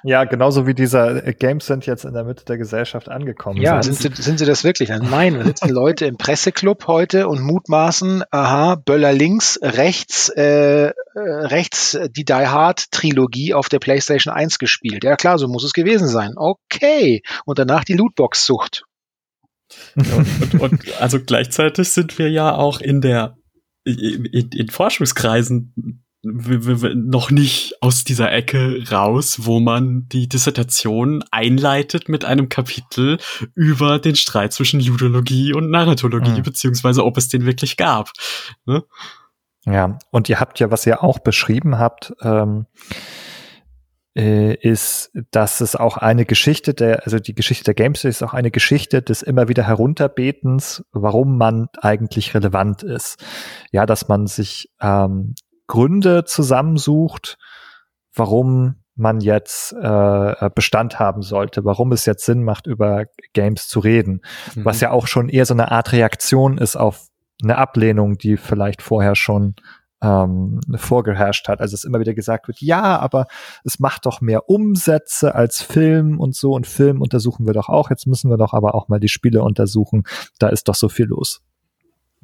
Ja, 0.05 0.25
genauso 0.25 0.67
wie 0.67 0.75
dieser 0.75 1.27
äh, 1.27 1.35
Games 1.35 1.67
sind 1.67 1.87
jetzt 1.87 2.05
in 2.05 2.13
der 2.13 2.25
Mitte 2.25 2.45
der 2.45 2.57
Gesellschaft 2.57 3.09
angekommen. 3.09 3.61
Ja, 3.61 3.83
sind 3.83 3.97
sie, 3.97 4.23
sind 4.23 4.39
sie 4.39 4.47
das 4.47 4.65
wirklich? 4.65 4.89
Nein, 4.89 5.35
da 5.35 5.45
sitzen 5.45 5.71
Leute 5.71 6.07
im 6.07 6.17
Presseclub 6.17 6.87
heute 6.87 7.29
und 7.29 7.41
mutmaßen, 7.41 8.23
aha, 8.31 8.77
Böller 8.77 9.13
links, 9.13 9.59
rechts, 9.61 10.29
äh, 10.31 10.89
äh 10.89 10.93
rechts 11.15 11.99
die 12.11 12.25
Die 12.25 12.33
Hard 12.33 12.91
Trilogie 12.93 13.55
auf 13.55 13.69
der 13.69 13.81
PlayStation 13.81 14.33
1 14.33 14.59
gespielt. 14.59 15.05
Ja 15.05 15.17
klar, 15.17 15.39
so 15.39 15.49
muss 15.49 15.65
es 15.65 15.73
gewesen 15.73 16.09
sein. 16.09 16.35
Okay. 16.37 17.23
Und 17.45 17.59
danach 17.59 17.85
die 17.85 17.95
Lootbox-Sucht. 17.95 18.85
und, 19.97 20.43
und, 20.43 20.61
und 20.61 21.01
also 21.01 21.19
gleichzeitig 21.21 21.91
sind 21.91 22.19
wir 22.19 22.31
ja 22.31 22.55
auch 22.55 22.81
in 22.81 23.01
der 23.01 23.37
in, 23.85 24.25
in 24.25 24.69
Forschungskreisen 24.69 26.05
noch 26.23 27.31
nicht 27.31 27.75
aus 27.81 28.03
dieser 28.03 28.33
Ecke 28.33 28.83
raus, 28.91 29.41
wo 29.43 29.61
man 29.61 30.09
die 30.09 30.29
Dissertation 30.29 31.23
einleitet 31.31 32.09
mit 32.09 32.25
einem 32.25 32.49
Kapitel 32.49 33.19
über 33.55 33.99
den 33.99 34.17
Streit 34.17 34.53
zwischen 34.53 34.81
Ludologie 34.81 35.55
und 35.55 35.71
Narratologie, 35.71 36.39
mhm. 36.39 36.43
beziehungsweise 36.43 37.05
ob 37.05 37.17
es 37.19 37.29
den 37.29 37.47
wirklich 37.47 37.77
gab. 37.77 38.13
Ne? 38.67 38.85
Ja, 39.65 39.99
und 40.11 40.29
ihr 40.29 40.41
habt 40.41 40.59
ja, 40.61 40.71
was 40.71 40.87
ihr 40.87 41.05
auch 41.05 41.21
beschrieben 41.21 41.79
habt, 41.79 42.13
ähm, 42.23 42.67
äh, 44.17 44.55
ist, 44.55 45.13
dass 45.31 45.61
es 45.61 45.77
auch 45.77 45.97
eine 45.97 46.25
Geschichte 46.25 46.75
der, 46.75 47.05
also 47.05 47.21
die 47.21 47.35
Geschichte 47.35 47.65
der 47.65 47.75
Games 47.75 48.03
ist 48.05 48.23
auch 48.23 48.35
eine 48.35 48.51
Geschichte 48.51 49.03
des 49.03 49.23
immer 49.23 49.49
wieder 49.49 49.65
Herunterbetens, 49.65 50.85
warum 50.91 51.39
man 51.39 51.69
eigentlich 51.81 52.35
relevant 52.35 52.83
ist. 52.83 53.23
Ja, 53.71 53.87
dass 53.87 54.09
man 54.09 54.27
sich 54.27 54.71
ähm, 54.81 55.35
Gründe 55.69 56.25
zusammensucht, 56.25 57.39
warum 58.15 58.83
man 58.97 59.21
jetzt 59.21 59.73
äh, 59.73 60.51
Bestand 60.55 60.99
haben 60.99 61.23
sollte, 61.23 61.65
warum 61.65 61.93
es 61.93 62.05
jetzt 62.05 62.25
Sinn 62.25 62.43
macht, 62.43 62.67
über 62.67 63.05
Games 63.33 63.69
zu 63.69 63.79
reden. 63.79 64.23
Mhm. 64.57 64.65
Was 64.65 64.81
ja 64.81 64.91
auch 64.91 65.07
schon 65.07 65.29
eher 65.29 65.47
so 65.47 65.55
eine 65.55 65.71
Art 65.71 65.93
Reaktion 65.93 66.59
ist 66.59 66.75
auf 66.75 67.07
eine 67.43 67.57
Ablehnung, 67.57 68.19
die 68.19 68.37
vielleicht 68.37 68.83
vorher 68.83 69.15
schon 69.15 69.55
ähm, 70.03 70.61
vorgeherrscht 70.77 71.49
hat. 71.49 71.61
Also 71.61 71.75
es 71.75 71.85
immer 71.85 72.01
wieder 72.01 72.15
gesagt 72.15 72.49
wird, 72.49 72.61
ja, 72.61 72.99
aber 72.99 73.27
es 73.65 73.79
macht 73.79 74.07
doch 74.07 74.21
mehr 74.21 74.49
Umsätze 74.49 75.35
als 75.35 75.63
Film 75.63 76.19
und 76.19 76.35
so 76.35 76.53
und 76.53 76.67
Film 76.67 77.01
untersuchen 77.01 77.47
wir 77.47 77.55
doch 77.55 77.69
auch. 77.69 77.91
Jetzt 77.91 78.07
müssen 78.07 78.31
wir 78.31 78.37
doch 78.37 78.53
aber 78.53 78.75
auch 78.75 78.89
mal 78.89 79.01
die 79.01 79.09
Spiele 79.09 79.43
untersuchen. 79.43 80.05
Da 80.39 80.49
ist 80.49 80.69
doch 80.69 80.75
so 80.75 80.89
viel 80.89 81.07
los. 81.07 81.41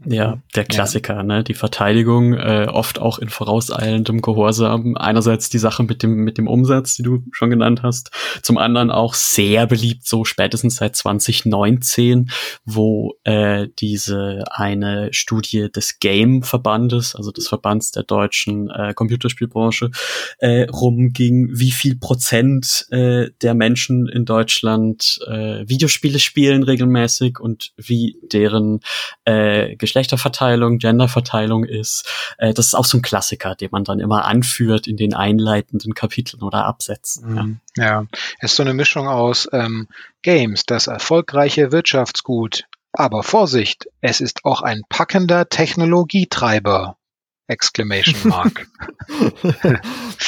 Ja, 0.04 0.42
der 0.56 0.64
Klassiker, 0.64 1.16
ja. 1.16 1.22
ne? 1.22 1.44
Die 1.44 1.54
Verteidigung, 1.54 2.34
äh, 2.34 2.66
oft 2.68 2.98
auch 2.98 3.20
in 3.20 3.28
vorauseilendem 3.28 4.22
Gehorsam. 4.22 4.96
Einerseits 4.96 5.50
die 5.50 5.58
Sache 5.58 5.84
mit 5.84 6.02
dem, 6.02 6.16
mit 6.16 6.36
dem 6.36 6.48
Umsatz, 6.48 6.96
die 6.96 7.04
du 7.04 7.22
schon 7.30 7.48
genannt 7.48 7.84
hast. 7.84 8.10
Zum 8.42 8.58
anderen 8.58 8.90
auch 8.90 9.14
sehr 9.14 9.68
beliebt, 9.68 10.04
so 10.04 10.24
spätestens 10.24 10.76
seit 10.76 10.96
2019, 10.96 12.30
wo 12.64 13.14
äh, 13.22 13.68
diese 13.78 14.42
eine 14.50 15.12
Studie 15.12 15.70
des 15.70 16.00
Game-Verbandes, 16.00 17.14
also 17.14 17.30
des 17.30 17.46
Verbands 17.46 17.92
der 17.92 18.02
deutschen 18.02 18.70
äh, 18.70 18.94
Computerspielbranche, 18.94 19.92
äh, 20.38 20.64
rumging, 20.64 21.50
wie 21.52 21.70
viel 21.70 21.94
Prozent 21.94 22.86
äh, 22.90 23.30
der 23.42 23.54
Menschen 23.54 24.08
in 24.08 24.24
Deutschland 24.24 25.20
äh, 25.28 25.68
Videospiele 25.68 26.18
spielen 26.18 26.64
regelmäßig 26.64 27.38
und 27.38 27.72
wie 27.76 28.18
deren 28.32 28.80
äh, 29.24 29.76
Geschlechterverteilung, 29.84 30.78
Genderverteilung 30.78 31.64
ist. 31.64 32.08
Äh, 32.38 32.54
das 32.54 32.66
ist 32.66 32.74
auch 32.74 32.84
so 32.84 32.98
ein 32.98 33.02
Klassiker, 33.02 33.54
den 33.54 33.68
man 33.70 33.84
dann 33.84 34.00
immer 34.00 34.24
anführt 34.24 34.86
in 34.86 34.96
den 34.96 35.14
einleitenden 35.14 35.94
Kapiteln 35.94 36.42
oder 36.42 36.64
Absätzen. 36.64 37.32
Mhm. 37.32 37.60
Ja. 37.76 37.84
ja, 37.84 38.06
es 38.40 38.52
ist 38.52 38.56
so 38.56 38.62
eine 38.62 38.74
Mischung 38.74 39.08
aus 39.08 39.48
ähm, 39.52 39.88
Games, 40.22 40.64
das 40.66 40.86
erfolgreiche 40.86 41.72
Wirtschaftsgut. 41.72 42.64
Aber 42.92 43.22
Vorsicht, 43.22 43.86
es 44.00 44.20
ist 44.20 44.44
auch 44.44 44.62
ein 44.62 44.82
packender 44.88 45.48
Technologietreiber. 45.48 46.96
Exclamation 47.46 48.16
Mark. 48.24 48.66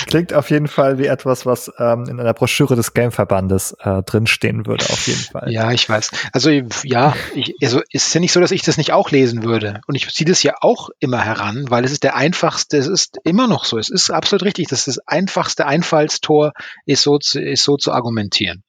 Klingt 0.06 0.34
auf 0.34 0.50
jeden 0.50 0.68
Fall 0.68 0.98
wie 0.98 1.06
etwas, 1.06 1.46
was 1.46 1.72
ähm, 1.78 2.04
in 2.08 2.20
einer 2.20 2.34
Broschüre 2.34 2.76
des 2.76 2.92
Gameverbandes 2.92 3.74
äh, 3.80 4.02
drinstehen 4.02 4.66
würde, 4.66 4.84
auf 4.84 5.06
jeden 5.06 5.20
Fall. 5.20 5.50
Ja, 5.50 5.72
ich 5.72 5.88
weiß. 5.88 6.10
Also 6.32 6.50
ja, 6.50 7.14
ich, 7.34 7.54
also 7.62 7.80
ist 7.90 8.12
ja 8.12 8.20
nicht 8.20 8.32
so, 8.32 8.40
dass 8.40 8.50
ich 8.50 8.62
das 8.62 8.76
nicht 8.76 8.92
auch 8.92 9.10
lesen 9.10 9.42
würde. 9.42 9.80
Und 9.86 9.94
ich 9.94 10.12
ziehe 10.12 10.28
das 10.28 10.42
ja 10.42 10.54
auch 10.60 10.90
immer 11.00 11.24
heran, 11.24 11.66
weil 11.68 11.84
es 11.84 11.92
ist 11.92 12.02
der 12.02 12.16
einfachste, 12.16 12.76
es 12.76 12.86
ist 12.86 13.18
immer 13.24 13.46
noch 13.46 13.64
so, 13.64 13.78
es 13.78 13.88
ist 13.88 14.10
absolut 14.10 14.44
richtig, 14.44 14.68
dass 14.68 14.84
das 14.84 14.98
einfachste 15.06 15.66
Einfallstor 15.66 16.52
ist 16.84 17.02
so 17.02 17.18
zu, 17.18 17.40
ist 17.40 17.64
so 17.64 17.76
zu 17.76 17.92
argumentieren. 17.92 18.62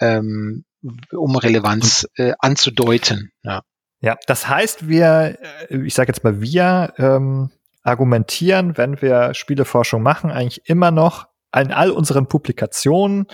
Ähm, 0.00 0.64
um 1.12 1.36
Relevanz 1.36 2.06
äh, 2.16 2.34
anzudeuten. 2.38 3.32
Ja. 3.42 3.62
Ja, 4.04 4.18
das 4.26 4.46
heißt, 4.46 4.86
wir, 4.86 5.38
äh, 5.70 5.78
ich 5.78 5.94
sage 5.94 6.08
jetzt 6.08 6.22
mal, 6.24 6.42
wir 6.42 6.92
ähm, 6.98 7.50
argumentieren, 7.82 8.76
wenn 8.76 9.00
wir 9.00 9.32
Spieleforschung 9.32 10.02
machen, 10.02 10.30
eigentlich 10.30 10.68
immer 10.68 10.90
noch 10.90 11.26
in 11.56 11.72
all 11.72 11.90
unseren 11.90 12.26
Publikationen 12.28 13.26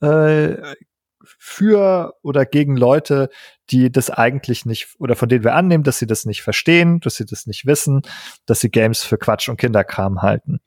äh, 0.00 0.56
für 1.22 2.14
oder 2.22 2.46
gegen 2.46 2.76
Leute, 2.76 3.30
die 3.70 3.92
das 3.92 4.10
eigentlich 4.10 4.66
nicht 4.66 4.96
oder 4.98 5.14
von 5.14 5.28
denen 5.28 5.44
wir 5.44 5.54
annehmen, 5.54 5.84
dass 5.84 6.00
sie 6.00 6.06
das 6.08 6.24
nicht 6.24 6.42
verstehen, 6.42 6.98
dass 6.98 7.14
sie 7.14 7.26
das 7.26 7.46
nicht 7.46 7.64
wissen, 7.64 8.02
dass 8.44 8.58
sie 8.58 8.70
Games 8.70 9.04
für 9.04 9.18
Quatsch 9.18 9.48
und 9.48 9.56
Kinderkram 9.56 10.20
halten. 10.20 10.58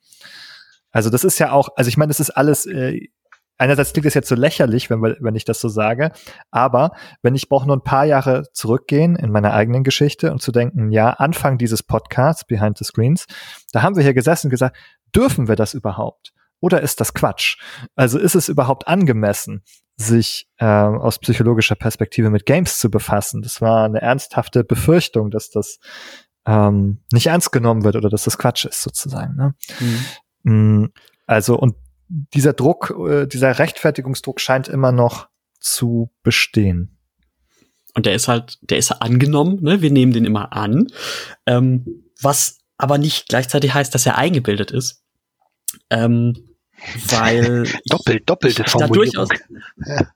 Also 0.91 1.09
das 1.09 1.25
ist 1.25 1.39
ja 1.39 1.51
auch, 1.51 1.75
also 1.75 1.89
ich 1.89 1.97
meine, 1.97 2.09
das 2.09 2.21
ist 2.21 2.29
alles 2.29 2.65
äh, 2.67 3.09
einerseits 3.61 3.93
klingt 3.93 4.07
es 4.07 4.15
jetzt 4.15 4.27
so 4.27 4.35
lächerlich, 4.35 4.89
wenn, 4.89 5.01
wenn 5.01 5.35
ich 5.35 5.45
das 5.45 5.61
so 5.61 5.69
sage, 5.69 6.11
aber 6.49 6.91
wenn 7.21 7.35
ich 7.35 7.47
brauche 7.47 7.67
nur 7.67 7.77
ein 7.77 7.83
paar 7.83 8.05
Jahre 8.05 8.43
zurückgehen 8.53 9.15
in 9.15 9.31
meiner 9.31 9.53
eigenen 9.53 9.83
Geschichte 9.83 10.31
und 10.31 10.41
zu 10.41 10.51
denken, 10.51 10.91
ja, 10.91 11.11
Anfang 11.11 11.59
dieses 11.59 11.83
Podcasts, 11.83 12.43
Behind 12.43 12.77
the 12.77 12.83
Screens, 12.83 13.27
da 13.71 13.83
haben 13.83 13.95
wir 13.95 14.03
hier 14.03 14.15
gesessen 14.15 14.47
und 14.47 14.51
gesagt, 14.51 14.75
dürfen 15.15 15.47
wir 15.47 15.55
das 15.55 15.75
überhaupt? 15.75 16.33
Oder 16.59 16.81
ist 16.81 16.99
das 16.99 17.13
Quatsch? 17.13 17.57
Also 17.95 18.17
ist 18.17 18.35
es 18.35 18.49
überhaupt 18.49 18.87
angemessen, 18.87 19.63
sich 19.95 20.47
äh, 20.57 20.65
aus 20.65 21.19
psychologischer 21.19 21.75
Perspektive 21.75 22.31
mit 22.31 22.47
Games 22.47 22.79
zu 22.79 22.89
befassen? 22.89 23.43
Das 23.43 23.61
war 23.61 23.85
eine 23.85 24.01
ernsthafte 24.01 24.63
Befürchtung, 24.63 25.29
dass 25.29 25.51
das 25.51 25.79
ähm, 26.47 26.99
nicht 27.11 27.27
ernst 27.27 27.51
genommen 27.51 27.83
wird 27.83 27.95
oder 27.95 28.09
dass 28.09 28.23
das 28.23 28.39
Quatsch 28.39 28.65
ist 28.65 28.81
sozusagen. 28.81 29.35
Ne? 29.35 29.53
Mhm. 30.43 30.81
Mm, 30.83 30.93
also 31.27 31.57
und 31.57 31.75
dieser 32.11 32.53
Druck, 32.53 32.93
äh, 33.07 33.25
dieser 33.25 33.57
Rechtfertigungsdruck 33.57 34.41
scheint 34.41 34.67
immer 34.67 34.91
noch 34.91 35.29
zu 35.59 36.11
bestehen. 36.23 36.97
Und 37.93 38.05
der 38.05 38.15
ist 38.15 38.27
halt, 38.27 38.57
der 38.61 38.77
ist 38.77 38.91
angenommen, 38.91 39.61
ne? 39.61 39.81
Wir 39.81 39.91
nehmen 39.91 40.13
den 40.13 40.25
immer 40.25 40.53
an. 40.53 40.87
Ähm, 41.45 42.05
was 42.21 42.59
aber 42.77 42.97
nicht 42.97 43.27
gleichzeitig 43.29 43.73
heißt, 43.73 43.93
dass 43.93 44.05
er 44.05 44.17
eingebildet 44.17 44.71
ist. 44.71 45.03
Ähm, 45.89 46.55
weil 47.07 47.63
doppelt, 47.85 48.29
doppelte 48.29 48.63
Formulierung. 48.63 49.13
Da 49.13 49.25
durchaus, 49.25 49.39
ja, 49.85 50.07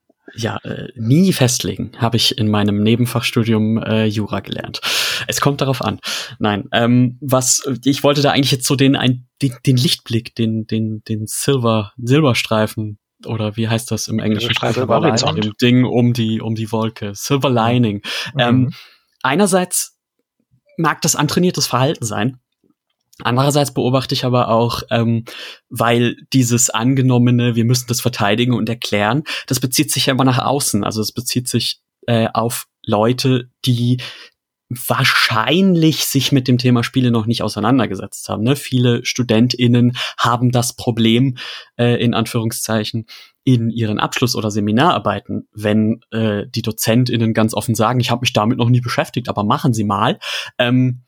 äh, 0.58 0.90
nie 0.96 1.32
festlegen, 1.34 1.92
habe 1.98 2.18
ich 2.18 2.38
in 2.38 2.50
meinem 2.50 2.84
Nebenfachstudium 2.84 3.78
äh, 3.78 4.06
Jura 4.06 4.42
gelernt. 4.42 4.82
Es 5.28 5.40
kommt 5.40 5.62
darauf 5.62 5.82
an. 5.82 6.00
Nein, 6.40 6.68
ähm, 6.72 7.18
was 7.22 7.64
ich 7.84 8.04
wollte 8.04 8.22
da 8.22 8.32
eigentlich 8.32 8.52
jetzt 8.52 8.68
so 8.68 8.76
den 8.76 8.96
ein, 8.96 9.28
den, 9.42 9.56
den 9.66 9.78
Lichtblick, 9.78 10.36
den 10.36 10.68
den 10.68 11.04
den 11.08 11.26
Silver 11.28 11.94
Silberstreifen 11.98 13.00
oder 13.26 13.56
wie 13.56 13.68
heißt 13.68 13.90
das 13.92 14.08
im 14.08 14.20
Englischen? 14.20 14.50
Lining, 15.34 15.36
dem 15.36 15.54
Ding 15.62 15.86
um 15.86 16.14
die 16.14 16.42
um 16.42 16.56
die 16.56 16.72
Wolke, 16.72 17.14
Silver 17.16 17.50
Lining. 17.50 18.02
Mhm. 18.34 18.40
Ähm, 18.40 18.74
einerseits 19.24 19.98
mag 20.78 21.02
das 21.02 21.16
antrainiertes 21.16 21.68
Verhalten 21.68 22.06
sein, 22.06 22.40
Andererseits 23.22 23.74
beobachte 23.74 24.14
ich 24.14 24.26
aber 24.26 24.50
auch, 24.50 24.84
ähm, 24.92 25.24
weil 25.70 26.18
dieses 26.34 26.70
angenommene, 26.70 27.56
wir 27.56 27.64
müssen 27.64 27.88
das 27.88 28.02
verteidigen 28.02 28.54
und 28.54 28.68
erklären, 28.68 29.24
das 29.48 29.60
bezieht 29.60 29.92
sich 29.92 30.08
ja 30.08 30.14
immer 30.14 30.26
nach 30.26 30.40
außen. 30.40 30.84
Also 30.84 31.02
es 31.02 31.14
bezieht 31.14 31.48
sich 31.48 31.80
äh, 32.08 32.28
auf 32.34 32.68
Leute, 32.84 33.50
die 33.66 33.98
wahrscheinlich 34.70 36.06
sich 36.06 36.32
mit 36.32 36.48
dem 36.48 36.58
Thema 36.58 36.84
Spiele 36.84 37.12
noch 37.12 37.28
nicht 37.28 37.44
auseinandergesetzt 37.44 38.28
haben. 38.30 38.44
Ne? 38.44 38.56
Viele 38.56 39.06
StudentInnen 39.06 39.96
haben 40.18 40.52
das 40.52 40.76
Problem, 40.76 41.38
äh, 41.78 42.04
in 42.04 42.14
Anführungszeichen, 42.14 43.06
in 43.44 43.70
ihren 43.70 44.00
Abschluss- 44.00 44.36
oder 44.36 44.50
Seminararbeiten, 44.50 45.48
wenn 45.54 46.02
äh, 46.12 46.48
die 46.48 46.64
DozentInnen 46.64 47.34
ganz 47.34 47.54
offen 47.54 47.76
sagen, 47.76 48.00
ich 48.00 48.10
habe 48.10 48.22
mich 48.22 48.34
damit 48.34 48.58
noch 48.58 48.70
nie 48.70 48.82
beschäftigt, 48.82 49.30
aber 49.30 49.44
machen 49.44 49.74
Sie 49.74 49.84
mal, 49.84 50.20
ähm, 50.58 51.04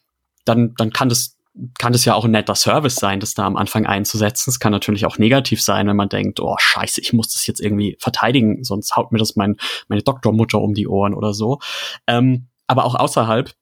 dann, 0.46 0.76
dann 0.78 0.92
kann 0.92 1.10
das 1.10 1.37
kann 1.80 1.94
es 1.94 2.06
ja 2.06 2.14
auch 2.14 2.26
ein 2.26 2.32
netter 2.32 2.56
Service 2.56 2.96
sein, 2.96 3.20
das 3.20 3.34
da 3.34 3.46
am 3.46 3.58
Anfang 3.58 3.86
einzusetzen. 3.86 4.50
Es 4.50 4.60
kann 4.60 4.72
natürlich 4.72 5.06
auch 5.06 5.18
negativ 5.18 5.62
sein, 5.62 5.88
wenn 5.88 5.96
man 5.96 6.10
denkt, 6.10 6.40
oh 6.40 6.56
scheiße, 6.58 7.02
ich 7.02 7.14
muss 7.14 7.30
das 7.30 7.48
jetzt 7.48 7.60
irgendwie 7.60 7.98
verteidigen, 8.00 8.64
sonst 8.64 8.96
haut 8.96 9.12
mir 9.12 9.18
das 9.18 9.36
mein, 9.36 9.58
meine 9.88 10.04
Doktormutter 10.04 10.62
um 10.62 10.74
die 10.74 10.88
Ohren 10.88 11.14
oder 11.14 11.34
so. 11.34 11.60
Ähm, 12.06 12.48
aber 12.68 12.86
auch 12.86 12.96
außerhalb, 12.96 13.54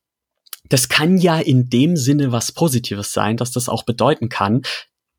das 0.67 0.89
kann 0.89 1.17
ja 1.17 1.38
in 1.38 1.69
dem 1.69 1.95
Sinne 1.95 2.31
was 2.31 2.51
Positives 2.51 3.13
sein, 3.13 3.38
dass 3.38 3.51
das 3.51 3.69
auch 3.69 3.84
bedeuten 3.84 4.30
kann, 4.30 4.63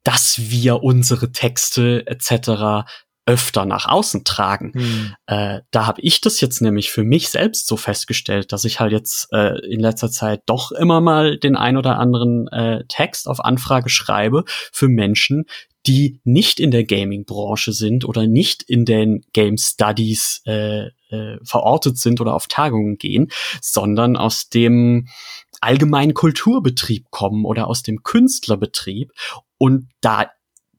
dass 0.03 0.39
wir 0.39 0.83
unsere 0.83 1.33
Texte 1.33 2.07
etc 2.07 2.85
öfter 3.27 3.65
nach 3.65 3.87
außen 3.87 4.25
tragen. 4.25 4.73
Hm. 4.75 5.15
Äh, 5.27 5.61
da 5.73 5.87
habe 5.87 6.01
ich 6.01 6.21
das 6.21 6.41
jetzt 6.41 6.63
nämlich 6.63 6.91
für 6.91 7.03
mich 7.03 7.29
selbst 7.29 7.67
so 7.67 7.77
festgestellt, 7.77 8.53
dass 8.53 8.65
ich 8.65 8.79
halt 8.79 8.93
jetzt 8.93 9.29
äh, 9.33 9.59
in 9.67 9.81
letzter 9.81 10.11
Zeit 10.11 10.43
doch 10.47 10.71
immer 10.71 11.01
mal 11.01 11.37
den 11.37 11.57
ein 11.57 11.77
oder 11.77 11.99
anderen 11.99 12.47
äh, 12.49 12.85
Text 12.89 13.29
auf 13.29 13.45
Anfrage 13.45 13.89
schreibe 13.89 14.45
für 14.73 14.89
Menschen, 14.89 15.47
die 15.87 16.21
nicht 16.25 16.59
in 16.61 16.71
der 16.71 16.85
Gaming-Branche 16.85 17.73
sind 17.73 18.05
oder 18.05 18.27
nicht 18.27 18.63
in 18.63 18.85
den 18.85 19.25
Game 19.33 19.57
Studies 19.57 20.43
äh, 20.45 20.87
äh, 21.11 21.39
verortet 21.45 21.99
sind 21.99 22.21
oder 22.21 22.35
auf 22.35 22.47
Tagungen 22.49 22.97
gehen, 22.99 23.29
sondern 23.61 24.17
aus 24.17 24.49
dem 24.49 25.07
allgemeinen 25.61 26.15
Kulturbetrieb 26.15 27.11
kommen 27.11 27.45
oder 27.45 27.69
aus 27.69 27.83
dem 27.83 28.03
Künstlerbetrieb. 28.03 29.13
Und 29.59 29.89
da 30.01 30.27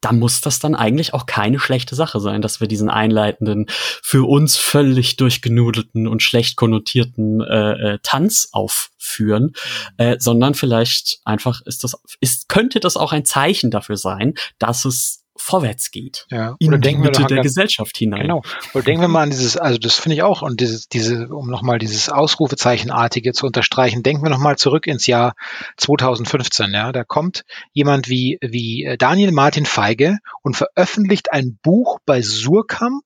da 0.01 0.11
muss 0.11 0.41
das 0.41 0.59
dann 0.59 0.75
eigentlich 0.75 1.13
auch 1.13 1.25
keine 1.25 1.59
schlechte 1.59 1.95
Sache 1.95 2.19
sein, 2.19 2.41
dass 2.41 2.61
wir 2.61 2.67
diesen 2.67 2.89
einleitenden, 2.89 3.65
für 3.69 4.27
uns 4.27 4.57
völlig 4.57 5.17
durchgenudelten 5.17 6.07
und 6.07 6.23
schlecht 6.23 6.55
konnotierten 6.55 7.41
äh, 7.41 7.93
äh, 7.93 7.99
Tanz 8.03 8.49
aufführen, 8.51 9.53
mhm. 9.97 10.05
äh, 10.05 10.17
sondern 10.19 10.53
vielleicht 10.53 11.19
einfach 11.25 11.61
ist 11.65 11.83
das, 11.83 11.95
ist, 12.19 12.49
könnte 12.49 12.79
das 12.79 12.97
auch 12.97 13.11
ein 13.11 13.25
Zeichen 13.25 13.71
dafür 13.71 13.97
sein, 13.97 14.33
dass 14.59 14.85
es 14.85 15.23
vorwärts 15.37 15.91
geht. 15.91 16.25
Ja. 16.29 16.55
In 16.59 16.69
Oder 16.69 16.77
die 16.79 16.95
Mitte 16.95 17.25
der 17.25 17.41
Gesellschaft 17.41 17.97
hinein. 17.97 18.23
Genau. 18.23 18.41
Oder 18.73 18.83
denken 18.83 19.01
wir 19.01 19.07
mal 19.07 19.23
an 19.23 19.29
dieses, 19.29 19.57
also 19.57 19.77
das 19.77 19.95
finde 19.95 20.15
ich 20.15 20.23
auch, 20.23 20.41
und 20.41 20.59
dieses, 20.59 20.87
diese, 20.87 21.27
um 21.29 21.49
nochmal 21.49 21.79
dieses 21.79 22.09
Ausrufezeichenartige 22.09 23.33
zu 23.33 23.45
unterstreichen, 23.45 24.03
denken 24.03 24.23
wir 24.23 24.29
nochmal 24.29 24.57
zurück 24.57 24.87
ins 24.87 25.07
Jahr 25.07 25.33
2015, 25.77 26.73
ja. 26.73 26.91
Da 26.91 27.03
kommt 27.03 27.43
jemand 27.73 28.09
wie, 28.09 28.37
wie 28.41 28.95
Daniel 28.97 29.31
Martin 29.31 29.65
Feige 29.65 30.17
und 30.41 30.55
veröffentlicht 30.55 31.31
ein 31.31 31.57
Buch 31.61 31.99
bei 32.05 32.21
Surkamp 32.21 33.03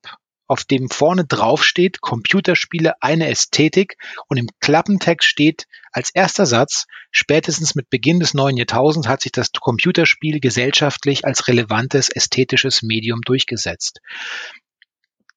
auf 0.52 0.64
dem 0.64 0.90
vorne 0.90 1.24
drauf 1.24 1.64
steht 1.64 2.02
Computerspiele 2.02 3.00
eine 3.00 3.28
Ästhetik 3.28 3.96
und 4.28 4.36
im 4.36 4.48
Klappentext 4.60 5.26
steht 5.26 5.66
als 5.92 6.10
erster 6.10 6.44
Satz, 6.44 6.84
spätestens 7.10 7.74
mit 7.74 7.88
Beginn 7.88 8.20
des 8.20 8.34
neuen 8.34 8.58
Jahrtausends 8.58 9.08
hat 9.08 9.22
sich 9.22 9.32
das 9.32 9.50
Computerspiel 9.52 10.40
gesellschaftlich 10.40 11.24
als 11.24 11.48
relevantes 11.48 12.10
ästhetisches 12.10 12.82
Medium 12.82 13.22
durchgesetzt. 13.22 14.00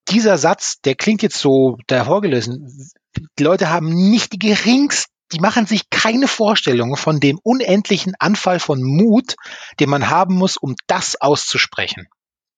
Dieser 0.10 0.38
Satz, 0.38 0.82
der 0.82 0.96
klingt 0.96 1.24
jetzt 1.24 1.38
so 1.38 1.78
dahergelesen. 1.88 2.92
Die 3.40 3.44
Leute 3.44 3.70
haben 3.70 3.88
nicht 3.88 4.34
die 4.34 4.40
geringste 4.40 5.08
die 5.32 5.40
machen 5.40 5.66
sich 5.66 5.90
keine 5.90 6.28
Vorstellung 6.28 6.98
von 6.98 7.20
dem 7.20 7.40
unendlichen 7.42 8.14
Anfall 8.20 8.60
von 8.60 8.84
Mut, 8.84 9.36
den 9.80 9.90
man 9.90 10.10
haben 10.10 10.36
muss, 10.36 10.56
um 10.56 10.76
das 10.86 11.20
auszusprechen. 11.20 12.08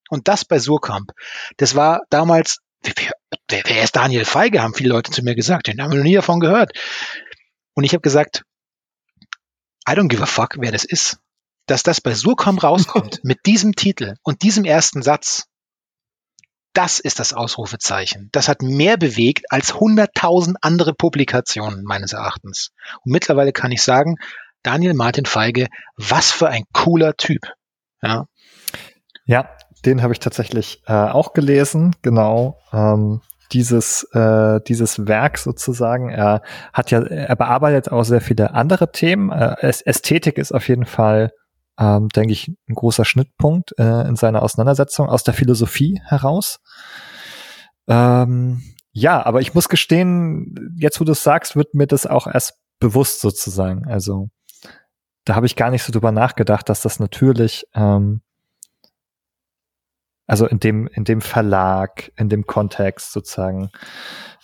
Und 0.08 0.28
das 0.28 0.44
bei 0.44 0.58
Surkamp. 0.58 1.12
Das 1.56 1.74
war 1.74 2.02
damals, 2.10 2.58
wer, 2.82 3.62
wer 3.64 3.82
ist 3.82 3.96
Daniel 3.96 4.24
Feige, 4.24 4.62
haben 4.62 4.74
viele 4.74 4.90
Leute 4.90 5.10
zu 5.10 5.22
mir 5.22 5.34
gesagt. 5.34 5.66
Den 5.66 5.82
haben 5.82 5.92
wir 5.92 5.98
noch 5.98 6.04
nie 6.04 6.14
davon 6.14 6.40
gehört. 6.40 6.72
Und 7.74 7.84
ich 7.84 7.92
habe 7.92 8.00
gesagt, 8.00 8.44
I 9.88 9.92
don't 9.92 10.08
give 10.08 10.22
a 10.22 10.26
fuck, 10.26 10.56
wer 10.58 10.72
das 10.72 10.84
ist. 10.84 11.18
Dass 11.66 11.82
das 11.82 12.00
bei 12.00 12.14
Surkamp 12.14 12.62
rauskommt, 12.62 13.20
mit 13.24 13.46
diesem 13.46 13.74
Titel 13.74 14.14
und 14.22 14.42
diesem 14.42 14.64
ersten 14.64 15.02
Satz, 15.02 15.44
das 16.72 17.00
ist 17.00 17.18
das 17.18 17.32
Ausrufezeichen. 17.32 18.28
Das 18.32 18.48
hat 18.48 18.62
mehr 18.62 18.96
bewegt 18.96 19.50
als 19.50 19.74
100.000 19.74 20.56
andere 20.60 20.94
Publikationen 20.94 21.82
meines 21.84 22.12
Erachtens. 22.12 22.70
Und 23.02 23.12
mittlerweile 23.12 23.52
kann 23.52 23.72
ich 23.72 23.82
sagen, 23.82 24.16
Daniel 24.62 24.94
Martin 24.94 25.26
Feige, 25.26 25.68
was 25.96 26.30
für 26.30 26.48
ein 26.48 26.64
cooler 26.72 27.16
Typ. 27.16 27.52
Ja, 28.02 28.26
ja 29.24 29.56
den 29.84 30.02
habe 30.02 30.12
ich 30.12 30.20
tatsächlich 30.20 30.82
äh, 30.86 30.92
auch 30.92 31.32
gelesen, 31.32 31.94
genau. 32.02 32.58
Ähm, 32.72 33.20
dieses, 33.52 34.02
äh, 34.12 34.60
dieses 34.66 35.06
Werk 35.06 35.38
sozusagen. 35.38 36.10
Er 36.10 36.42
hat 36.74 36.90
ja, 36.90 37.00
er 37.02 37.34
bearbeitet 37.34 37.90
auch 37.90 38.04
sehr 38.04 38.20
viele 38.20 38.52
andere 38.52 38.92
Themen. 38.92 39.30
Äh, 39.30 39.56
Ästhetik 39.60 40.36
ist 40.36 40.52
auf 40.52 40.68
jeden 40.68 40.84
Fall 40.84 41.30
ähm, 41.78 42.08
denke 42.08 42.32
ich, 42.32 42.48
ein 42.68 42.74
großer 42.74 43.04
Schnittpunkt 43.04 43.72
äh, 43.78 44.06
in 44.08 44.16
seiner 44.16 44.42
Auseinandersetzung 44.42 45.08
aus 45.08 45.22
der 45.22 45.34
Philosophie 45.34 46.00
heraus. 46.04 46.58
Ähm, 47.86 48.62
ja, 48.92 49.24
aber 49.24 49.40
ich 49.40 49.54
muss 49.54 49.68
gestehen, 49.68 50.74
jetzt 50.76 51.00
wo 51.00 51.04
du 51.04 51.12
es 51.12 51.22
sagst, 51.22 51.54
wird 51.54 51.74
mir 51.74 51.86
das 51.86 52.06
auch 52.06 52.26
erst 52.26 52.54
bewusst 52.80 53.20
sozusagen. 53.20 53.86
Also 53.86 54.28
da 55.24 55.36
habe 55.36 55.46
ich 55.46 55.56
gar 55.56 55.70
nicht 55.70 55.84
so 55.84 55.92
drüber 55.92 56.10
nachgedacht, 56.10 56.68
dass 56.68 56.82
das 56.82 56.98
natürlich, 56.98 57.64
ähm, 57.74 58.22
also 60.28 60.46
in 60.46 60.60
dem, 60.60 60.86
in 60.86 61.02
dem 61.02 61.20
Verlag, 61.20 62.12
in 62.16 62.28
dem 62.28 62.46
Kontext 62.46 63.12
sozusagen, 63.12 63.70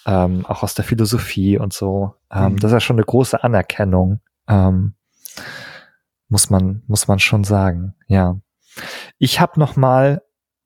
ähm, 0.07 0.45
auch 0.47 0.63
aus 0.63 0.75
der 0.75 0.85
Philosophie 0.85 1.59
und 1.59 1.73
so, 1.73 2.15
ähm, 2.33 2.55
mhm. 2.55 2.57
das 2.59 2.71
ist 2.71 2.75
ja 2.75 2.81
schon 2.81 2.97
eine 2.97 3.07
große 3.07 3.45
Anerkennung. 3.45 4.21
Ähm, 4.49 4.95
muss 6.29 6.51
man, 6.51 6.83
muss 6.89 7.07
man 7.07 7.21
schon 7.21 7.45
sagen, 7.45 7.95
ja. 8.09 8.41
Ich 9.19 9.39
habe 9.41 9.61
noch 9.61 9.77
mal 9.77 10.23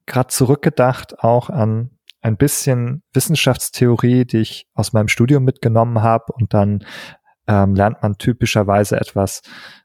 gerade 0.07 0.29
zurückgedacht 0.29 1.19
auch 1.23 1.51
an 1.51 1.91
ein 2.21 2.37
bisschen 2.37 3.03
Wissenschaftstheorie, 3.13 4.25
die 4.25 4.39
ich 4.39 4.67
aus 4.75 4.93
meinem 4.93 5.09
Studium 5.09 5.45
mitgenommen 5.45 6.01
habe 6.03 6.33
und 6.33 6.55
dann 6.55 6.85
ähm, 7.47 7.75
lernt 7.75 8.03
man 8.03 8.19
typischerweise 8.19 9.01
etwas 9.01 9.43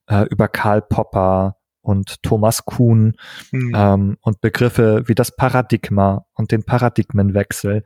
äh, 0.07 0.23
über 0.29 0.47
Karl 0.47 0.81
Popper 0.81 1.57
und 1.83 2.23
Thomas 2.23 2.65
Kuhn 2.65 3.13
mhm. 3.51 3.73
ähm, 3.75 4.17
und 4.21 4.41
Begriffe 4.41 5.03
wie 5.07 5.15
das 5.15 5.35
Paradigma 5.35 6.25
und 6.33 6.51
den 6.51 6.63
Paradigmenwechsel. 6.63 7.83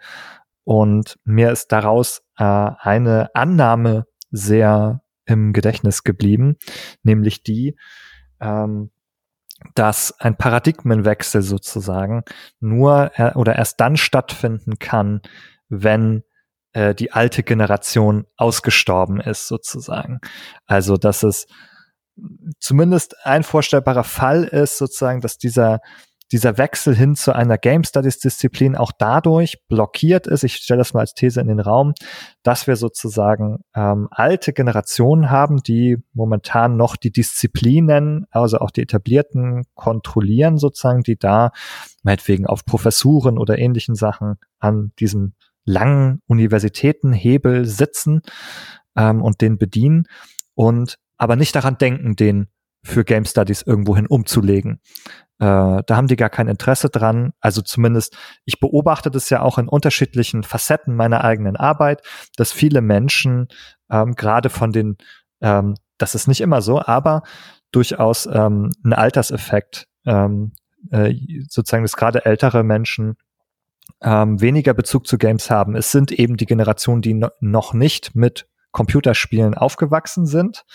Und 0.64 1.18
mir 1.26 1.52
ist 1.52 1.72
daraus 1.72 2.22
äh, 2.38 2.44
eine 2.44 3.34
Annahme 3.34 4.06
sehr 4.32 5.02
im 5.26 5.52
Gedächtnis 5.52 6.03
geblieben, 6.03 6.57
nämlich 7.03 7.44
die, 7.44 7.76
ähm, 8.40 8.91
dass 9.76 10.18
ein 10.19 10.38
Paradigmenwechsel 10.38 11.41
sozusagen 11.41 12.24
nur 12.60 13.11
äh, 13.15 13.34
oder 13.34 13.56
erst 13.56 13.80
dann 13.80 13.98
stattfinden 13.98 14.78
kann, 14.78 15.22
wenn 15.69 16.24
äh, 16.74 16.94
die 16.94 17.11
alte 17.11 17.44
Generation 17.44 18.26
ausgestorben 18.38 19.19
ist 19.19 19.48
sozusagen. 19.48 20.19
Also 20.65 20.98
dass 20.98 21.24
es 21.24 21.48
zumindest 22.60 23.15
ein 23.26 23.44
vorstellbarer 23.44 24.03
Fall 24.03 24.44
ist 24.45 24.77
sozusagen, 24.77 25.22
dass 25.22 25.38
dieser 25.38 25.80
dieser 26.31 26.57
Wechsel 26.57 26.94
hin 26.94 27.15
zu 27.15 27.34
einer 27.34 27.57
Game 27.57 27.84
Studies 27.84 28.19
Disziplin 28.19 28.76
auch 28.76 28.91
dadurch 28.98 29.65
blockiert 29.68 30.27
ist, 30.27 30.44
ich 30.44 30.56
stelle 30.56 30.80
das 30.80 30.94
mal 30.94 31.02
als 31.02 31.14
These 31.14 31.39
in 31.39 31.48
den 31.48 31.60
Raum, 31.60 31.94
dass 32.44 32.68
wir 32.68 32.76
sozusagen 32.76 33.60
ähm, 33.73 34.07
alte 34.11 34.52
Generationen 34.52 35.30
haben, 35.30 35.64
die 35.64 35.98
momentan 36.14 36.76
noch 36.76 36.98
die 36.98 37.11
Disziplinen, 37.11 38.26
also 38.30 38.57
auch 38.57 38.72
die 38.72 38.81
etablierten 38.81 39.64
kontrollieren 39.73 40.57
sozusagen, 40.57 41.02
die 41.02 41.18
da 41.18 41.52
meinetwegen 42.03 42.45
auf 42.45 42.65
Professuren 42.65 43.38
oder 43.38 43.57
ähnlichen 43.57 43.95
Sachen 43.95 44.35
an 44.60 44.91
diesem 44.99 45.34
langen 45.64 46.22
Universitätenhebel 46.27 47.65
sitzen 47.65 48.22
ähm, 48.98 49.22
und 49.22 49.41
den 49.41 49.57
bedienen. 49.57 50.07
Und 50.56 50.98
aber 51.18 51.35
nicht 51.35 51.56
daran 51.56 51.77
denken, 51.77 52.15
den 52.15 52.48
für 52.84 53.03
Game 53.03 53.26
Studies 53.26 53.64
irgendwohin 53.64 54.07
umzulegen. 54.07 54.80
Äh, 55.39 55.84
da 55.85 55.85
haben 55.89 56.07
die 56.07 56.15
gar 56.15 56.30
kein 56.30 56.48
Interesse 56.48 56.89
dran. 56.89 57.34
Also 57.39 57.61
zumindest, 57.61 58.18
ich 58.45 58.60
beobachte 58.60 59.11
das 59.11 59.30
ja 59.30 59.41
auch 59.41 59.57
in 59.57 59.68
unterschiedlichen 59.68 60.44
Facetten 60.44 60.95
meiner 60.95 61.23
eigenen 61.23 61.56
Arbeit, 61.56 62.02
dass 62.38 62.52
viele 62.52 62.81
Menschen 62.81 63.48
ähm, 63.89 64.15
gerade 64.15 64.49
von 64.49 64.72
den, 64.72 64.98
ähm, 65.41 65.76
das 65.98 66.15
ist 66.15 66.27
nicht 66.27 66.41
immer 66.41 66.61
so, 66.61 66.81
aber 66.81 67.23
durchaus 67.72 68.26
ähm, 68.26 68.72
ein 68.84 68.94
Alterseffekt, 68.94 69.88
ähm, 70.06 70.53
äh, 70.91 71.14
sozusagen, 71.49 71.84
dass 71.84 71.98
gerade 71.98 72.26
ältere 72.26 72.64
Menschen 72.64 73.18
ähm, 74.02 74.39
weniger 74.41 74.73
Bezug 74.73 75.07
zu 75.07 75.18
Games 75.18 75.49
haben. 75.49 75.76
Es 75.76 75.91
sind 75.91 76.11
eben 76.11 76.38
die 76.38 76.45
Generationen, 76.45 77.02
die 77.02 77.14
no 77.14 77.30
noch 77.39 77.73
nicht 77.73 78.15
mit 78.15 78.48
Computerspielen 78.72 79.53
aufgewachsen 79.53 80.26
sind. 80.26 80.65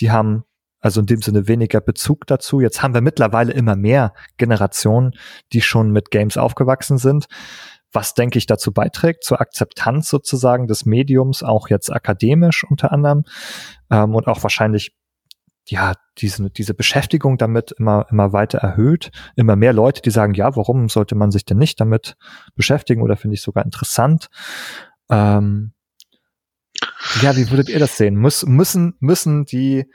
Die 0.00 0.10
haben 0.10 0.44
also 0.80 1.00
in 1.00 1.06
dem 1.06 1.22
Sinne 1.22 1.48
weniger 1.48 1.80
Bezug 1.80 2.26
dazu. 2.26 2.60
Jetzt 2.60 2.82
haben 2.82 2.94
wir 2.94 3.00
mittlerweile 3.00 3.52
immer 3.52 3.76
mehr 3.76 4.12
Generationen, 4.36 5.12
die 5.52 5.60
schon 5.60 5.90
mit 5.90 6.10
Games 6.10 6.36
aufgewachsen 6.36 6.98
sind. 6.98 7.26
Was 7.92 8.14
denke 8.14 8.38
ich 8.38 8.46
dazu 8.46 8.72
beiträgt, 8.72 9.24
zur 9.24 9.40
Akzeptanz 9.40 10.08
sozusagen 10.08 10.66
des 10.66 10.84
Mediums, 10.84 11.42
auch 11.42 11.68
jetzt 11.68 11.90
akademisch 11.90 12.64
unter 12.64 12.92
anderem 12.92 13.24
ähm, 13.90 14.14
und 14.14 14.26
auch 14.26 14.42
wahrscheinlich 14.42 14.94
ja, 15.70 15.94
diese, 16.18 16.50
diese 16.50 16.74
Beschäftigung 16.74 17.36
damit 17.36 17.72
immer, 17.72 18.06
immer 18.10 18.32
weiter 18.32 18.58
erhöht. 18.58 19.10
Immer 19.36 19.56
mehr 19.56 19.72
Leute, 19.72 20.00
die 20.00 20.10
sagen, 20.10 20.34
ja, 20.34 20.56
warum 20.56 20.88
sollte 20.88 21.14
man 21.14 21.30
sich 21.30 21.44
denn 21.44 21.58
nicht 21.58 21.80
damit 21.80 22.16
beschäftigen 22.54 23.02
oder 23.02 23.16
finde 23.16 23.34
ich 23.34 23.42
sogar 23.42 23.64
interessant. 23.64 24.28
Ähm, 25.10 25.72
ja, 27.22 27.36
wie 27.36 27.50
würdet 27.50 27.68
ihr 27.68 27.78
das 27.78 27.96
sehen? 27.96 28.16
Muss, 28.16 28.44
müssen, 28.46 28.94
müssen 29.00 29.44
die 29.44 29.86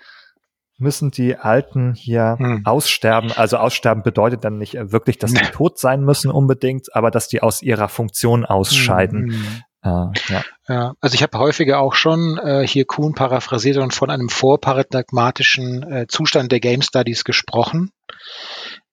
müssen 0.77 1.11
die 1.11 1.37
Alten 1.37 1.93
hier 1.93 2.35
hm. 2.37 2.65
aussterben. 2.65 3.31
Also 3.31 3.57
aussterben 3.57 4.03
bedeutet 4.03 4.43
dann 4.43 4.57
nicht 4.57 4.73
wirklich, 4.73 5.17
dass 5.17 5.33
die 5.33 5.45
tot 5.51 5.79
sein 5.79 6.03
müssen 6.03 6.29
unbedingt, 6.29 6.95
aber 6.95 7.11
dass 7.11 7.27
die 7.27 7.41
aus 7.41 7.61
ihrer 7.61 7.89
Funktion 7.89 8.45
ausscheiden. 8.45 9.31
Hm. 9.31 9.61
Uh, 9.85 10.11
ja. 10.29 10.43
ja. 10.69 10.93
also 11.01 11.13
ich 11.13 11.23
habe 11.23 11.37
häufiger 11.37 11.79
auch 11.79 11.93
schon 11.93 12.37
äh, 12.37 12.65
hier 12.65 12.85
Kuhn 12.85 13.13
paraphrasiert 13.13 13.75
und 13.77 13.93
von 13.93 14.09
einem 14.09 14.29
vorparadigmatischen 14.29 15.83
äh, 15.83 16.07
Zustand 16.07 16.53
der 16.53 16.61
Game 16.61 16.81
Studies 16.81 17.25
gesprochen. 17.25 17.91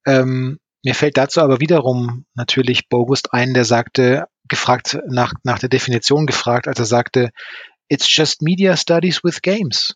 Ähm, 0.04 0.58
mir 0.82 0.96
fällt 0.96 1.16
dazu 1.16 1.42
aber 1.42 1.60
wiederum 1.60 2.24
natürlich 2.34 2.88
Bogust 2.88 3.32
ein, 3.32 3.54
der 3.54 3.64
sagte, 3.64 4.26
gefragt 4.48 4.98
nach, 5.06 5.32
nach 5.44 5.60
der 5.60 5.68
Definition 5.68 6.26
gefragt, 6.26 6.66
als 6.66 6.80
er 6.80 6.86
sagte, 6.86 7.30
it's 7.90 8.08
just 8.08 8.40
media 8.40 8.76
studies 8.76 9.22
with 9.22 9.42
games. 9.42 9.94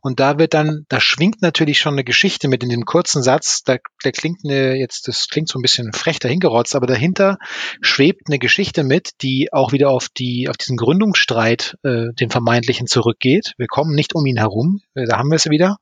Und 0.00 0.18
da 0.18 0.38
wird 0.38 0.54
dann, 0.54 0.86
da 0.88 1.00
schwingt 1.00 1.42
natürlich 1.42 1.78
schon 1.78 1.94
eine 1.94 2.04
Geschichte 2.04 2.48
mit 2.48 2.62
in 2.62 2.70
dem 2.70 2.84
kurzen 2.84 3.22
Satz, 3.22 3.62
da, 3.64 3.76
der 4.02 4.12
klingt 4.12 4.40
eine, 4.44 4.76
jetzt, 4.76 5.08
das 5.08 5.28
klingt 5.28 5.48
so 5.48 5.58
ein 5.58 5.62
bisschen 5.62 5.92
frech 5.92 6.18
dahingerotzt, 6.18 6.74
aber 6.74 6.86
dahinter 6.86 7.36
schwebt 7.82 8.28
eine 8.28 8.38
Geschichte 8.38 8.82
mit, 8.82 9.10
die 9.20 9.52
auch 9.52 9.72
wieder 9.72 9.90
auf 9.90 10.08
die, 10.08 10.48
auf 10.48 10.56
diesen 10.56 10.76
Gründungsstreit, 10.76 11.76
äh, 11.82 12.06
den 12.18 12.30
vermeintlichen 12.30 12.86
zurückgeht. 12.86 13.52
Wir 13.58 13.66
kommen 13.66 13.94
nicht 13.94 14.14
um 14.14 14.24
ihn 14.24 14.38
herum, 14.38 14.80
äh, 14.94 15.04
da 15.04 15.18
haben 15.18 15.30
wir 15.30 15.36
es 15.36 15.50
wieder. 15.50 15.76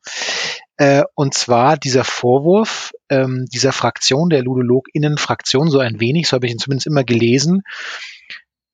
Äh, 0.79 1.05
und 1.15 1.35
zwar 1.35 1.77
dieser 1.77 2.05
Vorwurf 2.05 2.93
ähm, 3.09 3.47
dieser 3.53 3.73
Fraktion, 3.73 4.31
der 4.31 4.43
LudologInnen-Fraktion, 4.43 5.71
so 5.71 5.79
ein 5.79 6.01
wenig, 6.01 6.29
so 6.29 6.35
habe 6.35 6.47
ich 6.47 6.53
ihn 6.53 6.59
zumindest 6.59 6.89
immer 6.89 7.05
gelesen, 7.05 7.63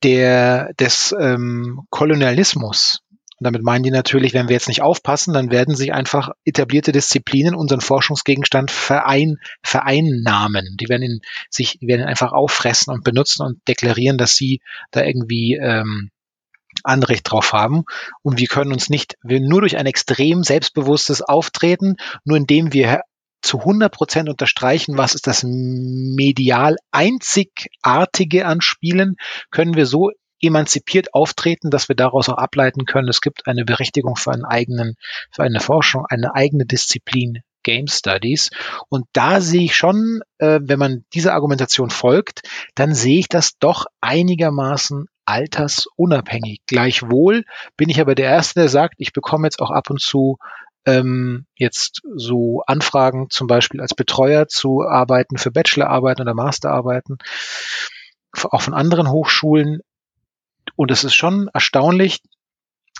der, 0.03 0.73
des 0.75 1.15
ähm, 1.19 1.83
Kolonialismus 1.91 3.01
Und 3.39 3.45
damit 3.45 3.63
meinen 3.63 3.83
die 3.83 3.91
natürlich, 3.91 4.35
wenn 4.35 4.49
wir 4.49 4.55
jetzt 4.55 4.69
nicht 4.69 4.83
aufpassen, 4.83 5.35
dann 5.35 5.51
werden 5.51 5.75
sich 5.75 5.93
einfach 5.93 6.31
etablierte 6.45 6.93
Disziplinen 6.93 7.55
unseren 7.55 7.81
Forschungsgegenstand 7.81 8.71
verein, 8.71 9.37
vereinnahmen. 9.63 10.77
Die 10.81 10.89
werden 10.89 11.03
ihn 11.03 11.21
sich, 11.51 11.79
werden 11.81 12.03
ihn 12.03 12.09
einfach 12.09 12.33
auffressen 12.33 12.93
und 12.93 13.05
benutzen 13.05 13.45
und 13.45 13.67
deklarieren, 13.69 14.19
dass 14.19 14.37
sie 14.37 14.61
da 14.91 15.03
irgendwie 15.03 15.59
ähm, 15.61 16.11
Anrecht 16.85 17.31
drauf 17.31 17.53
haben. 17.53 17.85
Und 18.23 18.39
wir 18.39 18.47
können 18.47 18.73
uns 18.73 18.89
nicht, 18.89 19.17
wir 19.23 19.41
nur 19.41 19.61
durch 19.61 19.77
ein 19.77 19.87
extrem 19.87 20.43
selbstbewusstes 20.43 21.23
Auftreten, 21.23 21.97
nur 22.25 22.37
indem 22.37 22.73
wir 22.73 23.03
zu 23.43 23.59
100 23.59 23.93
Prozent 23.93 24.29
unterstreichen, 24.29 24.97
was 24.97 25.15
ist 25.15 25.27
das 25.27 25.43
medial 25.45 26.77
einzigartige 26.91 28.47
an 28.47 28.61
Spielen, 28.61 29.17
können 29.51 29.75
wir 29.75 29.87
so 29.87 30.11
emanzipiert 30.41 31.15
auftreten, 31.15 31.71
dass 31.71 31.89
wir 31.89 31.97
daraus 31.97 32.29
auch 32.29 32.39
ableiten 32.39 32.85
können, 32.85 33.09
es 33.09 33.21
gibt 33.21 33.47
eine 33.47 33.65
Berechtigung 33.65 34.17
für 34.17 34.33
einen 34.33 34.45
eigenen, 34.45 34.95
für 35.31 35.43
eine 35.43 35.61
Forschung, 35.61 36.05
eine 36.09 36.35
eigene 36.35 36.67
Disziplin 36.67 37.43
Game 37.63 37.87
Studies. 37.87 38.51
Und 38.89 39.07
da 39.13 39.41
sehe 39.41 39.63
ich 39.63 39.77
schon, 39.77 40.21
äh, 40.39 40.59
wenn 40.63 40.81
man 40.81 41.05
dieser 41.15 41.35
Argumentation 41.35 41.91
folgt, 41.91 42.43
dann 42.75 42.95
sehe 42.95 43.21
ich 43.21 43.29
das 43.29 43.57
doch 43.59 43.87
einigermaßen 44.01 45.07
altersunabhängig. 45.25 46.61
Gleichwohl 46.67 47.45
bin 47.77 47.89
ich 47.89 48.01
aber 48.01 48.15
der 48.15 48.31
Erste, 48.31 48.61
der 48.61 48.69
sagt, 48.69 48.95
ich 48.99 49.13
bekomme 49.13 49.47
jetzt 49.47 49.61
auch 49.61 49.71
ab 49.71 49.91
und 49.91 50.01
zu 50.01 50.39
ähm, 50.87 51.47
jetzt 51.55 52.03
so 52.15 52.63
Anfragen 52.67 53.29
zum 53.31 53.47
Beispiel 53.47 53.81
als 53.81 53.95
Betreuer 53.95 54.49
zu 54.49 54.83
arbeiten 54.83 55.39
für 55.39 55.51
Bachelorarbeiten 55.51 56.23
oder 56.23 56.35
Masterarbeiten, 56.35 57.19
auch 58.33 58.63
von 58.63 58.75
anderen 58.75 59.11
Hochschulen. 59.11 59.81
Und 60.77 60.91
es 60.91 61.05
ist 61.05 61.15
schon 61.15 61.49
erstaunlich, 61.53 62.23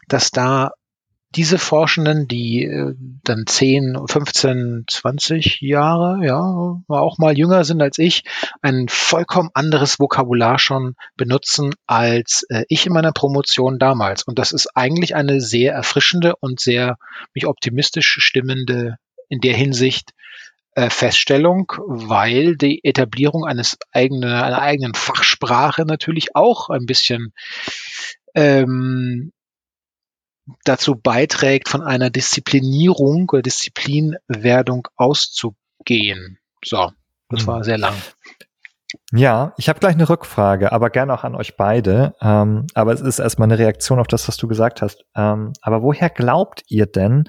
dass 0.09 0.31
da 0.31 0.73
diese 1.35 1.59
Forschenden, 1.59 2.29
die 2.29 2.65
äh, 2.65 2.95
dann 3.25 3.47
10, 3.47 4.07
15, 4.07 4.85
20 4.89 5.61
Jahre, 5.61 6.25
ja, 6.25 6.39
auch 6.89 7.19
mal 7.19 7.37
jünger 7.37 7.65
sind 7.65 7.83
als 7.83 7.99
ich, 7.99 8.25
ein 8.61 8.87
vollkommen 8.89 9.51
anderes 9.55 9.99
Vokabular 9.99 10.59
schon 10.59 10.95
benutzen 11.17 11.75
als 11.87 12.45
äh, 12.51 12.65
ich 12.69 12.87
in 12.87 12.93
meiner 12.93 13.13
Promotion 13.13 13.79
damals. 13.79 14.23
Und 14.23 14.39
das 14.39 14.53
ist 14.53 14.69
eigentlich 14.75 15.15
eine 15.15 15.41
sehr 15.41 15.73
erfrischende 15.73 16.35
und 16.41 16.61
sehr 16.61 16.97
mich 17.35 17.47
optimistisch 17.47 18.17
stimmende 18.21 18.97
in 19.29 19.41
der 19.41 19.55
Hinsicht 19.55 20.13
äh, 20.75 20.91
Feststellung, 20.91 21.73
weil 21.87 22.57
die 22.57 22.85
Etablierung 22.85 23.45
eines 23.45 23.79
eigenen, 23.93 24.31
einer 24.31 24.61
eigenen 24.61 24.95
Fachsprache 24.95 25.85
natürlich 25.85 26.35
auch 26.35 26.69
ein 26.69 26.87
bisschen 26.87 27.33
ähm, 28.35 29.33
dazu 30.65 30.95
beiträgt, 30.97 31.69
von 31.69 31.83
einer 31.83 32.11
Disziplinierung 32.11 33.29
oder 33.31 33.43
Disziplinwerdung 33.43 34.89
auszugehen. 34.97 36.39
So, 36.65 36.93
das 37.29 37.47
war 37.47 37.65
sehr 37.65 37.79
lang. 37.79 37.95
Ja, 39.13 39.55
ich 39.57 39.69
habe 39.69 39.81
gleich 39.81 39.95
eine 39.95 40.09
Rückfrage, 40.09 40.73
aber 40.73 40.91
gerne 40.91 41.15
auch 41.15 41.25
an 41.25 41.35
euch 41.35 41.57
beide. 41.57 42.15
Ähm, 42.21 42.67
aber 42.75 42.93
es 42.93 43.01
ist 43.01 43.19
erstmal 43.19 43.47
eine 43.47 43.59
Reaktion 43.59 43.99
auf 43.99 44.07
das, 44.07 44.29
was 44.29 44.37
du 44.37 44.49
gesagt 44.49 44.83
hast. 44.83 45.05
Ähm, 45.15 45.53
aber 45.63 45.83
woher 45.83 46.11
glaubt 46.11 46.63
ihr 46.69 46.87
denn, 46.87 47.25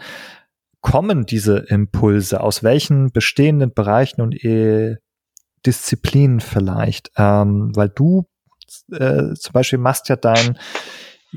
kommen 0.82 1.26
diese 1.26 1.60
Impulse? 1.60 2.42
Aus 2.42 2.64
welchen 2.64 3.12
bestehenden 3.12 3.74
Bereichen 3.74 4.22
und 4.22 4.44
äh, 4.44 4.98
Disziplinen 5.66 6.42
vielleicht? 6.42 7.12
Ähm, 7.18 7.72
weil 7.76 7.90
du 7.90 8.28
äh, 8.92 9.34
zum 9.34 9.54
Beispiel 9.54 9.80
machst 9.80 10.10
ja 10.10 10.16
dein 10.16 10.58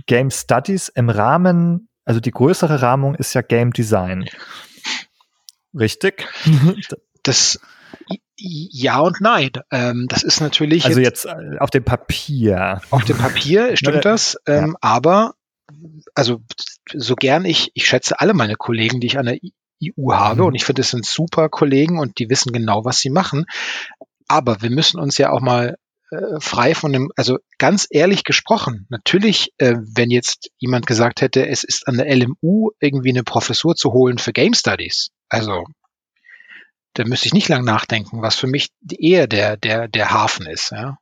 Game 0.06 0.30
Studies 0.30 0.88
im 0.88 1.08
Rahmen, 1.08 1.88
also 2.04 2.20
die 2.20 2.30
größere 2.30 2.82
Rahmung 2.82 3.14
ist 3.14 3.34
ja 3.34 3.42
Game 3.42 3.72
Design. 3.72 4.28
Richtig? 5.74 6.26
Das 7.22 7.60
ja 8.36 9.00
und 9.00 9.20
nein. 9.20 9.50
Ähm, 9.70 10.06
das 10.08 10.22
ist 10.22 10.40
natürlich. 10.40 10.84
Also 10.84 11.00
jetzt, 11.00 11.24
jetzt 11.24 11.34
äh, 11.34 11.58
auf 11.58 11.70
dem 11.70 11.84
Papier. 11.84 12.80
Auf 12.90 13.04
dem 13.04 13.16
Papier 13.16 13.76
stimmt 13.76 14.04
das. 14.04 14.36
Ähm, 14.46 14.70
ja. 14.72 14.78
Aber 14.80 15.34
also 16.14 16.42
so 16.92 17.16
gern 17.16 17.44
ich, 17.44 17.70
ich 17.74 17.86
schätze 17.86 18.20
alle 18.20 18.34
meine 18.34 18.54
Kollegen, 18.54 19.00
die 19.00 19.08
ich 19.08 19.18
an 19.18 19.26
der 19.26 19.38
EU 19.82 20.12
habe, 20.12 20.42
mhm. 20.42 20.48
und 20.48 20.54
ich 20.54 20.64
finde, 20.64 20.82
es 20.82 20.90
sind 20.90 21.04
super 21.04 21.48
Kollegen 21.48 21.98
und 21.98 22.18
die 22.18 22.30
wissen 22.30 22.52
genau, 22.52 22.84
was 22.84 22.98
sie 22.98 23.10
machen. 23.10 23.46
Aber 24.28 24.62
wir 24.62 24.70
müssen 24.70 25.00
uns 25.00 25.18
ja 25.18 25.30
auch 25.30 25.40
mal 25.40 25.76
äh, 26.10 26.40
frei 26.40 26.74
von 26.74 26.92
dem, 26.92 27.10
also 27.16 27.38
ganz 27.58 27.86
ehrlich 27.90 28.24
gesprochen, 28.24 28.86
natürlich, 28.90 29.52
äh, 29.58 29.76
wenn 29.94 30.10
jetzt 30.10 30.50
jemand 30.58 30.86
gesagt 30.86 31.20
hätte, 31.20 31.46
es 31.46 31.64
ist 31.64 31.88
an 31.88 31.96
der 31.96 32.14
LMU 32.14 32.70
irgendwie 32.80 33.10
eine 33.10 33.24
Professur 33.24 33.74
zu 33.74 33.92
holen 33.92 34.18
für 34.18 34.32
Game 34.32 34.54
Studies, 34.54 35.10
also 35.28 35.64
da 36.94 37.04
müsste 37.04 37.26
ich 37.26 37.34
nicht 37.34 37.48
lang 37.48 37.64
nachdenken, 37.64 38.22
was 38.22 38.36
für 38.36 38.46
mich 38.46 38.68
eher 38.98 39.26
der, 39.26 39.56
der, 39.56 39.88
der 39.88 40.10
Hafen 40.10 40.46
ist, 40.46 40.70
ja. 40.70 40.98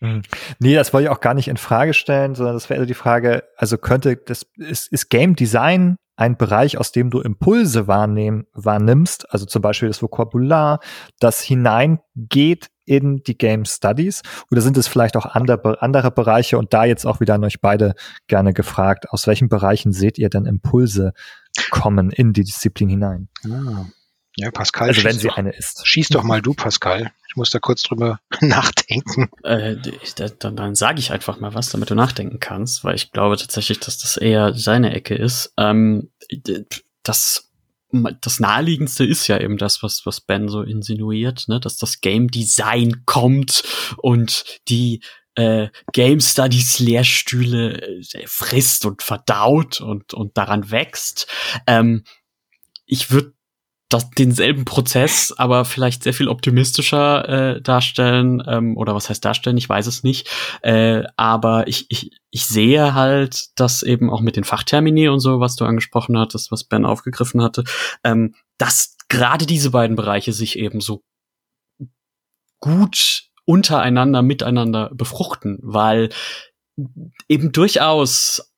Hm. 0.00 0.22
Nee, 0.58 0.74
das 0.74 0.92
wollte 0.92 1.06
ich 1.06 1.10
auch 1.10 1.20
gar 1.20 1.34
nicht 1.34 1.48
in 1.48 1.56
Frage 1.56 1.94
stellen, 1.94 2.34
sondern 2.34 2.54
das 2.54 2.68
wäre 2.68 2.84
die 2.84 2.94
Frage, 2.94 3.44
also 3.56 3.78
könnte, 3.78 4.16
das 4.16 4.46
ist, 4.56 4.92
ist 4.92 5.08
Game 5.08 5.34
Design 5.34 5.96
ein 6.16 6.36
Bereich, 6.36 6.78
aus 6.78 6.92
dem 6.92 7.10
du 7.10 7.20
Impulse 7.20 7.86
wahrnehmen, 7.86 8.46
wahrnimmst, 8.52 9.32
also 9.32 9.46
zum 9.46 9.62
Beispiel 9.62 9.88
das 9.88 10.02
Vokabular, 10.02 10.80
das 11.18 11.40
hineingeht 11.40 12.70
in 12.86 13.22
die 13.22 13.36
Game 13.36 13.64
Studies? 13.64 14.22
Oder 14.50 14.60
sind 14.60 14.76
es 14.76 14.86
vielleicht 14.86 15.16
auch 15.16 15.26
andere, 15.26 15.80
andere 15.82 16.10
Bereiche? 16.10 16.58
Und 16.58 16.72
da 16.72 16.84
jetzt 16.84 17.06
auch 17.06 17.20
wieder 17.20 17.34
an 17.34 17.44
euch 17.44 17.60
beide 17.60 17.94
gerne 18.28 18.52
gefragt, 18.52 19.10
aus 19.10 19.26
welchen 19.26 19.48
Bereichen 19.48 19.92
seht 19.92 20.18
ihr 20.18 20.28
denn 20.28 20.46
Impulse 20.46 21.12
kommen 21.70 22.10
in 22.10 22.32
die 22.32 22.44
Disziplin 22.44 22.88
hinein? 22.88 23.28
Ah. 23.46 23.86
Ja, 24.36 24.50
Pascal. 24.50 24.88
Also 24.88 25.04
wenn 25.04 25.18
sie 25.18 25.28
doch, 25.28 25.36
eine 25.36 25.52
ist. 25.54 25.86
Schieß 25.86 26.08
doch 26.08 26.24
mal 26.24 26.42
du, 26.42 26.54
Pascal. 26.54 27.12
Ich 27.28 27.36
muss 27.36 27.50
da 27.50 27.60
kurz 27.60 27.82
drüber 27.82 28.20
nachdenken. 28.40 29.30
Äh, 29.44 29.76
ich, 30.02 30.14
dann 30.14 30.56
dann 30.56 30.74
sage 30.74 30.98
ich 30.98 31.12
einfach 31.12 31.38
mal 31.40 31.54
was, 31.54 31.70
damit 31.70 31.90
du 31.90 31.94
nachdenken 31.94 32.40
kannst, 32.40 32.84
weil 32.84 32.96
ich 32.96 33.12
glaube 33.12 33.36
tatsächlich, 33.36 33.80
dass 33.80 33.98
das 33.98 34.16
eher 34.16 34.54
seine 34.54 34.92
Ecke 34.92 35.14
ist. 35.14 35.52
Ähm, 35.56 36.10
das 37.02 37.50
das 38.20 38.40
naheliegendste 38.40 39.04
ist 39.04 39.28
ja 39.28 39.38
eben 39.38 39.56
das, 39.56 39.82
was, 39.82 40.04
was 40.04 40.20
Ben 40.20 40.48
so 40.48 40.62
insinuiert, 40.62 41.44
ne, 41.46 41.60
dass 41.60 41.76
das 41.76 42.00
Game 42.00 42.28
Design 42.28 43.02
kommt 43.06 43.62
und 43.98 44.44
die 44.68 45.00
äh, 45.36 45.68
Game 45.92 46.20
Studies 46.20 46.78
Lehrstühle 46.78 47.80
äh, 47.80 48.26
frisst 48.26 48.84
und 48.84 49.02
verdaut 49.02 49.80
und, 49.80 50.14
und 50.14 50.36
daran 50.36 50.70
wächst. 50.70 51.28
Ähm, 51.66 52.04
ich 52.86 53.10
würde 53.10 53.33
das, 53.94 54.10
denselben 54.10 54.64
Prozess, 54.64 55.32
aber 55.36 55.64
vielleicht 55.64 56.02
sehr 56.02 56.14
viel 56.14 56.28
optimistischer 56.28 57.28
äh, 57.28 57.62
darstellen 57.62 58.42
ähm, 58.46 58.76
oder 58.76 58.94
was 58.94 59.08
heißt 59.08 59.24
darstellen, 59.24 59.56
ich 59.56 59.68
weiß 59.68 59.86
es 59.86 60.02
nicht. 60.02 60.28
Äh, 60.62 61.04
aber 61.16 61.68
ich, 61.68 61.86
ich, 61.90 62.10
ich 62.30 62.46
sehe 62.46 62.94
halt, 62.94 63.46
dass 63.54 63.84
eben 63.84 64.10
auch 64.10 64.20
mit 64.20 64.34
den 64.34 64.42
Fachtermini 64.42 65.08
und 65.08 65.20
so, 65.20 65.38
was 65.38 65.54
du 65.54 65.64
angesprochen 65.64 66.18
hattest, 66.18 66.50
was 66.50 66.64
Ben 66.64 66.84
aufgegriffen 66.84 67.40
hatte, 67.40 67.62
ähm, 68.02 68.34
dass 68.58 68.96
gerade 69.08 69.46
diese 69.46 69.70
beiden 69.70 69.94
Bereiche 69.94 70.32
sich 70.32 70.58
eben 70.58 70.80
so 70.80 71.02
gut 72.60 73.28
untereinander, 73.44 74.22
miteinander 74.22 74.90
befruchten, 74.92 75.58
weil 75.62 76.08
eben 77.28 77.52
durchaus 77.52 78.53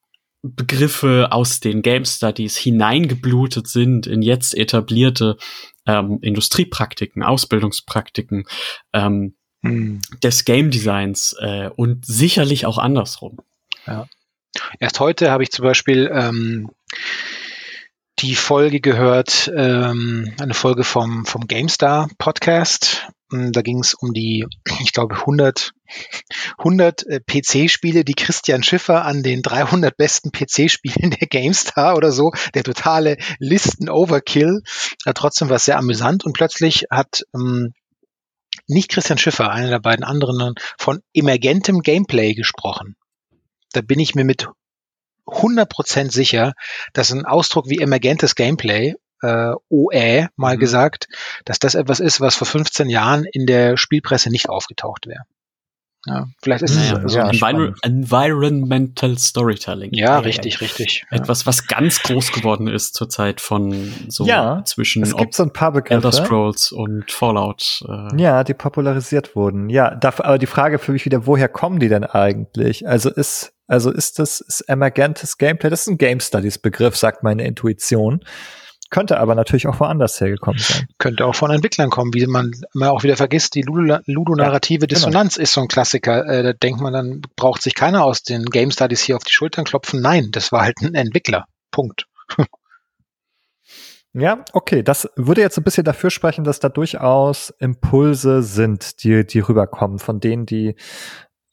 Begriffe 0.54 1.28
aus 1.30 1.60
den 1.60 1.82
Game 1.82 2.04
Studies 2.04 2.56
hineingeblutet 2.56 3.68
sind 3.68 4.06
in 4.06 4.22
jetzt 4.22 4.56
etablierte 4.56 5.36
ähm, 5.86 6.18
Industriepraktiken, 6.22 7.22
Ausbildungspraktiken 7.22 8.44
ähm, 8.92 9.34
hm. 9.62 10.00
des 10.22 10.44
Game 10.44 10.70
Designs 10.70 11.34
äh, 11.40 11.70
und 11.74 12.06
sicherlich 12.06 12.66
auch 12.66 12.78
andersrum. 12.78 13.38
Ja. 13.86 14.06
Erst 14.78 15.00
heute 15.00 15.30
habe 15.30 15.42
ich 15.42 15.50
zum 15.50 15.64
Beispiel 15.64 16.10
ähm, 16.12 16.70
die 18.20 18.34
Folge 18.34 18.80
gehört, 18.80 19.50
ähm, 19.54 20.32
eine 20.40 20.54
Folge 20.54 20.84
vom, 20.84 21.26
vom 21.26 21.46
GameStar 21.46 22.08
Podcast. 22.18 23.08
Hm, 23.30 23.52
da 23.52 23.62
ging 23.62 23.80
es 23.80 23.94
um 23.94 24.12
die, 24.12 24.46
ich 24.80 24.92
glaube, 24.92 25.16
100, 25.16 25.72
100 26.58 27.06
äh, 27.06 27.20
PC-Spiele, 27.20 28.04
die 28.04 28.14
Christian 28.14 28.62
Schiffer 28.62 29.04
an 29.04 29.22
den 29.22 29.42
300 29.42 29.96
besten 29.96 30.30
PC-Spielen 30.30 31.10
der 31.20 31.28
GameStar 31.28 31.96
oder 31.96 32.12
so, 32.12 32.32
der 32.54 32.64
totale 32.64 33.16
Listen-Overkill. 33.38 34.62
Äh, 35.04 35.14
trotzdem 35.14 35.48
war 35.48 35.56
es 35.56 35.64
sehr 35.64 35.78
amüsant 35.78 36.24
und 36.24 36.32
plötzlich 36.32 36.86
hat 36.90 37.22
ähm, 37.34 37.72
nicht 38.66 38.90
Christian 38.90 39.18
Schiffer, 39.18 39.50
einer 39.50 39.68
der 39.68 39.80
beiden 39.80 40.04
anderen, 40.04 40.54
von 40.78 41.00
emergentem 41.12 41.80
Gameplay 41.80 42.34
gesprochen. 42.34 42.96
Da 43.72 43.80
bin 43.80 44.00
ich 44.00 44.14
mir 44.14 44.24
mit 44.24 44.48
100% 45.26 46.12
sicher, 46.12 46.52
dass 46.92 47.12
ein 47.12 47.26
Ausdruck 47.26 47.68
wie 47.68 47.80
emergentes 47.80 48.34
Gameplay, 48.34 48.94
äh, 49.26 49.54
OE 49.68 50.28
mal 50.36 50.56
mhm. 50.56 50.60
gesagt, 50.60 51.08
dass 51.44 51.58
das 51.58 51.74
etwas 51.74 52.00
ist, 52.00 52.20
was 52.20 52.36
vor 52.36 52.46
15 52.46 52.88
Jahren 52.88 53.24
in 53.24 53.46
der 53.46 53.76
Spielpresse 53.76 54.30
nicht 54.30 54.48
aufgetaucht 54.48 55.06
wäre. 55.06 55.24
Ja, 56.06 56.28
vielleicht 56.40 56.62
ist 56.62 56.76
naja, 56.76 57.02
es 57.04 57.12
so 57.12 57.18
ja, 57.18 57.28
Envir 57.28 57.74
Environmental 57.82 59.18
Storytelling. 59.18 59.92
Ja, 59.92 60.20
richtig, 60.20 60.54
ja. 60.54 60.58
richtig. 60.60 61.04
Etwas, 61.10 61.46
was 61.46 61.66
ganz 61.66 62.00
groß 62.02 62.30
geworden 62.30 62.68
ist 62.68 62.94
zurzeit 62.94 63.40
von 63.40 63.92
so 64.08 64.24
ja, 64.24 64.62
zwischen 64.64 65.02
es 65.02 65.16
gibt 65.16 65.34
so 65.34 65.42
ein 65.42 65.52
paar 65.52 65.72
Begriffe. 65.72 65.94
Elder 65.94 66.12
Scrolls 66.12 66.70
und 66.70 67.10
Fallout. 67.10 67.82
Äh. 67.88 68.22
Ja, 68.22 68.44
die 68.44 68.54
popularisiert 68.54 69.34
wurden. 69.34 69.68
Ja, 69.68 69.96
da, 69.96 70.10
aber 70.18 70.38
die 70.38 70.46
Frage 70.46 70.78
für 70.78 70.92
mich 70.92 71.04
wieder, 71.04 71.26
woher 71.26 71.48
kommen 71.48 71.80
die 71.80 71.88
denn 71.88 72.04
eigentlich? 72.04 72.86
Also 72.86 73.10
ist, 73.10 73.52
also 73.66 73.90
ist 73.90 74.20
das 74.20 74.40
ist 74.40 74.60
emergentes 74.68 75.38
Gameplay? 75.38 75.70
Das 75.70 75.80
ist 75.82 75.88
ein 75.88 75.98
Game 75.98 76.20
Studies 76.20 76.58
Begriff, 76.58 76.96
sagt 76.96 77.24
meine 77.24 77.44
Intuition. 77.44 78.20
Könnte 78.96 79.20
aber 79.20 79.34
natürlich 79.34 79.66
auch 79.66 79.78
woanders 79.78 80.18
hergekommen 80.22 80.58
sein. 80.58 80.86
Könnte 80.96 81.26
auch 81.26 81.34
von 81.34 81.50
Entwicklern 81.50 81.90
kommen, 81.90 82.14
wie 82.14 82.26
man 82.26 82.52
immer 82.72 82.92
auch 82.92 83.02
wieder 83.02 83.18
vergisst, 83.18 83.54
die 83.54 83.60
ludonarrative 83.60 84.84
ja, 84.84 84.86
genau. 84.86 84.98
Dissonanz 84.98 85.34
genau. 85.34 85.42
ist 85.42 85.52
so 85.52 85.60
ein 85.60 85.68
Klassiker. 85.68 86.24
Äh, 86.24 86.42
da 86.42 86.52
denkt 86.54 86.80
man, 86.80 86.94
dann 86.94 87.20
braucht 87.36 87.60
sich 87.60 87.74
keiner 87.74 88.06
aus 88.06 88.22
den 88.22 88.46
Game 88.46 88.70
Studies 88.70 89.02
hier 89.02 89.16
auf 89.16 89.22
die 89.22 89.34
Schultern 89.34 89.66
klopfen. 89.66 90.00
Nein, 90.00 90.30
das 90.32 90.50
war 90.50 90.62
halt 90.62 90.80
ein 90.80 90.94
Entwickler. 90.94 91.44
Punkt. 91.70 92.06
Ja, 94.18 94.46
okay, 94.54 94.82
das 94.82 95.10
würde 95.16 95.42
jetzt 95.42 95.58
ein 95.58 95.62
bisschen 95.62 95.84
dafür 95.84 96.08
sprechen, 96.08 96.42
dass 96.42 96.58
da 96.58 96.70
durchaus 96.70 97.50
Impulse 97.58 98.42
sind, 98.42 99.04
die, 99.04 99.26
die 99.26 99.40
rüberkommen, 99.40 99.98
von 99.98 100.20
denen, 100.20 100.46
die 100.46 100.74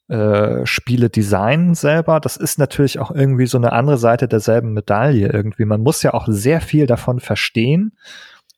äh, 0.10 0.66
Spiele 0.66 1.10
designen 1.10 1.76
selber. 1.76 2.20
Das 2.20 2.38
ist 2.38 2.60
natürlich 2.60 3.00
auch 3.00 3.12
irgendwie 3.12 3.46
so 3.46 3.58
eine 3.58 3.72
andere 3.72 3.98
Seite 3.98 4.28
derselben 4.28 4.74
Medaille 4.74 5.32
irgendwie. 5.32 5.66
Man 5.66 5.82
muss 5.82 6.04
ja 6.04 6.14
auch 6.14 6.28
sehr 6.28 6.62
viel 6.62 6.88
davon 6.88 7.20
verstehen 7.20 7.94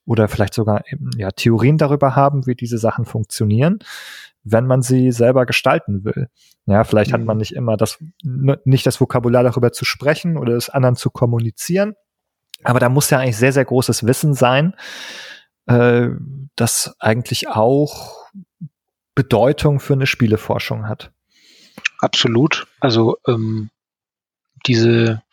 oder 0.05 0.27
vielleicht 0.27 0.53
sogar 0.53 0.83
eben, 0.91 1.11
ja, 1.17 1.31
Theorien 1.31 1.77
darüber 1.77 2.15
haben, 2.15 2.45
wie 2.47 2.55
diese 2.55 2.77
Sachen 2.77 3.05
funktionieren, 3.05 3.79
wenn 4.43 4.65
man 4.65 4.81
sie 4.81 5.11
selber 5.11 5.45
gestalten 5.45 6.03
will. 6.03 6.29
Ja, 6.65 6.83
vielleicht 6.83 7.11
mhm. 7.11 7.15
hat 7.15 7.25
man 7.25 7.37
nicht 7.37 7.55
immer 7.55 7.77
das, 7.77 7.99
nicht 8.23 8.85
das 8.85 8.99
Vokabular 8.99 9.43
darüber 9.43 9.71
zu 9.71 9.85
sprechen 9.85 10.37
oder 10.37 10.53
es 10.53 10.69
anderen 10.69 10.95
zu 10.95 11.09
kommunizieren. 11.09 11.93
Aber 12.63 12.79
da 12.79 12.89
muss 12.89 13.09
ja 13.09 13.19
eigentlich 13.19 13.37
sehr, 13.37 13.53
sehr 13.53 13.65
großes 13.65 14.05
Wissen 14.07 14.33
sein, 14.33 14.75
äh, 15.67 16.09
das 16.55 16.95
eigentlich 16.99 17.49
auch 17.49 18.29
Bedeutung 19.13 19.79
für 19.79 19.93
eine 19.93 20.07
Spieleforschung 20.07 20.87
hat. 20.87 21.11
Absolut. 22.05 22.67
Also 22.79 23.17
ähm, 23.27 23.71
diese, 24.67 25.23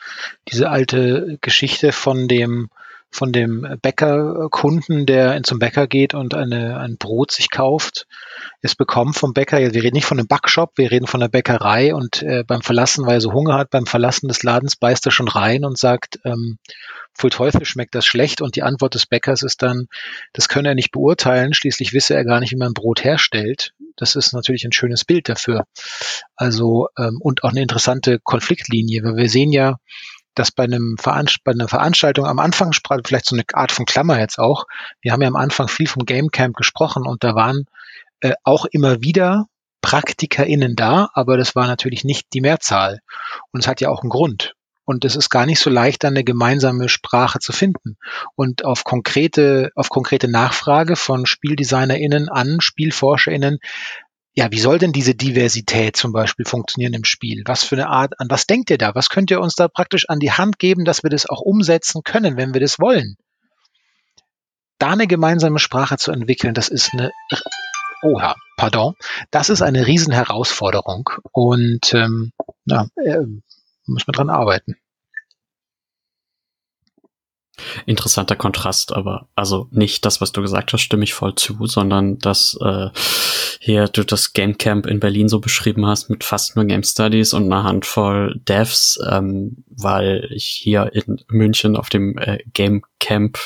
diese 0.48 0.70
alte 0.70 1.36
Geschichte 1.42 1.92
von 1.92 2.28
dem 2.28 2.70
von 3.12 3.30
dem 3.30 3.78
Bäckerkunden, 3.82 5.06
der 5.06 5.42
zum 5.42 5.58
Bäcker 5.58 5.86
geht 5.86 6.14
und 6.14 6.34
eine, 6.34 6.78
ein 6.78 6.96
Brot 6.96 7.30
sich 7.30 7.50
kauft, 7.50 8.06
es 8.62 8.74
bekommt 8.74 9.16
vom 9.16 9.34
Bäcker, 9.34 9.58
wir 9.58 9.82
reden 9.82 9.94
nicht 9.94 10.06
von 10.06 10.18
einem 10.18 10.26
Backshop, 10.26 10.72
wir 10.76 10.90
reden 10.90 11.06
von 11.06 11.20
der 11.20 11.28
Bäckerei 11.28 11.94
und 11.94 12.22
äh, 12.22 12.42
beim 12.46 12.62
Verlassen, 12.62 13.06
weil 13.06 13.18
er 13.18 13.20
so 13.20 13.32
Hunger 13.32 13.54
hat, 13.54 13.70
beim 13.70 13.86
Verlassen 13.86 14.28
des 14.28 14.42
Ladens 14.42 14.76
beißt 14.76 15.04
er 15.06 15.12
schon 15.12 15.28
rein 15.28 15.64
und 15.64 15.78
sagt, 15.78 16.20
ähm, 16.24 16.58
Pfui 17.14 17.28
Teufel 17.28 17.66
schmeckt 17.66 17.94
das 17.94 18.06
schlecht 18.06 18.40
und 18.40 18.56
die 18.56 18.62
Antwort 18.62 18.94
des 18.94 19.06
Bäckers 19.06 19.42
ist 19.42 19.62
dann, 19.62 19.88
das 20.32 20.48
könne 20.48 20.68
er 20.68 20.74
nicht 20.74 20.92
beurteilen, 20.92 21.52
schließlich 21.52 21.92
wisse 21.92 22.14
er 22.14 22.24
gar 22.24 22.40
nicht, 22.40 22.52
wie 22.52 22.56
man 22.56 22.72
Brot 22.72 23.04
herstellt. 23.04 23.74
Das 23.96 24.16
ist 24.16 24.32
natürlich 24.32 24.64
ein 24.64 24.72
schönes 24.72 25.04
Bild 25.04 25.28
dafür. 25.28 25.66
Also 26.34 26.88
ähm, 26.96 27.18
und 27.20 27.44
auch 27.44 27.50
eine 27.50 27.60
interessante 27.60 28.18
Konfliktlinie, 28.18 29.02
weil 29.04 29.16
wir 29.16 29.28
sehen 29.28 29.52
ja, 29.52 29.76
dass 30.34 30.50
bei, 30.50 30.64
einem 30.64 30.96
Veranst 30.98 31.44
bei 31.44 31.52
einer 31.52 31.68
Veranstaltung 31.68 32.26
am 32.26 32.38
Anfang, 32.38 32.72
vielleicht 33.04 33.26
so 33.26 33.36
eine 33.36 33.44
Art 33.52 33.72
von 33.72 33.86
Klammer 33.86 34.18
jetzt 34.18 34.38
auch, 34.38 34.64
wir 35.00 35.12
haben 35.12 35.22
ja 35.22 35.28
am 35.28 35.36
Anfang 35.36 35.68
viel 35.68 35.86
vom 35.86 36.04
Game 36.04 36.30
Camp 36.30 36.56
gesprochen 36.56 37.06
und 37.06 37.24
da 37.24 37.34
waren 37.34 37.66
äh, 38.20 38.34
auch 38.44 38.66
immer 38.66 39.02
wieder 39.02 39.46
PraktikerInnen 39.82 40.76
da, 40.76 41.10
aber 41.12 41.36
das 41.36 41.54
war 41.54 41.66
natürlich 41.66 42.04
nicht 42.04 42.28
die 42.32 42.40
Mehrzahl. 42.40 43.00
Und 43.50 43.60
es 43.60 43.66
hat 43.66 43.80
ja 43.80 43.90
auch 43.90 44.02
einen 44.02 44.10
Grund. 44.10 44.54
Und 44.84 45.04
es 45.04 45.16
ist 45.16 45.28
gar 45.28 45.46
nicht 45.46 45.60
so 45.60 45.70
leicht, 45.70 46.04
eine 46.04 46.24
gemeinsame 46.24 46.88
Sprache 46.88 47.38
zu 47.38 47.52
finden. 47.52 47.96
Und 48.34 48.64
auf 48.64 48.84
konkrete, 48.84 49.70
auf 49.74 49.90
konkrete 49.90 50.28
Nachfrage 50.28 50.96
von 50.96 51.26
SpieldesignerInnen 51.26 52.28
an 52.28 52.60
SpielforscherInnen, 52.60 53.58
ja, 54.34 54.50
wie 54.50 54.60
soll 54.60 54.78
denn 54.78 54.92
diese 54.92 55.14
Diversität 55.14 55.96
zum 55.96 56.12
Beispiel 56.12 56.46
funktionieren 56.46 56.94
im 56.94 57.04
Spiel? 57.04 57.42
Was 57.46 57.64
für 57.64 57.76
eine 57.76 57.88
Art, 57.88 58.18
an 58.18 58.28
was 58.30 58.46
denkt 58.46 58.70
ihr 58.70 58.78
da? 58.78 58.94
Was 58.94 59.10
könnt 59.10 59.30
ihr 59.30 59.40
uns 59.40 59.54
da 59.54 59.68
praktisch 59.68 60.08
an 60.08 60.20
die 60.20 60.32
Hand 60.32 60.58
geben, 60.58 60.84
dass 60.84 61.02
wir 61.02 61.10
das 61.10 61.26
auch 61.26 61.40
umsetzen 61.40 62.02
können, 62.02 62.36
wenn 62.36 62.54
wir 62.54 62.60
das 62.60 62.78
wollen? 62.78 63.16
Da 64.78 64.90
eine 64.90 65.06
gemeinsame 65.06 65.58
Sprache 65.58 65.98
zu 65.98 66.12
entwickeln, 66.12 66.54
das 66.54 66.68
ist 66.68 66.92
eine, 66.92 67.12
oha, 68.02 68.34
pardon, 68.56 68.94
das 69.30 69.50
ist 69.50 69.60
eine 69.60 69.86
Riesenherausforderung. 69.86 71.10
Und 71.32 71.92
ähm, 71.92 72.32
ja, 72.64 72.86
äh, 72.96 73.26
muss 73.86 74.06
man 74.06 74.12
dran 74.12 74.30
arbeiten. 74.30 74.76
Interessanter 77.86 78.36
Kontrast, 78.36 78.92
aber 78.92 79.28
also 79.34 79.68
nicht 79.70 80.04
das, 80.04 80.20
was 80.20 80.32
du 80.32 80.40
gesagt 80.40 80.72
hast, 80.72 80.80
stimme 80.80 81.04
ich 81.04 81.14
voll 81.14 81.34
zu, 81.34 81.66
sondern 81.66 82.18
dass 82.18 82.58
äh, 82.62 82.88
hier 83.60 83.88
du 83.88 84.04
das 84.04 84.32
Game 84.32 84.58
Camp 84.58 84.86
in 84.86 85.00
Berlin 85.00 85.28
so 85.28 85.38
beschrieben 85.38 85.86
hast 85.86 86.08
mit 86.08 86.24
fast 86.24 86.56
nur 86.56 86.64
Game 86.64 86.82
Studies 86.82 87.34
und 87.34 87.44
einer 87.44 87.64
Handvoll 87.64 88.40
Devs, 88.48 88.98
ähm, 89.08 89.64
weil 89.68 90.28
ich 90.30 90.46
hier 90.46 90.90
in 90.94 91.20
München 91.28 91.76
auf 91.76 91.88
dem 91.88 92.16
äh, 92.18 92.38
Game 92.54 92.82
Camp 92.98 93.38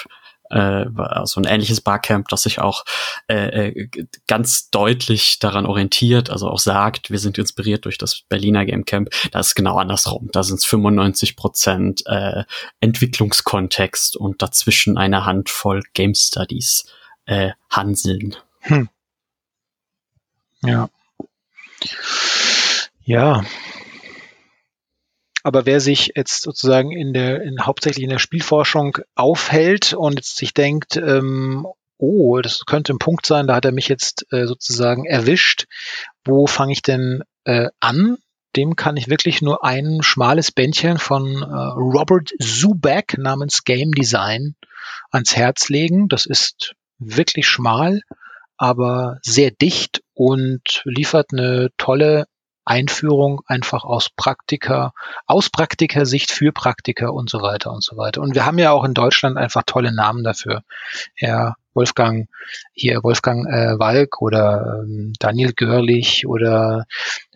äh, 0.51 0.87
so 1.25 1.41
ein 1.41 1.45
ähnliches 1.45 1.81
Barcamp, 1.81 2.29
das 2.29 2.43
sich 2.43 2.61
auch 2.61 2.85
äh, 3.29 3.69
äh, 3.69 3.89
ganz 4.27 4.71
deutlich 4.71 5.39
daran 5.39 5.67
orientiert, 5.67 6.31
also 6.31 6.49
auch 6.49 6.59
sagt, 6.59 7.11
wir 7.11 7.19
sind 7.19 7.39
inspiriert 7.39 7.85
durch 7.85 7.99
das 7.99 8.23
Berliner 8.29 8.65
Game 8.65 8.85
Camp. 8.85 9.11
Da 9.33 9.41
ist 9.41 9.55
genau 9.55 9.77
andersrum. 9.77 10.29
Da 10.33 10.43
sind 10.43 10.57
es 10.57 10.65
95 10.65 11.37
Prozent 11.37 12.03
äh, 12.07 12.45
Entwicklungskontext 12.81 14.17
und 14.17 14.43
dazwischen 14.43 14.99
eine 14.99 15.25
Handvoll 15.25 15.83
Game 15.95 16.15
Studies 16.15 16.87
äh, 17.27 17.51
Hanseln. 17.71 18.37
Hm. 18.61 18.89
Ja. 20.63 20.89
Ja, 23.05 23.45
aber 25.47 25.65
wer 25.65 25.79
sich 25.79 26.11
jetzt 26.17 26.43
sozusagen 26.43 26.91
in 26.91 27.13
der, 27.13 27.41
in, 27.41 27.65
hauptsächlich 27.65 28.03
in 28.03 28.11
der 28.11 28.19
Spielforschung 28.19 28.99
aufhält 29.15 29.93
und 29.93 30.17
jetzt 30.17 30.37
sich 30.37 30.53
denkt, 30.53 30.97
ähm, 30.97 31.65
oh, 31.99 32.41
das 32.41 32.65
könnte 32.67 32.93
ein 32.93 32.99
Punkt 32.99 33.27
sein, 33.27 33.47
da 33.47 33.55
hat 33.55 33.65
er 33.65 33.71
mich 33.71 33.87
jetzt 33.87 34.27
äh, 34.33 34.47
sozusagen 34.47 35.05
erwischt. 35.05 35.67
Wo 36.25 36.49
fange 36.49 36.73
ich 36.73 36.83
denn 36.83 37.23
äh, 37.45 37.69
an? 37.79 38.17
Dem 38.57 38.75
kann 38.75 38.97
ich 38.97 39.09
wirklich 39.09 39.41
nur 39.41 39.65
ein 39.65 40.01
schmales 40.01 40.51
Bändchen 40.51 40.99
von 40.99 41.43
äh, 41.43 41.45
Robert 41.45 42.31
Zuback 42.43 43.17
namens 43.17 43.63
Game 43.63 43.93
Design 43.93 44.57
ans 45.13 45.37
Herz 45.37 45.69
legen. 45.69 46.09
Das 46.09 46.27
ist 46.27 46.75
wirklich 46.99 47.47
schmal, 47.47 48.01
aber 48.57 49.19
sehr 49.23 49.53
dicht 49.53 50.03
und 50.13 50.83
liefert 50.85 51.29
eine 51.31 51.69
tolle 51.77 52.27
Einführung 52.67 53.41
einfach 53.47 53.85
aus 53.85 54.11
Praktiker, 54.11 54.93
aus 55.27 55.49
Praktikersicht 55.49 56.31
für 56.31 56.53
Praktiker 56.53 57.15
und 57.15 57.31
so 57.31 57.41
weiter 57.41 57.73
und 57.73 57.83
so 57.83 57.97
weiter. 57.97 58.21
Und 58.21 58.35
wir 58.35 58.45
haben 58.45 58.59
ja 58.59 58.73
auch 58.73 58.85
in 58.85 58.93
Deutschland 58.93 59.39
einfach 59.39 59.63
tolle 59.65 59.95
Namen 59.95 60.25
dafür. 60.25 60.63
Ja, 61.19 61.55
Wolfgang, 61.75 62.29
hier 62.73 63.05
Wolfgang 63.05 63.47
äh, 63.47 63.79
Walk 63.79 64.21
oder 64.21 64.83
ähm, 64.83 65.13
Daniel 65.19 65.53
Görlich 65.53 66.27
oder 66.27 66.87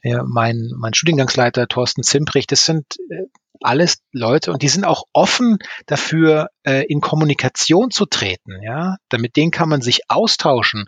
ja, 0.02 0.24
mein, 0.26 0.70
mein 0.76 0.94
Studiengangsleiter 0.94 1.68
Thorsten 1.68 2.02
Zimprich, 2.02 2.46
das 2.46 2.64
sind 2.64 2.84
äh, 3.10 3.26
alles 3.62 3.98
Leute 4.12 4.52
und 4.52 4.62
die 4.62 4.68
sind 4.68 4.84
auch 4.84 5.04
offen 5.12 5.58
dafür, 5.86 6.48
äh, 6.64 6.84
in 6.86 7.00
Kommunikation 7.00 7.90
zu 7.90 8.06
treten. 8.06 8.62
Ja, 8.62 8.96
damit 9.08 9.36
denen 9.36 9.50
kann 9.50 9.68
man 9.68 9.82
sich 9.82 10.02
austauschen. 10.08 10.86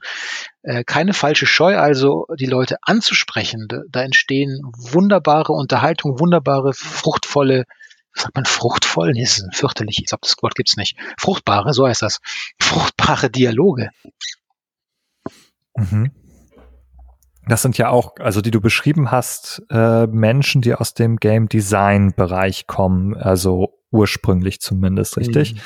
Äh, 0.62 0.84
keine 0.84 1.12
falsche 1.12 1.46
Scheu, 1.46 1.78
also 1.78 2.26
die 2.38 2.46
Leute 2.46 2.76
anzusprechen. 2.82 3.66
Da, 3.68 3.80
da 3.90 4.02
entstehen 4.02 4.60
wunderbare 4.76 5.52
Unterhaltung, 5.52 6.18
wunderbare, 6.18 6.72
fruchtvolle 6.74 7.64
sagt 8.14 8.34
man 8.34 8.44
fruchtvoll? 8.44 9.12
Nee, 9.12 9.22
ist 9.22 9.42
fürchterlich. 9.52 9.98
Ich 9.98 10.06
glaube, 10.06 10.20
das 10.22 10.36
Wort 10.42 10.54
gibt's 10.54 10.76
nicht. 10.76 10.96
Fruchtbare, 11.18 11.72
so 11.72 11.86
heißt 11.86 12.02
das. 12.02 12.20
Fruchtbare 12.60 13.30
Dialoge. 13.30 13.90
Mhm. 15.76 16.12
Das 17.46 17.62
sind 17.62 17.76
ja 17.76 17.88
auch, 17.88 18.14
also 18.20 18.40
die 18.40 18.50
du 18.50 18.60
beschrieben 18.60 19.10
hast, 19.10 19.62
äh, 19.68 20.06
Menschen, 20.06 20.62
die 20.62 20.74
aus 20.74 20.94
dem 20.94 21.16
Game 21.16 21.48
Design 21.48 22.12
Bereich 22.14 22.66
kommen, 22.66 23.16
also 23.16 23.78
ursprünglich 23.90 24.60
zumindest, 24.60 25.16
richtig? 25.16 25.54
Mhm. 25.54 25.60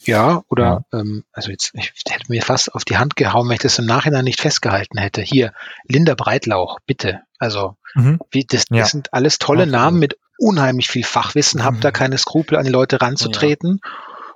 Ja, 0.00 0.42
oder 0.48 0.84
ja. 0.92 1.00
Ähm, 1.00 1.24
also 1.32 1.50
jetzt, 1.50 1.72
ich 1.74 1.92
hätte 2.08 2.26
mir 2.28 2.42
fast 2.42 2.74
auf 2.74 2.84
die 2.84 2.96
Hand 2.96 3.16
gehauen, 3.16 3.48
wenn 3.48 3.54
ich 3.54 3.60
das 3.60 3.78
im 3.78 3.86
Nachhinein 3.86 4.24
nicht 4.24 4.40
festgehalten 4.40 4.98
hätte. 4.98 5.20
Hier, 5.20 5.52
Linda 5.88 6.14
Breitlauch, 6.14 6.78
bitte. 6.86 7.22
Also, 7.38 7.76
mhm. 7.94 8.20
wie, 8.30 8.44
das, 8.44 8.66
das 8.66 8.78
ja. 8.78 8.84
sind 8.84 9.12
alles 9.12 9.38
tolle 9.38 9.66
Namen 9.66 9.98
mit 9.98 10.16
unheimlich 10.38 10.88
viel 10.88 11.04
Fachwissen, 11.04 11.60
mhm. 11.60 11.64
habt 11.64 11.84
da 11.84 11.90
keine 11.90 12.18
Skrupel, 12.18 12.56
an 12.56 12.64
die 12.64 12.70
Leute 12.70 13.00
ranzutreten 13.00 13.80
ja. 13.82 13.90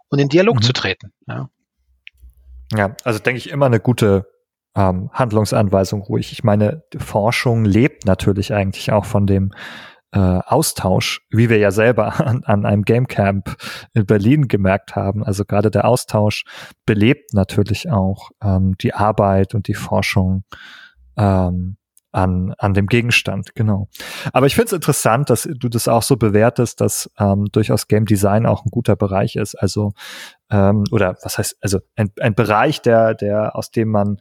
und 0.09 0.19
in 0.19 0.29
Dialog 0.29 0.57
mhm. 0.57 0.63
zu 0.63 0.73
treten. 0.73 1.13
Ja, 1.27 1.49
ja 2.75 2.97
also 3.05 3.19
denke 3.19 3.39
ich 3.39 3.51
immer 3.51 3.67
eine 3.67 3.81
gute 3.81 4.27
ähm, 4.79 5.11
Handlungsanweisung 5.13 6.03
ruhig. 6.03 6.31
Ich 6.31 6.45
meine, 6.45 6.85
Forschung 6.97 7.65
lebt 7.65 8.07
natürlich 8.07 8.55
eigentlich 8.55 8.93
auch 8.93 9.05
von 9.05 9.27
dem 9.27 9.51
äh, 10.13 10.19
Austausch, 10.19 11.27
wie 11.31 11.51
wir 11.51 11.59
ja 11.59 11.73
selber 11.73 12.21
an, 12.27 12.45
an 12.45 12.65
einem 12.65 12.85
Gamecamp 12.85 13.57
in 13.93 14.07
Berlin 14.07 14.47
gemerkt 14.47 14.95
haben. 14.95 15.25
Also 15.25 15.45
gerade 15.45 15.71
der 15.71 15.85
Austausch 15.85 16.45
belebt 16.87 17.35
natürlich 17.35 17.91
auch 17.91 18.31
ähm, 18.41 18.77
die 18.81 18.95
Arbeit 18.95 19.55
und 19.55 19.67
die 19.67 19.75
Forschung 19.75 20.45
ähm, 21.17 21.77
an, 22.11 22.55
an 22.57 22.73
dem 22.73 22.87
Gegenstand, 22.87 23.55
genau. 23.55 23.89
Aber 24.33 24.47
ich 24.47 24.55
finde 24.55 24.67
es 24.67 24.73
interessant, 24.73 25.29
dass 25.29 25.43
du 25.43 25.69
das 25.69 25.89
auch 25.89 26.03
so 26.03 26.17
bewertest, 26.17 26.81
dass 26.81 27.11
ähm, 27.19 27.47
durchaus 27.53 27.87
Game 27.87 28.07
Design 28.07 28.47
auch 28.47 28.65
ein 28.65 28.71
guter 28.71 28.97
Bereich 28.97 29.37
ist. 29.37 29.55
Also, 29.55 29.93
ähm, 30.51 30.85
oder 30.91 31.17
was 31.23 31.37
heißt, 31.37 31.59
also 31.61 31.81
ein, 31.97 32.11
ein 32.19 32.35
Bereich, 32.35 32.81
der, 32.81 33.15
der, 33.15 33.55
aus 33.57 33.71
dem 33.71 33.91
man 33.91 34.19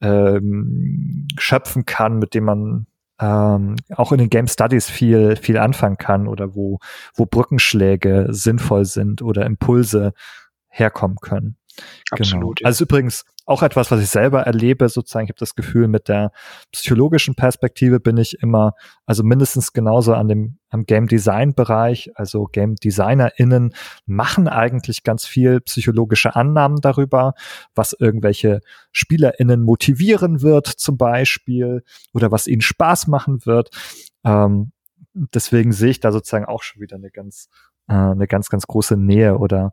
ähm, 0.00 1.26
schöpfen 1.38 1.84
kann, 1.84 2.18
mit 2.18 2.34
dem 2.34 2.44
man 2.44 2.86
ähm, 3.20 3.76
auch 3.94 4.12
in 4.12 4.18
den 4.18 4.30
Game 4.30 4.46
Studies 4.46 4.90
viel, 4.90 5.36
viel 5.36 5.58
anfangen 5.58 5.96
kann 5.96 6.28
oder 6.28 6.54
wo, 6.54 6.78
wo 7.14 7.26
Brückenschläge 7.26 8.28
sinnvoll 8.30 8.84
sind 8.84 9.22
oder 9.22 9.46
Impulse 9.46 10.12
herkommen 10.68 11.16
können. 11.20 11.56
Genau. 11.76 12.20
Absolut. 12.22 12.58
Genau. 12.58 12.66
Also 12.66 12.84
übrigens 12.84 13.24
auch 13.46 13.62
etwas, 13.62 13.90
was 13.90 14.02
ich 14.02 14.08
selber 14.08 14.42
erlebe, 14.42 14.88
sozusagen, 14.88 15.26
ich 15.26 15.30
habe 15.30 15.38
das 15.38 15.54
Gefühl, 15.54 15.86
mit 15.86 16.08
der 16.08 16.32
psychologischen 16.72 17.36
Perspektive 17.36 18.00
bin 18.00 18.16
ich 18.16 18.42
immer, 18.42 18.74
also 19.06 19.22
mindestens 19.22 19.72
genauso 19.72 20.14
an 20.14 20.28
dem 20.28 20.58
am 20.68 20.84
Game 20.84 21.06
Design 21.06 21.54
Bereich, 21.54 22.10
also 22.16 22.44
Game 22.44 22.74
DesignerInnen 22.74 23.72
machen 24.04 24.48
eigentlich 24.48 25.04
ganz 25.04 25.24
viel 25.24 25.60
psychologische 25.60 26.34
Annahmen 26.34 26.80
darüber, 26.80 27.34
was 27.74 27.92
irgendwelche 27.92 28.60
SpielerInnen 28.90 29.62
motivieren 29.62 30.42
wird, 30.42 30.66
zum 30.66 30.96
Beispiel, 30.96 31.84
oder 32.12 32.32
was 32.32 32.48
ihnen 32.48 32.62
Spaß 32.62 33.06
machen 33.06 33.46
wird. 33.46 33.70
Ähm, 34.24 34.72
deswegen 35.14 35.72
sehe 35.72 35.90
ich 35.90 36.00
da 36.00 36.12
sozusagen 36.12 36.46
auch 36.46 36.62
schon 36.62 36.82
wieder 36.82 36.96
eine 36.96 37.10
ganz, 37.10 37.48
äh, 37.88 37.94
eine 37.94 38.26
ganz, 38.26 38.48
ganz 38.48 38.66
große 38.66 38.96
Nähe 38.96 39.38
oder 39.38 39.72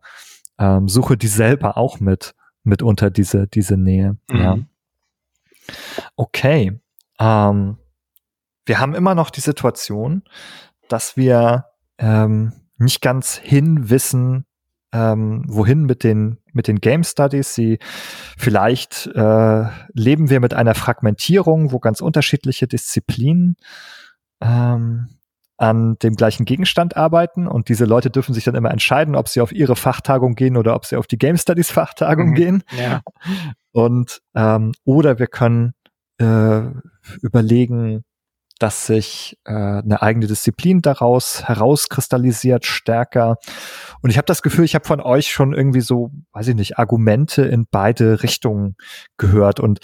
ähm, 0.58 0.88
suche 0.88 1.16
die 1.16 1.28
selber 1.28 1.76
auch 1.76 2.00
mit 2.00 2.34
mitunter 2.62 3.10
diese, 3.10 3.46
diese 3.46 3.76
Nähe. 3.76 4.16
Mhm. 4.28 4.38
Ja. 4.38 4.58
Okay. 6.16 6.80
Ähm, 7.18 7.78
wir 8.66 8.78
haben 8.78 8.94
immer 8.94 9.14
noch 9.14 9.30
die 9.30 9.40
Situation, 9.40 10.22
dass 10.88 11.16
wir 11.16 11.66
ähm, 11.98 12.52
nicht 12.78 13.00
ganz 13.00 13.36
hinwissen, 13.36 14.46
ähm, 14.92 15.44
wohin 15.46 15.84
mit 15.84 16.04
den 16.04 16.38
mit 16.52 16.68
den 16.68 16.80
Game 16.80 17.04
Studies. 17.04 17.54
Sie 17.54 17.78
vielleicht 18.38 19.06
äh, 19.08 19.64
leben 19.92 20.30
wir 20.30 20.40
mit 20.40 20.54
einer 20.54 20.74
Fragmentierung, 20.74 21.72
wo 21.72 21.80
ganz 21.80 22.00
unterschiedliche 22.00 22.66
Disziplinen 22.68 23.56
ähm, 24.40 25.08
an 25.56 25.96
dem 26.02 26.14
gleichen 26.16 26.44
Gegenstand 26.44 26.96
arbeiten 26.96 27.46
und 27.46 27.68
diese 27.68 27.84
Leute 27.84 28.10
dürfen 28.10 28.34
sich 28.34 28.44
dann 28.44 28.56
immer 28.56 28.70
entscheiden, 28.70 29.14
ob 29.14 29.28
sie 29.28 29.40
auf 29.40 29.52
ihre 29.52 29.76
Fachtagung 29.76 30.34
gehen 30.34 30.56
oder 30.56 30.74
ob 30.74 30.84
sie 30.84 30.96
auf 30.96 31.06
die 31.06 31.18
Game 31.18 31.36
Studies 31.36 31.70
Fachtagung 31.70 32.30
mhm. 32.30 32.34
gehen. 32.34 32.64
Ja. 32.76 33.02
Und 33.72 34.20
ähm, 34.34 34.72
oder 34.84 35.18
wir 35.18 35.28
können 35.28 35.74
äh, 36.18 36.62
überlegen, 37.22 38.04
dass 38.58 38.86
sich 38.86 39.36
äh, 39.44 39.52
eine 39.52 40.00
eigene 40.00 40.26
Disziplin 40.26 40.80
daraus 40.80 41.44
herauskristallisiert 41.44 42.66
stärker. 42.66 43.36
Und 44.00 44.10
ich 44.10 44.16
habe 44.16 44.26
das 44.26 44.42
Gefühl, 44.42 44.64
ich 44.64 44.74
habe 44.74 44.84
von 44.84 45.00
euch 45.00 45.32
schon 45.32 45.52
irgendwie 45.52 45.80
so, 45.80 46.12
weiß 46.32 46.48
ich 46.48 46.54
nicht, 46.54 46.78
Argumente 46.78 47.42
in 47.42 47.66
beide 47.70 48.22
Richtungen 48.22 48.76
gehört. 49.16 49.60
Und 49.60 49.80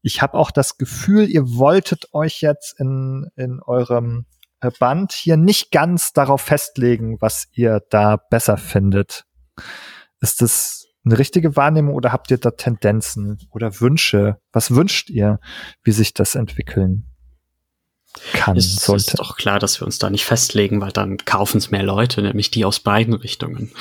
ich 0.00 0.22
habe 0.22 0.34
auch 0.34 0.50
das 0.50 0.78
Gefühl, 0.78 1.28
ihr 1.28 1.42
wolltet 1.56 2.08
euch 2.12 2.40
jetzt 2.40 2.78
in, 2.78 3.26
in 3.36 3.60
eurem 3.60 4.26
Band 4.70 5.12
hier 5.12 5.36
nicht 5.36 5.70
ganz 5.70 6.12
darauf 6.12 6.40
festlegen, 6.40 7.20
was 7.20 7.48
ihr 7.52 7.82
da 7.90 8.16
besser 8.16 8.56
findet. 8.56 9.24
Ist 10.20 10.40
das 10.40 10.86
eine 11.04 11.18
richtige 11.18 11.56
Wahrnehmung 11.56 11.94
oder 11.94 12.12
habt 12.12 12.30
ihr 12.30 12.38
da 12.38 12.50
Tendenzen 12.50 13.38
oder 13.50 13.80
Wünsche? 13.80 14.38
Was 14.52 14.70
wünscht 14.70 15.10
ihr, 15.10 15.38
wie 15.82 15.92
sich 15.92 16.14
das 16.14 16.34
entwickeln 16.34 17.14
kann, 18.32 18.56
es 18.56 18.76
sollte? 18.76 19.04
ist 19.04 19.18
doch 19.18 19.36
klar, 19.36 19.58
dass 19.58 19.80
wir 19.80 19.86
uns 19.86 19.98
da 19.98 20.08
nicht 20.08 20.24
festlegen, 20.24 20.80
weil 20.80 20.92
dann 20.92 21.18
kaufen 21.18 21.58
es 21.58 21.70
mehr 21.70 21.82
Leute, 21.82 22.22
nämlich 22.22 22.50
die 22.50 22.64
aus 22.64 22.80
beiden 22.80 23.14
Richtungen. 23.14 23.72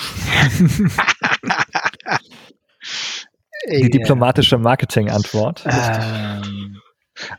Die 3.71 3.89
diplomatische 3.89 4.57
Marketing-Antwort. 4.57 5.63
Ähm, 5.65 6.62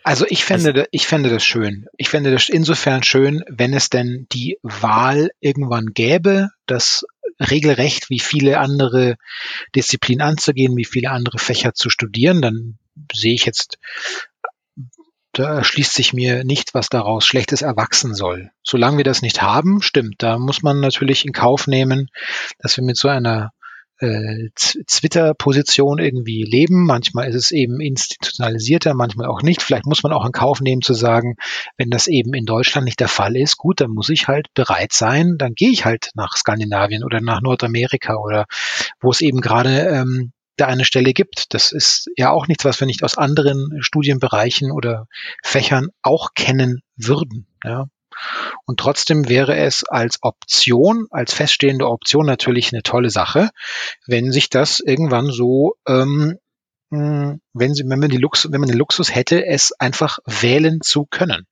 also 0.02 0.27
ich 0.28 0.44
fände, 0.44 0.73
also, 0.73 0.85
ich 0.90 1.06
fände 1.06 1.31
das 1.31 1.44
schön. 1.44 1.86
Ich 1.97 2.09
fände 2.09 2.31
das 2.31 2.48
insofern 2.48 3.02
schön, 3.02 3.44
wenn 3.48 3.74
es 3.74 3.90
denn 3.90 4.27
die 4.32 4.59
Wahl 4.62 5.31
irgendwann 5.40 5.86
gäbe, 5.94 6.51
das 6.66 7.05
regelrecht 7.40 8.11
wie 8.11 8.20
viele 8.20 8.59
andere 8.59 9.16
Disziplinen 9.74 10.27
anzugehen, 10.27 10.77
wie 10.77 10.85
viele 10.85 11.11
andere 11.11 11.39
Fächer 11.39 11.74
zu 11.74 11.90
studieren, 11.90 12.43
dann 12.43 12.78
sehe 13.12 13.35
ich 13.35 13.44
jetzt, 13.44 13.78
da 15.32 15.65
schließt 15.65 15.93
sich 15.93 16.12
mir 16.12 16.44
nicht, 16.44 16.74
was 16.74 16.89
daraus 16.89 17.27
Schlechtes 17.27 17.62
erwachsen 17.62 18.15
soll. 18.15 18.51
Solange 18.62 18.98
wir 18.98 19.05
das 19.05 19.23
nicht 19.23 19.43
haben, 19.43 19.82
stimmt, 19.82 20.16
da 20.19 20.39
muss 20.39 20.62
man 20.62 20.81
natürlich 20.81 21.24
in 21.24 21.32
Kauf 21.32 21.66
nehmen, 21.66 22.09
dass 22.59 22.77
wir 22.77 22.85
mit 22.85 22.97
so 22.97 23.09
einer 23.09 23.51
äh, 24.05 24.51
Twitter-Position 24.55 25.98
irgendwie 25.98 26.43
leben. 26.43 26.85
Manchmal 26.85 27.28
ist 27.28 27.35
es 27.35 27.51
eben 27.51 27.81
institutionalisierter, 27.81 28.94
manchmal 28.94 29.26
auch 29.26 29.43
nicht. 29.43 29.62
Vielleicht 29.62 29.86
muss 29.86 30.02
man 30.02 30.12
auch 30.12 30.26
in 30.26 30.32
Kauf 30.32 30.60
nehmen 30.60 30.82
zu 30.82 30.94
sagen, 30.94 31.36
wenn 31.76 31.90
das 31.90 32.06
eben 32.06 32.35
in 32.35 32.44
Deutschland 32.44 32.85
nicht 32.85 33.01
der 33.01 33.09
Fall 33.09 33.36
ist, 33.36 33.56
gut, 33.56 33.81
dann 33.81 33.90
muss 33.90 34.09
ich 34.09 34.28
halt 34.28 34.52
bereit 34.55 34.93
sein, 34.93 35.36
dann 35.39 35.55
gehe 35.55 35.70
ich 35.70 35.85
halt 35.85 36.10
nach 36.14 36.36
Skandinavien 36.36 37.05
oder 37.05 37.20
nach 37.20 37.40
Nordamerika 37.40 38.16
oder 38.16 38.47
wo 39.01 39.10
es 39.10 39.20
eben 39.20 39.40
gerade 39.40 39.89
ähm, 39.89 40.32
da 40.56 40.66
eine 40.66 40.85
Stelle 40.85 41.12
gibt. 41.12 41.55
Das 41.55 41.72
ist 41.72 42.10
ja 42.16 42.31
auch 42.31 42.47
nichts, 42.47 42.64
was 42.64 42.78
wir 42.81 42.86
nicht 42.86 43.02
aus 43.02 43.18
anderen 43.18 43.78
Studienbereichen 43.81 44.70
oder 44.70 45.06
Fächern 45.43 45.89
auch 46.02 46.35
kennen 46.35 46.81
würden. 46.97 47.47
Ja. 47.64 47.86
Und 48.66 48.81
trotzdem 48.81 49.28
wäre 49.28 49.57
es 49.57 49.85
als 49.85 50.19
Option, 50.23 51.07
als 51.11 51.32
feststehende 51.32 51.89
Option 51.89 52.27
natürlich 52.27 52.73
eine 52.73 52.82
tolle 52.82 53.11
Sache, 53.11 53.51
wenn 54.07 54.32
sich 54.32 54.51
das 54.51 54.81
irgendwann 54.81 55.27
so, 55.27 55.74
ähm, 55.86 56.39
hm, 56.91 57.41
wenn, 57.53 57.74
sie, 57.74 57.85
wenn, 57.86 57.99
man 57.99 58.11
die 58.11 58.19
Lux, 58.19 58.51
wenn 58.51 58.61
man 58.61 58.69
den 58.69 58.78
Luxus 58.78 59.15
hätte, 59.15 59.47
es 59.47 59.73
einfach 59.78 60.19
wählen 60.27 60.81
zu 60.81 61.07
können. 61.07 61.47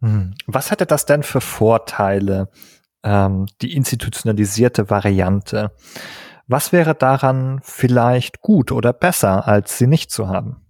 Hm. 0.00 0.34
Was 0.46 0.70
hätte 0.70 0.86
das 0.86 1.06
denn 1.06 1.22
für 1.22 1.40
Vorteile, 1.40 2.50
ähm, 3.02 3.46
die 3.60 3.74
institutionalisierte 3.74 4.90
Variante? 4.90 5.72
Was 6.46 6.72
wäre 6.72 6.94
daran 6.94 7.60
vielleicht 7.62 8.40
gut 8.40 8.72
oder 8.72 8.92
besser, 8.92 9.46
als 9.46 9.78
sie 9.78 9.86
nicht 9.86 10.10
zu 10.10 10.28
haben? 10.28 10.61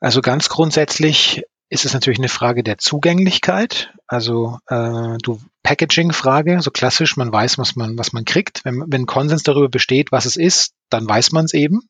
Also 0.00 0.20
ganz 0.20 0.48
grundsätzlich 0.48 1.42
ist 1.68 1.84
es 1.84 1.94
natürlich 1.94 2.18
eine 2.18 2.28
Frage 2.28 2.62
der 2.62 2.78
Zugänglichkeit. 2.78 3.92
Also 4.06 4.58
äh, 4.68 5.16
du 5.22 5.40
Packaging-Frage, 5.62 6.60
so 6.62 6.70
klassisch, 6.70 7.16
man 7.16 7.32
weiß, 7.32 7.58
was 7.58 7.74
man, 7.74 7.98
was 7.98 8.12
man 8.12 8.24
kriegt. 8.24 8.64
Wenn, 8.64 8.84
wenn 8.86 9.06
Konsens 9.06 9.42
darüber 9.42 9.68
besteht, 9.68 10.12
was 10.12 10.26
es 10.26 10.36
ist, 10.36 10.74
dann 10.90 11.08
weiß 11.08 11.32
man 11.32 11.44
es 11.44 11.54
eben. 11.54 11.88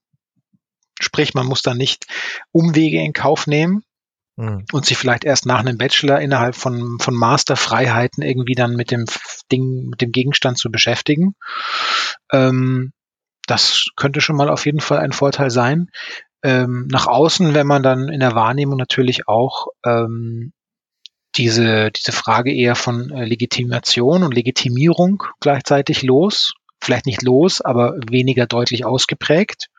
Sprich, 0.99 1.35
man 1.35 1.47
muss 1.47 1.61
dann 1.61 1.77
nicht 1.77 2.07
Umwege 2.53 3.03
in 3.03 3.13
Kauf 3.13 3.47
nehmen 3.47 3.83
mhm. 4.37 4.65
und 4.73 4.87
sich 4.87 4.97
vielleicht 4.97 5.25
erst 5.25 5.45
nach 5.45 5.61
einem 5.61 5.77
Bachelor 5.77 6.21
innerhalb 6.21 6.55
von, 6.55 6.99
von 6.99 7.15
Masterfreiheiten 7.15 8.23
irgendwie 8.23 8.55
dann 8.55 8.77
mit 8.77 8.91
dem 8.91 9.05
Ding, 9.53 9.91
mit 9.91 10.01
dem 10.01 10.13
Gegenstand 10.13 10.57
zu 10.57 10.71
beschäftigen. 10.71 11.35
Ähm, 12.33 12.93
das 13.47 13.89
könnte 13.95 14.23
schon 14.23 14.37
mal 14.37 14.49
auf 14.49 14.65
jeden 14.65 14.81
Fall 14.81 14.99
ein 14.99 15.13
Vorteil 15.13 15.51
sein 15.51 15.91
ähm, 16.47 16.87
nach 16.93 17.09
außen, 17.09 17.55
wenn 17.55 17.67
man 17.67 17.83
dann 17.83 18.09
in 18.09 18.21
der 18.21 18.37
Wahrnehmung 18.37 18.79
natürlich 18.79 19.27
auch 19.27 19.67
ähm, 19.85 20.53
diese, 21.35 21.91
diese 21.91 22.13
Frage 22.13 22.55
eher 22.55 22.77
von 22.77 23.11
äh, 23.11 23.25
Legitimation 23.25 24.23
und 24.23 24.33
Legitimierung 24.33 25.25
gleichzeitig 25.41 26.05
los. 26.05 26.55
Vielleicht 26.81 27.07
nicht 27.07 27.23
los, 27.23 27.61
aber 27.61 27.97
weniger 28.09 28.47
deutlich 28.47 28.85
ausgeprägt, 28.85 29.71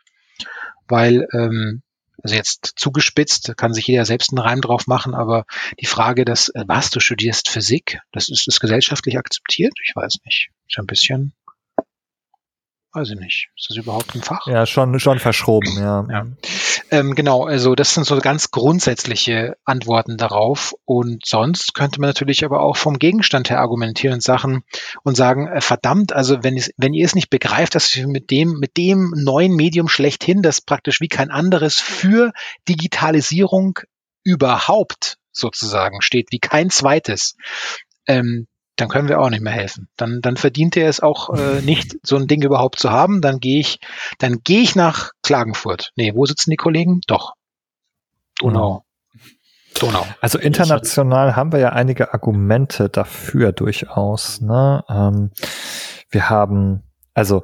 weil, 0.90 1.26
ähm, 1.32 1.84
also 2.22 2.36
jetzt 2.36 2.74
zugespitzt, 2.76 3.56
kann 3.56 3.74
sich 3.74 3.88
jeder 3.88 4.04
selbst 4.04 4.32
einen 4.32 4.40
Reim 4.40 4.60
drauf 4.60 4.88
machen, 4.88 5.16
aber 5.16 5.46
die 5.80 5.86
Frage, 5.86 6.26
dass, 6.26 6.50
äh, 6.50 6.66
was, 6.68 6.90
du 6.90 7.00
studierst 7.00 7.50
Physik, 7.50 8.02
das 8.12 8.28
ist, 8.28 8.46
ist 8.46 8.60
gesellschaftlich 8.60 9.18
akzeptiert? 9.18 9.74
Ich 9.86 9.96
weiß 9.96 10.18
nicht. 10.26 10.50
Ist 10.68 10.80
ein 10.80 10.86
bisschen 10.86 11.34
Weiß 12.98 13.12
ich 13.12 13.20
nicht. 13.20 13.50
Ist 13.56 13.70
das 13.70 13.78
überhaupt 13.78 14.16
ein 14.16 14.24
Fach? 14.24 14.48
Ja, 14.48 14.66
schon, 14.66 15.00
schon 15.00 15.20
verschroben, 15.20 15.72
ja. 15.78 16.08
ja. 16.10 16.26
Ähm, 16.90 17.14
genau, 17.14 17.46
also 17.46 17.76
das 17.76 17.94
sind 17.94 18.08
so 18.08 18.18
ganz 18.18 18.50
grundsätzliche 18.50 19.56
Antworten 19.66 20.18
darauf. 20.18 20.74
Und 20.84 21.24
sonst 21.24 21.76
könnte 21.76 22.02
man 22.02 22.10
natürlich 22.10 22.44
aber 22.44 22.62
auch 22.62 22.76
vom 22.76 22.98
Gegenstand 22.98 23.52
her 23.52 23.60
argumentieren 23.60 24.16
und 24.16 24.24
Sachen 24.24 24.64
und 25.04 25.16
sagen, 25.16 25.46
äh, 25.48 25.62
verdammt, 25.62 26.12
also 26.12 26.44
wenn, 26.44 26.60
wenn 26.78 26.96
ihr 26.96 27.06
es 27.06 27.14
nicht 27.14 27.30
begreift, 27.30 27.76
dass 27.76 27.96
wir 27.96 28.08
mit 28.08 28.32
dem, 28.32 28.54
mit 28.54 28.78
dem 28.78 29.14
neuen 29.16 29.56
Medium 29.56 29.90
schlechthin, 29.90 30.42
das 30.42 30.60
praktisch 30.60 31.00
wie 31.00 31.08
kein 31.08 31.30
anderes 31.30 31.80
für 31.80 32.32
Digitalisierung 32.68 33.78
überhaupt 34.24 35.20
sozusagen 35.32 36.02
steht, 36.02 36.30
wie 36.32 36.40
kein 36.40 36.72
zweites, 36.72 37.36
ähm, 38.08 38.48
dann 38.78 38.90
können 38.90 39.10
wir 39.10 39.20
auch 39.20 39.30
nicht 39.30 39.42
mehr 39.42 39.54
helfen. 39.54 39.90
Dann, 39.98 40.22
dann 40.22 40.38
verdient 40.38 40.78
er 40.78 40.88
es 40.88 41.00
auch 41.00 41.34
äh, 41.34 41.62
nicht, 41.62 41.98
so 42.04 42.16
ein 42.16 42.28
Ding 42.28 42.44
überhaupt 42.44 42.80
zu 42.80 42.92
haben. 42.92 43.22
Dann 43.22 43.40
gehe 43.40 43.60
ich, 43.60 43.80
dann 44.20 44.42
gehe 44.44 44.62
ich 44.62 44.76
nach 44.76 45.12
Klagenfurt. 45.24 45.92
Nee, 45.96 46.14
wo 46.16 46.26
sitzen 46.26 46.52
die 46.52 46.58
Kollegen? 46.58 47.02
Doch. 47.08 47.34
Donau. 48.40 48.84
Donau. 49.80 50.06
Also 50.22 50.38
international 50.38 51.36
haben 51.36 51.52
wir 51.52 51.60
ja 51.60 51.70
einige 51.70 52.14
Argumente 52.14 52.88
dafür 52.88 53.52
durchaus. 53.52 54.42
Ne? 54.42 54.84
Ähm, 54.88 55.32
wir 56.10 56.30
haben, 56.30 56.84
also 57.14 57.42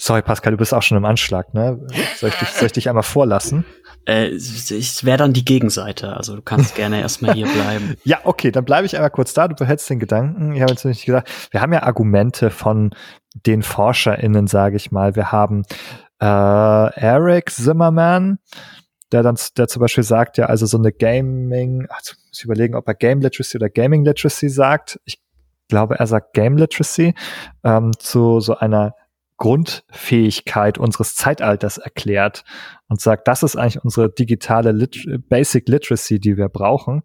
Sorry, 0.00 0.22
Pascal, 0.22 0.52
du 0.52 0.56
bist 0.56 0.72
auch 0.72 0.82
schon 0.82 0.96
im 0.96 1.04
Anschlag, 1.04 1.52
ne? 1.52 1.78
Soll 2.16 2.30
ich 2.30 2.36
dich, 2.36 2.48
soll 2.48 2.66
ich 2.66 2.72
dich 2.72 2.88
einmal 2.88 3.02
vorlassen? 3.02 3.66
Äh, 4.06 4.28
ich 4.28 5.04
wäre 5.04 5.18
dann 5.18 5.32
die 5.32 5.44
Gegenseite, 5.44 6.16
also 6.16 6.36
du 6.36 6.42
kannst 6.42 6.74
gerne 6.74 7.00
erstmal 7.00 7.34
hier 7.34 7.46
bleiben. 7.46 7.96
Ja, 8.04 8.20
okay, 8.24 8.50
dann 8.50 8.64
bleibe 8.64 8.86
ich 8.86 8.96
einmal 8.96 9.10
kurz 9.10 9.34
da, 9.34 9.48
du 9.48 9.54
behältst 9.54 9.88
den 9.90 9.98
Gedanken. 9.98 10.54
Ich 10.54 10.62
habe 10.62 10.72
jetzt 10.72 10.84
nicht 10.84 11.04
gesagt, 11.04 11.30
wir 11.50 11.60
haben 11.60 11.72
ja 11.72 11.82
Argumente 11.82 12.50
von 12.50 12.90
den 13.46 13.62
ForscherInnen, 13.62 14.46
sage 14.46 14.76
ich 14.76 14.90
mal. 14.90 15.16
Wir 15.16 15.32
haben 15.32 15.64
äh, 16.20 16.24
Eric 16.24 17.50
Zimmerman, 17.50 18.38
der 19.12 19.22
dann, 19.22 19.36
der 19.56 19.68
zum 19.68 19.80
Beispiel 19.80 20.04
sagt, 20.04 20.38
ja, 20.38 20.46
also 20.46 20.66
so 20.66 20.78
eine 20.78 20.92
Gaming, 20.92 21.86
ach, 21.90 22.00
muss 22.00 22.38
ich 22.38 22.44
überlegen, 22.44 22.74
ob 22.74 22.86
er 22.88 22.94
Game 22.94 23.20
Literacy 23.20 23.58
oder 23.58 23.68
Gaming 23.68 24.04
Literacy 24.04 24.48
sagt. 24.48 25.00
Ich 25.04 25.20
glaube, 25.68 25.96
er 25.98 26.06
sagt 26.06 26.32
Game 26.32 26.56
Literacy, 26.56 27.14
ähm, 27.64 27.92
zu 27.98 28.40
so 28.40 28.56
einer 28.56 28.94
Grundfähigkeit 29.40 30.76
unseres 30.76 31.16
Zeitalters 31.16 31.78
erklärt 31.78 32.44
und 32.88 33.00
sagt, 33.00 33.26
das 33.26 33.42
ist 33.42 33.56
eigentlich 33.56 33.82
unsere 33.82 34.10
digitale 34.10 34.70
Lit 34.70 35.06
Basic 35.30 35.66
Literacy, 35.66 36.20
die 36.20 36.36
wir 36.36 36.50
brauchen. 36.50 37.02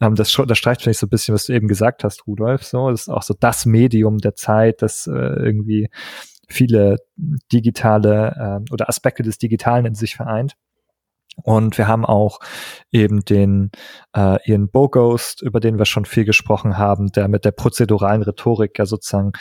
Ähm, 0.00 0.16
das, 0.16 0.32
das 0.32 0.58
streicht 0.58 0.82
vielleicht 0.82 0.98
so 0.98 1.06
ein 1.06 1.10
bisschen, 1.10 1.32
was 1.32 1.46
du 1.46 1.52
eben 1.52 1.68
gesagt 1.68 2.02
hast, 2.02 2.26
Rudolf. 2.26 2.64
So, 2.64 2.90
das 2.90 3.02
ist 3.02 3.08
auch 3.08 3.22
so 3.22 3.34
das 3.38 3.66
Medium 3.66 4.18
der 4.18 4.34
Zeit, 4.34 4.82
das 4.82 5.06
äh, 5.06 5.12
irgendwie 5.12 5.88
viele 6.48 6.96
digitale 7.52 8.62
äh, 8.66 8.72
oder 8.72 8.88
Aspekte 8.88 9.22
des 9.22 9.38
Digitalen 9.38 9.86
in 9.86 9.94
sich 9.94 10.16
vereint. 10.16 10.56
Und 11.42 11.76
wir 11.76 11.86
haben 11.86 12.04
auch 12.04 12.40
eben 12.90 13.24
den 13.24 13.70
äh, 14.14 14.38
Ian 14.48 14.68
Bogost, 14.70 15.42
über 15.42 15.60
den 15.60 15.78
wir 15.78 15.84
schon 15.84 16.06
viel 16.06 16.24
gesprochen 16.24 16.78
haben, 16.78 17.12
der 17.12 17.28
mit 17.28 17.44
der 17.44 17.50
prozeduralen 17.52 18.22
Rhetorik 18.22 18.78
ja 18.78 18.86
sozusagen 18.86 19.32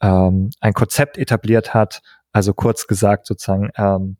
ähm, 0.00 0.50
ein 0.60 0.72
Konzept 0.72 1.18
etabliert 1.18 1.74
hat. 1.74 2.00
Also 2.32 2.54
kurz 2.54 2.86
gesagt 2.86 3.26
sozusagen 3.26 3.70
ähm, 3.76 4.16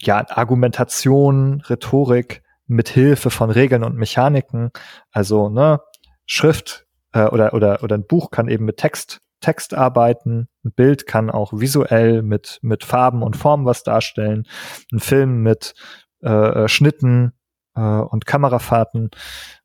ja 0.00 0.24
Argumentation, 0.28 1.62
Rhetorik 1.62 2.42
mit 2.66 2.88
Hilfe 2.88 3.30
von 3.30 3.50
Regeln 3.50 3.84
und 3.84 3.96
Mechaniken. 3.96 4.70
Also 5.12 5.48
ne 5.48 5.80
Schrift 6.26 6.86
äh, 7.12 7.26
oder 7.26 7.54
oder 7.54 7.82
oder 7.82 7.96
ein 7.96 8.06
Buch 8.06 8.30
kann 8.30 8.48
eben 8.48 8.64
mit 8.64 8.78
Text 8.78 9.20
Text 9.40 9.74
arbeiten. 9.74 10.48
Ein 10.64 10.72
Bild 10.72 11.06
kann 11.06 11.30
auch 11.30 11.52
visuell 11.52 12.22
mit, 12.22 12.58
mit 12.62 12.84
Farben 12.84 13.22
und 13.22 13.36
Formen 13.36 13.66
was 13.66 13.82
darstellen. 13.82 14.46
Ein 14.92 15.00
Film 15.00 15.42
mit 15.42 15.74
äh, 16.22 16.64
äh, 16.64 16.68
Schnitten 16.68 17.32
äh, 17.74 17.80
und 17.80 18.26
Kamerafahrten. 18.26 19.10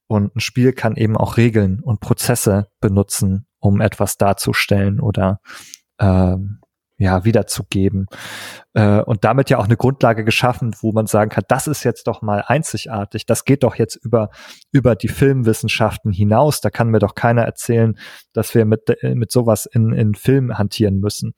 Und 0.08 0.36
ein 0.36 0.40
Spiel 0.40 0.74
kann 0.74 0.96
eben 0.96 1.18
auch 1.18 1.38
Regeln 1.38 1.80
und 1.82 2.02
Prozesse 2.02 2.70
benutzen, 2.80 3.48
um 3.60 3.82
etwas 3.82 4.18
darzustellen 4.18 5.00
oder 5.00 5.40
ähm, 6.00 6.61
ja, 7.02 7.26
wiederzugeben. 7.26 8.06
Äh, 8.74 9.02
und 9.02 9.24
damit 9.24 9.50
ja 9.50 9.58
auch 9.58 9.66
eine 9.66 9.76
Grundlage 9.76 10.24
geschaffen, 10.24 10.76
wo 10.82 10.92
man 10.92 11.08
sagen 11.08 11.32
kann, 11.32 11.44
das 11.48 11.66
ist 11.66 11.84
jetzt 11.84 12.06
doch 12.06 12.22
mal 12.22 12.44
einzigartig. 12.46 13.26
Das 13.26 13.44
geht 13.44 13.64
doch 13.64 13.74
jetzt 13.76 13.96
über, 13.96 14.30
über 14.72 14.96
die 14.96 15.08
Filmwissenschaften 15.08 16.12
hinaus. 16.12 16.62
Da 16.62 16.70
kann 16.70 16.90
mir 16.90 17.00
doch 17.00 17.16
keiner 17.16 17.42
erzählen, 17.42 17.98
dass 18.34 18.54
wir 18.54 18.66
mit, 18.66 18.88
äh, 19.02 19.16
mit 19.16 19.32
sowas 19.32 19.66
in, 19.66 19.94
in 19.94 20.14
Film 20.14 20.60
hantieren 20.60 21.00
müssen. 21.00 21.34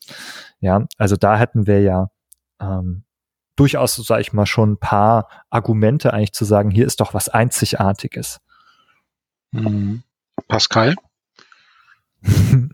Ja, 0.60 0.86
also 0.98 1.16
da 1.16 1.38
hätten 1.38 1.66
wir 1.66 1.80
ja 1.82 2.10
ähm, 2.60 3.06
durchaus, 3.56 3.96
sage 3.96 4.20
ich 4.22 4.34
mal, 4.34 4.46
schon 4.46 4.74
ein 4.74 4.80
paar 4.80 5.30
Argumente 5.50 6.14
eigentlich 6.14 6.34
zu 6.34 6.44
sagen, 6.44 6.72
hier 6.72 6.86
ist 6.86 7.00
doch 7.00 7.14
was 7.14 7.30
Einzigartiges. 7.30 8.42
Mhm. 9.52 10.04
Pascal? 10.50 10.96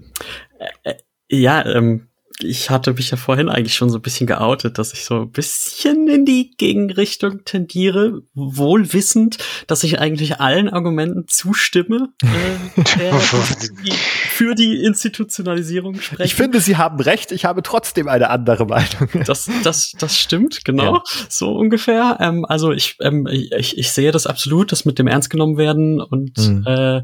Äh, 0.83 0.95
ja, 1.29 1.65
ähm, 1.65 2.08
ich 2.41 2.69
hatte 2.69 2.93
mich 2.93 3.11
ja 3.11 3.17
vorhin 3.17 3.49
eigentlich 3.49 3.75
schon 3.75 3.89
so 3.89 3.97
ein 3.97 4.01
bisschen 4.01 4.27
geoutet, 4.27 4.77
dass 4.77 4.93
ich 4.93 5.03
so 5.03 5.21
ein 5.21 5.31
bisschen 5.31 6.07
in 6.07 6.25
die 6.25 6.51
Gegenrichtung 6.57 7.43
tendiere, 7.43 8.21
wohl 8.33 8.93
wissend, 8.93 9.37
dass 9.67 9.83
ich 9.83 9.99
eigentlich 9.99 10.39
allen 10.39 10.69
Argumenten 10.69 11.27
zustimme, 11.27 12.09
äh, 12.23 12.81
der, 12.97 13.11
die 13.83 13.91
für 13.91 14.55
die 14.55 14.83
Institutionalisierung 14.83 15.99
sprechen. 15.99 16.23
Ich 16.23 16.35
finde, 16.35 16.61
Sie 16.61 16.77
haben 16.77 16.99
recht, 16.99 17.31
ich 17.31 17.45
habe 17.45 17.61
trotzdem 17.61 18.07
eine 18.07 18.29
andere 18.29 18.65
Meinung. 18.65 19.09
Das, 19.29 19.49
das, 19.63 19.91
das 19.99 20.17
stimmt, 20.17 20.63
genau, 20.65 20.95
ja. 20.95 21.03
so 21.27 21.51
ungefähr. 21.51 22.17
Ähm, 22.19 22.45
also 22.45 22.71
ich, 22.71 22.95
ähm, 23.01 23.27
ich, 23.29 23.77
ich 23.77 23.91
sehe 23.91 24.11
das 24.11 24.25
absolut, 24.25 24.71
das 24.71 24.85
mit 24.85 24.97
dem 24.97 25.07
ernst 25.07 25.29
genommen 25.29 25.57
werden 25.57 26.01
und 26.01 26.37
mhm. 26.37 26.63
äh, 26.65 27.03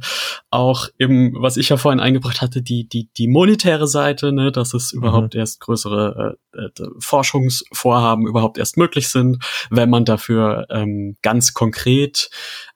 auch 0.49 0.88
im, 0.98 1.36
was 1.38 1.57
ich 1.57 1.70
ja 1.70 1.78
vorhin 1.78 1.99
eingebracht 1.99 2.41
hatte, 2.41 2.62
die, 2.62 2.88
die, 2.88 3.10
die 3.18 3.28
monetäre 3.28 3.88
Seite, 3.88 4.32
ne, 4.32 4.52
dass 4.52 4.74
es 4.74 4.91
überhaupt 4.94 5.24
überhaupt 5.26 5.35
erst 5.35 5.60
größere 5.60 6.38
äh, 6.53 6.60
äh, 6.60 6.69
Forschungsvorhaben 6.99 8.27
überhaupt 8.27 8.57
erst 8.57 8.77
möglich 8.77 9.10
sind, 9.10 9.43
wenn 9.69 9.89
man 9.89 10.06
dafür 10.06 10.68
ähm, 10.69 11.18
ganz 11.22 11.53
konkret 11.53 12.30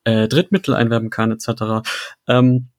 äh, 0.04 0.28
Drittmittel 0.28 0.74
einwerben 0.74 1.10
kann 1.10 1.32
etc. 1.32 1.88
Ähm, 2.28 2.70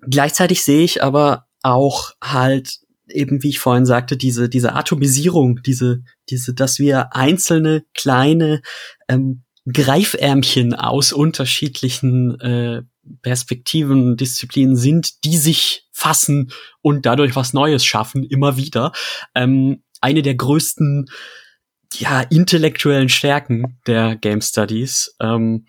gleichzeitig 0.00 0.64
sehe 0.64 0.84
ich 0.84 1.02
aber 1.02 1.46
auch 1.62 2.12
halt 2.22 2.80
eben, 3.08 3.42
wie 3.42 3.50
ich 3.50 3.58
vorhin 3.58 3.86
sagte, 3.86 4.16
diese, 4.16 4.48
diese 4.48 4.74
Atomisierung, 4.74 5.62
diese, 5.62 6.02
diese, 6.30 6.54
dass 6.54 6.78
wir 6.78 7.14
einzelne 7.14 7.84
kleine 7.94 8.62
ähm, 9.08 9.42
Greifärmchen 9.70 10.74
aus 10.74 11.12
unterschiedlichen 11.12 12.40
äh, 12.40 12.82
Perspektiven, 13.22 14.16
Disziplinen 14.16 14.76
sind, 14.76 15.24
die 15.24 15.36
sich 15.36 15.88
fassen 15.92 16.52
und 16.80 17.06
dadurch 17.06 17.36
was 17.36 17.52
Neues 17.52 17.84
schaffen, 17.84 18.24
immer 18.24 18.56
wieder. 18.56 18.92
Ähm, 19.34 19.82
eine 20.00 20.22
der 20.22 20.34
größten 20.34 21.08
ja, 21.94 22.20
intellektuellen 22.20 23.08
Stärken 23.08 23.78
der 23.86 24.16
Game 24.16 24.40
Studies, 24.40 25.14
ähm, 25.20 25.66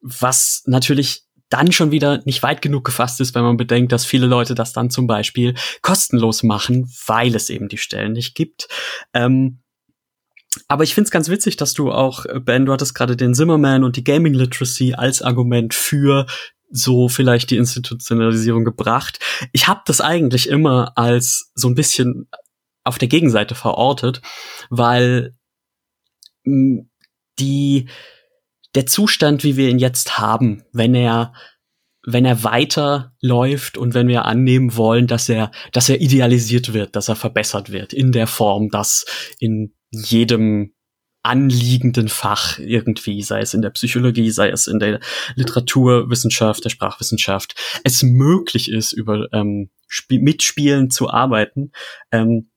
was 0.00 0.62
natürlich 0.66 1.22
dann 1.48 1.70
schon 1.70 1.90
wieder 1.90 2.22
nicht 2.24 2.42
weit 2.42 2.62
genug 2.62 2.84
gefasst 2.84 3.20
ist, 3.20 3.34
wenn 3.34 3.42
man 3.42 3.56
bedenkt, 3.56 3.92
dass 3.92 4.06
viele 4.06 4.26
Leute 4.26 4.54
das 4.54 4.72
dann 4.72 4.90
zum 4.90 5.06
Beispiel 5.06 5.54
kostenlos 5.82 6.42
machen, 6.42 6.90
weil 7.06 7.34
es 7.34 7.50
eben 7.50 7.68
die 7.68 7.78
Stellen 7.78 8.12
nicht 8.12 8.34
gibt. 8.34 8.68
Ähm, 9.12 9.62
aber 10.68 10.84
ich 10.84 10.94
finde 10.94 11.06
es 11.06 11.10
ganz 11.10 11.28
witzig, 11.28 11.56
dass 11.56 11.74
du 11.74 11.92
auch, 11.92 12.24
Ben, 12.40 12.66
du 12.66 12.72
hattest 12.72 12.94
gerade 12.94 13.16
den 13.16 13.34
Zimmerman 13.34 13.84
und 13.84 13.96
die 13.96 14.04
Gaming 14.04 14.34
Literacy 14.34 14.94
als 14.94 15.22
Argument 15.22 15.74
für 15.74 16.26
so 16.72 17.08
vielleicht 17.08 17.50
die 17.50 17.56
Institutionalisierung 17.56 18.64
gebracht. 18.64 19.18
Ich 19.52 19.68
habe 19.68 19.82
das 19.86 20.00
eigentlich 20.00 20.48
immer 20.48 20.92
als 20.96 21.52
so 21.54 21.68
ein 21.68 21.74
bisschen 21.74 22.28
auf 22.84 22.98
der 22.98 23.08
Gegenseite 23.08 23.54
verortet, 23.54 24.22
weil 24.70 25.36
hm, 26.44 26.90
die 27.38 27.88
der 28.74 28.86
Zustand, 28.86 29.44
wie 29.44 29.56
wir 29.56 29.68
ihn 29.68 29.78
jetzt 29.78 30.18
haben, 30.18 30.64
wenn 30.72 30.94
er 30.94 31.32
wenn 32.04 32.24
er 32.24 32.42
weiterläuft 32.42 33.78
und 33.78 33.94
wenn 33.94 34.08
wir 34.08 34.24
annehmen 34.24 34.76
wollen, 34.76 35.06
dass 35.06 35.28
er, 35.28 35.52
dass 35.70 35.88
er 35.88 36.00
idealisiert 36.00 36.72
wird, 36.72 36.96
dass 36.96 37.08
er 37.08 37.14
verbessert 37.14 37.70
wird 37.70 37.92
in 37.92 38.10
der 38.10 38.26
Form, 38.26 38.70
dass 38.70 39.06
in 39.38 39.72
jedem 39.90 40.74
anliegenden 41.22 42.08
Fach 42.08 42.58
irgendwie, 42.58 43.22
sei 43.22 43.40
es 43.40 43.54
in 43.54 43.62
der 43.62 43.70
Psychologie, 43.70 44.30
sei 44.30 44.50
es 44.50 44.66
in 44.66 44.78
der 44.78 45.00
Literaturwissenschaft, 45.34 46.64
der 46.64 46.70
Sprachwissenschaft, 46.70 47.54
es 47.84 48.02
möglich 48.02 48.70
ist, 48.70 48.92
über 48.92 49.28
ähm, 49.32 49.70
Sp 49.86 50.18
Mitspielen 50.18 50.90
zu 50.90 51.10
arbeiten. 51.10 51.72
Ähm, 52.10 52.50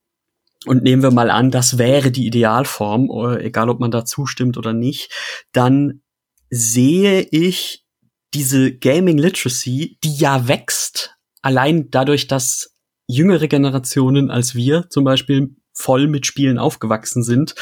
und 0.66 0.82
nehmen 0.82 1.04
wir 1.04 1.12
mal 1.12 1.30
an, 1.30 1.52
das 1.52 1.78
wäre 1.78 2.12
die 2.12 2.26
Idealform, 2.26 3.10
äh, 3.12 3.44
egal 3.46 3.70
ob 3.70 3.80
man 3.80 3.92
da 3.92 4.04
zustimmt 4.04 4.58
oder 4.58 4.74
nicht, 4.74 5.12
dann 5.52 6.02
sehe 6.50 7.22
ich 7.32 7.86
diese 8.34 8.76
Gaming 8.76 9.18
Literacy, 9.18 9.98
die 10.04 10.16
ja 10.16 10.48
wächst, 10.48 11.16
allein 11.42 11.90
dadurch, 11.92 12.28
dass 12.28 12.76
jüngere 13.08 13.48
Generationen 13.48 14.32
als 14.32 14.56
wir 14.56 14.90
zum 14.90 15.04
Beispiel 15.04 15.56
voll 15.76 16.08
mit 16.08 16.26
Spielen 16.26 16.58
aufgewachsen 16.58 17.24
sind, 17.24 17.54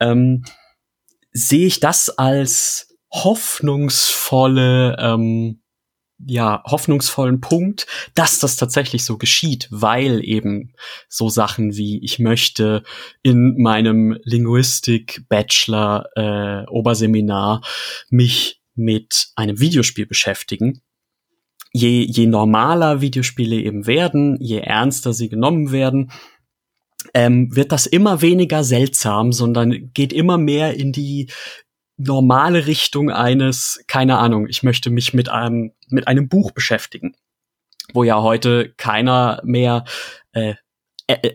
ähm, 0.00 0.44
sehe 1.32 1.66
ich 1.66 1.80
das 1.80 2.10
als 2.10 2.94
hoffnungsvolle 3.10 4.96
ähm, 4.98 5.62
ja, 6.26 6.62
hoffnungsvollen 6.64 7.40
Punkt, 7.40 7.86
dass 8.14 8.38
das 8.38 8.56
tatsächlich 8.56 9.04
so 9.04 9.18
geschieht, 9.18 9.68
weil 9.70 10.24
eben 10.24 10.72
so 11.08 11.28
Sachen 11.28 11.76
wie 11.76 12.02
ich 12.04 12.18
möchte 12.18 12.82
in 13.22 13.60
meinem 13.60 14.18
Linguistik-Bachelor 14.22 16.08
äh, 16.14 16.70
Oberseminar 16.70 17.62
mich 18.08 18.62
mit 18.74 19.28
einem 19.34 19.58
Videospiel 19.58 20.06
beschäftigen. 20.06 20.82
Je, 21.72 22.02
je 22.02 22.26
normaler 22.26 23.00
Videospiele 23.00 23.56
eben 23.56 23.86
werden, 23.86 24.36
je 24.40 24.58
ernster 24.58 25.12
sie 25.12 25.28
genommen 25.28 25.72
werden, 25.72 26.12
ähm, 27.14 27.54
wird 27.54 27.72
das 27.72 27.86
immer 27.86 28.22
weniger 28.22 28.64
seltsam, 28.64 29.32
sondern 29.32 29.90
geht 29.92 30.12
immer 30.12 30.38
mehr 30.38 30.74
in 30.74 30.92
die 30.92 31.30
normale 31.96 32.66
Richtung 32.66 33.10
eines, 33.10 33.82
keine 33.86 34.18
Ahnung, 34.18 34.46
ich 34.48 34.62
möchte 34.62 34.90
mich 34.90 35.14
mit 35.14 35.28
einem, 35.28 35.72
mit 35.88 36.08
einem 36.08 36.28
Buch 36.28 36.50
beschäftigen, 36.52 37.14
wo 37.92 38.02
ja 38.02 38.22
heute 38.22 38.72
keiner 38.76 39.40
mehr 39.44 39.84
äh, 40.32 40.54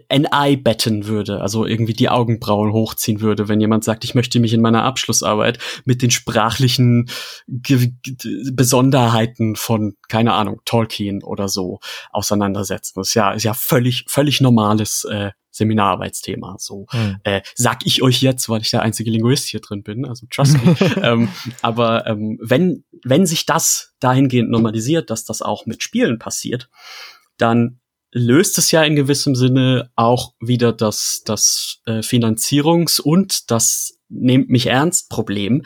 Eye 0.10 0.56
betten 0.56 1.08
würde, 1.08 1.42
also 1.42 1.66
irgendwie 1.66 1.94
die 1.94 2.10
Augenbrauen 2.10 2.72
hochziehen 2.72 3.22
würde, 3.22 3.48
wenn 3.48 3.60
jemand 3.60 3.84
sagt, 3.84 4.04
ich 4.04 4.16
möchte 4.16 4.40
mich 4.40 4.54
in 4.54 4.62
meiner 4.62 4.84
Abschlussarbeit 4.84 5.60
mit 5.86 6.02
den 6.02 6.10
sprachlichen 6.10 7.10
Ge 7.48 7.92
Besonderheiten 8.52 9.56
von, 9.56 9.96
keine 10.08 10.34
Ahnung, 10.34 10.62
Tolkien 10.66 11.22
oder 11.24 11.48
so 11.50 11.80
auseinandersetzen. 12.12 12.94
Das 12.96 13.10
ist 13.10 13.14
ja, 13.14 13.32
ist 13.32 13.44
ja 13.44 13.54
völlig, 13.54 14.06
völlig 14.08 14.42
normales 14.42 15.04
äh, 15.06 15.32
Seminararbeitsthema. 15.58 16.56
So 16.60 16.86
mhm. 16.94 17.18
äh, 17.24 17.42
sag 17.56 17.86
ich 17.86 18.02
euch 18.02 18.22
jetzt, 18.22 18.48
weil 18.50 18.62
ich 18.62 18.72
der 18.72 18.82
einzige 18.82 19.12
Linguist 19.12 19.48
hier 19.48 19.60
drin 19.60 19.84
bin. 19.84 20.06
Also 20.06 20.26
trust 20.30 20.64
me. 20.64 20.76
ähm, 21.02 21.30
aber 21.62 22.08
ähm, 22.08 22.40
wenn 22.42 22.84
wenn 23.04 23.26
sich 23.26 23.46
das 23.46 23.94
dahingehend 24.00 24.50
normalisiert, 24.50 25.10
dass 25.10 25.26
das 25.26 25.42
auch 25.42 25.66
mit 25.66 25.84
Spielen 25.84 26.20
passiert, 26.20 26.70
dann 27.38 27.80
löst 28.12 28.58
es 28.58 28.72
ja 28.72 28.84
in 28.84 28.96
gewissem 28.96 29.36
Sinne 29.36 29.92
auch 29.96 30.34
wieder 30.40 30.72
das 30.72 31.22
das 31.26 31.82
äh, 31.86 32.00
Finanzierungs- 32.00 33.02
und 33.02 33.52
das 33.52 34.00
nehmt 34.10 34.50
mich 34.50 34.68
ernst 34.68 35.10
Problem. 35.10 35.64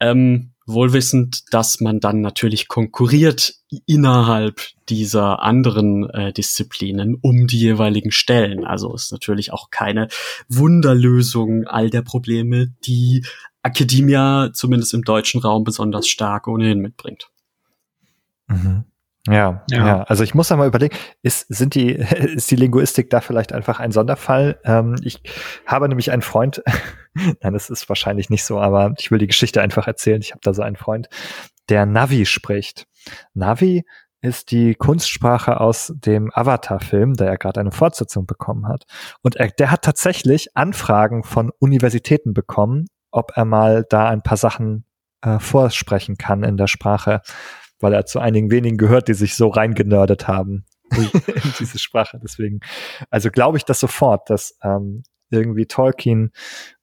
Ähm, 0.00 0.53
wohlwissend, 0.66 1.52
dass 1.52 1.80
man 1.80 2.00
dann 2.00 2.20
natürlich 2.20 2.68
konkurriert 2.68 3.54
innerhalb 3.86 4.60
dieser 4.88 5.42
anderen 5.42 6.08
äh, 6.10 6.32
Disziplinen 6.32 7.16
um 7.20 7.46
die 7.46 7.58
jeweiligen 7.58 8.12
Stellen. 8.12 8.64
Also 8.64 8.94
ist 8.94 9.12
natürlich 9.12 9.52
auch 9.52 9.70
keine 9.70 10.08
Wunderlösung 10.48 11.66
all 11.66 11.90
der 11.90 12.02
Probleme, 12.02 12.72
die 12.86 13.24
Academia 13.62 14.50
zumindest 14.52 14.94
im 14.94 15.02
deutschen 15.02 15.40
Raum 15.40 15.64
besonders 15.64 16.06
stark 16.06 16.48
ohnehin 16.48 16.80
mitbringt. 16.80 17.30
Mhm. 18.46 18.84
Ja, 19.26 19.64
ja, 19.70 19.86
ja, 19.86 20.02
Also 20.02 20.22
ich 20.22 20.34
muss 20.34 20.48
da 20.48 20.56
mal 20.56 20.68
überlegen, 20.68 20.96
ist, 21.22 21.46
sind 21.48 21.74
die, 21.74 21.92
ist 21.92 22.50
die 22.50 22.56
Linguistik 22.56 23.08
da 23.10 23.20
vielleicht 23.20 23.52
einfach 23.52 23.80
ein 23.80 23.92
Sonderfall? 23.92 24.60
Ähm, 24.64 24.96
ich 25.02 25.22
habe 25.66 25.88
nämlich 25.88 26.10
einen 26.10 26.22
Freund, 26.22 26.62
nein, 27.14 27.52
das 27.54 27.70
ist 27.70 27.88
wahrscheinlich 27.88 28.28
nicht 28.28 28.44
so, 28.44 28.60
aber 28.60 28.92
ich 28.98 29.10
will 29.10 29.18
die 29.18 29.26
Geschichte 29.26 29.62
einfach 29.62 29.86
erzählen. 29.86 30.20
Ich 30.20 30.32
habe 30.32 30.40
da 30.42 30.52
so 30.52 30.62
einen 30.62 30.76
Freund, 30.76 31.08
der 31.70 31.86
Navi 31.86 32.26
spricht. 32.26 32.86
Navi 33.32 33.84
ist 34.20 34.50
die 34.50 34.74
Kunstsprache 34.74 35.60
aus 35.60 35.92
dem 35.94 36.30
Avatar-Film, 36.32 37.14
der 37.14 37.26
ja 37.28 37.36
gerade 37.36 37.60
eine 37.60 37.72
Fortsetzung 37.72 38.26
bekommen 38.26 38.68
hat. 38.68 38.84
Und 39.22 39.36
er, 39.36 39.48
der 39.48 39.70
hat 39.70 39.82
tatsächlich 39.82 40.56
Anfragen 40.56 41.24
von 41.24 41.50
Universitäten 41.58 42.32
bekommen, 42.32 42.86
ob 43.10 43.32
er 43.36 43.44
mal 43.44 43.84
da 43.88 44.08
ein 44.08 44.22
paar 44.22 44.38
Sachen 44.38 44.86
äh, 45.20 45.38
vorsprechen 45.38 46.16
kann 46.16 46.42
in 46.42 46.56
der 46.56 46.68
Sprache 46.68 47.20
weil 47.84 47.92
er 47.92 48.06
zu 48.06 48.18
einigen 48.18 48.50
wenigen 48.50 48.78
gehört, 48.78 49.08
die 49.08 49.14
sich 49.14 49.36
so 49.36 49.48
reingenördet 49.48 50.26
haben 50.26 50.64
in 50.96 51.10
diese 51.60 51.78
Sprache. 51.78 52.18
Deswegen, 52.22 52.60
also 53.10 53.30
glaube 53.30 53.58
ich 53.58 53.64
das 53.66 53.78
sofort, 53.78 54.30
dass 54.30 54.56
ähm, 54.62 55.02
irgendwie 55.30 55.66
Tolkien 55.66 56.32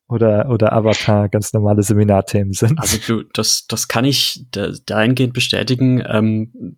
oder, 0.08 0.48
oder 0.52 0.74
Avatar 0.74 1.28
ganz 1.28 1.54
normale 1.54 1.82
Seminarthemen 1.82 2.54
sind. 2.54 2.78
Also 2.80 3.00
du, 3.08 3.24
das, 3.34 3.66
das 3.68 3.88
kann 3.88 4.06
ich 4.06 4.46
dahingehend 4.52 5.34
bestätigen. 5.34 6.04
Ähm, 6.08 6.78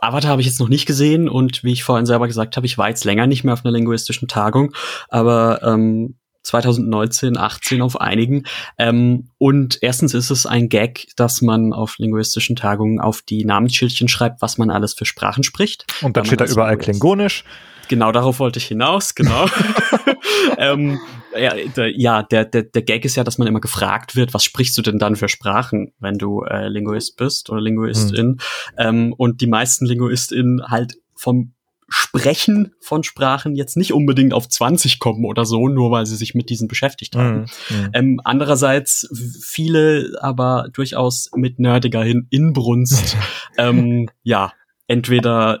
Avatar 0.00 0.30
habe 0.30 0.40
ich 0.40 0.46
jetzt 0.46 0.60
noch 0.60 0.70
nicht 0.70 0.86
gesehen 0.86 1.28
und 1.28 1.62
wie 1.62 1.72
ich 1.72 1.84
vorhin 1.84 2.06
selber 2.06 2.26
gesagt 2.26 2.56
habe, 2.56 2.64
ich 2.64 2.78
war 2.78 2.88
jetzt 2.88 3.04
länger 3.04 3.26
nicht 3.26 3.44
mehr 3.44 3.52
auf 3.52 3.66
einer 3.66 3.72
linguistischen 3.72 4.28
Tagung, 4.28 4.72
aber 5.10 5.62
ähm, 5.62 6.18
2019, 6.48 7.36
18 7.36 7.82
auf 7.82 8.00
einigen. 8.00 8.44
Ähm, 8.78 9.28
und 9.38 9.78
erstens 9.82 10.14
ist 10.14 10.30
es 10.30 10.46
ein 10.46 10.68
Gag, 10.68 11.08
dass 11.16 11.42
man 11.42 11.72
auf 11.72 11.98
linguistischen 11.98 12.56
Tagungen 12.56 13.00
auf 13.00 13.22
die 13.22 13.44
Namensschildchen 13.44 14.08
schreibt, 14.08 14.42
was 14.42 14.58
man 14.58 14.70
alles 14.70 14.94
für 14.94 15.04
Sprachen 15.04 15.42
spricht. 15.42 15.86
Und 16.02 16.16
dann 16.16 16.24
steht 16.24 16.40
da 16.40 16.46
überall 16.46 16.78
Klingonisch. 16.78 17.44
Genau, 17.88 18.12
darauf 18.12 18.38
wollte 18.38 18.58
ich 18.58 18.66
hinaus, 18.66 19.14
genau. 19.14 19.46
ähm, 20.58 20.98
ja, 21.34 22.22
der, 22.22 22.44
der, 22.44 22.62
der 22.62 22.82
Gag 22.82 23.04
ist 23.04 23.16
ja, 23.16 23.24
dass 23.24 23.38
man 23.38 23.48
immer 23.48 23.60
gefragt 23.60 24.14
wird, 24.14 24.34
was 24.34 24.44
sprichst 24.44 24.76
du 24.76 24.82
denn 24.82 24.98
dann 24.98 25.16
für 25.16 25.28
Sprachen, 25.28 25.92
wenn 25.98 26.18
du 26.18 26.42
äh, 26.42 26.68
Linguist 26.68 27.16
bist 27.16 27.48
oder 27.48 27.60
Linguistin? 27.60 28.26
Hm. 28.26 28.38
Ähm, 28.76 29.14
und 29.16 29.40
die 29.40 29.46
meisten 29.46 29.86
LinguistInnen 29.86 30.64
halt 30.68 30.98
vom 31.14 31.54
Sprechen 31.88 32.74
von 32.80 33.02
Sprachen 33.02 33.56
jetzt 33.56 33.76
nicht 33.76 33.92
unbedingt 33.92 34.34
auf 34.34 34.48
20 34.48 34.98
kommen 34.98 35.24
oder 35.24 35.44
so, 35.44 35.68
nur 35.68 35.90
weil 35.90 36.06
sie 36.06 36.16
sich 36.16 36.34
mit 36.34 36.50
diesen 36.50 36.68
beschäftigt 36.68 37.16
haben. 37.16 37.46
Mhm. 37.70 37.90
Ähm, 37.94 38.20
andererseits 38.24 39.08
viele 39.42 40.12
aber 40.20 40.68
durchaus 40.72 41.30
mit 41.34 41.58
nerdiger 41.58 42.04
Inbrunst, 42.04 43.16
ähm, 43.58 44.08
ja, 44.22 44.52
entweder 44.86 45.60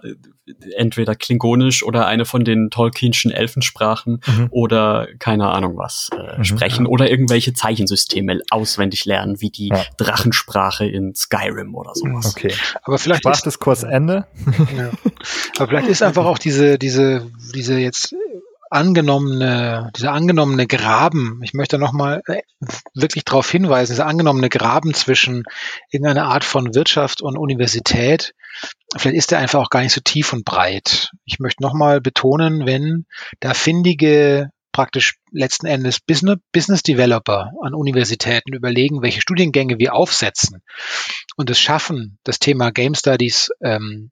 entweder 0.76 1.14
klingonisch 1.14 1.82
oder 1.82 2.06
eine 2.06 2.24
von 2.24 2.44
den 2.44 2.70
Tolkienschen 2.70 3.30
Elfensprachen 3.30 4.20
mhm. 4.26 4.48
oder 4.50 5.08
keine 5.18 5.48
Ahnung 5.48 5.76
was 5.76 6.10
äh, 6.12 6.38
mhm. 6.38 6.44
sprechen 6.44 6.86
oder 6.86 7.10
irgendwelche 7.10 7.52
Zeichensysteme 7.52 8.40
auswendig 8.50 9.04
lernen, 9.04 9.40
wie 9.40 9.50
die 9.50 9.68
ja. 9.68 9.84
Drachensprache 9.96 10.86
in 10.86 11.14
Skyrim 11.14 11.74
oder 11.74 11.92
sowas. 11.94 12.34
Okay. 12.36 12.52
Aber 12.82 12.98
vielleicht 12.98 13.22
Sprach 13.22 13.34
ist 13.34 13.46
das 13.46 13.58
Kurs 13.58 13.82
Ende. 13.82 14.26
Ja. 14.76 14.90
Aber 15.58 15.68
vielleicht 15.68 15.88
ist 15.88 16.02
einfach 16.02 16.26
auch 16.26 16.38
diese 16.38 16.78
diese 16.78 17.26
diese 17.54 17.78
jetzt 17.78 18.14
angenommene, 18.70 19.90
dieser 19.96 20.12
angenommene 20.12 20.66
Graben, 20.66 21.40
ich 21.42 21.54
möchte 21.54 21.78
nochmal 21.78 22.22
äh, 22.26 22.42
wirklich 22.94 23.24
darauf 23.24 23.50
hinweisen, 23.50 23.92
dieser 23.92 24.06
angenommene 24.06 24.48
Graben 24.48 24.94
zwischen 24.94 25.44
irgendeiner 25.90 26.26
Art 26.26 26.44
von 26.44 26.74
Wirtschaft 26.74 27.22
und 27.22 27.38
Universität, 27.38 28.34
vielleicht 28.96 29.16
ist 29.16 29.30
der 29.30 29.38
einfach 29.38 29.60
auch 29.60 29.70
gar 29.70 29.82
nicht 29.82 29.92
so 29.92 30.00
tief 30.00 30.32
und 30.32 30.44
breit. 30.44 31.10
Ich 31.24 31.38
möchte 31.38 31.62
nochmal 31.62 32.00
betonen, 32.00 32.66
wenn 32.66 33.06
da 33.40 33.54
findige 33.54 34.50
praktisch 34.72 35.16
letzten 35.32 35.66
Endes 35.66 35.98
Business, 36.00 36.38
Business 36.52 36.82
Developer 36.82 37.50
an 37.62 37.74
Universitäten 37.74 38.52
überlegen, 38.52 39.02
welche 39.02 39.20
Studiengänge 39.20 39.78
wir 39.78 39.94
aufsetzen 39.94 40.62
und 41.36 41.50
es 41.50 41.58
schaffen, 41.58 42.18
das 42.22 42.38
Thema 42.38 42.70
Game 42.70 42.94
Studies 42.94 43.50
ähm, 43.60 44.10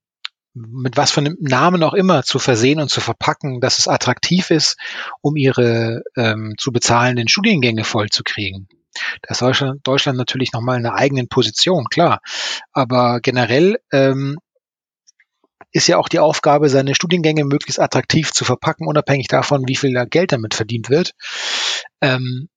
mit 0.55 0.97
was 0.97 1.11
für 1.11 1.21
einem 1.21 1.37
Namen 1.39 1.83
auch 1.83 1.95
immer 1.95 2.23
zu 2.23 2.39
versehen 2.39 2.81
und 2.81 2.91
zu 2.91 3.01
verpacken, 3.01 3.61
dass 3.61 3.79
es 3.79 3.89
attraktiv 3.89 4.51
ist, 4.51 4.77
um 5.21 5.37
ihre 5.37 6.03
ähm, 6.17 6.55
zu 6.59 6.73
bezahlenden 6.73 7.29
Studiengänge 7.29 7.85
vollzukriegen. 7.85 8.67
Da 9.23 9.33
ist 9.33 9.43
Deutschland, 9.43 9.87
Deutschland 9.87 10.19
natürlich 10.19 10.53
nochmal 10.53 10.79
in 10.79 10.87
einer 10.87 10.97
eigenen 10.97 11.29
Position, 11.29 11.85
klar. 11.85 12.21
Aber 12.73 13.21
generell 13.21 13.79
ähm, 13.93 14.39
ist 15.73 15.89
ja 15.89 15.99
auch 15.99 16.09
die 16.09 16.21
Aufgabe, 16.21 16.69
seine 16.69 16.95
Studiengänge 16.95 17.45
möglichst 17.45 17.81
attraktiv 17.81 18.33
zu 18.33 18.45
verpacken, 18.45 18.87
unabhängig 18.87 19.29
davon, 19.29 19.67
wie 19.67 19.77
viel 19.77 20.07
Geld 20.07 20.33
damit 20.33 20.55
verdient 20.55 20.89
wird. 20.89 21.13
Ähm, 22.01 22.49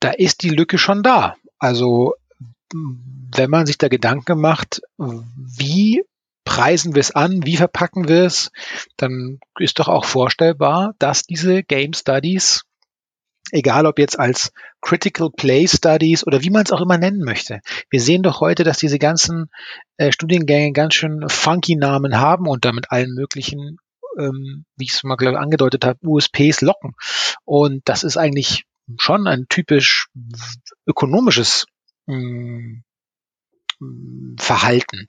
da 0.00 0.10
ist 0.10 0.42
die 0.42 0.50
Lücke 0.50 0.78
schon 0.78 1.02
da. 1.02 1.34
Also 1.58 2.14
wenn 2.72 3.50
man 3.50 3.66
sich 3.66 3.78
da 3.78 3.88
Gedanken 3.88 4.40
macht, 4.40 4.80
wie 4.96 6.02
preisen 6.44 6.94
wir 6.94 7.00
es 7.00 7.10
an, 7.10 7.44
wie 7.44 7.56
verpacken 7.56 8.08
wir 8.08 8.24
es, 8.24 8.50
dann 8.96 9.38
ist 9.58 9.78
doch 9.78 9.88
auch 9.88 10.04
vorstellbar, 10.04 10.94
dass 10.98 11.24
diese 11.24 11.62
Game 11.62 11.92
Studies, 11.92 12.62
egal 13.50 13.86
ob 13.86 13.98
jetzt 13.98 14.18
als 14.18 14.52
Critical 14.80 15.30
Play 15.34 15.66
Studies 15.66 16.26
oder 16.26 16.42
wie 16.42 16.50
man 16.50 16.64
es 16.64 16.72
auch 16.72 16.80
immer 16.80 16.98
nennen 16.98 17.24
möchte, 17.24 17.60
wir 17.90 18.00
sehen 18.00 18.22
doch 18.22 18.40
heute, 18.40 18.64
dass 18.64 18.78
diese 18.78 18.98
ganzen 18.98 19.50
äh, 19.96 20.12
Studiengänge 20.12 20.72
ganz 20.72 20.94
schön 20.94 21.28
funky 21.28 21.76
Namen 21.76 22.20
haben 22.20 22.46
und 22.46 22.64
damit 22.64 22.90
allen 22.90 23.14
möglichen, 23.14 23.78
ähm, 24.18 24.64
wie 24.76 24.84
ich 24.84 24.92
es 24.92 25.04
mal 25.04 25.16
glaube 25.16 25.38
angedeutet 25.40 25.84
habe, 25.84 25.98
USPs 26.02 26.60
locken. 26.60 26.94
Und 27.44 27.82
das 27.86 28.02
ist 28.02 28.16
eigentlich 28.16 28.64
schon 28.98 29.26
ein 29.26 29.46
typisch 29.48 30.08
ökonomisches 30.86 31.66
Mm, 32.08 32.80
Verhalten. 34.38 35.06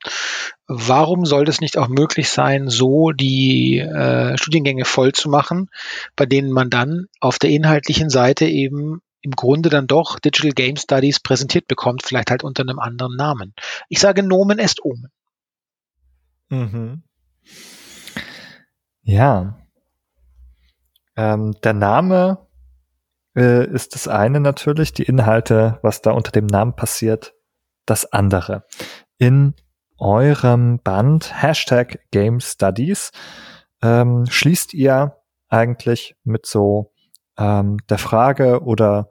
Warum 0.67 1.25
soll 1.25 1.47
es 1.49 1.59
nicht 1.59 1.77
auch 1.77 1.87
möglich 1.87 2.29
sein, 2.29 2.69
so 2.69 3.11
die 3.11 3.79
äh, 3.79 4.37
Studiengänge 4.37 4.85
voll 4.85 5.11
zu 5.11 5.29
machen, 5.29 5.69
bei 6.15 6.25
denen 6.25 6.51
man 6.51 6.69
dann 6.69 7.07
auf 7.19 7.39
der 7.39 7.49
inhaltlichen 7.49 8.09
Seite 8.09 8.45
eben 8.45 9.01
im 9.21 9.31
Grunde 9.31 9.69
dann 9.69 9.87
doch 9.87 10.19
Digital 10.19 10.51
Game 10.51 10.75
Studies 10.75 11.19
präsentiert 11.19 11.67
bekommt, 11.67 12.03
vielleicht 12.03 12.29
halt 12.29 12.43
unter 12.43 12.61
einem 12.61 12.79
anderen 12.79 13.15
Namen. 13.15 13.53
Ich 13.89 13.99
sage 13.99 14.23
Nomen 14.23 14.59
est 14.59 14.83
Omen. 14.83 15.11
Mhm. 16.49 17.03
Ja. 19.01 19.57
Ähm, 21.15 21.55
der 21.63 21.73
Name 21.73 22.47
äh, 23.35 23.67
ist 23.67 23.95
das 23.95 24.07
eine 24.07 24.39
natürlich, 24.39 24.93
die 24.93 25.03
Inhalte, 25.03 25.79
was 25.81 26.01
da 26.01 26.11
unter 26.11 26.31
dem 26.31 26.45
Namen 26.45 26.75
passiert, 26.75 27.33
das 27.89 28.11
andere. 28.11 28.65
In 29.17 29.53
eurem 29.97 30.79
Band 30.79 31.41
Hashtag 31.41 31.99
Game 32.11 32.39
Studies 32.39 33.11
ähm, 33.81 34.25
schließt 34.29 34.73
ihr 34.73 35.17
eigentlich 35.49 36.15
mit 36.23 36.45
so 36.45 36.93
ähm, 37.37 37.77
der 37.89 37.97
Frage 37.97 38.63
oder 38.63 39.09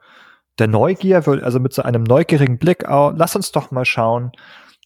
der 0.59 0.67
Neugier, 0.67 1.27
also 1.27 1.61
mit 1.61 1.73
so 1.73 1.83
einem 1.83 2.03
neugierigen 2.03 2.59
Blick, 2.59 2.85
oh, 2.89 3.13
lass 3.15 3.37
uns 3.37 3.53
doch 3.53 3.71
mal 3.71 3.85
schauen, 3.85 4.33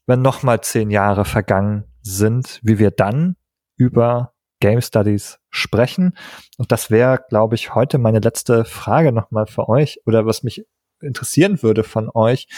wenn 0.06 0.22
noch 0.22 0.42
mal 0.42 0.60
zehn 0.60 0.90
Jahre 0.90 1.24
vergangen 1.24 1.84
sind, 2.02 2.60
wie 2.62 2.78
wir 2.78 2.90
dann 2.90 3.36
über 3.76 4.34
Game 4.60 4.80
Studies 4.80 5.38
sprechen. 5.50 6.16
Und 6.58 6.72
das 6.72 6.90
wäre, 6.90 7.24
glaube 7.28 7.54
ich, 7.54 7.74
heute 7.74 7.98
meine 7.98 8.20
letzte 8.20 8.64
Frage 8.64 9.12
nochmal 9.12 9.46
für 9.46 9.68
euch 9.68 10.00
oder 10.06 10.26
was 10.26 10.42
mich 10.42 10.64
interessieren 11.00 11.62
würde 11.62 11.84
von 11.84 12.10
euch. 12.12 12.48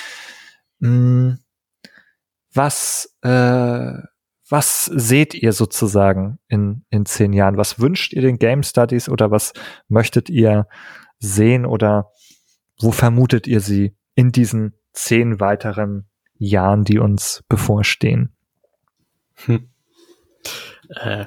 Hm, 0.84 1.38
was, 2.52 3.16
äh, 3.22 3.92
was 4.50 4.84
seht 4.84 5.32
ihr 5.32 5.54
sozusagen 5.54 6.38
in, 6.46 6.84
in 6.90 7.06
zehn 7.06 7.32
Jahren? 7.32 7.56
Was 7.56 7.80
wünscht 7.80 8.12
ihr 8.12 8.20
den 8.20 8.38
Game 8.38 8.62
Studies 8.62 9.08
oder 9.08 9.30
was 9.30 9.54
möchtet 9.88 10.28
ihr 10.28 10.68
sehen 11.18 11.64
oder 11.64 12.12
wo 12.78 12.92
vermutet 12.92 13.46
ihr 13.46 13.60
sie 13.60 13.96
in 14.14 14.30
diesen 14.30 14.74
zehn 14.92 15.40
weiteren 15.40 16.06
Jahren, 16.34 16.84
die 16.84 16.98
uns 16.98 17.42
bevorstehen? 17.48 18.36
Hm. 19.46 19.70
Äh, 20.90 21.24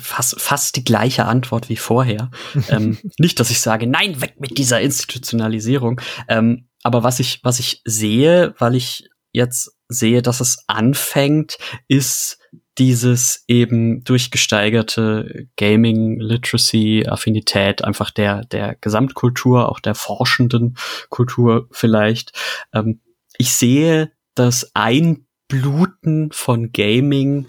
fast, 0.00 0.40
fast 0.40 0.74
die 0.74 0.84
gleiche 0.84 1.26
Antwort 1.26 1.68
wie 1.68 1.76
vorher. 1.76 2.32
ähm, 2.68 2.98
nicht, 3.18 3.38
dass 3.38 3.50
ich 3.50 3.60
sage, 3.60 3.86
nein, 3.86 4.20
weg 4.20 4.40
mit 4.40 4.58
dieser 4.58 4.80
Institutionalisierung. 4.80 6.00
Ähm, 6.26 6.66
aber 6.82 7.02
was 7.02 7.20
ich, 7.20 7.40
was 7.42 7.58
ich 7.58 7.82
sehe, 7.84 8.54
weil 8.58 8.74
ich 8.74 9.08
jetzt 9.32 9.76
sehe, 9.88 10.22
dass 10.22 10.40
es 10.40 10.64
anfängt, 10.66 11.58
ist 11.88 12.38
dieses 12.78 13.44
eben 13.48 14.02
durchgesteigerte 14.04 15.48
Gaming 15.56 16.18
Literacy 16.18 17.06
Affinität 17.06 17.84
einfach 17.84 18.10
der 18.10 18.44
der 18.46 18.76
Gesamtkultur, 18.76 19.68
auch 19.68 19.80
der 19.80 19.94
forschenden 19.94 20.76
Kultur 21.10 21.68
vielleicht. 21.70 22.32
Ähm, 22.72 23.00
ich 23.36 23.52
sehe 23.52 24.12
das 24.34 24.70
Einbluten 24.74 26.32
von 26.32 26.72
Gaming 26.72 27.46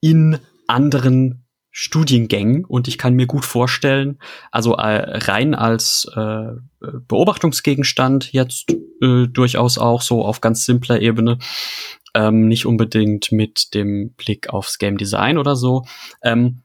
in 0.00 0.38
anderen 0.68 1.43
Studiengängen 1.76 2.64
und 2.64 2.86
ich 2.86 2.98
kann 2.98 3.14
mir 3.14 3.26
gut 3.26 3.44
vorstellen, 3.44 4.20
also 4.52 4.74
äh, 4.76 5.18
rein 5.26 5.56
als 5.56 6.08
äh, 6.14 6.52
Beobachtungsgegenstand 7.08 8.32
jetzt 8.32 8.70
äh, 9.02 9.26
durchaus 9.26 9.76
auch 9.76 10.00
so 10.00 10.24
auf 10.24 10.40
ganz 10.40 10.64
simpler 10.66 11.02
Ebene, 11.02 11.38
ähm, 12.14 12.46
nicht 12.46 12.64
unbedingt 12.66 13.32
mit 13.32 13.74
dem 13.74 14.14
Blick 14.16 14.50
aufs 14.50 14.78
Game 14.78 14.98
Design 14.98 15.36
oder 15.36 15.56
so. 15.56 15.84
Ähm, 16.22 16.62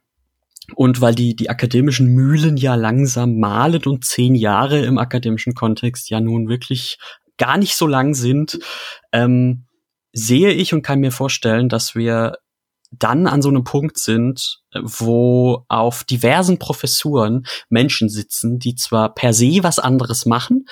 und 0.76 1.02
weil 1.02 1.16
die, 1.16 1.36
die 1.36 1.50
akademischen 1.50 2.14
Mühlen 2.14 2.56
ja 2.56 2.76
langsam 2.76 3.40
malen 3.40 3.82
und 3.86 4.06
zehn 4.06 4.36
Jahre 4.36 4.86
im 4.86 5.00
akademischen 5.00 5.56
Kontext 5.56 6.12
ja 6.12 6.20
nun 6.20 6.50
wirklich 6.50 7.00
gar 7.40 7.58
nicht 7.58 7.74
so 7.74 7.88
lang 7.88 8.14
sind, 8.14 8.60
ähm, 9.12 9.66
sehe 10.14 10.52
ich 10.52 10.72
und 10.72 10.84
kann 10.84 11.00
mir 11.00 11.12
vorstellen, 11.12 11.68
dass 11.68 11.96
wir 11.96 12.38
dann 12.92 13.28
an 13.28 13.42
so 13.42 13.50
einem 13.50 13.64
Punkt 13.64 13.98
sind, 13.98 14.62
wo 14.82 15.66
auf 15.68 16.04
diversen 16.04 16.58
Professuren 16.58 17.46
Menschen 17.70 18.10
sitzen, 18.10 18.60
die 18.60 18.76
zwar 18.76 19.14
per 19.14 19.34
se 19.34 19.60
was 19.62 19.80
anderes 19.80 20.26
machen, 20.26 20.68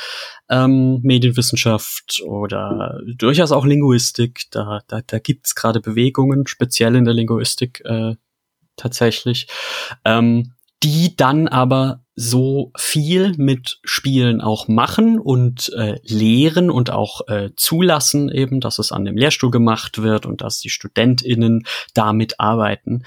ähm, 0.49 0.99
Medienwissenschaft 1.03 2.21
oder 2.25 2.99
durchaus 3.15 3.51
auch 3.51 3.65
Linguistik, 3.65 4.45
da, 4.51 4.81
da, 4.87 5.01
da 5.05 5.19
gibt's 5.19 5.55
gerade 5.55 5.79
Bewegungen, 5.79 6.47
speziell 6.47 6.95
in 6.95 7.05
der 7.05 7.13
Linguistik 7.13 7.81
äh, 7.85 8.15
tatsächlich, 8.75 9.47
ähm, 10.05 10.53
die 10.83 11.15
dann 11.15 11.47
aber 11.47 12.03
so 12.15 12.71
viel 12.77 13.33
mit 13.37 13.79
Spielen 13.83 14.41
auch 14.41 14.67
machen 14.67 15.19
und 15.19 15.71
äh, 15.73 15.99
lehren 16.03 16.71
und 16.71 16.89
auch 16.89 17.27
äh, 17.27 17.51
zulassen 17.55 18.29
eben, 18.29 18.59
dass 18.59 18.79
es 18.79 18.91
an 18.91 19.05
dem 19.05 19.17
Lehrstuhl 19.17 19.51
gemacht 19.51 20.01
wird 20.01 20.25
und 20.25 20.41
dass 20.41 20.59
die 20.59 20.69
StudentInnen 20.69 21.63
damit 21.93 22.39
arbeiten, 22.39 23.03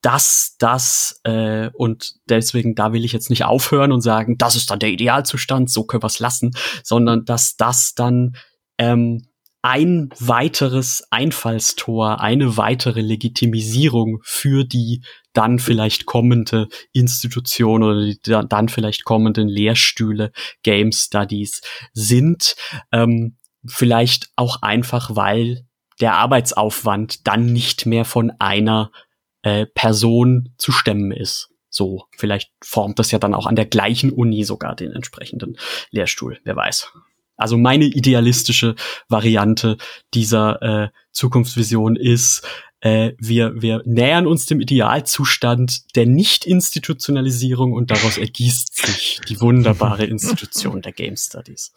dass 0.00 0.56
das 0.58 1.20
äh, 1.24 1.70
und 1.74 2.14
deswegen 2.28 2.74
da 2.74 2.92
will 2.92 3.04
ich 3.04 3.12
jetzt 3.12 3.30
nicht 3.30 3.44
aufhören 3.44 3.92
und 3.92 4.02
sagen, 4.02 4.36
das 4.38 4.56
ist 4.56 4.70
dann 4.70 4.78
der 4.78 4.90
Idealzustand, 4.90 5.70
so 5.70 5.84
können 5.84 6.02
wir 6.02 6.08
es 6.08 6.18
lassen, 6.18 6.52
sondern 6.82 7.24
dass 7.24 7.56
das 7.56 7.94
dann 7.94 8.36
ähm, 8.78 9.26
ein 9.64 10.10
weiteres 10.20 11.04
Einfallstor, 11.10 12.20
eine 12.20 12.58
weitere 12.58 13.00
Legitimisierung 13.00 14.20
für 14.22 14.64
die 14.64 15.00
dann 15.32 15.58
vielleicht 15.58 16.04
kommende 16.04 16.68
Institution 16.92 17.82
oder 17.82 18.04
die 18.04 18.18
dann 18.46 18.68
vielleicht 18.68 19.04
kommenden 19.04 19.48
Lehrstühle, 19.48 20.32
Game 20.62 20.92
Studies 20.92 21.62
sind. 21.94 22.56
Ähm, 22.92 23.38
vielleicht 23.64 24.28
auch 24.36 24.60
einfach, 24.60 25.16
weil 25.16 25.64
der 25.98 26.12
Arbeitsaufwand 26.16 27.26
dann 27.26 27.46
nicht 27.46 27.86
mehr 27.86 28.04
von 28.04 28.32
einer 28.38 28.92
äh, 29.40 29.64
Person 29.64 30.52
zu 30.58 30.72
stemmen 30.72 31.10
ist. 31.10 31.48
So, 31.70 32.04
vielleicht 32.14 32.52
formt 32.62 32.98
das 32.98 33.12
ja 33.12 33.18
dann 33.18 33.32
auch 33.32 33.46
an 33.46 33.56
der 33.56 33.66
gleichen 33.66 34.12
Uni 34.12 34.44
sogar 34.44 34.76
den 34.76 34.92
entsprechenden 34.92 35.56
Lehrstuhl, 35.90 36.38
wer 36.44 36.54
weiß. 36.54 36.92
Also 37.36 37.56
meine 37.56 37.84
idealistische 37.84 38.76
Variante 39.08 39.76
dieser 40.12 40.62
äh, 40.62 40.88
Zukunftsvision 41.12 41.96
ist, 41.96 42.46
äh, 42.80 43.12
wir, 43.18 43.60
wir 43.60 43.82
nähern 43.86 44.26
uns 44.26 44.46
dem 44.46 44.60
Idealzustand 44.60 45.96
der 45.96 46.06
Nicht-Institutionalisierung 46.06 47.72
und 47.72 47.90
daraus 47.90 48.18
ergießt 48.18 48.76
sich 48.76 49.20
die 49.28 49.40
wunderbare 49.40 50.04
Institution 50.04 50.82
der 50.82 50.92
Game 50.92 51.16
Studies. 51.16 51.72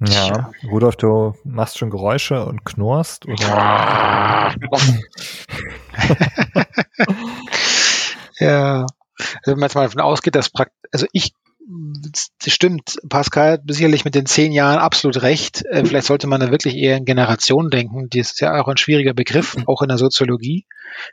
Ja, 0.00 0.50
Rudolf, 0.64 0.96
du 0.96 1.34
machst 1.44 1.78
schon 1.78 1.90
Geräusche 1.90 2.44
und 2.44 2.64
knurrst, 2.64 3.26
oder? 3.26 3.36
ja, 8.40 8.80
also 8.80 8.92
wenn 9.44 9.58
man 9.58 9.62
jetzt 9.62 9.74
mal 9.74 9.84
davon 9.84 10.00
ausgeht, 10.00 10.34
dass 10.34 10.50
praktisch, 10.50 10.76
also 10.90 11.06
ich 11.12 11.34
das 11.66 12.52
stimmt, 12.52 12.98
Pascal 13.08 13.52
hat 13.52 13.62
sicherlich 13.66 14.04
mit 14.04 14.14
den 14.14 14.26
zehn 14.26 14.52
Jahren 14.52 14.78
absolut 14.78 15.22
recht. 15.22 15.64
Äh, 15.66 15.84
vielleicht 15.84 16.06
sollte 16.06 16.26
man 16.26 16.40
da 16.40 16.50
wirklich 16.50 16.76
eher 16.76 16.96
in 16.96 17.04
Generationen 17.04 17.70
denken. 17.70 18.08
Das 18.10 18.32
ist 18.32 18.40
ja 18.40 18.60
auch 18.60 18.68
ein 18.68 18.76
schwieriger 18.76 19.14
Begriff, 19.14 19.56
auch 19.66 19.82
in 19.82 19.88
der 19.88 19.98
Soziologie 19.98 20.66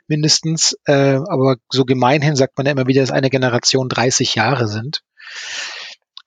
mindestens. 0.08 0.76
Äh, 0.84 1.20
aber 1.28 1.56
so 1.70 1.84
gemeinhin 1.84 2.36
sagt 2.36 2.56
man 2.56 2.66
ja 2.66 2.72
immer 2.72 2.86
wieder, 2.86 3.00
dass 3.00 3.10
eine 3.10 3.30
Generation 3.30 3.88
30 3.88 4.34
Jahre 4.34 4.68
sind. 4.68 5.02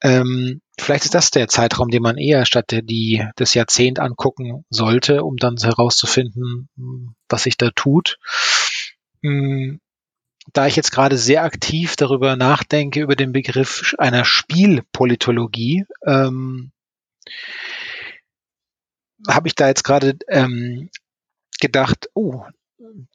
Ähm, 0.01 0.61
vielleicht 0.79 1.05
ist 1.05 1.13
das 1.13 1.31
der 1.31 1.47
Zeitraum, 1.47 1.89
den 1.89 2.01
man 2.01 2.17
eher 2.17 2.45
statt 2.45 2.71
der, 2.71 2.81
die, 2.81 3.25
das 3.35 3.53
Jahrzehnt 3.53 3.99
angucken 3.99 4.65
sollte, 4.69 5.23
um 5.23 5.37
dann 5.37 5.55
herauszufinden, 5.57 6.69
was 7.29 7.43
sich 7.43 7.57
da 7.57 7.69
tut. 7.71 8.17
Da 10.51 10.67
ich 10.67 10.75
jetzt 10.75 10.91
gerade 10.91 11.17
sehr 11.17 11.43
aktiv 11.43 11.95
darüber 11.95 12.35
nachdenke, 12.35 13.01
über 13.01 13.15
den 13.15 13.31
Begriff 13.31 13.95
einer 13.97 14.25
Spielpolitologie, 14.25 15.85
ähm, 16.05 16.71
habe 19.27 19.47
ich 19.47 19.55
da 19.55 19.67
jetzt 19.67 19.83
gerade 19.83 20.17
ähm, 20.27 20.89
gedacht, 21.61 22.09
oh, 22.13 22.43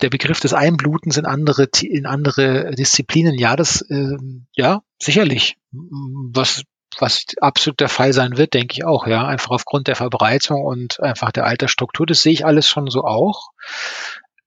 der 0.01 0.11
Begriff 0.11 0.41
des 0.41 0.55
Einblutens 0.55 1.19
in 1.19 1.27
andere, 1.27 1.69
in 1.83 2.07
andere 2.07 2.71
Disziplinen, 2.73 3.35
ja, 3.35 3.57
das, 3.57 3.83
äh, 3.83 4.17
ja, 4.55 4.83
sicherlich. 5.01 5.57
Was, 5.71 6.63
was 6.99 7.27
absolut 7.41 7.81
der 7.81 7.89
Fall 7.89 8.13
sein 8.13 8.39
wird, 8.39 8.55
denke 8.55 8.73
ich 8.73 8.85
auch, 8.85 9.07
ja. 9.07 9.27
Einfach 9.27 9.51
aufgrund 9.51 9.87
der 9.87 9.97
Verbreitung 9.97 10.65
und 10.65 11.01
einfach 11.01 11.31
der 11.31 11.45
Altersstruktur, 11.45 12.07
das 12.07 12.23
sehe 12.23 12.33
ich 12.33 12.47
alles 12.47 12.69
schon 12.69 12.89
so 12.89 13.05
auch. 13.05 13.51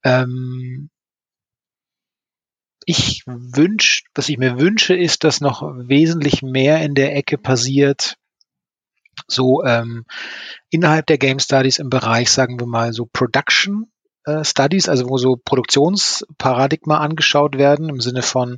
Ähm, 0.03 0.89
ich 2.85 3.23
wünsch, 3.25 4.03
was 4.15 4.29
ich 4.29 4.37
mir 4.37 4.59
wünsche, 4.59 4.95
ist, 4.95 5.23
dass 5.23 5.41
noch 5.41 5.61
wesentlich 5.61 6.41
mehr 6.41 6.81
in 6.81 6.95
der 6.95 7.15
Ecke 7.15 7.37
passiert, 7.37 8.15
so 9.27 9.63
ähm, 9.63 10.05
innerhalb 10.69 11.05
der 11.07 11.17
Game 11.17 11.39
Studies 11.39 11.79
im 11.79 11.89
Bereich, 11.89 12.31
sagen 12.31 12.59
wir 12.59 12.67
mal, 12.67 12.93
so 12.93 13.07
Production 13.11 13.91
äh, 14.25 14.43
Studies, 14.43 14.87
also 14.87 15.09
wo 15.09 15.17
so 15.17 15.35
Produktionsparadigma 15.35 16.97
angeschaut 16.97 17.57
werden, 17.57 17.89
im 17.89 18.01
Sinne 18.01 18.21
von, 18.21 18.57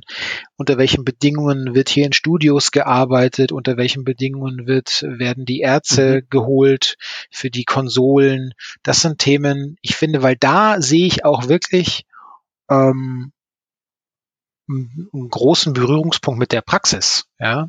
unter 0.56 0.78
welchen 0.78 1.04
Bedingungen 1.04 1.74
wird 1.74 1.88
hier 1.88 2.06
in 2.06 2.12
Studios 2.12 2.70
gearbeitet, 2.70 3.52
unter 3.52 3.76
welchen 3.76 4.04
Bedingungen 4.04 4.66
wird, 4.66 5.02
werden 5.02 5.44
die 5.44 5.60
Ärzte 5.60 6.22
mhm. 6.22 6.26
geholt 6.30 6.96
für 7.30 7.50
die 7.50 7.64
Konsolen. 7.64 8.52
Das 8.82 9.00
sind 9.00 9.18
Themen, 9.18 9.76
ich 9.80 9.96
finde, 9.96 10.22
weil 10.22 10.36
da 10.36 10.80
sehe 10.80 11.06
ich 11.06 11.24
auch 11.24 11.48
wirklich 11.48 12.04
ähm, 12.70 13.32
einen 14.68 15.28
großen 15.30 15.72
Berührungspunkt 15.72 16.38
mit 16.38 16.52
der 16.52 16.62
Praxis, 16.62 17.26
ja, 17.38 17.68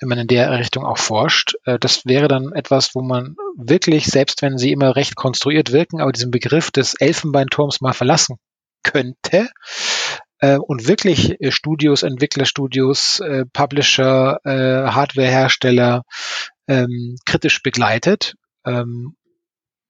wenn 0.00 0.08
man 0.08 0.18
in 0.18 0.26
der 0.26 0.50
Richtung 0.58 0.84
auch 0.84 0.98
forscht. 0.98 1.54
Äh, 1.64 1.78
das 1.78 2.04
wäre 2.04 2.28
dann 2.28 2.52
etwas, 2.52 2.94
wo 2.94 3.02
man 3.02 3.36
wirklich, 3.56 4.06
selbst 4.06 4.42
wenn 4.42 4.58
sie 4.58 4.72
immer 4.72 4.96
recht 4.96 5.16
konstruiert 5.16 5.72
wirken, 5.72 6.00
aber 6.00 6.12
diesen 6.12 6.30
Begriff 6.30 6.70
des 6.70 6.94
Elfenbeinturms 6.94 7.80
mal 7.80 7.92
verlassen 7.92 8.36
könnte 8.82 9.48
äh, 10.40 10.56
und 10.56 10.88
wirklich 10.88 11.40
äh, 11.40 11.50
Studios, 11.52 12.02
Entwicklerstudios, 12.02 13.22
Publisher, 13.52 14.40
Hardwarehersteller 14.44 16.02
ähm, 16.68 17.16
kritisch 17.24 17.62
begleitet. 17.62 18.34
Ähm, 18.64 19.16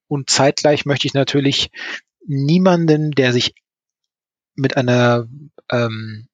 und 0.07 0.29
zeitgleich 0.29 0.85
möchte 0.85 1.07
ich 1.07 1.13
natürlich 1.13 1.69
niemanden, 2.25 3.11
der 3.11 3.33
sich 3.33 3.53
mit 4.57 4.75
einer 4.75 5.27
ähm, 5.71 6.27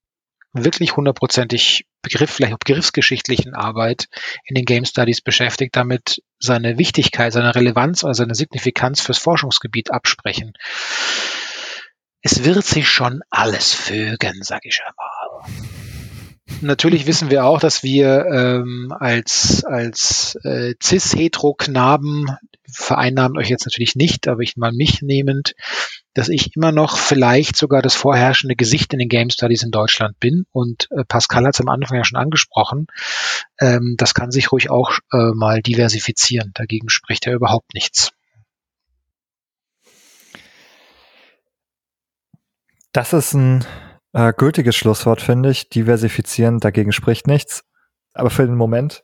wirklich 0.54 0.96
hundertprozentig 0.96 1.86
Begriff, 2.02 2.32
vielleicht 2.32 2.54
auch 2.54 2.60
begriffsgeschichtlichen 2.60 3.56
Arbeit 3.56 4.08
in 4.46 4.56
den 4.56 4.66
Game 4.66 4.86
Studies 4.86 5.22
beschäftigt, 5.22 5.76
damit 5.76 6.22
seine 6.38 6.78
Wichtigkeit, 6.78 7.34
seine 7.34 7.56
Relevanz 7.56 8.04
oder 8.04 8.14
seine 8.14 8.36
Signifikanz 8.36 9.02
fürs 9.02 9.18
Forschungsgebiet 9.18 9.92
absprechen. 9.92 10.54
Es 12.22 12.44
wird 12.44 12.66
sich 12.66 12.88
schon 12.88 13.22
alles 13.30 13.74
fügen, 13.74 14.44
sag 14.44 14.66
ich 14.66 14.82
einmal. 14.86 15.73
Natürlich 16.64 17.08
wissen 17.08 17.30
wir 17.30 17.46
auch, 17.46 17.60
dass 17.60 17.84
wir 17.84 18.26
ähm, 18.26 18.94
als, 18.98 19.64
als 19.66 20.38
äh, 20.44 20.74
Cis-Hetero-Knaben, 20.82 22.38
vereinnahmen 22.72 23.38
euch 23.38 23.50
jetzt 23.50 23.66
natürlich 23.66 23.96
nicht, 23.96 24.28
aber 24.28 24.42
ich 24.42 24.56
mal 24.56 24.72
mich 24.72 25.02
nehmend, 25.02 25.54
dass 26.14 26.30
ich 26.30 26.56
immer 26.56 26.72
noch 26.72 26.98
vielleicht 26.98 27.56
sogar 27.56 27.82
das 27.82 27.96
vorherrschende 27.96 28.56
Gesicht 28.56 28.94
in 28.94 29.00
den 29.00 29.10
Game 29.10 29.30
Studies 29.30 29.64
in 29.64 29.72
Deutschland 29.72 30.20
bin. 30.20 30.46
Und 30.52 30.88
äh, 30.92 31.04
Pascal 31.06 31.46
hat 31.46 31.56
es 31.56 31.62
am 31.62 31.70
Anfang 31.70 31.98
ja 31.98 32.06
schon 32.06 32.20
angesprochen. 32.20 32.88
Ähm, 33.60 33.96
das 33.98 34.14
kann 34.14 34.32
sich 34.32 34.52
ruhig 34.52 34.70
auch 34.70 35.00
äh, 35.12 35.32
mal 35.36 35.62
diversifizieren. 35.62 36.52
Dagegen 36.54 36.90
spricht 36.90 37.28
er 37.28 37.34
überhaupt 37.34 37.74
nichts. 37.74 38.12
Das 42.94 43.12
ist 43.12 43.34
ein 43.34 43.66
äh, 44.14 44.34
gültiges 44.34 44.76
Schlusswort, 44.76 45.22
finde 45.22 45.50
ich. 45.50 45.70
Diversifizieren, 45.70 46.60
dagegen 46.60 46.92
spricht 46.92 47.28
nichts. 47.28 47.64
Aber 48.14 48.30
für 48.30 48.46
den 48.46 48.56
Moment 48.56 49.04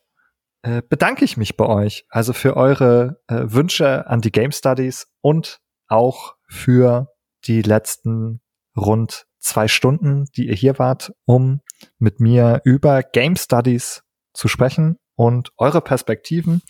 äh, 0.62 0.82
bedanke 0.88 1.26
ich 1.26 1.38
mich 1.38 1.58
bei 1.58 1.66
euch. 1.66 2.06
Also 2.10 2.34
für 2.34 2.56
eure 2.56 3.22
äh, 3.28 3.44
Wünsche 3.46 4.08
an 4.08 4.22
die 4.22 4.32
Game 4.32 4.52
Studies 4.52 5.08
und 5.22 5.60
auch 5.88 6.36
für 6.48 7.08
die 7.46 7.62
letzten 7.62 8.42
rund 8.78 9.26
zwei 9.40 9.68
Stunden, 9.68 10.26
die 10.36 10.48
ihr 10.48 10.56
hier 10.56 10.78
wart, 10.80 11.14
um 11.26 11.62
mit 11.98 12.20
mir 12.20 12.62
über 12.64 13.04
Game 13.04 13.36
Studies 13.36 14.04
zu 14.34 14.48
sprechen 14.48 14.98
und 15.16 15.52
eure 15.58 15.82
Perspektiven 15.82 16.62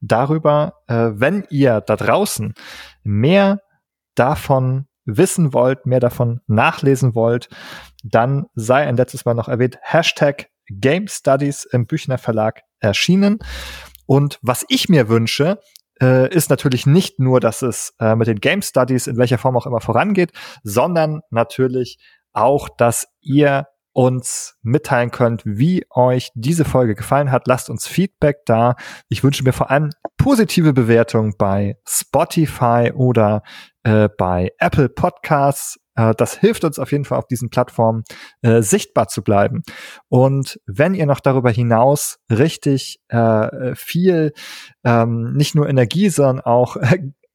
darüber, 0.00 0.74
äh, 0.86 1.10
wenn 1.14 1.46
ihr 1.50 1.80
da 1.80 1.96
draußen 1.96 2.54
mehr 3.02 3.62
davon 4.14 4.85
wissen 5.06 5.52
wollt, 5.52 5.86
mehr 5.86 6.00
davon 6.00 6.40
nachlesen 6.46 7.14
wollt, 7.14 7.48
dann 8.04 8.46
sei 8.54 8.86
ein 8.86 8.96
letztes 8.96 9.24
Mal 9.24 9.34
noch 9.34 9.48
erwähnt, 9.48 9.78
Hashtag 9.82 10.48
Game 10.68 11.08
Studies 11.08 11.64
im 11.64 11.86
Büchner 11.86 12.18
Verlag 12.18 12.62
erschienen. 12.80 13.38
Und 14.06 14.38
was 14.42 14.64
ich 14.68 14.88
mir 14.88 15.08
wünsche, 15.08 15.58
äh, 16.00 16.32
ist 16.32 16.50
natürlich 16.50 16.86
nicht 16.86 17.18
nur, 17.18 17.40
dass 17.40 17.62
es 17.62 17.94
äh, 18.00 18.14
mit 18.14 18.28
den 18.28 18.40
Game 18.40 18.62
Studies 18.62 19.06
in 19.06 19.16
welcher 19.16 19.38
Form 19.38 19.56
auch 19.56 19.66
immer 19.66 19.80
vorangeht, 19.80 20.32
sondern 20.62 21.20
natürlich 21.30 21.98
auch, 22.32 22.68
dass 22.68 23.06
ihr 23.20 23.66
uns 23.92 24.58
mitteilen 24.62 25.10
könnt, 25.10 25.42
wie 25.46 25.86
euch 25.88 26.30
diese 26.34 26.66
Folge 26.66 26.94
gefallen 26.94 27.32
hat. 27.32 27.48
Lasst 27.48 27.70
uns 27.70 27.86
Feedback 27.86 28.44
da. 28.44 28.76
Ich 29.08 29.24
wünsche 29.24 29.42
mir 29.42 29.54
vor 29.54 29.70
allem 29.70 29.88
positive 30.18 30.74
Bewertungen 30.74 31.32
bei 31.38 31.78
Spotify 31.88 32.92
oder 32.94 33.42
äh, 33.86 34.08
bei 34.08 34.50
Apple 34.58 34.88
Podcasts. 34.88 35.78
Äh, 35.94 36.12
das 36.16 36.36
hilft 36.36 36.64
uns 36.64 36.80
auf 36.80 36.90
jeden 36.90 37.04
Fall 37.04 37.18
auf 37.18 37.28
diesen 37.28 37.50
Plattformen 37.50 38.02
äh, 38.42 38.60
sichtbar 38.60 39.06
zu 39.06 39.22
bleiben. 39.22 39.62
Und 40.08 40.60
wenn 40.66 40.94
ihr 40.94 41.06
noch 41.06 41.20
darüber 41.20 41.50
hinaus 41.50 42.18
richtig 42.28 42.98
äh, 43.08 43.74
viel, 43.76 44.32
ähm, 44.84 45.32
nicht 45.34 45.54
nur 45.54 45.68
Energie, 45.68 46.08
sondern 46.08 46.40
auch 46.44 46.76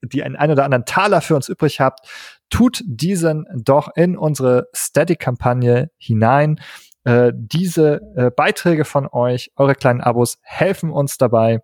die 0.01 0.23
einen, 0.23 0.35
einen 0.35 0.51
oder 0.51 0.65
anderen 0.65 0.85
Taler 0.85 1.21
für 1.21 1.35
uns 1.35 1.47
übrig 1.47 1.79
habt, 1.79 2.05
tut 2.49 2.81
diesen 2.85 3.45
doch 3.53 3.89
in 3.95 4.17
unsere 4.17 4.67
Steady-Kampagne 4.75 5.89
hinein. 5.97 6.59
Äh, 7.05 7.31
diese 7.33 8.01
äh, 8.17 8.29
Beiträge 8.29 8.83
von 8.83 9.07
euch, 9.07 9.51
eure 9.55 9.75
kleinen 9.75 10.01
Abos 10.01 10.37
helfen 10.41 10.91
uns 10.91 11.17
dabei, 11.17 11.61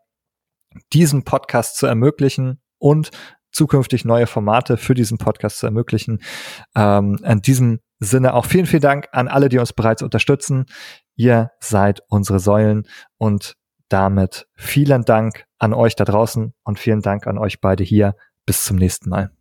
diesen 0.93 1.25
Podcast 1.25 1.77
zu 1.77 1.87
ermöglichen 1.87 2.61
und 2.77 3.11
zukünftig 3.57 4.05
neue 4.05 4.27
Formate 4.27 4.77
für 4.77 4.93
diesen 4.93 5.17
Podcast 5.17 5.59
zu 5.59 5.65
ermöglichen. 5.65 6.19
Ähm, 6.75 7.19
in 7.23 7.41
diesem 7.41 7.79
Sinne 7.99 8.35
auch 8.35 8.45
vielen, 8.45 8.67
vielen 8.67 8.81
Dank 8.81 9.07
an 9.11 9.27
alle, 9.27 9.49
die 9.49 9.57
uns 9.57 9.73
bereits 9.73 10.03
unterstützen. 10.03 10.65
Ihr 11.15 11.51
seid 11.59 12.01
unsere 12.07 12.39
Säulen 12.39 12.87
und 13.17 13.55
damit 13.89 14.47
vielen 14.55 15.03
Dank 15.03 15.45
an 15.57 15.73
euch 15.73 15.95
da 15.95 16.05
draußen 16.05 16.53
und 16.63 16.79
vielen 16.79 17.01
Dank 17.01 17.25
an 17.25 17.37
euch 17.37 17.59
beide 17.59 17.83
hier. 17.83 18.15
Bis 18.45 18.63
zum 18.63 18.77
nächsten 18.77 19.09
Mal. 19.09 19.31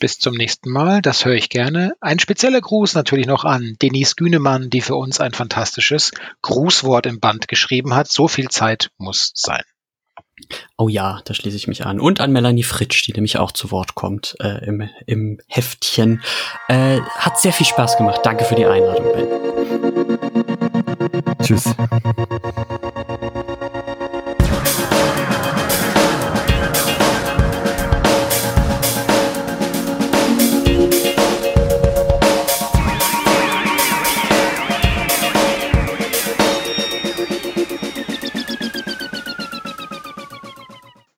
Bis 0.00 0.18
zum 0.18 0.34
nächsten 0.34 0.70
Mal, 0.70 1.02
das 1.02 1.24
höre 1.24 1.34
ich 1.34 1.48
gerne. 1.48 1.92
Ein 2.00 2.18
spezieller 2.18 2.60
Gruß 2.60 2.94
natürlich 2.94 3.26
noch 3.26 3.44
an 3.44 3.76
Denise 3.82 4.14
Günemann, 4.16 4.70
die 4.70 4.80
für 4.80 4.94
uns 4.94 5.20
ein 5.20 5.32
fantastisches 5.32 6.12
Grußwort 6.42 7.06
im 7.06 7.20
Band 7.20 7.48
geschrieben 7.48 7.94
hat. 7.94 8.08
So 8.08 8.28
viel 8.28 8.48
Zeit 8.48 8.90
muss 8.96 9.32
sein. 9.34 9.62
Oh 10.76 10.88
ja, 10.88 11.20
da 11.24 11.34
schließe 11.34 11.56
ich 11.56 11.68
mich 11.68 11.84
an. 11.84 12.00
Und 12.00 12.20
an 12.20 12.32
Melanie 12.32 12.62
Fritsch, 12.62 13.06
die 13.06 13.12
nämlich 13.12 13.38
auch 13.38 13.52
zu 13.52 13.70
Wort 13.70 13.94
kommt 13.94 14.36
äh, 14.40 14.64
im, 14.64 14.88
im 15.06 15.38
Heftchen. 15.48 16.22
Äh, 16.68 17.00
hat 17.00 17.40
sehr 17.40 17.52
viel 17.52 17.66
Spaß 17.66 17.96
gemacht. 17.96 18.20
Danke 18.22 18.44
für 18.44 18.54
die 18.54 18.66
Einladung, 18.66 19.06
Ben. 19.12 19.26
Tschüss. 21.42 21.64